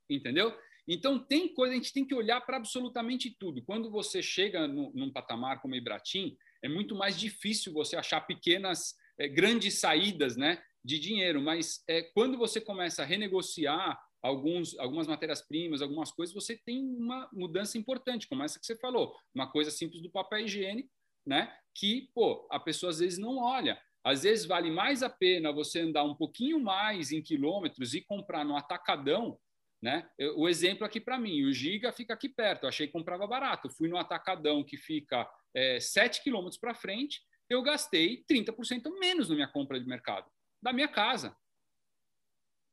Entendeu? 0.10 0.58
Então, 0.88 1.20
tem 1.20 1.54
coisa, 1.54 1.74
a 1.74 1.76
gente 1.76 1.94
tem 1.94 2.06
que 2.06 2.16
olhar 2.16 2.42
para 2.42 2.58
absolutamente 2.58 3.36
tudo. 3.38 3.64
Quando 3.64 3.90
você 3.90 4.22
chega 4.22 4.68
no, 4.68 4.92
num 4.94 5.12
patamar 5.12 5.62
como 5.62 5.76
Ibratim, 5.76 6.38
é 6.62 6.70
muito 6.70 6.96
mais 6.96 7.20
difícil 7.20 7.74
você 7.74 7.96
achar 7.96 8.22
pequenas, 8.22 8.96
é, 9.18 9.28
grandes 9.28 9.80
saídas 9.80 10.38
né, 10.38 10.62
de 10.84 11.00
dinheiro. 11.00 11.42
Mas 11.42 11.84
é, 11.88 12.02
quando 12.02 12.38
você 12.38 12.62
começa 12.62 13.04
a 13.04 13.06
renegociar 13.06 14.00
alguns, 14.22 14.78
algumas 14.78 15.08
matérias-primas, 15.08 15.82
algumas 15.82 16.12
coisas, 16.12 16.34
você 16.34 16.56
tem 16.58 16.84
uma 16.84 17.30
mudança 17.34 17.78
importante, 17.78 18.28
como 18.28 18.44
essa 18.44 18.60
que 18.60 18.66
você 18.66 18.76
falou. 18.78 19.16
Uma 19.34 19.52
coisa 19.52 19.72
simples 19.72 20.02
do 20.02 20.12
papel 20.12 20.40
higiênico, 20.40 20.90
né? 21.26 21.54
Que, 21.74 22.10
pô, 22.14 22.48
a 22.50 22.60
pessoa 22.60 22.90
às 22.90 23.00
vezes 23.00 23.18
não 23.18 23.38
olha. 23.38 23.82
Às 24.04 24.24
vezes 24.24 24.46
vale 24.46 24.72
mais 24.72 25.04
a 25.04 25.10
pena 25.10 25.52
você 25.52 25.82
andar 25.82 26.04
um 26.04 26.16
pouquinho 26.16 26.60
mais 26.60 27.12
em 27.12 27.22
quilômetros 27.22 27.94
e 27.94 28.02
comprar 28.02 28.44
no 28.44 28.56
atacadão, 28.56 29.38
né? 29.82 30.10
O 30.36 30.50
exemplo 30.50 30.86
aqui 30.86 31.00
para 31.00 31.20
mim, 31.20 31.44
o 31.44 31.54
Giga 31.54 31.92
fica 31.92 32.14
aqui 32.14 32.30
perto. 32.30 32.64
Eu 32.64 32.70
achei 32.70 32.88
que 32.88 32.94
comprava 32.94 33.28
barato. 33.28 33.68
Eu 33.68 33.72
fui 33.72 33.88
no 33.88 33.98
atacadão 33.98 34.64
que 34.64 34.78
fica 34.78 35.30
é, 35.56 35.80
7 35.80 36.24
quilômetros 36.24 36.60
para 36.60 36.74
frente, 36.74 37.22
eu 37.50 37.62
gastei 37.62 38.24
30% 38.30 38.90
menos 39.00 39.30
na 39.30 39.36
minha 39.36 39.48
compra 39.48 39.80
de 39.80 39.86
mercado, 39.86 40.30
da 40.62 40.72
minha 40.72 40.88
casa. 40.88 41.36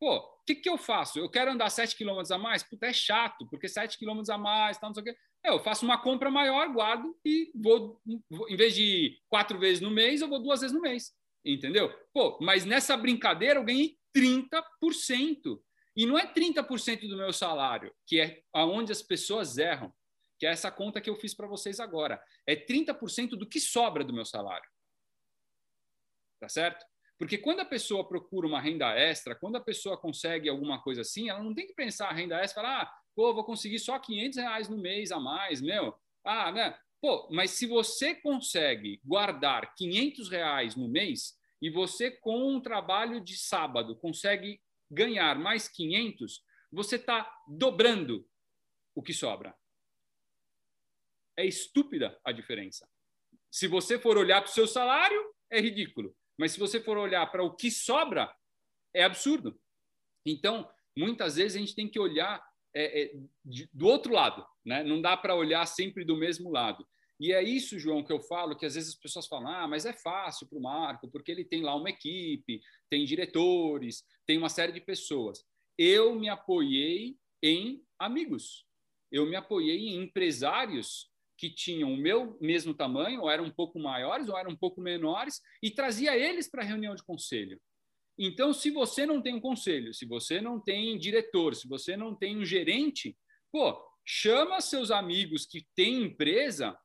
Pô, 0.01 0.17
o 0.17 0.45
que, 0.47 0.55
que 0.55 0.69
eu 0.69 0.79
faço? 0.79 1.19
Eu 1.19 1.29
quero 1.29 1.51
andar 1.51 1.71
7 1.71 1.97
quilômetros 1.97 2.31
a 2.31 2.39
mais? 2.39 2.63
Puta, 2.63 2.87
é 2.87 2.93
chato, 2.93 3.49
porque 3.51 3.69
7 3.69 3.99
quilômetros 3.99 4.31
a 4.31 4.39
mais, 4.39 4.79
tal, 4.79 4.91
não 4.91 4.95
sei 4.95 5.03
o 5.03 5.07
quê. 5.07 5.17
É, 5.45 5.51
eu 5.51 5.59
faço 5.59 5.85
uma 5.85 5.99
compra 5.99 6.31
maior, 6.31 6.73
guardo 6.73 7.17
e 7.25 7.51
vou, 7.55 8.01
em 8.49 8.57
vez 8.57 8.75
de 8.75 9.21
quatro 9.29 9.59
vezes 9.59 9.81
no 9.81 9.91
mês, 9.91 10.21
eu 10.21 10.29
vou 10.29 10.41
duas 10.41 10.61
vezes 10.61 10.75
no 10.75 10.81
mês. 10.81 11.13
Entendeu? 11.45 11.93
Pô, 12.13 12.39
mas 12.41 12.65
nessa 12.65 12.97
brincadeira 12.97 13.59
eu 13.59 13.65
ganhei 13.65 13.99
30%. 14.17 15.61
E 15.97 16.07
não 16.07 16.17
é 16.17 16.33
30% 16.33 17.09
do 17.09 17.17
meu 17.17 17.33
salário, 17.33 17.93
que 18.07 18.21
é 18.21 18.43
aonde 18.53 18.93
as 18.93 19.03
pessoas 19.03 19.59
erram, 19.59 19.93
que 20.39 20.47
é 20.47 20.51
essa 20.51 20.71
conta 20.71 21.01
que 21.01 21.11
eu 21.11 21.17
fiz 21.17 21.35
para 21.35 21.49
vocês 21.49 21.81
agora. 21.81 22.23
É 22.47 22.55
30% 22.55 23.31
do 23.31 23.49
que 23.49 23.59
sobra 23.59 24.05
do 24.05 24.13
meu 24.13 24.25
salário. 24.25 24.69
Tá 26.41 26.49
certo? 26.49 26.87
Porque 27.19 27.37
quando 27.37 27.61
a 27.61 27.65
pessoa 27.65 28.07
procura 28.07 28.47
uma 28.47 28.61
renda 28.61 28.95
extra, 28.95 29.35
quando 29.35 29.57
a 29.57 29.61
pessoa 29.61 29.99
consegue 29.99 30.49
alguma 30.49 30.81
coisa 30.81 31.01
assim, 31.01 31.29
ela 31.29 31.43
não 31.43 31.53
tem 31.53 31.67
que 31.67 31.75
pensar 31.75 32.09
a 32.09 32.13
renda 32.13 32.39
extra 32.39 32.63
falar, 32.63 32.83
ah, 32.83 32.95
pô, 33.15 33.35
vou 33.35 33.43
conseguir 33.43 33.81
só 33.81 33.99
500 33.99 34.39
reais 34.39 34.69
no 34.69 34.79
mês 34.79 35.11
a 35.11 35.19
mais, 35.19 35.61
meu. 35.61 35.99
Ah, 36.25 36.53
né? 36.53 36.79
Pô, 37.01 37.29
mas 37.31 37.51
se 37.51 37.67
você 37.67 38.15
consegue 38.15 39.01
guardar 39.05 39.75
500 39.75 40.29
reais 40.29 40.77
no 40.77 40.89
mês 40.89 41.37
e 41.61 41.69
você, 41.69 42.09
com 42.11 42.55
um 42.55 42.61
trabalho 42.61 43.21
de 43.21 43.37
sábado, 43.37 43.97
consegue 43.97 44.61
ganhar 44.89 45.37
mais 45.39 45.67
500, 45.69 46.45
você 46.71 46.97
está 46.97 47.29
dobrando 47.49 48.25
o 48.95 49.03
que 49.03 49.13
sobra. 49.13 49.57
É 51.37 51.45
estúpida 51.45 52.19
a 52.25 52.31
diferença. 52.31 52.89
Se 53.51 53.67
você 53.67 53.99
for 53.99 54.17
olhar 54.17 54.41
para 54.41 54.51
o 54.51 54.55
seu 54.55 54.69
salário, 54.69 55.35
é 55.51 55.61
ridículo. 55.61 56.15
Mas 56.39 56.53
se 56.53 56.59
você 56.59 56.81
for 56.81 56.97
olhar 56.97 57.27
para 57.31 57.43
o 57.43 57.55
que 57.55 57.71
sobra, 57.71 58.33
é 58.95 59.03
absurdo. 59.03 59.61
Então, 60.25 60.69
muitas 60.97 61.37
vezes 61.37 61.57
a 61.57 61.61
gente 61.61 61.75
tem 61.75 61.89
que 61.89 61.99
olhar 61.99 62.43
é, 62.75 63.03
é, 63.03 63.13
de, 63.45 63.69
do 63.73 63.87
outro 63.87 64.13
lado, 64.13 64.47
né? 64.65 64.85
Não 64.85 65.01
dá 65.01 65.17
para 65.17 65.35
olhar 65.35 65.67
sempre 65.67 66.05
do 66.05 66.17
mesmo 66.17 66.51
lado. 66.51 66.87
E 67.21 67.33
é 67.33 67.43
isso, 67.43 67.79
João, 67.79 68.05
que 68.05 68.13
eu 68.13 68.21
falo, 68.21 68.57
que 68.57 68.65
às 68.65 68.77
vezes 68.77 68.91
as 68.91 69.01
pessoas 69.01 69.27
falam, 69.27 69.49
ah, 69.49 69.67
mas 69.67 69.85
é 69.85 69.93
fácil 69.93 70.47
para 70.47 70.59
o 70.59 70.63
Marco, 70.63 71.11
porque 71.11 71.33
ele 71.33 71.45
tem 71.45 71.63
lá 71.63 71.75
uma 71.75 71.91
equipe, 71.91 72.61
tem 72.89 73.05
diretores, 73.05 74.05
tem 74.25 74.39
uma 74.39 74.49
série 74.49 74.73
de 74.73 74.81
pessoas. 74.81 75.45
Eu 75.77 76.15
me 76.15 76.29
apoiei 76.29 77.17
em 77.43 77.83
amigos. 77.99 78.65
Eu 79.11 79.27
me 79.27 79.35
apoiei 79.35 79.89
em 79.89 80.03
empresários 80.03 81.11
que 81.39 81.49
tinham 81.49 81.93
o 81.93 81.97
meu 81.97 82.37
mesmo 82.41 82.75
tamanho, 82.75 83.23
ou 83.23 83.31
eram 83.31 83.45
um 83.45 83.51
pouco 83.51 83.79
maiores, 83.79 84.29
ou 84.29 84.37
eram 84.37 84.51
um 84.51 84.57
pouco 84.57 84.81
menores, 84.81 85.41
e 85.63 85.71
trazia 85.71 86.17
eles 86.17 86.51
para 86.51 86.63
a 86.63 86.67
reunião 86.67 86.97
de 86.97 87.05
conselho. 87.05 87.61
Então, 88.19 88.53
se 88.53 88.71
você 88.71 89.07
não 89.07 89.23
tem 89.23 89.35
um 89.35 89.41
conselho, 89.41 89.95
se 89.95 90.05
você 90.05 90.41
não 90.41 90.61
tem 90.61 90.99
diretor, 90.99 91.55
se 91.55 91.69
você 91.69 91.97
não 91.97 92.17
tem 92.17 92.37
um 92.37 92.45
gerente, 92.45 93.17
pô, 93.53 93.81
chama 94.05 94.61
seus 94.61 94.91
amigos 94.91 95.47
que 95.47 95.65
têm 95.77 96.03
empresa 96.03 96.77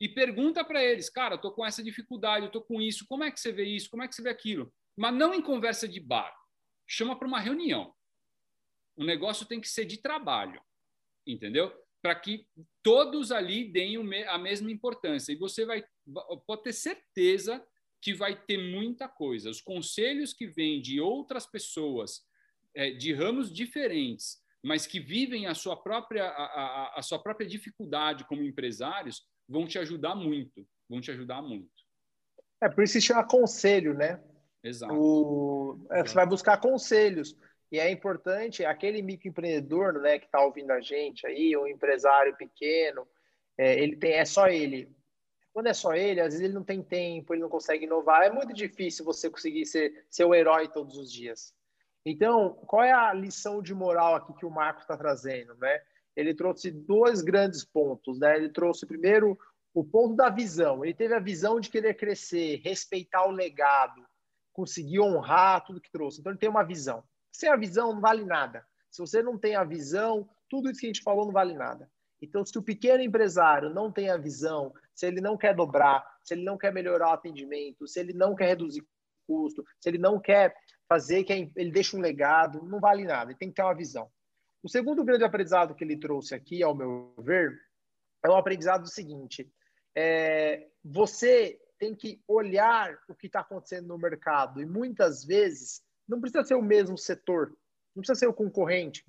e 0.00 0.08
pergunta 0.08 0.64
para 0.64 0.82
eles, 0.82 1.08
cara, 1.08 1.36
eu 1.36 1.40
tô 1.40 1.52
com 1.52 1.64
essa 1.64 1.80
dificuldade, 1.80 2.46
eu 2.46 2.50
tô 2.50 2.60
com 2.60 2.82
isso, 2.82 3.06
como 3.06 3.22
é 3.22 3.30
que 3.30 3.38
você 3.38 3.52
vê 3.52 3.64
isso, 3.64 3.88
como 3.88 4.02
é 4.02 4.08
que 4.08 4.16
você 4.16 4.22
vê 4.22 4.30
aquilo? 4.30 4.74
Mas 4.96 5.14
não 5.14 5.32
em 5.32 5.40
conversa 5.40 5.86
de 5.86 6.00
bar. 6.00 6.34
Chama 6.88 7.16
para 7.16 7.28
uma 7.28 7.38
reunião. 7.38 7.94
O 8.96 9.04
negócio 9.04 9.46
tem 9.46 9.60
que 9.60 9.68
ser 9.68 9.84
de 9.84 9.98
trabalho, 10.02 10.60
entendeu? 11.24 11.72
Para 12.02 12.14
que 12.16 12.46
todos 12.82 13.30
ali 13.30 13.64
deem 13.64 13.96
a 14.26 14.36
mesma 14.36 14.70
importância. 14.70 15.32
E 15.32 15.36
você 15.36 15.64
vai 15.64 15.84
pode 16.46 16.64
ter 16.64 16.72
certeza 16.72 17.64
que 18.00 18.12
vai 18.12 18.34
ter 18.34 18.58
muita 18.58 19.08
coisa. 19.08 19.48
Os 19.48 19.60
conselhos 19.60 20.34
que 20.34 20.48
vêm 20.48 20.82
de 20.82 21.00
outras 21.00 21.46
pessoas, 21.46 22.24
é, 22.74 22.90
de 22.90 23.14
ramos 23.14 23.52
diferentes, 23.52 24.42
mas 24.60 24.86
que 24.86 24.98
vivem 24.98 25.46
a 25.46 25.54
sua 25.54 25.80
própria 25.80 26.24
a, 26.24 26.44
a, 26.44 26.98
a, 26.98 27.02
sua 27.02 27.20
própria 27.20 27.46
dificuldade 27.46 28.24
como 28.24 28.42
empresários, 28.42 29.24
vão 29.48 29.66
te 29.66 29.78
ajudar 29.78 30.16
muito. 30.16 30.66
Vão 30.88 31.00
te 31.00 31.12
ajudar 31.12 31.40
muito. 31.40 31.70
É 32.60 32.68
por 32.68 32.82
isso 32.82 32.94
que 32.94 33.00
se 33.00 33.06
chama 33.06 33.24
conselho, 33.26 33.94
né? 33.94 34.20
Exato. 34.62 34.94
O, 34.94 35.86
é, 35.90 36.02
você 36.02 36.14
vai 36.14 36.26
buscar 36.26 36.60
conselhos. 36.60 37.36
E 37.72 37.80
é 37.80 37.90
importante, 37.90 38.66
aquele 38.66 39.00
microempreendedor 39.00 39.94
né, 39.94 40.18
que 40.18 40.26
está 40.26 40.44
ouvindo 40.44 40.70
a 40.72 40.80
gente 40.82 41.26
aí, 41.26 41.56
um 41.56 41.66
empresário 41.66 42.36
pequeno, 42.36 43.08
é, 43.56 43.82
ele 43.82 43.96
tem, 43.96 44.12
é 44.12 44.26
só 44.26 44.46
ele. 44.46 44.94
Quando 45.54 45.68
é 45.68 45.72
só 45.72 45.94
ele, 45.94 46.20
às 46.20 46.34
vezes 46.34 46.42
ele 46.42 46.52
não 46.52 46.62
tem 46.62 46.82
tempo, 46.82 47.32
ele 47.32 47.40
não 47.40 47.48
consegue 47.48 47.86
inovar. 47.86 48.24
É 48.24 48.30
muito 48.30 48.52
difícil 48.52 49.06
você 49.06 49.30
conseguir 49.30 49.64
ser, 49.64 50.04
ser 50.10 50.26
o 50.26 50.34
herói 50.34 50.68
todos 50.68 50.98
os 50.98 51.10
dias. 51.10 51.54
Então, 52.04 52.52
qual 52.66 52.84
é 52.84 52.92
a 52.92 53.14
lição 53.14 53.62
de 53.62 53.74
moral 53.74 54.16
aqui 54.16 54.34
que 54.34 54.44
o 54.44 54.50
Marco 54.50 54.82
está 54.82 54.94
trazendo? 54.94 55.54
Né? 55.54 55.80
Ele 56.14 56.34
trouxe 56.34 56.70
dois 56.70 57.22
grandes 57.22 57.64
pontos. 57.64 58.18
Né? 58.18 58.36
Ele 58.36 58.50
trouxe, 58.50 58.84
primeiro, 58.84 59.38
o 59.72 59.82
ponto 59.82 60.14
da 60.14 60.28
visão. 60.28 60.84
Ele 60.84 60.92
teve 60.92 61.14
a 61.14 61.20
visão 61.20 61.58
de 61.58 61.70
querer 61.70 61.94
crescer, 61.94 62.60
respeitar 62.62 63.26
o 63.26 63.30
legado, 63.30 64.06
conseguir 64.52 65.00
honrar 65.00 65.64
tudo 65.64 65.80
que 65.80 65.90
trouxe. 65.90 66.20
Então, 66.20 66.32
ele 66.32 66.38
tem 66.38 66.50
uma 66.50 66.64
visão. 66.64 67.02
Sem 67.32 67.48
a 67.48 67.56
visão 67.56 67.94
não 67.94 68.00
vale 68.00 68.24
nada. 68.24 68.64
Se 68.90 69.00
você 69.00 69.22
não 69.22 69.38
tem 69.38 69.56
a 69.56 69.64
visão, 69.64 70.28
tudo 70.48 70.70
isso 70.70 70.80
que 70.80 70.86
a 70.86 70.90
gente 70.90 71.02
falou 71.02 71.24
não 71.24 71.32
vale 71.32 71.54
nada. 71.54 71.90
Então, 72.20 72.44
se 72.44 72.56
o 72.56 72.62
pequeno 72.62 73.02
empresário 73.02 73.70
não 73.70 73.90
tem 73.90 74.10
a 74.10 74.16
visão, 74.16 74.72
se 74.94 75.06
ele 75.06 75.20
não 75.20 75.36
quer 75.36 75.56
dobrar, 75.56 76.06
se 76.22 76.34
ele 76.34 76.44
não 76.44 76.56
quer 76.56 76.72
melhorar 76.72 77.08
o 77.08 77.14
atendimento, 77.14 77.88
se 77.88 77.98
ele 77.98 78.12
não 78.12 78.36
quer 78.36 78.46
reduzir 78.48 78.86
custo, 79.26 79.64
se 79.80 79.88
ele 79.88 79.98
não 79.98 80.20
quer 80.20 80.54
fazer 80.88 81.24
que 81.24 81.50
ele 81.56 81.70
deixe 81.72 81.96
um 81.96 82.00
legado, 82.00 82.62
não 82.64 82.78
vale 82.78 83.04
nada. 83.04 83.30
Ele 83.30 83.38
tem 83.38 83.48
que 83.48 83.54
ter 83.54 83.62
uma 83.62 83.74
visão. 83.74 84.10
O 84.62 84.68
segundo 84.68 85.02
grande 85.02 85.24
aprendizado 85.24 85.74
que 85.74 85.82
ele 85.82 85.96
trouxe 85.96 86.34
aqui, 86.34 86.62
ao 86.62 86.74
meu 86.74 87.14
ver, 87.18 87.58
é 88.24 88.28
o 88.28 88.36
aprendizado 88.36 88.86
seguinte: 88.86 89.50
é, 89.96 90.68
você 90.84 91.58
tem 91.78 91.94
que 91.94 92.22
olhar 92.28 92.96
o 93.08 93.14
que 93.14 93.26
está 93.26 93.40
acontecendo 93.40 93.88
no 93.88 93.98
mercado 93.98 94.60
e 94.60 94.66
muitas 94.66 95.24
vezes 95.24 95.82
não 96.08 96.20
precisa 96.20 96.44
ser 96.44 96.54
o 96.54 96.62
mesmo 96.62 96.96
setor, 96.98 97.48
não 97.94 98.02
precisa 98.02 98.18
ser 98.18 98.26
o 98.26 98.34
concorrente. 98.34 99.04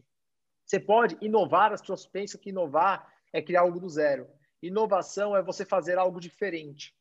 Você 0.65 0.79
pode 0.79 1.17
inovar, 1.21 1.73
as 1.73 1.81
pessoas 1.81 2.05
pensam 2.05 2.39
que 2.39 2.49
inovar 2.49 3.11
é 3.31 3.41
criar 3.41 3.61
algo 3.61 3.79
do 3.79 3.89
zero. 3.89 4.27
Inovação 4.61 5.35
é 5.35 5.41
você 5.41 5.65
fazer 5.65 5.97
algo 5.97 6.19
diferente. 6.19 6.95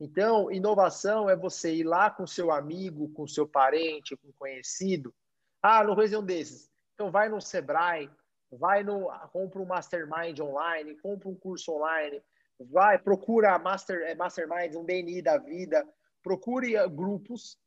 Então, 0.00 0.50
inovação 0.50 1.28
é 1.28 1.36
você 1.36 1.74
ir 1.74 1.84
lá 1.84 2.10
com 2.10 2.26
seu 2.26 2.50
amigo, 2.50 3.08
com 3.10 3.26
seu 3.26 3.46
parente, 3.46 4.16
com 4.16 4.32
conhecido. 4.32 5.14
Ah, 5.62 5.82
não 5.82 5.94
conheço 5.94 6.18
um 6.18 6.24
desses. 6.24 6.70
Então, 6.94 7.10
vai 7.10 7.28
no 7.28 7.40
Sebrae, 7.40 8.10
vai 8.50 8.82
no, 8.82 9.08
compra 9.32 9.60
um 9.60 9.66
mastermind 9.66 10.38
online, 10.40 10.96
compra 10.96 11.28
um 11.28 11.34
curso 11.34 11.72
online, 11.72 12.22
vai, 12.58 12.98
procura 12.98 13.58
master, 13.58 14.02
é, 14.02 14.14
masterminds, 14.14 14.76
um 14.76 14.84
BNI 14.84 15.22
da 15.22 15.36
vida, 15.36 15.86
procure 16.22 16.74
grupos 16.88 17.58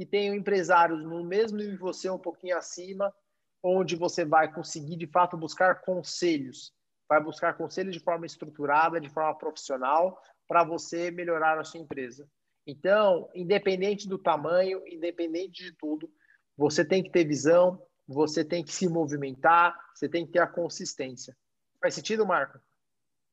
que 0.00 0.06
tenham 0.06 0.34
empresários 0.34 1.04
no 1.04 1.22
mesmo 1.22 1.58
nível 1.58 1.76
que 1.76 1.82
você, 1.82 2.08
um 2.08 2.18
pouquinho 2.18 2.56
acima, 2.56 3.14
onde 3.62 3.96
você 3.96 4.24
vai 4.24 4.50
conseguir, 4.50 4.96
de 4.96 5.06
fato, 5.06 5.36
buscar 5.36 5.82
conselhos. 5.82 6.72
Vai 7.06 7.22
buscar 7.22 7.52
conselhos 7.52 7.94
de 7.94 8.00
forma 8.00 8.24
estruturada, 8.24 8.98
de 8.98 9.10
forma 9.10 9.36
profissional, 9.36 10.18
para 10.48 10.64
você 10.64 11.10
melhorar 11.10 11.58
a 11.58 11.64
sua 11.64 11.80
empresa. 11.80 12.26
Então, 12.66 13.28
independente 13.34 14.08
do 14.08 14.16
tamanho, 14.16 14.82
independente 14.86 15.62
de 15.62 15.76
tudo, 15.76 16.10
você 16.56 16.82
tem 16.82 17.02
que 17.02 17.10
ter 17.10 17.26
visão, 17.26 17.86
você 18.08 18.42
tem 18.42 18.64
que 18.64 18.72
se 18.72 18.88
movimentar, 18.88 19.78
você 19.94 20.08
tem 20.08 20.24
que 20.24 20.32
ter 20.32 20.40
a 20.40 20.46
consistência. 20.46 21.36
Faz 21.78 21.92
sentido, 21.92 22.24
Marco? 22.24 22.58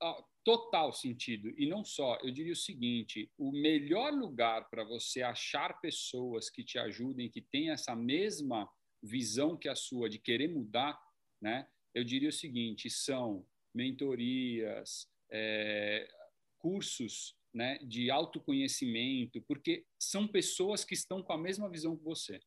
Ah, 0.01 0.21
total 0.47 0.93
sentido. 0.93 1.53
E 1.57 1.67
não 1.67 1.83
só, 1.83 2.17
eu 2.23 2.31
diria 2.31 2.53
o 2.53 2.55
seguinte: 2.55 3.29
o 3.37 3.51
melhor 3.51 4.13
lugar 4.13 4.69
para 4.69 4.85
você 4.85 5.21
achar 5.21 5.81
pessoas 5.81 6.49
que 6.49 6.63
te 6.63 6.79
ajudem, 6.79 7.29
que 7.29 7.41
têm 7.41 7.69
essa 7.69 7.93
mesma 7.93 8.65
visão 9.03 9.57
que 9.57 9.67
a 9.67 9.75
sua 9.75 10.09
de 10.09 10.17
querer 10.17 10.47
mudar, 10.47 10.97
né? 11.41 11.67
Eu 11.93 12.05
diria 12.05 12.29
o 12.29 12.31
seguinte: 12.31 12.89
são 12.89 13.45
mentorias, 13.75 15.11
é, 15.29 16.07
cursos 16.57 17.35
né, 17.53 17.77
de 17.79 18.09
autoconhecimento, 18.09 19.41
porque 19.41 19.85
são 19.99 20.29
pessoas 20.29 20.85
que 20.85 20.93
estão 20.93 21.21
com 21.21 21.33
a 21.33 21.37
mesma 21.37 21.69
visão 21.69 21.97
que 21.97 22.05
você. 22.05 22.39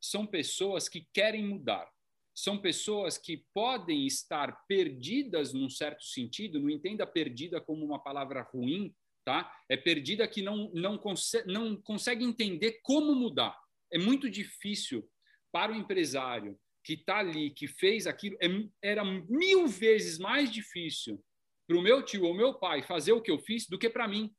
São 0.00 0.24
pessoas 0.24 0.88
que 0.88 1.08
querem 1.12 1.44
mudar 1.44 1.90
são 2.34 2.58
pessoas 2.58 3.18
que 3.18 3.44
podem 3.52 4.06
estar 4.06 4.64
perdidas 4.66 5.52
num 5.52 5.68
certo 5.68 6.02
sentido, 6.04 6.58
não 6.58 6.70
entenda 6.70 7.06
perdida 7.06 7.60
como 7.60 7.84
uma 7.84 8.02
palavra 8.02 8.42
ruim, 8.42 8.94
tá? 9.24 9.52
É 9.68 9.76
perdida 9.76 10.26
que 10.26 10.42
não, 10.42 10.70
não, 10.72 10.96
consegue, 10.96 11.52
não 11.52 11.76
consegue 11.76 12.24
entender 12.24 12.80
como 12.82 13.14
mudar. 13.14 13.58
É 13.92 13.98
muito 13.98 14.30
difícil 14.30 15.08
para 15.52 15.72
o 15.72 15.76
empresário 15.76 16.58
que 16.82 16.94
está 16.94 17.18
ali, 17.18 17.50
que 17.50 17.68
fez 17.68 18.06
aquilo, 18.06 18.36
é, 18.40 18.48
era 18.82 19.04
mil 19.04 19.68
vezes 19.68 20.18
mais 20.18 20.50
difícil 20.50 21.22
para 21.66 21.76
o 21.76 21.82
meu 21.82 22.02
tio 22.02 22.24
ou 22.24 22.34
meu 22.34 22.54
pai 22.54 22.82
fazer 22.82 23.12
o 23.12 23.20
que 23.20 23.30
eu 23.30 23.38
fiz 23.38 23.68
do 23.68 23.78
que 23.78 23.88
para 23.88 24.08
mim. 24.08 24.34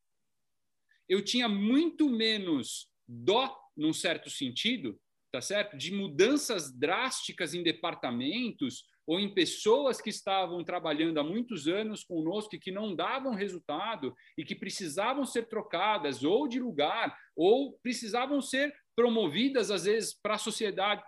Eu 1.08 1.24
tinha 1.24 1.48
muito 1.48 2.10
menos 2.10 2.90
dó, 3.08 3.58
num 3.78 3.94
certo 3.94 4.30
sentido, 4.30 5.00
tá 5.34 5.42
certo? 5.42 5.76
De 5.76 5.92
mudanças 5.92 6.72
drásticas 6.72 7.56
em 7.56 7.64
departamentos 7.64 8.84
ou 9.06 9.20
em 9.20 9.34
pessoas 9.34 10.00
que 10.00 10.12
estavam 10.12 10.64
trabalhando 10.64 11.20
há 11.20 11.24
muitos 11.24 11.68
anos 11.68 12.04
conosco 12.04 12.56
e 12.56 12.60
que 12.60 12.72
não 12.72 12.96
davam 12.96 13.34
resultado 13.34 14.14
e 14.38 14.46
que 14.46 14.54
precisavam 14.54 15.26
ser 15.26 15.50
trocadas 15.50 16.24
ou 16.24 16.48
de 16.48 16.60
lugar 16.60 17.18
ou 17.36 17.74
precisavam 17.82 18.42
ser 18.42 18.72
promovidas 18.96 19.72
às 19.72 19.86
vezes 19.86 20.14
para 20.14 20.36
a 20.36 20.38
sociedade, 20.38 21.04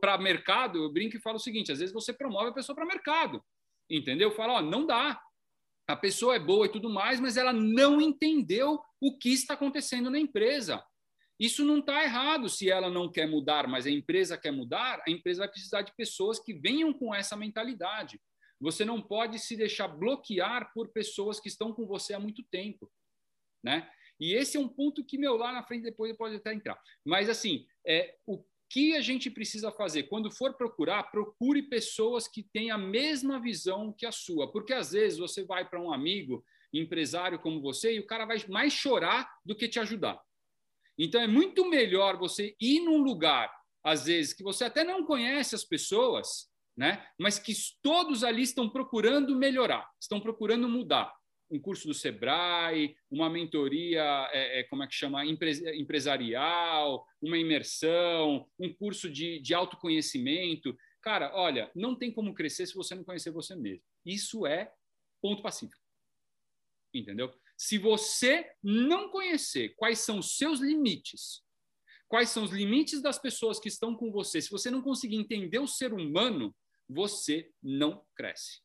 para 0.00 0.16
mercado. 0.16 0.82
Eu 0.82 0.90
brinco 0.90 1.18
e 1.18 1.20
falo 1.20 1.36
o 1.36 1.40
seguinte: 1.40 1.70
às 1.70 1.78
vezes 1.78 1.92
você 1.92 2.14
promove 2.14 2.48
a 2.48 2.54
pessoa 2.54 2.74
para 2.74 2.86
mercado, 2.86 3.44
entendeu? 3.90 4.30
Fala, 4.30 4.54
ó, 4.54 4.62
não 4.62 4.86
dá. 4.86 5.20
A 5.86 5.94
pessoa 5.94 6.34
é 6.34 6.38
boa 6.40 6.64
e 6.64 6.72
tudo 6.72 6.88
mais, 6.88 7.20
mas 7.20 7.36
ela 7.36 7.52
não 7.52 8.00
entendeu 8.00 8.80
o 8.98 9.18
que 9.18 9.34
está 9.34 9.52
acontecendo 9.52 10.10
na 10.10 10.18
empresa. 10.18 10.82
Isso 11.38 11.64
não 11.64 11.78
está 11.78 12.02
errado 12.02 12.48
se 12.48 12.70
ela 12.70 12.88
não 12.88 13.10
quer 13.10 13.26
mudar, 13.28 13.68
mas 13.68 13.86
a 13.86 13.90
empresa 13.90 14.38
quer 14.38 14.50
mudar, 14.50 15.02
a 15.06 15.10
empresa 15.10 15.40
vai 15.40 15.48
precisar 15.48 15.82
de 15.82 15.94
pessoas 15.94 16.38
que 16.38 16.54
venham 16.54 16.92
com 16.92 17.14
essa 17.14 17.36
mentalidade. 17.36 18.20
Você 18.58 18.84
não 18.84 19.02
pode 19.02 19.38
se 19.38 19.54
deixar 19.54 19.88
bloquear 19.88 20.72
por 20.72 20.88
pessoas 20.88 21.38
que 21.38 21.48
estão 21.48 21.74
com 21.74 21.86
você 21.86 22.14
há 22.14 22.20
muito 22.20 22.42
tempo, 22.44 22.90
né? 23.62 23.90
E 24.18 24.32
esse 24.32 24.56
é 24.56 24.60
um 24.60 24.68
ponto 24.68 25.04
que, 25.04 25.18
meu, 25.18 25.36
lá 25.36 25.52
na 25.52 25.62
frente 25.62 25.82
depois 25.82 26.16
pode 26.16 26.36
até 26.36 26.54
entrar. 26.54 26.80
Mas, 27.04 27.28
assim, 27.28 27.66
é, 27.86 28.16
o 28.26 28.42
que 28.68 28.96
a 28.96 29.02
gente 29.02 29.30
precisa 29.30 29.70
fazer? 29.70 30.04
Quando 30.04 30.30
for 30.30 30.54
procurar, 30.54 31.10
procure 31.10 31.62
pessoas 31.62 32.26
que 32.26 32.42
têm 32.42 32.70
a 32.70 32.78
mesma 32.78 33.38
visão 33.38 33.92
que 33.92 34.06
a 34.06 34.12
sua. 34.12 34.50
Porque, 34.50 34.72
às 34.72 34.92
vezes, 34.92 35.18
você 35.18 35.44
vai 35.44 35.68
para 35.68 35.80
um 35.80 35.92
amigo, 35.92 36.42
empresário 36.72 37.38
como 37.38 37.60
você, 37.60 37.94
e 37.94 38.00
o 38.00 38.06
cara 38.06 38.24
vai 38.24 38.38
mais 38.48 38.72
chorar 38.72 39.30
do 39.44 39.54
que 39.54 39.68
te 39.68 39.78
ajudar. 39.78 40.18
Então, 40.98 41.20
é 41.20 41.26
muito 41.26 41.68
melhor 41.68 42.16
você 42.16 42.56
ir 42.60 42.80
num 42.80 43.02
lugar, 43.02 43.52
às 43.84 44.06
vezes, 44.06 44.32
que 44.32 44.42
você 44.42 44.64
até 44.64 44.82
não 44.82 45.04
conhece 45.04 45.54
as 45.54 45.64
pessoas, 45.64 46.50
né? 46.76 47.06
mas 47.18 47.38
que 47.38 47.52
todos 47.82 48.22
ali 48.24 48.42
estão 48.42 48.68
procurando 48.68 49.36
melhorar, 49.36 49.88
estão 50.00 50.20
procurando 50.20 50.68
mudar. 50.68 51.14
Um 51.48 51.60
curso 51.60 51.86
do 51.86 51.94
Sebrae, 51.94 52.96
uma 53.08 53.30
mentoria, 53.30 54.02
é, 54.32 54.60
é, 54.60 54.62
como 54.64 54.82
é 54.82 54.86
que 54.88 54.94
chama? 54.94 55.24
empresarial, 55.24 57.06
uma 57.22 57.38
imersão, 57.38 58.48
um 58.58 58.74
curso 58.74 59.08
de, 59.08 59.38
de 59.40 59.54
autoconhecimento. 59.54 60.76
Cara, 61.00 61.30
olha, 61.36 61.70
não 61.72 61.94
tem 61.94 62.10
como 62.10 62.34
crescer 62.34 62.66
se 62.66 62.74
você 62.74 62.96
não 62.96 63.04
conhecer 63.04 63.30
você 63.30 63.54
mesmo. 63.54 63.84
Isso 64.04 64.44
é 64.44 64.72
ponto 65.22 65.40
pacífico. 65.40 65.80
Entendeu? 66.92 67.32
Se 67.56 67.78
você 67.78 68.50
não 68.62 69.10
conhecer 69.10 69.74
quais 69.76 70.00
são 70.00 70.18
os 70.18 70.36
seus 70.36 70.60
limites, 70.60 71.42
quais 72.08 72.28
são 72.30 72.44
os 72.44 72.50
limites 72.50 73.00
das 73.00 73.18
pessoas 73.18 73.58
que 73.58 73.68
estão 73.68 73.96
com 73.96 74.10
você, 74.10 74.40
se 74.40 74.50
você 74.50 74.70
não 74.70 74.82
conseguir 74.82 75.16
entender 75.16 75.58
o 75.58 75.66
ser 75.66 75.92
humano, 75.92 76.54
você 76.88 77.50
não 77.62 78.04
cresce. 78.14 78.60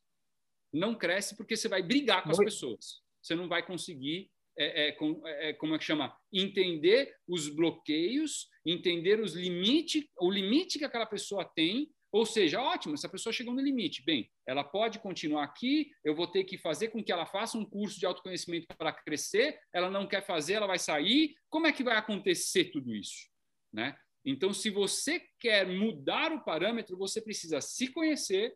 Não 0.72 0.94
cresce 0.94 1.36
porque 1.36 1.56
você 1.56 1.68
vai 1.68 1.82
brigar 1.82 2.22
com 2.22 2.30
as 2.30 2.38
pessoas. 2.38 3.02
Você 3.20 3.34
não 3.34 3.48
vai 3.48 3.64
conseguir, 3.64 4.30
é, 4.56 4.88
é, 4.88 4.92
com, 4.92 5.26
é, 5.26 5.52
como 5.54 5.74
é 5.74 5.78
que 5.78 5.84
chama? 5.84 6.16
Entender 6.32 7.14
os 7.26 7.48
bloqueios, 7.48 8.48
entender 8.64 9.20
os 9.20 9.34
limites, 9.34 10.04
o 10.18 10.30
limite 10.30 10.78
que 10.78 10.84
aquela 10.84 11.06
pessoa 11.06 11.44
tem 11.44 11.92
ou 12.12 12.26
seja, 12.26 12.60
ótimo, 12.60 12.92
essa 12.92 13.08
pessoa 13.08 13.32
chegou 13.32 13.54
no 13.54 13.62
limite. 13.62 14.04
Bem, 14.04 14.30
ela 14.46 14.62
pode 14.62 14.98
continuar 14.98 15.44
aqui, 15.44 15.90
eu 16.04 16.14
vou 16.14 16.26
ter 16.26 16.44
que 16.44 16.58
fazer 16.58 16.88
com 16.88 17.02
que 17.02 17.10
ela 17.10 17.24
faça 17.24 17.56
um 17.56 17.64
curso 17.64 17.98
de 17.98 18.04
autoconhecimento 18.04 18.66
para 18.76 18.92
crescer, 18.92 19.58
ela 19.72 19.90
não 19.90 20.06
quer 20.06 20.24
fazer, 20.26 20.54
ela 20.54 20.66
vai 20.66 20.78
sair. 20.78 21.34
Como 21.48 21.66
é 21.66 21.72
que 21.72 21.82
vai 21.82 21.96
acontecer 21.96 22.66
tudo 22.66 22.94
isso? 22.94 23.30
Né? 23.72 23.96
Então, 24.24 24.52
se 24.52 24.68
você 24.68 25.26
quer 25.40 25.66
mudar 25.66 26.32
o 26.32 26.44
parâmetro, 26.44 26.98
você 26.98 27.20
precisa 27.20 27.62
se 27.62 27.88
conhecer 27.88 28.54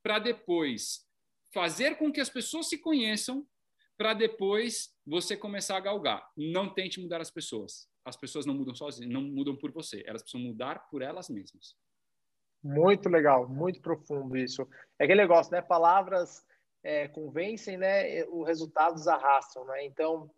para 0.00 0.20
depois 0.20 1.04
fazer 1.52 1.96
com 1.96 2.10
que 2.12 2.20
as 2.20 2.30
pessoas 2.30 2.68
se 2.68 2.78
conheçam, 2.78 3.46
para 3.98 4.14
depois 4.14 4.94
você 5.04 5.36
começar 5.36 5.76
a 5.76 5.80
galgar. 5.80 6.26
Não 6.36 6.72
tente 6.72 7.00
mudar 7.00 7.20
as 7.20 7.30
pessoas. 7.30 7.88
As 8.04 8.16
pessoas 8.16 8.46
não 8.46 8.54
mudam 8.54 8.74
sozinhas, 8.74 9.12
não 9.12 9.22
mudam 9.22 9.56
por 9.56 9.70
você. 9.70 10.02
Elas 10.06 10.22
precisam 10.22 10.46
mudar 10.46 10.88
por 10.88 11.02
elas 11.02 11.28
mesmas. 11.28 11.76
Muito 12.62 13.08
legal, 13.08 13.48
muito 13.48 13.80
profundo 13.80 14.36
isso. 14.36 14.68
É 14.98 15.04
aquele 15.04 15.22
negócio, 15.22 15.52
né? 15.52 15.60
Palavras 15.60 16.44
é, 16.82 17.08
convencem, 17.08 17.76
né? 17.76 18.24
Os 18.26 18.46
resultados 18.46 19.08
arrastam, 19.08 19.64
né? 19.64 19.84
Então, 19.84 20.30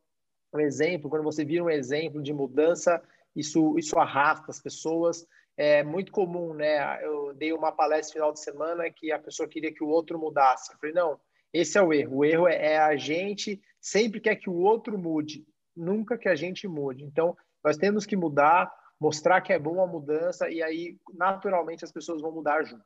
um 0.52 0.60
exemplo, 0.60 1.10
quando 1.10 1.22
você 1.24 1.44
vira 1.44 1.64
um 1.64 1.70
exemplo 1.70 2.22
de 2.22 2.32
mudança, 2.32 3.02
isso, 3.36 3.78
isso 3.78 3.98
arrasta 3.98 4.50
as 4.50 4.60
pessoas. 4.60 5.26
É 5.56 5.82
muito 5.82 6.10
comum, 6.10 6.54
né? 6.54 7.04
Eu 7.04 7.34
dei 7.34 7.52
uma 7.52 7.72
palestra 7.72 8.14
final 8.14 8.32
de 8.32 8.40
semana 8.40 8.90
que 8.90 9.12
a 9.12 9.18
pessoa 9.18 9.48
queria 9.48 9.72
que 9.72 9.84
o 9.84 9.88
outro 9.88 10.18
mudasse. 10.18 10.72
Eu 10.72 10.78
falei, 10.78 10.94
não, 10.94 11.20
esse 11.52 11.76
é 11.78 11.82
o 11.82 11.92
erro. 11.92 12.18
O 12.18 12.24
erro 12.24 12.48
é, 12.48 12.72
é 12.72 12.78
a 12.78 12.96
gente 12.96 13.60
sempre 13.80 14.18
quer 14.20 14.36
que 14.36 14.48
o 14.48 14.56
outro 14.56 14.98
mude, 14.98 15.46
nunca 15.76 16.16
que 16.16 16.28
a 16.28 16.34
gente 16.34 16.66
mude. 16.66 17.04
Então, 17.04 17.36
nós 17.62 17.76
temos 17.76 18.06
que 18.06 18.16
mudar 18.16 18.72
mostrar 19.00 19.40
que 19.40 19.52
é 19.52 19.58
bom 19.58 19.82
a 19.82 19.86
mudança 19.86 20.48
e 20.48 20.62
aí 20.62 20.98
naturalmente 21.12 21.84
as 21.84 21.92
pessoas 21.92 22.20
vão 22.20 22.32
mudar 22.32 22.62
junto. 22.64 22.84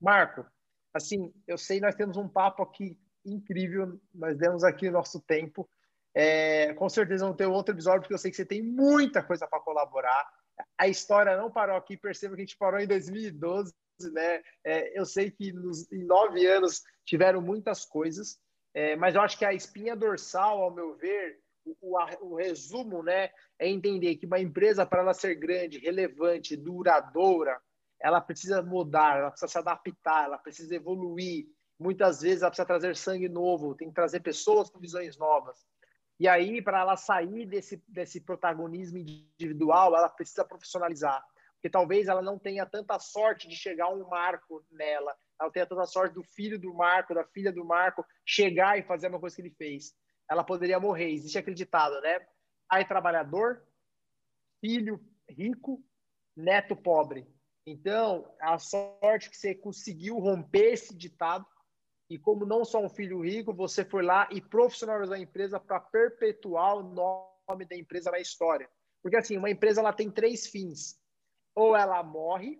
Marco, 0.00 0.44
assim, 0.92 1.32
eu 1.46 1.58
sei 1.58 1.80
nós 1.80 1.94
temos 1.94 2.16
um 2.16 2.28
papo 2.28 2.62
aqui 2.62 2.98
incrível, 3.24 4.00
nós 4.14 4.36
demos 4.36 4.64
aqui 4.64 4.90
nosso 4.90 5.20
tempo. 5.20 5.68
É, 6.14 6.74
com 6.74 6.88
certeza 6.88 7.24
vamos 7.24 7.38
ter 7.38 7.46
outro 7.46 7.74
episódio 7.74 8.02
porque 8.02 8.14
eu 8.14 8.18
sei 8.18 8.30
que 8.30 8.36
você 8.36 8.44
tem 8.44 8.62
muita 8.62 9.22
coisa 9.22 9.46
para 9.46 9.60
colaborar. 9.60 10.28
A 10.76 10.86
história 10.86 11.36
não 11.36 11.50
parou 11.50 11.76
aqui, 11.76 11.96
perceba 11.96 12.34
que 12.34 12.42
a 12.42 12.44
gente 12.44 12.56
parou 12.56 12.78
em 12.78 12.86
2012, 12.86 13.72
né? 14.12 14.42
É, 14.64 14.98
eu 14.98 15.06
sei 15.06 15.30
que 15.30 15.52
nos, 15.52 15.90
em 15.90 16.04
nove 16.04 16.46
anos 16.46 16.82
tiveram 17.04 17.40
muitas 17.40 17.84
coisas, 17.84 18.38
é, 18.74 18.96
mas 18.96 19.14
eu 19.14 19.22
acho 19.22 19.38
que 19.38 19.44
a 19.44 19.54
espinha 19.54 19.96
dorsal, 19.96 20.62
ao 20.62 20.74
meu 20.74 20.94
ver, 20.96 21.38
o, 21.64 21.96
o, 22.20 22.36
resumo 22.36 23.02
né, 23.02 23.30
é 23.58 23.68
entender 23.68 24.16
que 24.16 24.26
uma 24.26 24.40
empresa, 24.40 24.86
para 24.86 25.00
ela 25.00 25.14
ser 25.14 25.34
grande, 25.34 25.78
relevante, 25.78 26.56
duradoura, 26.56 27.60
ela 28.00 28.20
precisa 28.20 28.62
mudar, 28.62 29.18
ela 29.18 29.30
precisa 29.30 29.52
se 29.52 29.58
adaptar, 29.58 30.24
ela 30.24 30.38
precisa 30.38 30.74
evoluir. 30.74 31.46
Muitas 31.78 32.20
vezes 32.20 32.42
ela 32.42 32.50
precisa 32.50 32.66
trazer 32.66 32.96
sangue 32.96 33.28
novo, 33.28 33.74
tem 33.74 33.88
que 33.88 33.94
trazer 33.94 34.20
pessoas 34.20 34.68
com 34.68 34.78
visões 34.78 35.16
novas. 35.16 35.64
E 36.18 36.28
aí, 36.28 36.62
para 36.62 36.80
ela 36.80 36.96
sair 36.96 37.46
desse, 37.46 37.82
desse 37.88 38.20
protagonismo 38.20 38.98
individual, 38.98 39.96
ela 39.96 40.08
precisa 40.08 40.44
profissionalizar. 40.44 41.24
Porque 41.54 41.70
talvez 41.70 42.08
ela 42.08 42.22
não 42.22 42.38
tenha 42.38 42.66
tanta 42.66 42.98
sorte 42.98 43.48
de 43.48 43.54
chegar 43.54 43.88
um 43.88 44.08
marco 44.08 44.64
nela, 44.70 45.14
ela 45.40 45.50
tenha 45.50 45.66
tanta 45.66 45.86
sorte 45.86 46.14
do 46.14 46.22
filho 46.22 46.58
do 46.58 46.74
Marco, 46.74 47.14
da 47.14 47.24
filha 47.24 47.52
do 47.52 47.64
Marco, 47.64 48.04
chegar 48.24 48.78
e 48.78 48.82
fazer 48.82 49.08
uma 49.08 49.20
coisa 49.20 49.36
que 49.36 49.42
ele 49.42 49.50
fez 49.50 49.94
ela 50.32 50.44
poderia 50.44 50.80
morrer. 50.80 51.10
Existe 51.10 51.38
acreditado, 51.38 52.00
né? 52.00 52.26
Pai 52.68 52.86
trabalhador, 52.86 53.62
filho 54.60 55.00
rico, 55.28 55.82
neto 56.36 56.74
pobre. 56.74 57.26
Então, 57.66 58.34
a 58.40 58.58
sorte 58.58 59.30
que 59.30 59.36
você 59.36 59.54
conseguiu 59.54 60.18
romper 60.18 60.72
esse 60.72 60.96
ditado 60.96 61.46
e 62.10 62.18
como 62.18 62.44
não 62.44 62.64
só 62.64 62.78
um 62.84 62.88
filho 62.88 63.20
rico, 63.20 63.54
você 63.54 63.84
foi 63.84 64.02
lá 64.02 64.28
e 64.30 64.40
profissionalizou 64.40 65.14
a 65.14 65.18
empresa 65.18 65.60
para 65.60 65.80
perpetuar 65.80 66.76
o 66.76 66.82
nome 66.82 67.64
da 67.64 67.76
empresa 67.76 68.10
na 68.10 68.18
história. 68.18 68.68
Porque 69.02 69.16
assim, 69.16 69.36
uma 69.36 69.50
empresa 69.50 69.80
ela 69.80 69.92
tem 69.92 70.10
três 70.10 70.46
fins: 70.46 71.00
ou 71.54 71.76
ela 71.76 72.02
morre, 72.02 72.58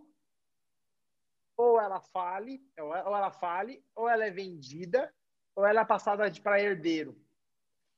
ou 1.57 1.81
ela 1.81 2.01
fale, 2.01 2.63
ou 2.79 2.95
ela 2.95 3.31
fale, 3.31 3.85
ou 3.95 4.09
ela 4.09 4.25
é 4.25 4.31
vendida, 4.31 5.13
ou 5.55 5.67
ela 5.67 5.83
é 5.83 5.85
passada 5.85 6.31
para 6.43 6.61
herdeiro. 6.61 7.15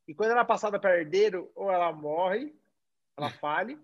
E 0.07 0.15
quando 0.15 0.33
ela 0.33 0.43
é 0.43 0.45
passada 0.45 0.79
para 0.79 0.99
herdeiro, 0.99 1.51
ou 1.55 1.71
ela 1.71 1.93
morre, 1.93 2.55
ela 3.17 3.31
fale, 3.41 3.79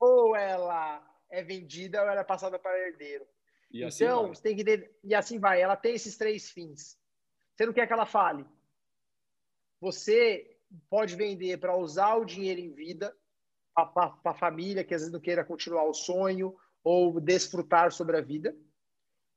ou 0.00 0.34
ela 0.34 1.04
é 1.30 1.42
vendida, 1.42 2.02
ou 2.02 2.08
ela 2.08 2.20
é 2.20 2.24
passada 2.24 2.58
para 2.58 2.78
herdeiro. 2.78 3.26
E 3.70 3.84
assim 3.84 4.04
então, 4.04 4.28
você 4.28 4.42
tem 4.42 4.56
que 4.56 4.64
ter... 4.64 4.96
e 5.04 5.14
assim 5.14 5.38
vai. 5.38 5.60
Ela 5.60 5.76
tem 5.76 5.94
esses 5.94 6.16
três 6.16 6.50
fins. 6.50 6.98
Você 7.54 7.66
não 7.66 7.72
quer 7.72 7.86
que 7.86 7.92
ela 7.92 8.06
fale. 8.06 8.46
Você 9.80 10.58
pode 10.88 11.14
vender 11.16 11.58
para 11.58 11.76
usar 11.76 12.16
o 12.16 12.24
dinheiro 12.24 12.60
em 12.60 12.72
vida 12.72 13.14
para 13.74 14.18
a 14.24 14.34
família 14.34 14.82
que 14.82 14.94
às 14.94 15.02
vezes 15.02 15.12
não 15.12 15.20
queira 15.20 15.44
continuar 15.44 15.84
o 15.84 15.94
sonho 15.94 16.56
ou 16.82 17.20
desfrutar 17.20 17.92
sobre 17.92 18.16
a 18.16 18.20
vida, 18.20 18.56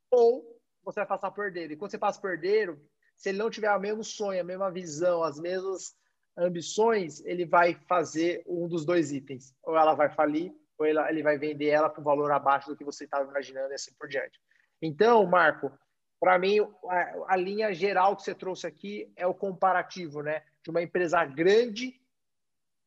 ou 0.10 0.60
você 0.84 1.02
vai 1.02 1.08
passar 1.08 1.32
por 1.32 1.46
herdeiro. 1.46 1.74
E 1.74 1.76
quando 1.76 1.92
você 1.92 1.98
passa 1.98 2.20
por 2.20 2.32
herdeiro, 2.32 2.82
se 3.18 3.30
ele 3.30 3.38
não 3.38 3.50
tiver 3.50 3.72
o 3.76 3.80
mesmo 3.80 4.04
sonho, 4.04 4.42
a 4.42 4.44
mesma 4.44 4.72
visão, 4.72 5.22
as 5.22 5.40
mesmas 5.40 5.96
ambições, 6.38 7.24
ele 7.26 7.46
vai 7.46 7.76
fazer 7.88 8.44
um 8.48 8.68
dos 8.68 8.86
dois 8.86 9.12
itens. 9.12 9.56
Ou 9.64 9.78
ela 9.78 9.94
vai 9.94 10.10
falir, 10.10 10.54
ou 10.78 10.86
ele 10.86 11.24
vai 11.24 11.38
vender 11.38 11.68
ela 11.68 11.90
por 11.90 12.04
valor 12.04 12.32
abaixo 12.32 12.70
do 12.70 12.76
que 12.76 12.84
você 12.84 13.06
estava 13.06 13.30
imaginando 13.30 13.72
e 13.72 13.76
assim 13.76 13.94
por 13.94 14.08
diante. 14.08 14.40
Então, 14.82 15.26
Marco, 15.26 15.72
para 16.20 16.38
mim, 16.40 16.60
a, 16.88 17.34
a, 17.34 17.36
linha 17.36 17.74
geral 17.74 18.16
que 18.16 18.24
você 18.24 18.34
trouxe 18.34 18.66
aqui 18.66 19.12
é 19.16 19.26
o 19.26 19.34
comparativo, 19.34 20.22
né? 20.22 20.44
De 20.64 20.70
uma 20.70 20.82
empresa 20.82 21.24
grande, 21.26 22.00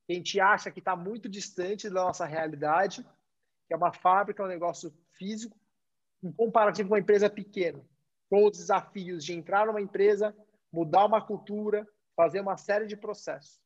que 0.06 0.12
a 0.12 0.14
gente 0.14 0.40
acha 0.40 0.70
que 0.70 0.78
está 0.78 0.94
muito 0.94 1.28
distante 1.28 1.88
da 1.88 2.04
nossa 2.04 2.24
realidade, 2.24 3.04
que 3.66 3.74
é 3.74 3.76
uma 3.76 3.92
fábrica, 3.92 4.44
um 4.44 4.48
negócio 4.48 4.92
físico, 5.16 5.58
em 6.22 6.32
comparativo 6.32 6.88
com 6.88 6.94
uma 6.94 7.00
empresa 7.00 7.28
pequena, 7.28 7.84
com 8.30 8.46
os 8.46 8.56
desafios 8.56 9.24
de 9.24 9.32
entrar 9.32 9.66
numa 9.66 9.80
empresa, 9.80 10.34
mudar 10.72 11.04
uma 11.06 11.24
cultura, 11.24 11.86
fazer 12.14 12.40
uma 12.40 12.56
série 12.56 12.86
de 12.86 12.96
processos. 12.96 13.60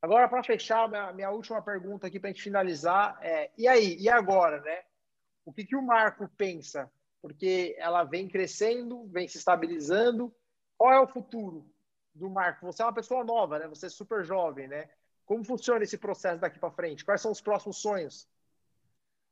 Agora, 0.00 0.28
para 0.28 0.42
fechar, 0.42 0.88
minha, 0.88 1.12
minha, 1.12 1.30
última 1.30 1.60
pergunta 1.62 2.06
aqui 2.06 2.20
para 2.20 2.30
a 2.30 2.32
gente 2.32 2.42
finalizar 2.42 3.18
é: 3.22 3.50
e 3.56 3.66
aí, 3.66 3.96
e 3.98 4.08
agora, 4.08 4.60
né? 4.60 4.82
O 5.44 5.52
que, 5.52 5.64
que 5.64 5.76
o 5.76 5.82
Marco 5.82 6.28
pensa? 6.36 6.90
Porque 7.22 7.74
ela 7.78 8.04
vem 8.04 8.28
crescendo, 8.28 9.06
vem 9.08 9.26
se 9.26 9.38
estabilizando. 9.38 10.34
Qual 10.76 10.92
é 10.92 11.00
o 11.00 11.08
futuro 11.08 11.68
do 12.14 12.28
Marco? 12.28 12.66
Você 12.66 12.82
é 12.82 12.84
uma 12.84 12.92
pessoa 12.92 13.24
nova, 13.24 13.58
né? 13.58 13.66
Você 13.68 13.86
é 13.86 13.88
super 13.88 14.24
jovem, 14.24 14.68
né? 14.68 14.88
Como 15.24 15.44
funciona 15.44 15.82
esse 15.82 15.98
processo 15.98 16.40
daqui 16.40 16.58
para 16.58 16.70
frente? 16.70 17.04
Quais 17.04 17.20
são 17.20 17.32
os 17.32 17.40
próximos 17.40 17.78
sonhos? 17.78 18.28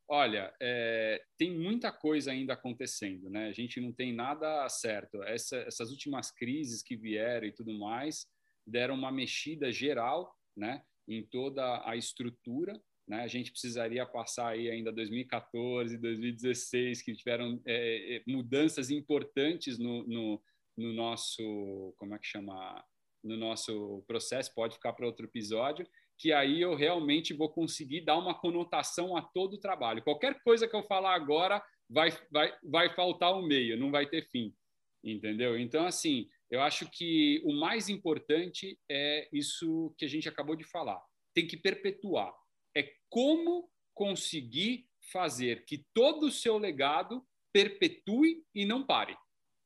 Olha, 0.09 0.53
é, 0.61 1.23
tem 1.39 1.57
muita 1.57 1.91
coisa 1.91 2.31
ainda 2.31 2.53
acontecendo, 2.53 3.31
né? 3.31 3.49
A 3.49 3.53
gente 3.53 3.81
não 3.81 3.93
tem 3.93 4.15
nada 4.15 4.69
certo. 4.69 5.23
Essa, 5.23 5.59
essas 5.59 5.91
últimas 5.91 6.31
crises 6.31 6.82
que 6.82 6.97
vieram 6.97 7.47
e 7.47 7.53
tudo 7.53 7.73
mais 7.78 8.27
deram 8.66 8.95
uma 8.95 9.12
mexida 9.12 9.73
geral, 9.73 10.35
né? 10.57 10.82
Em 11.07 11.23
toda 11.23 11.82
a 11.89 11.97
estrutura, 11.97 12.81
né? 13.07 13.23
A 13.23 13.27
gente 13.27 13.51
precisaria 13.51 14.07
passar 14.07 14.49
aí 14.49 14.70
ainda 14.70 14.93
2014, 14.93 15.99
2016, 15.99 17.03
que 17.03 17.15
tiveram 17.15 17.61
é, 17.66 18.16
é, 18.16 18.23
mudanças 18.27 18.91
importantes 18.91 19.78
no, 19.78 20.07
no, 20.07 20.43
no 20.77 20.93
nosso, 20.93 21.95
como 21.99 22.15
é 22.15 22.19
que 22.19 22.27
chama? 22.27 22.85
No 23.23 23.39
nosso 23.39 24.05
processo, 24.07 24.55
pode 24.55 24.74
ficar 24.74 24.93
para 24.93 25.07
outro 25.07 25.24
episódio 25.24 25.86
que 26.19 26.32
aí 26.32 26.61
eu 26.61 26.74
realmente 26.74 27.35
vou 27.35 27.49
conseguir 27.49 28.03
dar 28.03 28.16
uma 28.16 28.35
conotação 28.35 29.16
a 29.16 29.23
todo 29.23 29.55
o 29.55 29.61
trabalho. 29.61 30.03
Qualquer 30.03 30.41
coisa 30.43 30.69
que 30.69 30.77
eu 30.77 30.82
falar 30.85 31.15
agora 31.15 31.62
vai, 31.89 32.11
vai, 32.31 32.55
vai 32.62 32.95
faltar 32.95 33.32
o 33.32 33.43
meio, 33.43 33.78
não 33.78 33.91
vai 33.91 34.07
ter 34.07 34.28
fim, 34.31 34.55
entendeu? 35.03 35.59
Então, 35.59 35.86
assim, 35.86 36.28
eu 36.51 36.61
acho 36.61 36.91
que 36.91 37.43
o 37.45 37.53
mais 37.53 37.89
importante 37.89 38.79
é 38.91 39.29
isso 39.33 39.95
que 39.99 40.05
a 40.05 40.09
gente 40.09 40.29
acabou 40.29 40.55
de 40.55 40.65
falar. 40.65 41.01
Tem 41.35 41.47
que 41.47 41.57
perpetuar. 41.57 42.33
É 42.77 42.93
como 43.09 43.71
conseguir 43.95 44.89
fazer 45.12 45.65
que 45.65 45.85
todo 45.95 46.27
o 46.27 46.31
seu 46.31 46.59
legado 46.59 47.25
perpetue 47.53 48.45
e 48.55 48.65
não 48.65 48.85
pare, 48.85 49.16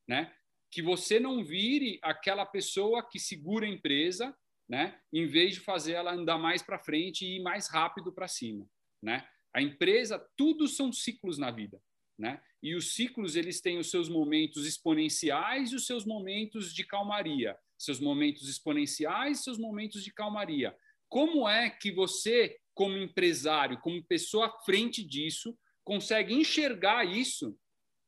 né? 0.07 0.33
Que 0.71 0.81
você 0.81 1.19
não 1.19 1.43
vire 1.43 1.99
aquela 2.01 2.45
pessoa 2.45 3.07
que 3.07 3.19
segura 3.19 3.65
a 3.65 3.69
empresa 3.69 4.35
né? 4.69 5.01
Em 5.11 5.25
vez 5.25 5.55
de 5.55 5.61
fazer 5.61 5.93
ela 5.93 6.13
andar 6.13 6.37
mais 6.37 6.61
para 6.61 6.77
frente 6.77 7.25
e 7.25 7.37
ir 7.37 7.41
mais 7.41 7.67
rápido 7.67 8.13
para 8.13 8.27
cima, 8.27 8.69
né? 9.01 9.27
A 9.53 9.61
empresa, 9.61 10.23
tudo 10.37 10.67
são 10.67 10.93
ciclos 10.93 11.39
na 11.39 11.49
vida, 11.49 11.81
né? 12.17 12.39
E 12.61 12.75
os 12.75 12.93
ciclos 12.93 13.35
eles 13.35 13.61
têm 13.61 13.77
os 13.77 13.89
seus 13.89 14.09
momentos 14.09 14.65
exponenciais 14.65 15.71
e 15.71 15.75
os 15.75 15.85
seus 15.85 16.05
momentos 16.05 16.73
de 16.73 16.83
calmaria, 16.85 17.57
seus 17.77 17.99
momentos 17.99 18.49
exponenciais, 18.49 19.43
seus 19.43 19.57
momentos 19.57 20.03
de 20.03 20.11
calmaria. 20.13 20.75
Como 21.07 21.47
é 21.47 21.69
que 21.69 21.91
você, 21.91 22.57
como 22.73 22.97
empresário, 22.97 23.79
como 23.79 24.03
pessoa 24.03 24.47
à 24.47 24.59
frente 24.65 25.03
disso, 25.03 25.57
consegue 25.83 26.33
enxergar 26.33 27.05
isso, 27.05 27.57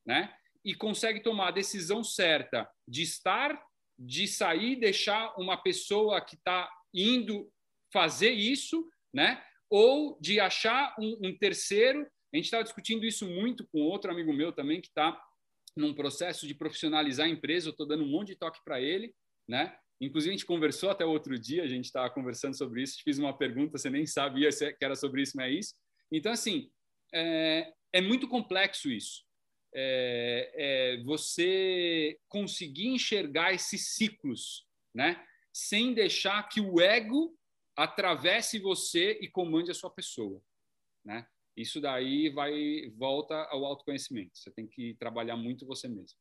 né? 0.06 0.34
E 0.64 0.76
consegue 0.76 1.22
tomar 1.22 1.48
a 1.48 1.52
decisão 1.52 2.03
certa 2.03 2.69
de 2.88 3.02
estar 3.02 3.60
de 4.03 4.28
sair 4.28 4.78
deixar 4.78 5.36
uma 5.38 5.56
pessoa 5.57 6.19
que 6.22 6.36
está 6.36 6.68
indo 6.94 7.48
fazer 7.94 8.32
isso, 8.32 8.90
né? 9.14 9.44
Ou 9.69 10.18
de 10.19 10.40
achar 10.40 10.95
um, 10.99 11.19
um 11.23 11.38
terceiro. 11.38 12.07
A 12.34 12.38
gente 12.38 12.45
estava 12.45 12.64
discutindo 12.64 13.06
isso 13.06 13.28
muito 13.28 13.68
com 13.68 13.80
outro 13.80 14.12
amigo 14.12 14.34
meu 14.34 14.52
também 14.52 14.80
que 14.80 14.88
está 14.88 15.22
num 15.76 15.94
processo 15.94 16.48
de 16.48 16.53
profissionalizar 16.53 17.26
a 17.26 17.30
empresa. 17.30 17.68
Eu 17.68 17.72
estou 17.72 17.88
dando 17.88 18.03
um 18.03 18.10
monte 18.10 18.30
de 18.30 18.36
toque 18.36 18.60
para 18.64 18.82
ele, 18.82 19.14
né? 19.48 19.78
Inclusive, 19.99 20.32
a 20.32 20.38
gente 20.38 20.45
conversou 20.45 20.90
até 20.90 21.06
outro 21.06 21.38
dia, 21.38 21.64
a 21.64 21.68
gente 21.68 21.86
estava 21.86 22.10
conversando 22.10 22.58
sobre 22.58 22.82
isso, 22.82 22.98
te 22.98 23.03
fiz 23.03 23.20
uma 23.20 23.38
pergunta, 23.38 23.78
você 23.78 23.90
nem 23.90 24.06
sabia 24.06 24.49
que 24.49 24.84
era 24.84 24.95
sobre 24.95 25.22
isso, 25.22 25.34
mas 25.36 25.45
é 25.45 25.56
isso. 25.56 25.76
Então, 26.12 26.32
assim, 26.32 26.72
é, 27.14 27.72
é 27.94 28.02
muito 28.02 28.28
complexo 28.28 28.90
isso 28.90 29.24
é, 29.74 30.52
é 30.98 31.03
você 31.03 32.20
conseguir 32.28 32.88
enxergar 32.88 33.53
esses 33.53 33.95
ciclos, 33.95 34.68
né? 34.94 35.26
Sem 35.53 35.94
deixar 35.94 36.48
que 36.48 36.62
o 36.62 36.80
ego 36.80 37.38
atravesse 37.76 38.60
você 38.60 39.18
e 39.22 39.30
comande 39.30 39.72
a 39.72 39.74
sua 39.74 39.90
pessoa, 39.90 40.41
né? 41.03 41.26
Isso 41.61 41.79
daí 41.79 42.29
vai 42.29 42.91
volta 42.97 43.35
ao 43.49 43.65
autoconhecimento. 43.65 44.38
Você 44.38 44.51
tem 44.51 44.67
que 44.67 44.95
trabalhar 44.99 45.35
muito 45.35 45.65
você 45.65 45.88
mesmo. 45.88 46.17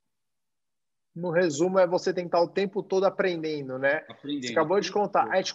No 1.15 1.31
resumo, 1.31 1.79
é 1.79 1.87
você 1.87 2.15
tentar 2.15 2.41
o 2.41 2.49
tempo 2.49 2.83
todo 2.83 3.05
aprendendo, 3.05 3.79
né? 3.79 4.05
Aprendendo. 4.09 4.47
Você 4.47 4.53
acabou 4.53 4.81
de 4.81 4.93
contar. 4.93 5.29
A 5.29 5.37
gente, 5.37 5.55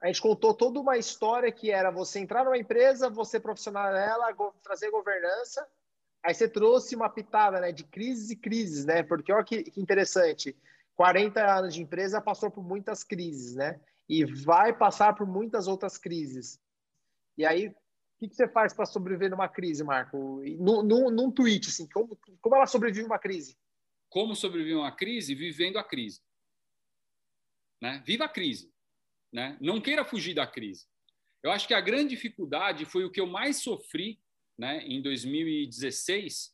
a 0.00 0.06
gente 0.06 0.22
contou 0.22 0.54
toda 0.54 0.80
uma 0.80 0.96
história 0.96 1.52
que 1.52 1.70
era 1.70 1.90
você 1.90 2.20
entrar 2.20 2.44
numa 2.44 2.56
empresa, 2.56 3.10
você 3.10 3.38
profissional 3.38 3.92
nela, 3.92 4.34
trazer 4.62 4.90
governança, 4.90 5.66
Aí 6.22 6.34
você 6.34 6.48
trouxe 6.48 6.96
uma 6.96 7.08
pitada 7.08 7.60
né, 7.60 7.72
de 7.72 7.84
crises 7.84 8.30
e 8.30 8.36
crises, 8.36 8.84
né? 8.84 9.02
Porque 9.02 9.32
olha 9.32 9.44
que, 9.44 9.64
que 9.64 9.80
interessante. 9.80 10.56
40 10.96 11.58
anos 11.58 11.74
de 11.74 11.82
empresa 11.82 12.20
passou 12.20 12.50
por 12.50 12.62
muitas 12.62 13.04
crises, 13.04 13.54
né? 13.54 13.80
E 14.08 14.24
vai 14.24 14.76
passar 14.76 15.14
por 15.14 15.26
muitas 15.26 15.68
outras 15.68 15.96
crises. 15.96 16.60
E 17.36 17.46
aí, 17.46 17.72
que, 18.18 18.28
que 18.28 18.34
você 18.34 18.48
faz 18.48 18.74
para 18.74 18.84
sobreviver 18.84 19.30
numa 19.30 19.48
crise, 19.48 19.84
Marco? 19.84 20.42
Num, 20.58 20.82
num, 20.82 21.10
num 21.10 21.30
tweet, 21.30 21.68
assim, 21.68 21.88
como, 21.88 22.18
como 22.40 22.56
ela 22.56 22.66
sobrevive 22.66 23.06
uma 23.06 23.18
crise? 23.18 23.56
Como 24.08 24.34
sobreviver 24.34 24.76
uma 24.76 24.90
crise? 24.90 25.34
Vivendo 25.34 25.78
a 25.78 25.84
crise. 25.84 26.20
Né? 27.80 28.02
Viva 28.04 28.24
a 28.24 28.28
crise. 28.28 28.72
Né? 29.32 29.56
Não 29.60 29.80
queira 29.80 30.04
fugir 30.04 30.34
da 30.34 30.46
crise. 30.46 30.86
Eu 31.42 31.52
acho 31.52 31.68
que 31.68 31.74
a 31.74 31.80
grande 31.80 32.10
dificuldade 32.10 32.84
foi 32.84 33.04
o 33.04 33.10
que 33.10 33.20
eu 33.20 33.26
mais 33.26 33.62
sofri 33.62 34.20
né, 34.58 34.84
em 34.84 35.00
2016, 35.00 36.52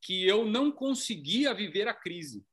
que 0.00 0.26
eu 0.26 0.46
não 0.46 0.72
conseguia 0.72 1.52
viver 1.52 1.86
a 1.88 1.94
crise. 1.94 2.46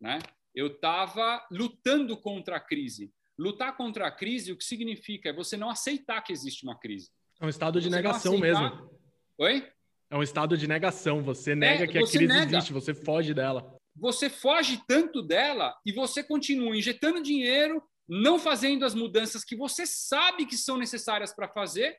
Né? 0.00 0.18
Eu 0.54 0.68
estava 0.68 1.44
lutando 1.50 2.16
contra 2.16 2.56
a 2.56 2.60
crise. 2.60 3.12
Lutar 3.36 3.76
contra 3.76 4.06
a 4.06 4.12
crise, 4.12 4.52
o 4.52 4.56
que 4.56 4.64
significa? 4.64 5.30
É 5.30 5.32
você 5.32 5.56
não 5.56 5.68
aceitar 5.68 6.22
que 6.22 6.32
existe 6.32 6.64
uma 6.64 6.78
crise. 6.78 7.10
É 7.40 7.46
um 7.46 7.48
estado 7.48 7.80
de 7.80 7.88
você 7.88 7.96
negação 7.96 8.38
mesmo. 8.38 8.90
Oi? 9.38 9.68
É 10.10 10.16
um 10.16 10.22
estado 10.22 10.56
de 10.56 10.66
negação. 10.66 11.22
Você 11.22 11.54
nega 11.54 11.84
é, 11.84 11.86
que 11.86 11.98
a 11.98 12.02
crise 12.02 12.26
nega. 12.26 12.56
existe, 12.56 12.72
você 12.72 12.94
foge 12.94 13.34
dela. 13.34 13.76
Você 13.94 14.28
foge 14.30 14.82
tanto 14.86 15.22
dela 15.22 15.74
e 15.84 15.92
você 15.92 16.22
continua 16.22 16.76
injetando 16.76 17.22
dinheiro, 17.22 17.82
não 18.08 18.38
fazendo 18.38 18.84
as 18.84 18.94
mudanças 18.94 19.44
que 19.44 19.56
você 19.56 19.86
sabe 19.86 20.46
que 20.46 20.56
são 20.56 20.76
necessárias 20.76 21.34
para 21.34 21.48
fazer, 21.48 21.96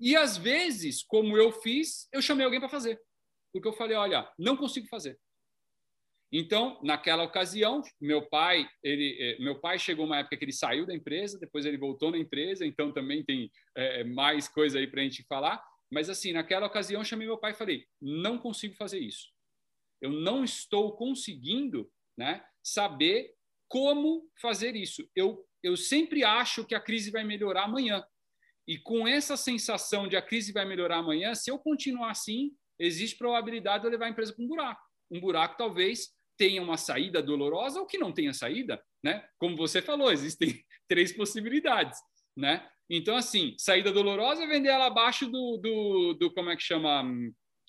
e 0.00 0.16
às 0.16 0.36
vezes, 0.36 1.02
como 1.02 1.36
eu 1.36 1.52
fiz, 1.52 2.08
eu 2.12 2.20
chamei 2.22 2.44
alguém 2.44 2.60
para 2.60 2.68
fazer. 2.68 3.00
Porque 3.52 3.68
eu 3.68 3.72
falei, 3.72 3.96
olha, 3.96 4.28
não 4.38 4.56
consigo 4.56 4.88
fazer. 4.88 5.18
Então, 6.36 6.80
naquela 6.82 7.22
ocasião, 7.22 7.80
meu 8.00 8.28
pai, 8.28 8.68
ele, 8.82 9.16
eh, 9.20 9.38
meu 9.38 9.60
pai 9.60 9.78
chegou 9.78 10.04
uma 10.04 10.18
época 10.18 10.36
que 10.36 10.44
ele 10.44 10.52
saiu 10.52 10.84
da 10.84 10.92
empresa, 10.92 11.38
depois 11.38 11.64
ele 11.64 11.78
voltou 11.78 12.10
na 12.10 12.18
empresa, 12.18 12.66
então 12.66 12.92
também 12.92 13.24
tem 13.24 13.48
é, 13.76 14.02
mais 14.02 14.48
coisa 14.48 14.80
aí 14.80 14.88
para 14.88 15.00
a 15.00 15.04
gente 15.04 15.22
falar. 15.28 15.64
Mas 15.92 16.10
assim, 16.10 16.32
naquela 16.32 16.66
ocasião, 16.66 17.02
eu 17.02 17.04
chamei 17.04 17.28
meu 17.28 17.38
pai 17.38 17.52
e 17.52 17.54
falei: 17.54 17.86
não 18.02 18.36
consigo 18.36 18.74
fazer 18.74 18.98
isso. 18.98 19.28
Eu 20.02 20.10
não 20.10 20.42
estou 20.42 20.96
conseguindo, 20.96 21.88
né, 22.18 22.44
saber 22.64 23.32
como 23.68 24.28
fazer 24.40 24.74
isso. 24.74 25.08
Eu, 25.14 25.46
eu 25.62 25.76
sempre 25.76 26.24
acho 26.24 26.64
que 26.64 26.74
a 26.74 26.80
crise 26.80 27.12
vai 27.12 27.22
melhorar 27.22 27.66
amanhã. 27.66 28.04
E 28.66 28.76
com 28.76 29.06
essa 29.06 29.36
sensação 29.36 30.08
de 30.08 30.16
a 30.16 30.22
crise 30.22 30.52
vai 30.52 30.64
melhorar 30.64 30.96
amanhã, 30.96 31.32
se 31.32 31.48
eu 31.48 31.60
continuar 31.60 32.10
assim, 32.10 32.50
existe 32.76 33.16
probabilidade 33.16 33.82
de 33.82 33.86
eu 33.86 33.92
levar 33.92 34.06
a 34.06 34.10
empresa 34.10 34.34
para 34.34 34.44
um 34.44 34.48
buraco. 34.48 34.82
Um 35.08 35.20
buraco 35.20 35.56
talvez 35.56 36.12
tenha 36.36 36.62
uma 36.62 36.76
saída 36.76 37.22
dolorosa 37.22 37.80
ou 37.80 37.86
que 37.86 37.98
não 37.98 38.12
tenha 38.12 38.32
saída, 38.32 38.82
né? 39.02 39.26
Como 39.38 39.56
você 39.56 39.80
falou, 39.80 40.10
existem 40.10 40.64
três 40.88 41.12
possibilidades, 41.12 41.98
né? 42.36 42.68
Então, 42.88 43.16
assim, 43.16 43.54
saída 43.58 43.92
dolorosa 43.92 44.44
é 44.44 44.46
vender 44.46 44.68
ela 44.68 44.86
abaixo 44.86 45.26
do, 45.26 45.56
do, 45.56 46.14
do 46.14 46.32
como 46.32 46.50
é 46.50 46.56
que 46.56 46.62
chama, 46.62 47.04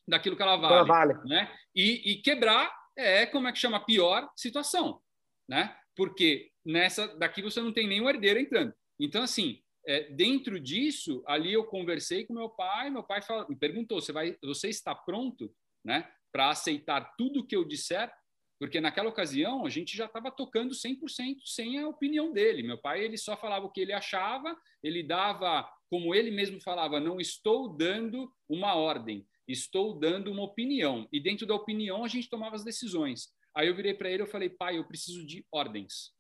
daquilo 0.08 0.36
que 0.36 0.42
ela 0.42 0.58
vale, 0.58 0.74
ela 0.74 0.84
vale. 0.84 1.14
né? 1.26 1.52
E, 1.74 2.12
e 2.12 2.22
quebrar 2.22 2.74
é, 2.98 3.26
como 3.26 3.48
é 3.48 3.52
que 3.52 3.60
chama, 3.60 3.86
pior 3.86 4.30
situação, 4.36 5.02
né? 5.48 5.76
Porque 5.96 6.52
nessa 6.66 7.08
daqui 7.18 7.42
você 7.42 7.62
não 7.62 7.72
tem 7.72 7.88
nenhum 7.88 8.10
herdeiro 8.10 8.40
entrando. 8.40 8.74
Então, 9.00 9.24
assim, 9.24 9.62
é, 9.88 10.10
dentro 10.12 10.60
disso, 10.60 11.24
ali 11.28 11.54
eu 11.54 11.64
conversei 11.66 12.26
com 12.26 12.34
meu 12.34 12.50
pai, 12.50 12.90
meu 12.90 13.04
pai 13.04 13.22
falou, 13.22 13.48
me 13.48 13.56
perguntou, 13.56 14.02
você, 14.02 14.12
vai, 14.12 14.36
você 14.42 14.70
está 14.70 14.96
pronto 14.96 15.54
né, 15.84 16.10
para 16.32 16.50
aceitar 16.50 17.14
tudo 17.18 17.42
o 17.42 17.46
que 17.46 17.56
eu 17.56 17.64
disser? 17.64 18.12
Porque 18.60 18.80
naquela 18.80 19.10
ocasião 19.10 19.65
a 19.65 19.69
gente 19.69 19.95
já 19.95 20.06
estava 20.06 20.32
tocando 20.32 20.73
100% 20.73 21.40
sem 21.45 21.80
a 21.80 21.88
opinião 21.88 22.32
dele. 22.32 22.64
Meu 22.64 22.77
pai 22.77 23.03
ele 23.03 23.18
só 23.18 23.36
falava 23.36 23.65
o 23.65 23.72
que 23.72 23.82
ele 23.82 23.91
achava, 23.94 24.56
ele 24.82 25.03
dava, 25.03 25.69
como 25.90 26.15
ele 26.15 26.32
mesmo 26.32 26.61
falava, 26.61 26.99
não 26.99 27.19
estou 27.19 27.76
dando 27.76 28.32
uma 28.49 28.76
ordem, 28.76 29.27
Estou 29.48 29.99
dando 29.99 30.32
uma 30.32 30.44
opinião. 30.44 31.07
E 31.11 31.19
dentro 31.19 31.45
da 31.45 31.53
opinião 31.53 32.03
a 32.03 32.07
gente 32.07 32.30
tomava 32.30 32.56
as 32.56 32.64
decisões. 32.64 33.32
Aí 33.56 33.68
eu 33.68 33.76
virei 33.76 33.94
para 33.94 34.10
ele 34.10 34.23
e 34.23 34.27
falei, 34.27 34.49
pai, 34.49 34.77
eu 34.77 34.86
preciso 34.86 35.26
de 35.26 35.45
ordens. 35.52 36.11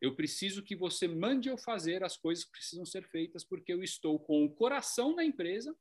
Eu 0.00 0.16
preciso 0.16 0.62
que 0.62 0.74
você 0.74 1.06
mande 1.06 1.48
eu 1.48 1.56
fazer 1.56 2.02
as 2.02 2.16
coisas 2.16 2.44
que 2.44 2.50
precisam 2.50 2.84
ser 2.84 3.06
feitas, 3.08 3.44
porque 3.44 3.72
eu 3.72 3.84
estou 3.84 4.18
com 4.18 4.44
o 4.44 4.50
coração 4.50 5.14
na 5.14 5.24
empresa 5.24 5.76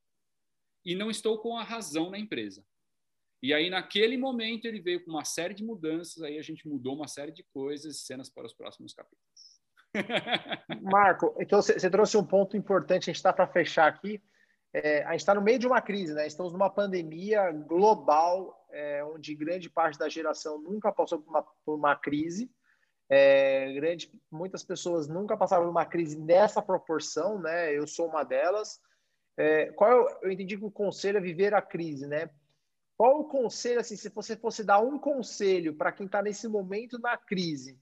e 0.85 0.93
não 0.93 1.09
estou 1.09 1.39
com 1.39 1.57
a 1.57 1.63
razão 1.63 2.11
na 2.11 2.19
empresa. 2.19 2.63
E 3.41 3.53
aí, 3.53 3.69
naquele 3.69 4.17
momento, 4.17 4.65
ele 4.65 4.79
veio 4.79 5.03
com 5.03 5.09
uma 5.09 5.25
série 5.25 5.53
de 5.53 5.63
mudanças, 5.63 6.21
aí 6.21 6.37
a 6.37 6.43
gente 6.43 6.67
mudou 6.67 6.95
uma 6.95 7.07
série 7.07 7.31
de 7.31 7.43
coisas, 7.51 8.01
cenas 8.01 8.29
para 8.29 8.45
os 8.45 8.53
próximos 8.53 8.93
capítulos. 8.93 9.61
Marco, 10.81 11.35
então 11.39 11.61
você 11.61 11.89
trouxe 11.89 12.15
um 12.17 12.25
ponto 12.25 12.55
importante, 12.55 13.03
a 13.03 13.05
gente 13.11 13.15
está 13.15 13.33
para 13.33 13.47
fechar 13.47 13.87
aqui. 13.87 14.21
É, 14.73 15.03
a 15.03 15.11
gente 15.11 15.21
está 15.21 15.35
no 15.35 15.41
meio 15.41 15.59
de 15.59 15.67
uma 15.67 15.81
crise, 15.81 16.13
né? 16.13 16.25
Estamos 16.25 16.53
numa 16.53 16.69
pandemia 16.69 17.51
global, 17.51 18.65
é, 18.71 19.03
onde 19.03 19.35
grande 19.35 19.69
parte 19.69 19.99
da 19.99 20.07
geração 20.07 20.61
nunca 20.61 20.91
passou 20.91 21.19
por 21.19 21.29
uma, 21.29 21.43
por 21.65 21.75
uma 21.75 21.95
crise. 21.95 22.49
É, 23.09 23.73
grande, 23.73 24.09
muitas 24.31 24.63
pessoas 24.63 25.09
nunca 25.09 25.35
passaram 25.35 25.63
por 25.63 25.71
uma 25.71 25.85
crise 25.85 26.17
nessa 26.17 26.61
proporção, 26.61 27.39
né? 27.39 27.77
Eu 27.77 27.85
sou 27.85 28.07
uma 28.07 28.23
delas. 28.23 28.79
É, 29.35 29.65
qual 29.73 29.91
eu, 29.91 30.19
eu 30.21 30.31
entendi 30.31 30.57
que 30.57 30.63
o 30.63 30.71
conselho 30.71 31.17
é 31.17 31.21
viver 31.21 31.53
a 31.53 31.61
crise, 31.61 32.07
né? 32.07 32.29
Qual 33.01 33.21
o 33.21 33.27
conselho, 33.27 33.79
assim, 33.79 33.95
se 33.95 34.09
você 34.09 34.37
fosse 34.37 34.63
dar 34.63 34.79
um 34.79 34.99
conselho 34.99 35.75
para 35.75 35.91
quem 35.91 36.05
está 36.05 36.21
nesse 36.21 36.47
momento 36.47 36.99
na 36.99 37.17
crise, 37.17 37.81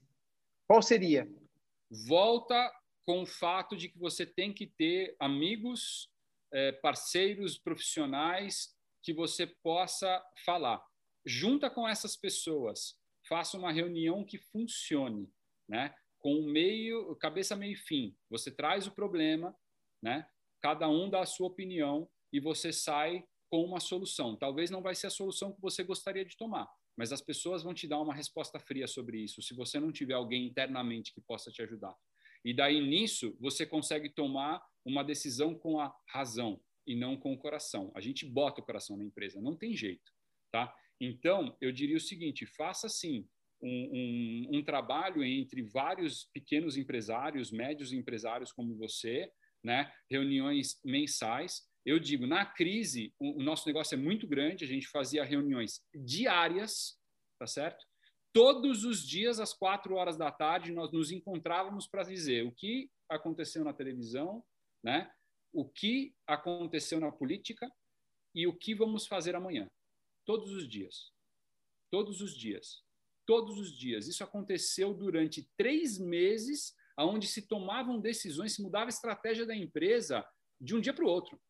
qual 0.66 0.80
seria? 0.80 1.30
Volta 2.08 2.72
com 3.04 3.20
o 3.20 3.26
fato 3.26 3.76
de 3.76 3.90
que 3.90 3.98
você 3.98 4.24
tem 4.24 4.50
que 4.50 4.66
ter 4.66 5.14
amigos, 5.20 6.10
é, 6.50 6.72
parceiros 6.72 7.58
profissionais 7.58 8.74
que 9.02 9.12
você 9.12 9.46
possa 9.46 10.24
falar. 10.42 10.82
Junta 11.26 11.68
com 11.68 11.86
essas 11.86 12.16
pessoas, 12.16 12.96
faça 13.28 13.58
uma 13.58 13.70
reunião 13.70 14.24
que 14.24 14.38
funcione, 14.38 15.30
né? 15.68 15.94
Com 16.18 16.50
meio, 16.50 17.14
cabeça 17.16 17.54
meio 17.54 17.76
fim. 17.76 18.16
Você 18.30 18.50
traz 18.50 18.86
o 18.86 18.92
problema, 18.92 19.54
né? 20.02 20.26
Cada 20.62 20.88
um 20.88 21.10
dá 21.10 21.20
a 21.20 21.26
sua 21.26 21.48
opinião 21.48 22.08
e 22.32 22.40
você 22.40 22.72
sai 22.72 23.22
com 23.50 23.64
uma 23.64 23.80
solução. 23.80 24.36
Talvez 24.36 24.70
não 24.70 24.80
vai 24.80 24.94
ser 24.94 25.08
a 25.08 25.10
solução 25.10 25.52
que 25.52 25.60
você 25.60 25.82
gostaria 25.82 26.24
de 26.24 26.36
tomar, 26.36 26.70
mas 26.96 27.12
as 27.12 27.20
pessoas 27.20 27.64
vão 27.64 27.74
te 27.74 27.88
dar 27.88 28.00
uma 28.00 28.14
resposta 28.14 28.60
fria 28.60 28.86
sobre 28.86 29.18
isso, 29.18 29.42
se 29.42 29.54
você 29.54 29.80
não 29.80 29.90
tiver 29.90 30.14
alguém 30.14 30.46
internamente 30.46 31.12
que 31.12 31.20
possa 31.20 31.50
te 31.50 31.60
ajudar. 31.60 31.94
E 32.44 32.54
daí 32.54 32.80
nisso 32.80 33.36
você 33.40 33.66
consegue 33.66 34.08
tomar 34.08 34.62
uma 34.84 35.02
decisão 35.02 35.54
com 35.54 35.80
a 35.80 35.94
razão 36.06 36.60
e 36.86 36.94
não 36.94 37.16
com 37.16 37.32
o 37.32 37.38
coração. 37.38 37.90
A 37.94 38.00
gente 38.00 38.24
bota 38.24 38.60
o 38.60 38.64
coração 38.64 38.96
na 38.96 39.04
empresa, 39.04 39.40
não 39.40 39.56
tem 39.56 39.74
jeito, 39.74 40.12
tá? 40.50 40.74
Então 41.00 41.56
eu 41.60 41.72
diria 41.72 41.96
o 41.96 42.00
seguinte: 42.00 42.46
faça 42.46 42.88
sim 42.88 43.28
um, 43.60 44.48
um, 44.52 44.58
um 44.58 44.64
trabalho 44.64 45.24
entre 45.24 45.62
vários 45.62 46.24
pequenos 46.32 46.76
empresários, 46.76 47.50
médios 47.50 47.92
empresários 47.92 48.52
como 48.52 48.76
você, 48.76 49.30
né? 49.62 49.92
Reuniões 50.08 50.80
mensais 50.84 51.68
eu 51.84 51.98
digo, 51.98 52.26
na 52.26 52.44
crise, 52.44 53.14
o, 53.18 53.38
o 53.38 53.42
nosso 53.42 53.66
negócio 53.66 53.94
é 53.94 53.98
muito 53.98 54.26
grande, 54.26 54.64
a 54.64 54.68
gente 54.68 54.88
fazia 54.88 55.24
reuniões 55.24 55.80
diárias, 55.94 56.98
tá 57.38 57.46
certo? 57.46 57.84
Todos 58.32 58.84
os 58.84 59.06
dias, 59.06 59.40
às 59.40 59.52
quatro 59.52 59.94
horas 59.94 60.16
da 60.16 60.30
tarde, 60.30 60.72
nós 60.72 60.92
nos 60.92 61.10
encontrávamos 61.10 61.88
para 61.88 62.04
dizer 62.04 62.46
o 62.46 62.52
que 62.52 62.88
aconteceu 63.08 63.64
na 63.64 63.72
televisão, 63.72 64.44
né? 64.84 65.10
o 65.52 65.68
que 65.68 66.14
aconteceu 66.26 67.00
na 67.00 67.10
política 67.10 67.70
e 68.34 68.46
o 68.46 68.56
que 68.56 68.74
vamos 68.74 69.06
fazer 69.06 69.34
amanhã. 69.34 69.68
Todos 70.24 70.52
os 70.52 70.68
dias. 70.68 71.12
Todos 71.90 72.20
os 72.20 72.36
dias. 72.36 72.84
Todos 73.26 73.58
os 73.58 73.76
dias. 73.76 74.06
Isso 74.06 74.22
aconteceu 74.22 74.94
durante 74.94 75.48
três 75.56 75.98
meses, 75.98 76.74
onde 76.96 77.26
se 77.26 77.42
tomavam 77.42 78.00
decisões, 78.00 78.54
se 78.54 78.62
mudava 78.62 78.86
a 78.86 78.88
estratégia 78.90 79.44
da 79.44 79.56
empresa 79.56 80.24
de 80.60 80.76
um 80.76 80.80
dia 80.80 80.94
para 80.94 81.04
o 81.04 81.08
outro. 81.08 81.40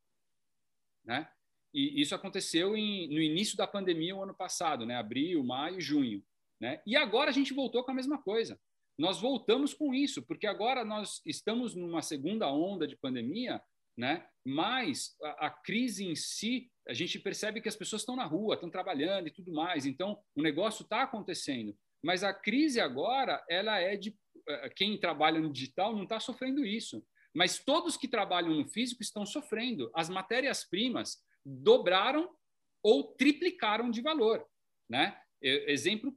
Né? 1.04 1.28
E 1.72 2.00
isso 2.00 2.14
aconteceu 2.14 2.76
em, 2.76 3.08
no 3.08 3.20
início 3.20 3.56
da 3.56 3.66
pandemia 3.66 4.16
o 4.16 4.22
ano 4.22 4.34
passado, 4.34 4.84
né? 4.84 4.96
abril, 4.96 5.44
maio, 5.44 5.80
junho. 5.80 6.22
Né? 6.60 6.82
E 6.86 6.96
agora 6.96 7.30
a 7.30 7.32
gente 7.32 7.54
voltou 7.54 7.84
com 7.84 7.90
a 7.90 7.94
mesma 7.94 8.20
coisa. 8.22 8.58
Nós 8.98 9.20
voltamos 9.20 9.72
com 9.72 9.94
isso, 9.94 10.22
porque 10.22 10.46
agora 10.46 10.84
nós 10.84 11.22
estamos 11.24 11.74
numa 11.74 12.02
segunda 12.02 12.52
onda 12.52 12.86
de 12.86 12.96
pandemia, 12.96 13.60
né? 13.96 14.26
mas 14.44 15.16
a, 15.22 15.46
a 15.46 15.50
crise 15.50 16.04
em 16.06 16.14
si, 16.14 16.70
a 16.86 16.92
gente 16.92 17.18
percebe 17.18 17.60
que 17.60 17.68
as 17.68 17.76
pessoas 17.76 18.02
estão 18.02 18.16
na 18.16 18.24
rua, 18.24 18.54
estão 18.54 18.70
trabalhando 18.70 19.28
e 19.28 19.32
tudo 19.32 19.52
mais, 19.52 19.86
então 19.86 20.20
o 20.34 20.42
negócio 20.42 20.82
está 20.82 21.02
acontecendo. 21.02 21.74
Mas 22.02 22.24
a 22.24 22.32
crise 22.32 22.80
agora, 22.80 23.44
ela 23.48 23.78
é 23.78 23.96
de. 23.96 24.16
Eh, 24.48 24.70
quem 24.70 24.98
trabalha 24.98 25.38
no 25.38 25.52
digital 25.52 25.94
não 25.94 26.04
está 26.04 26.18
sofrendo 26.18 26.64
isso. 26.64 27.04
Mas 27.34 27.58
todos 27.58 27.96
que 27.96 28.08
trabalham 28.08 28.54
no 28.54 28.66
físico 28.66 29.02
estão 29.02 29.24
sofrendo. 29.24 29.90
As 29.94 30.08
matérias-primas 30.08 31.22
dobraram 31.44 32.34
ou 32.82 33.14
triplicaram 33.14 33.90
de 33.90 34.00
valor. 34.00 34.46
Né? 34.88 35.20
Exemplo 35.40 36.14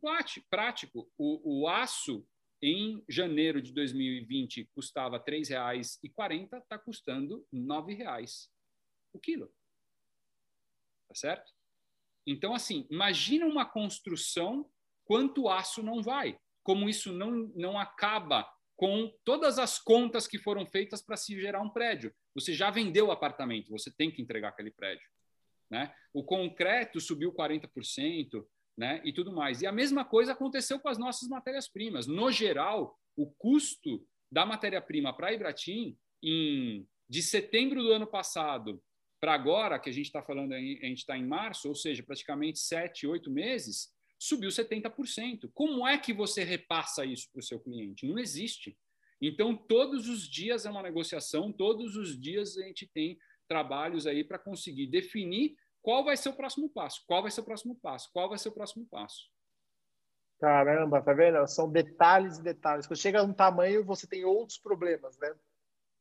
prático: 0.50 1.12
o, 1.18 1.62
o 1.64 1.68
aço 1.68 2.26
em 2.62 3.04
janeiro 3.10 3.62
de 3.62 3.74
2020 3.74 4.70
custava 4.74 5.18
R$ 5.18 5.24
3,40, 5.24 6.58
está 6.60 6.80
custando 6.80 7.46
R$ 7.52 7.60
9,00 7.60 8.48
o 9.12 9.20
quilo. 9.20 9.54
Tá 11.08 11.16
certo? 11.16 11.52
Então, 12.26 12.56
assim, 12.56 12.88
imagina 12.90 13.46
uma 13.46 13.66
construção, 13.66 14.70
quanto 15.06 15.50
aço 15.50 15.84
não 15.84 16.02
vai. 16.02 16.40
Como 16.64 16.88
isso 16.90 17.12
não, 17.12 17.32
não 17.54 17.78
acaba 17.78 18.50
com 18.84 19.10
todas 19.24 19.60
as 19.60 19.80
contas 19.80 20.28
que 20.28 20.38
foram 20.38 20.66
feitas 20.66 21.02
para 21.02 21.16
se 21.16 21.40
gerar 21.40 21.62
um 21.62 21.70
prédio. 21.70 22.14
Você 22.36 22.54
já 22.54 22.70
vendeu 22.70 23.08
o 23.08 23.12
apartamento, 23.14 23.72
você 23.72 23.90
tem 23.90 24.12
que 24.12 24.22
entregar 24.22 24.50
aquele 24.50 24.72
prédio. 24.72 25.08
Né? 25.70 25.96
O 26.14 26.22
concreto 26.22 27.00
subiu 27.00 27.32
40%, 27.32 28.46
né? 28.78 29.02
e 29.06 29.14
tudo 29.14 29.32
mais. 29.32 29.62
E 29.62 29.66
a 29.66 29.72
mesma 29.72 30.04
coisa 30.04 30.34
aconteceu 30.34 30.82
com 30.82 30.90
as 30.90 30.98
nossas 30.98 31.30
matérias-primas. 31.30 32.08
No 32.08 32.30
geral, 32.30 33.00
o 33.16 33.32
custo 33.38 34.06
da 34.30 34.46
matéria-prima 34.46 35.16
para 35.16 35.32
Ibratim, 35.32 35.98
em, 36.22 36.86
de 37.08 37.24
setembro 37.24 37.82
do 37.82 37.94
ano 37.94 38.06
passado 38.06 38.84
para 39.18 39.34
agora, 39.34 39.80
que 39.80 39.90
a 39.90 39.94
gente 39.94 40.08
está 40.08 40.22
falando, 40.22 40.52
a 40.52 40.60
gente 40.60 40.98
está 40.98 41.18
em 41.18 41.26
março, 41.26 41.70
ou 41.70 41.76
seja, 41.76 42.04
praticamente 42.04 42.60
sete, 42.60 43.08
oito 43.08 43.32
meses, 43.32 43.93
subiu 44.24 44.50
70%. 44.50 45.52
Como 45.54 45.86
é 45.88 45.98
que 45.98 46.14
você 46.14 46.44
repassa 46.44 47.04
isso 47.06 47.30
para 47.32 47.40
o 47.40 47.44
seu 47.44 47.60
cliente? 47.60 48.08
Não 48.08 48.18
existe. 48.18 48.78
Então, 49.22 49.56
todos 49.56 50.08
os 50.08 50.28
dias 50.30 50.66
é 50.66 50.70
uma 50.70 50.82
negociação, 50.82 51.52
todos 51.52 51.96
os 51.96 52.20
dias 52.20 52.58
a 52.58 52.64
gente 52.64 52.88
tem 52.88 53.18
trabalhos 53.48 54.08
aí 54.08 54.24
para 54.24 54.40
conseguir 54.40 54.88
definir 54.88 55.56
qual 55.82 56.04
vai 56.04 56.16
ser 56.16 56.30
o 56.30 56.34
próximo 56.34 56.70
passo, 56.70 57.04
qual 57.06 57.22
vai 57.22 57.32
ser 57.32 57.42
o 57.42 57.44
próximo 57.44 57.76
passo, 57.76 58.10
qual 58.14 58.30
vai 58.30 58.38
ser 58.38 58.50
o 58.50 58.54
próximo 58.54 58.86
passo. 58.86 59.30
Caramba, 60.40 61.02
tá 61.02 61.14
vendo? 61.14 61.46
São 61.48 61.70
detalhes 61.70 62.38
e 62.38 62.44
detalhes. 62.44 62.88
Quando 62.88 63.00
chega 63.00 63.20
a 63.20 63.24
um 63.24 63.34
tamanho, 63.34 63.84
você 63.84 64.08
tem 64.08 64.24
outros 64.24 64.58
problemas, 64.58 65.18
né? 65.18 65.34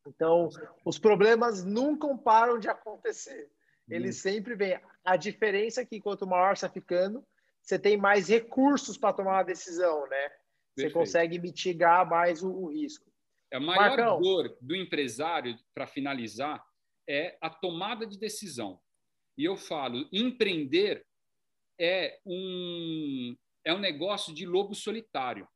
Então, 0.07 0.49
os 0.85 0.99
problemas 0.99 1.65
nunca 1.65 2.09
param 2.19 2.59
de 2.59 2.69
acontecer. 2.69 3.51
Eles 3.89 4.19
hum. 4.19 4.21
sempre 4.21 4.55
vêm. 4.55 4.81
A 5.05 5.17
diferença 5.17 5.81
é 5.81 5.85
que 5.85 6.01
quanto 6.01 6.27
maior 6.27 6.53
está 6.53 6.69
ficando, 6.69 7.25
você 7.63 7.79
tem 7.79 7.97
mais 7.97 8.29
recursos 8.29 8.99
para 8.99 9.13
tomar 9.13 9.37
uma 9.37 9.43
decisão, 9.45 10.07
né? 10.09 10.33
Você 10.77 10.91
consegue 10.91 11.39
mitigar 11.39 12.09
mais 12.09 12.43
o, 12.43 12.51
o, 12.51 12.73
risco. 12.73 13.11
A 13.53 13.61
maior 13.61 13.97
Marcão. 13.97 14.21
dor 14.21 14.57
do 14.61 14.75
empresário, 14.75 15.57
para 15.75 15.87
finalizar, 15.87 16.65
é 17.09 17.37
a 17.41 17.51
tomada 17.51 18.07
de 18.07 18.19
decisão. 18.19 18.81
E 19.37 19.45
eu 19.45 19.57
falo, 19.57 20.09
empreender 20.13 21.07
é 21.79 22.21
um, 22.25 23.37
é 23.65 23.73
um 23.73 23.79
negócio 23.79 24.35
de 24.35 24.47
lobo 24.47 24.75
solitário. 24.75 25.47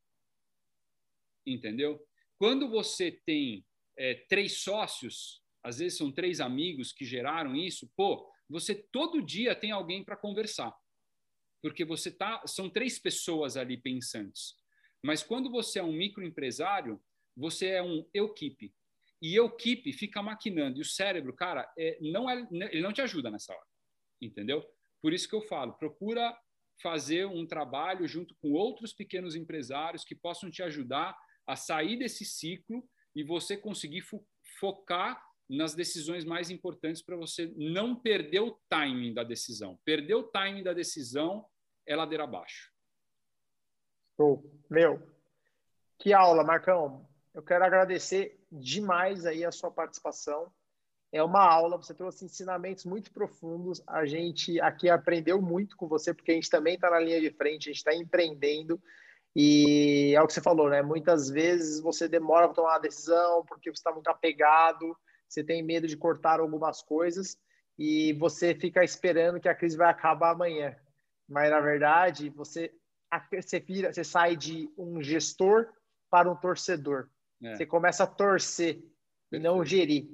Entendeu? 1.47 2.01
Quando 2.39 2.69
você 2.69 3.11
tem 3.25 3.65
é, 3.97 4.15
três 4.29 4.61
sócios, 4.61 5.43
às 5.63 5.79
vezes 5.79 5.97
são 5.97 6.13
três 6.13 6.41
amigos 6.41 6.93
que 6.93 7.05
geraram 7.05 7.57
isso, 7.57 7.91
pô, 7.97 8.31
você 8.49 8.75
todo 8.75 9.23
dia 9.23 9.55
tem 9.55 9.71
alguém 9.71 10.05
para 10.05 10.17
conversar 10.17 10.77
porque 11.63 11.85
você 11.85 12.11
tá, 12.11 12.43
são 12.47 12.69
três 12.71 12.99
pessoas 12.99 13.57
ali 13.57 13.77
pensantes. 13.77 14.55
Mas 15.03 15.23
quando 15.23 15.51
você 15.51 15.79
é 15.79 15.83
um 15.83 15.93
microempresário, 15.93 17.01
você 17.37 17.69
é 17.69 17.83
um 17.83 18.09
equipe. 18.13 18.75
E 19.21 19.39
equipe 19.39 19.93
fica 19.93 20.23
maquinando. 20.23 20.79
E 20.79 20.83
o 20.83 20.85
cérebro, 20.85 21.33
cara, 21.35 21.71
é, 21.79 21.99
não 22.01 22.29
é, 22.29 22.47
ele 22.71 22.83
não 22.83 22.93
te 22.93 23.01
ajuda 23.01 23.31
nessa 23.31 23.53
hora. 23.53 23.67
Entendeu? 24.21 24.65
Por 25.01 25.13
isso 25.13 25.29
que 25.29 25.35
eu 25.35 25.43
falo, 25.43 25.75
procura 25.75 26.37
fazer 26.83 27.27
um 27.27 27.47
trabalho 27.47 28.07
junto 28.07 28.35
com 28.37 28.53
outros 28.53 28.93
pequenos 28.93 29.35
empresários 29.35 30.05
que 30.05 30.15
possam 30.15 30.51
te 30.51 30.63
ajudar 30.63 31.17
a 31.47 31.57
sair 31.57 31.97
desse 31.99 32.25
ciclo 32.25 32.87
e 33.15 33.23
você 33.23 33.57
conseguir 33.57 34.03
fo 34.03 34.27
focar 34.59 35.23
nas 35.49 35.75
decisões 35.75 36.25
mais 36.25 36.51
importantes 36.51 37.03
para 37.03 37.17
você 37.17 37.53
não 37.57 37.95
perder 37.95 38.41
o 38.41 38.59
timing 38.69 39.15
da 39.15 39.23
decisão. 39.23 39.79
Perder 39.85 40.15
o 40.15 40.25
timing 40.25 40.63
da 40.63 40.73
decisão 40.73 41.47
é 41.87 41.95
ladeira 41.95 42.25
abaixo. 42.25 42.73
Show. 44.17 44.43
Meu, 44.69 45.01
que 45.99 46.13
aula, 46.13 46.43
Marcão. 46.43 47.07
Eu 47.33 47.43
quero 47.43 47.65
agradecer 47.65 48.41
demais 48.51 49.27
aí 49.27 49.45
a 49.45 49.53
sua 49.53 49.71
participação. 49.71 50.51
É 51.13 51.23
uma 51.23 51.43
aula, 51.43 51.77
você 51.77 51.95
trouxe 51.95 52.25
ensinamentos 52.25 52.85
muito 52.85 53.13
profundos. 53.13 53.83
A 53.87 54.05
gente 54.07 54.61
aqui 54.61 54.89
aprendeu 54.89 55.41
muito 55.41 55.77
com 55.77 55.87
você, 55.87 56.13
porque 56.13 56.33
a 56.33 56.35
gente 56.35 56.51
também 56.51 56.75
está 56.75 56.91
na 56.91 56.99
linha 56.99 57.21
de 57.21 57.31
frente, 57.31 57.69
a 57.69 57.73
gente 57.73 57.79
está 57.79 57.95
empreendendo. 57.95 58.83
E 59.35 60.15
é 60.17 60.23
o 60.23 60.27
que 60.27 60.33
você 60.33 60.41
falou, 60.41 60.71
né? 60.71 60.83
Muitas 60.83 61.29
vezes 61.29 61.81
você 61.81 62.09
demora 62.09 62.47
para 62.47 62.55
tomar 62.55 62.73
uma 62.73 62.79
decisão 62.79 63.45
porque 63.47 63.71
você 63.71 63.81
está 63.81 63.93
muito 63.93 64.09
apegado, 64.09 64.97
você 65.29 65.43
tem 65.43 65.63
medo 65.63 65.87
de 65.87 65.97
cortar 65.97 66.41
algumas 66.41 66.83
coisas 66.83 67.39
e 67.79 68.13
você 68.15 68.55
fica 68.55 68.83
esperando 68.83 69.41
que 69.41 69.49
a 69.49 69.55
crise 69.55 69.77
vai 69.77 69.91
acabar 69.91 70.31
amanhã. 70.31 70.75
Mas 71.29 71.51
na 71.51 71.61
verdade, 71.61 72.31
você 72.31 72.73
você, 73.33 73.61
vira, 73.61 73.93
você 73.93 74.05
sai 74.05 74.37
de 74.37 74.71
um 74.77 75.01
gestor 75.01 75.69
para 76.11 76.31
um 76.31 76.37
torcedor. 76.37 77.09
É. 77.43 77.55
Você 77.55 77.67
começa 77.67 78.05
a 78.05 78.07
torcer 78.07 78.83
e 79.31 79.39
não 79.39 79.65
gerir. 79.65 80.09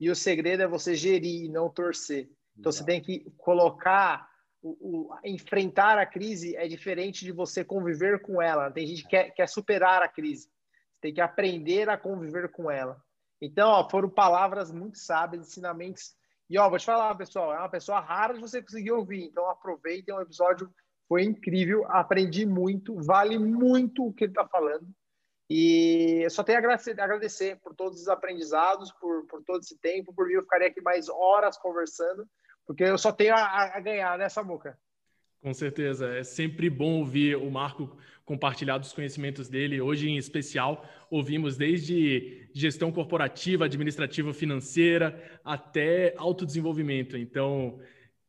E 0.00 0.10
o 0.10 0.16
segredo 0.16 0.62
é 0.62 0.66
você 0.66 0.94
gerir 0.94 1.44
e 1.44 1.48
não 1.48 1.68
torcer. 1.68 2.28
Então 2.58 2.70
Exato. 2.70 2.84
você 2.84 2.84
tem 2.84 3.00
que 3.00 3.30
colocar 3.36 4.28
o, 4.62 5.10
o, 5.10 5.18
enfrentar 5.24 5.98
a 5.98 6.06
crise 6.06 6.56
é 6.56 6.68
diferente 6.68 7.24
de 7.24 7.32
você 7.32 7.64
conviver 7.64 8.22
com 8.22 8.40
ela. 8.40 8.70
Tem 8.70 8.86
gente 8.86 9.02
que 9.02 9.08
quer, 9.08 9.30
quer 9.32 9.48
superar 9.48 10.02
a 10.02 10.08
crise. 10.08 10.46
Você 10.46 11.00
tem 11.00 11.14
que 11.14 11.20
aprender 11.20 11.88
a 11.88 11.98
conviver 11.98 12.50
com 12.50 12.70
ela. 12.70 13.02
Então, 13.44 13.68
ó, 13.68 13.90
foram 13.90 14.08
palavras 14.08 14.70
muito 14.70 14.98
sábias, 14.98 15.48
ensinamentos. 15.48 16.14
E 16.48 16.56
ó, 16.56 16.70
vou 16.70 16.78
te 16.78 16.86
falar, 16.86 17.12
pessoal, 17.16 17.52
é 17.52 17.58
uma 17.58 17.68
pessoa 17.68 17.98
rara 17.98 18.34
de 18.34 18.40
você 18.40 18.62
conseguir 18.62 18.92
ouvir. 18.92 19.24
Então, 19.24 19.50
aproveitem, 19.50 20.14
o 20.14 20.20
episódio 20.20 20.72
foi 21.08 21.24
incrível, 21.24 21.84
aprendi 21.88 22.46
muito, 22.46 22.94
vale 23.02 23.40
muito 23.40 24.06
o 24.06 24.12
que 24.12 24.24
ele 24.24 24.30
está 24.30 24.46
falando. 24.46 24.86
E 25.50 26.24
só 26.30 26.44
tenho 26.44 26.58
a 26.58 26.60
agradecer, 27.04 27.60
por 27.60 27.74
todos 27.74 28.00
os 28.00 28.08
aprendizados, 28.08 28.92
por, 28.92 29.26
por 29.26 29.42
todo 29.42 29.60
esse 29.60 29.76
tempo. 29.76 30.14
Por 30.14 30.28
mim, 30.28 30.34
eu 30.34 30.42
ficaria 30.42 30.68
aqui 30.68 30.80
mais 30.80 31.08
horas 31.08 31.58
conversando, 31.58 32.24
porque 32.64 32.84
eu 32.84 32.96
só 32.96 33.10
tenho 33.10 33.34
a, 33.34 33.76
a 33.76 33.80
ganhar 33.80 34.16
nessa 34.16 34.42
muca. 34.44 34.78
Com 35.42 35.52
certeza. 35.52 36.06
É 36.06 36.22
sempre 36.22 36.70
bom 36.70 37.00
ouvir 37.00 37.36
o 37.36 37.50
Marco 37.50 37.96
compartilhar 38.24 38.78
dos 38.78 38.92
conhecimentos 38.92 39.48
dele. 39.48 39.80
Hoje, 39.80 40.08
em 40.08 40.16
especial, 40.16 40.88
ouvimos 41.10 41.56
desde 41.56 42.48
gestão 42.54 42.92
corporativa, 42.92 43.64
administrativa, 43.64 44.32
financeira, 44.32 45.20
até 45.44 46.14
autodesenvolvimento. 46.16 47.16
Então, 47.16 47.80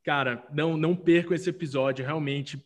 cara, 0.03 0.44
não, 0.52 0.76
não 0.76 0.95
percam 0.95 1.35
esse 1.35 1.52
episódio. 1.52 2.03
Realmente, 2.03 2.60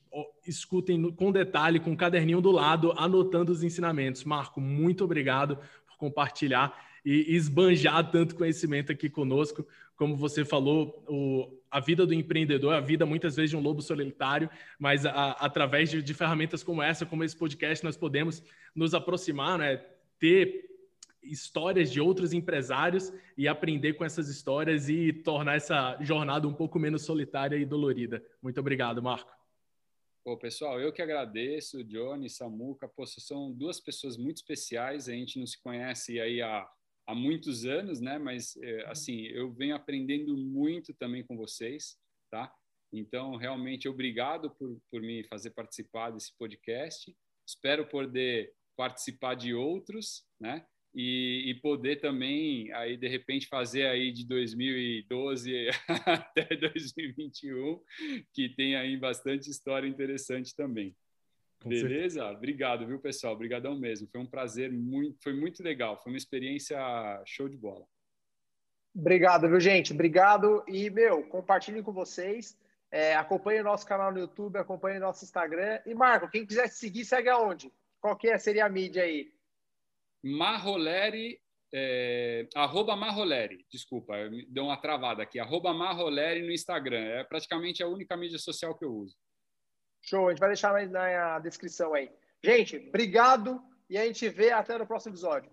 escutem 0.48 1.12
com 1.12 1.30
detalhe, 1.30 1.78
com 1.78 1.90
o 1.90 1.94
um 1.94 1.98
caderninho 1.98 2.40
do 2.40 2.52
lado, 2.52 2.94
anotando 2.98 3.52
os 3.52 3.64
ensinamentos. 3.64 4.24
Marco, 4.24 4.62
muito 4.62 5.04
obrigado 5.04 5.58
por 5.86 5.98
compartilhar 5.98 6.74
e 7.04 7.36
esbanjar 7.36 8.10
tanto 8.12 8.36
conhecimento 8.36 8.94
aqui 8.94 9.10
conosco. 9.10 9.68
Como 9.98 10.16
você 10.16 10.46
falou, 10.46 11.04
o, 11.10 11.60
a 11.70 11.80
vida 11.80 12.06
do 12.06 12.14
empreendedor 12.14 12.74
a 12.74 12.80
vida 12.80 13.06
muitas 13.06 13.36
vezes 13.36 13.50
de 13.50 13.58
um 13.58 13.62
lobo 13.62 13.82
solitário, 13.82 14.50
mas 14.80 15.06
a, 15.06 15.32
através 15.32 15.90
de, 15.90 16.02
de, 16.02 16.14
ferramentas 16.14 16.64
como 16.64 16.82
essa, 16.82 17.06
como 17.06 17.24
esse 17.24 17.36
podcast, 17.36 17.84
nós 17.84 17.98
podemos 17.98 18.42
nos 18.74 18.94
aproximar, 18.94 19.58
né? 19.58 19.84
ter 20.20 20.66
histórias 21.22 21.92
de 21.92 22.00
outros 22.00 22.32
empresários 22.32 23.12
e 23.38 23.48
aprender 23.48 23.94
com 23.94 24.06
essas 24.06 24.30
histórias 24.30 24.88
e 24.88 25.12
tornar 25.12 25.56
essa 25.56 25.98
jornada 26.02 26.48
um 26.48 26.54
pouco 26.54 26.80
menos 26.80 27.02
solitária 27.02 27.58
e 27.58 27.66
dolorida. 27.66 28.24
Muito 28.42 28.60
obrigado, 28.60 29.02
Marco. 29.04 29.36
Pô, 30.24 30.38
pessoal, 30.38 30.80
eu 30.80 30.92
que 30.92 31.02
agradeço, 31.02 31.84
Johnny, 31.84 32.30
Samuca, 32.30 32.88
pô, 32.88 33.06
são 33.06 33.52
duas 33.52 33.80
pessoas 33.80 34.18
muito 34.18 34.38
especiais, 34.38 35.08
a 35.08 35.14
gente 35.14 35.40
não 35.40 35.48
se 35.48 35.62
conhece 35.62 36.20
aí 36.20 36.42
há 36.42 36.68
há 37.08 37.16
muitos 37.16 37.66
anos, 37.66 38.02
né? 38.02 38.20
Mas 38.20 38.56
é, 38.58 38.84
uhum. 38.84 38.92
assim, 38.92 39.22
eu 39.28 39.52
venho 39.54 39.76
aprendendo 39.76 40.38
muito 40.38 40.94
também 40.94 41.24
com 41.24 41.38
vocês, 41.38 41.98
tá? 42.30 42.54
Então, 42.92 43.36
realmente, 43.36 43.88
obrigado 43.88 44.52
por, 44.52 44.80
por 44.92 45.02
me 45.02 45.24
fazer 45.24 45.52
participar 45.52 46.12
desse 46.12 46.36
podcast. 46.38 47.16
Espero 47.48 47.88
poder 47.88 48.54
participar 48.76 49.36
de 49.36 49.54
outros, 49.54 50.26
né? 50.40 50.66
E, 50.96 51.44
e, 51.52 51.56
poder 51.56 51.98
também 51.98 52.72
aí 52.74 52.98
de 52.98 53.08
repente 53.08 53.48
fazer 53.48 53.86
aí 53.86 54.12
de 54.12 54.26
2012 54.26 55.68
até 56.08 56.56
2021 56.56 57.80
que 58.34 58.50
tem 58.56 58.76
aí 58.76 58.98
bastante 58.98 59.50
história 59.50 59.88
interessante 59.88 60.56
também. 60.56 60.96
Beleza? 61.66 62.26
Obrigado, 62.30 62.86
viu, 62.86 63.00
pessoal? 63.00 63.34
Obrigadão 63.34 63.78
mesmo. 63.78 64.08
Foi 64.08 64.22
um 64.22 64.26
prazer, 64.26 64.72
muito, 64.72 65.18
foi 65.22 65.34
muito 65.34 65.64
legal. 65.64 65.98
Foi 65.98 66.12
uma 66.12 66.18
experiência 66.18 66.78
show 67.26 67.50
de 67.50 67.58
bola. 67.58 67.86
Obrigado, 68.96 69.48
viu, 69.48 69.60
gente? 69.60 69.94
Obrigado. 69.94 70.64
E, 70.68 70.90
meu, 70.90 71.24
compartilhem 71.24 71.84
com 71.84 71.92
vocês. 71.92 72.58
É, 72.90 73.16
acompanhe 73.16 73.60
o 73.62 73.64
nosso 73.64 73.86
canal 73.86 74.12
no 74.12 74.20
YouTube, 74.20 74.58
acompanhe 74.58 74.98
o 74.98 75.02
nosso 75.02 75.24
Instagram. 75.24 75.80
E, 75.86 75.94
Marco, 75.94 76.30
quem 76.30 76.46
quiser 76.46 76.68
seguir, 76.70 77.06
segue 77.06 77.30
aonde? 77.30 77.72
Qual 78.00 78.16
que 78.16 78.28
é, 78.30 78.38
seria 78.38 78.66
a 78.66 78.70
mídia 78.70 79.04
aí? 79.04 79.32
Marroleri, 80.24 81.40
é, 81.74 82.48
arroba 82.56 82.96
Marroleri, 82.96 83.66
desculpa, 83.70 84.14
deu 84.48 84.66
uma 84.66 84.78
travada 84.78 85.24
aqui. 85.24 85.40
Arroba 85.40 85.74
Marroleri 85.74 86.42
no 86.42 86.52
Instagram. 86.52 87.04
É 87.04 87.24
praticamente 87.24 87.84
a 87.84 87.88
única 87.88 88.16
mídia 88.16 88.40
social 88.40 88.76
que 88.78 88.86
eu 88.86 88.94
uso. 88.94 89.16
Show, 90.08 90.28
a 90.28 90.30
gente 90.30 90.40
vai 90.40 90.50
deixar 90.50 90.74
na 90.90 91.40
descrição 91.40 91.94
aí. 91.94 92.10
Gente, 92.42 92.78
obrigado 92.88 93.62
e 93.90 93.98
a 93.98 94.06
gente 94.06 94.30
vê 94.30 94.52
até 94.52 94.78
no 94.78 94.88
próximo 94.88 95.12
episódio. 95.12 95.52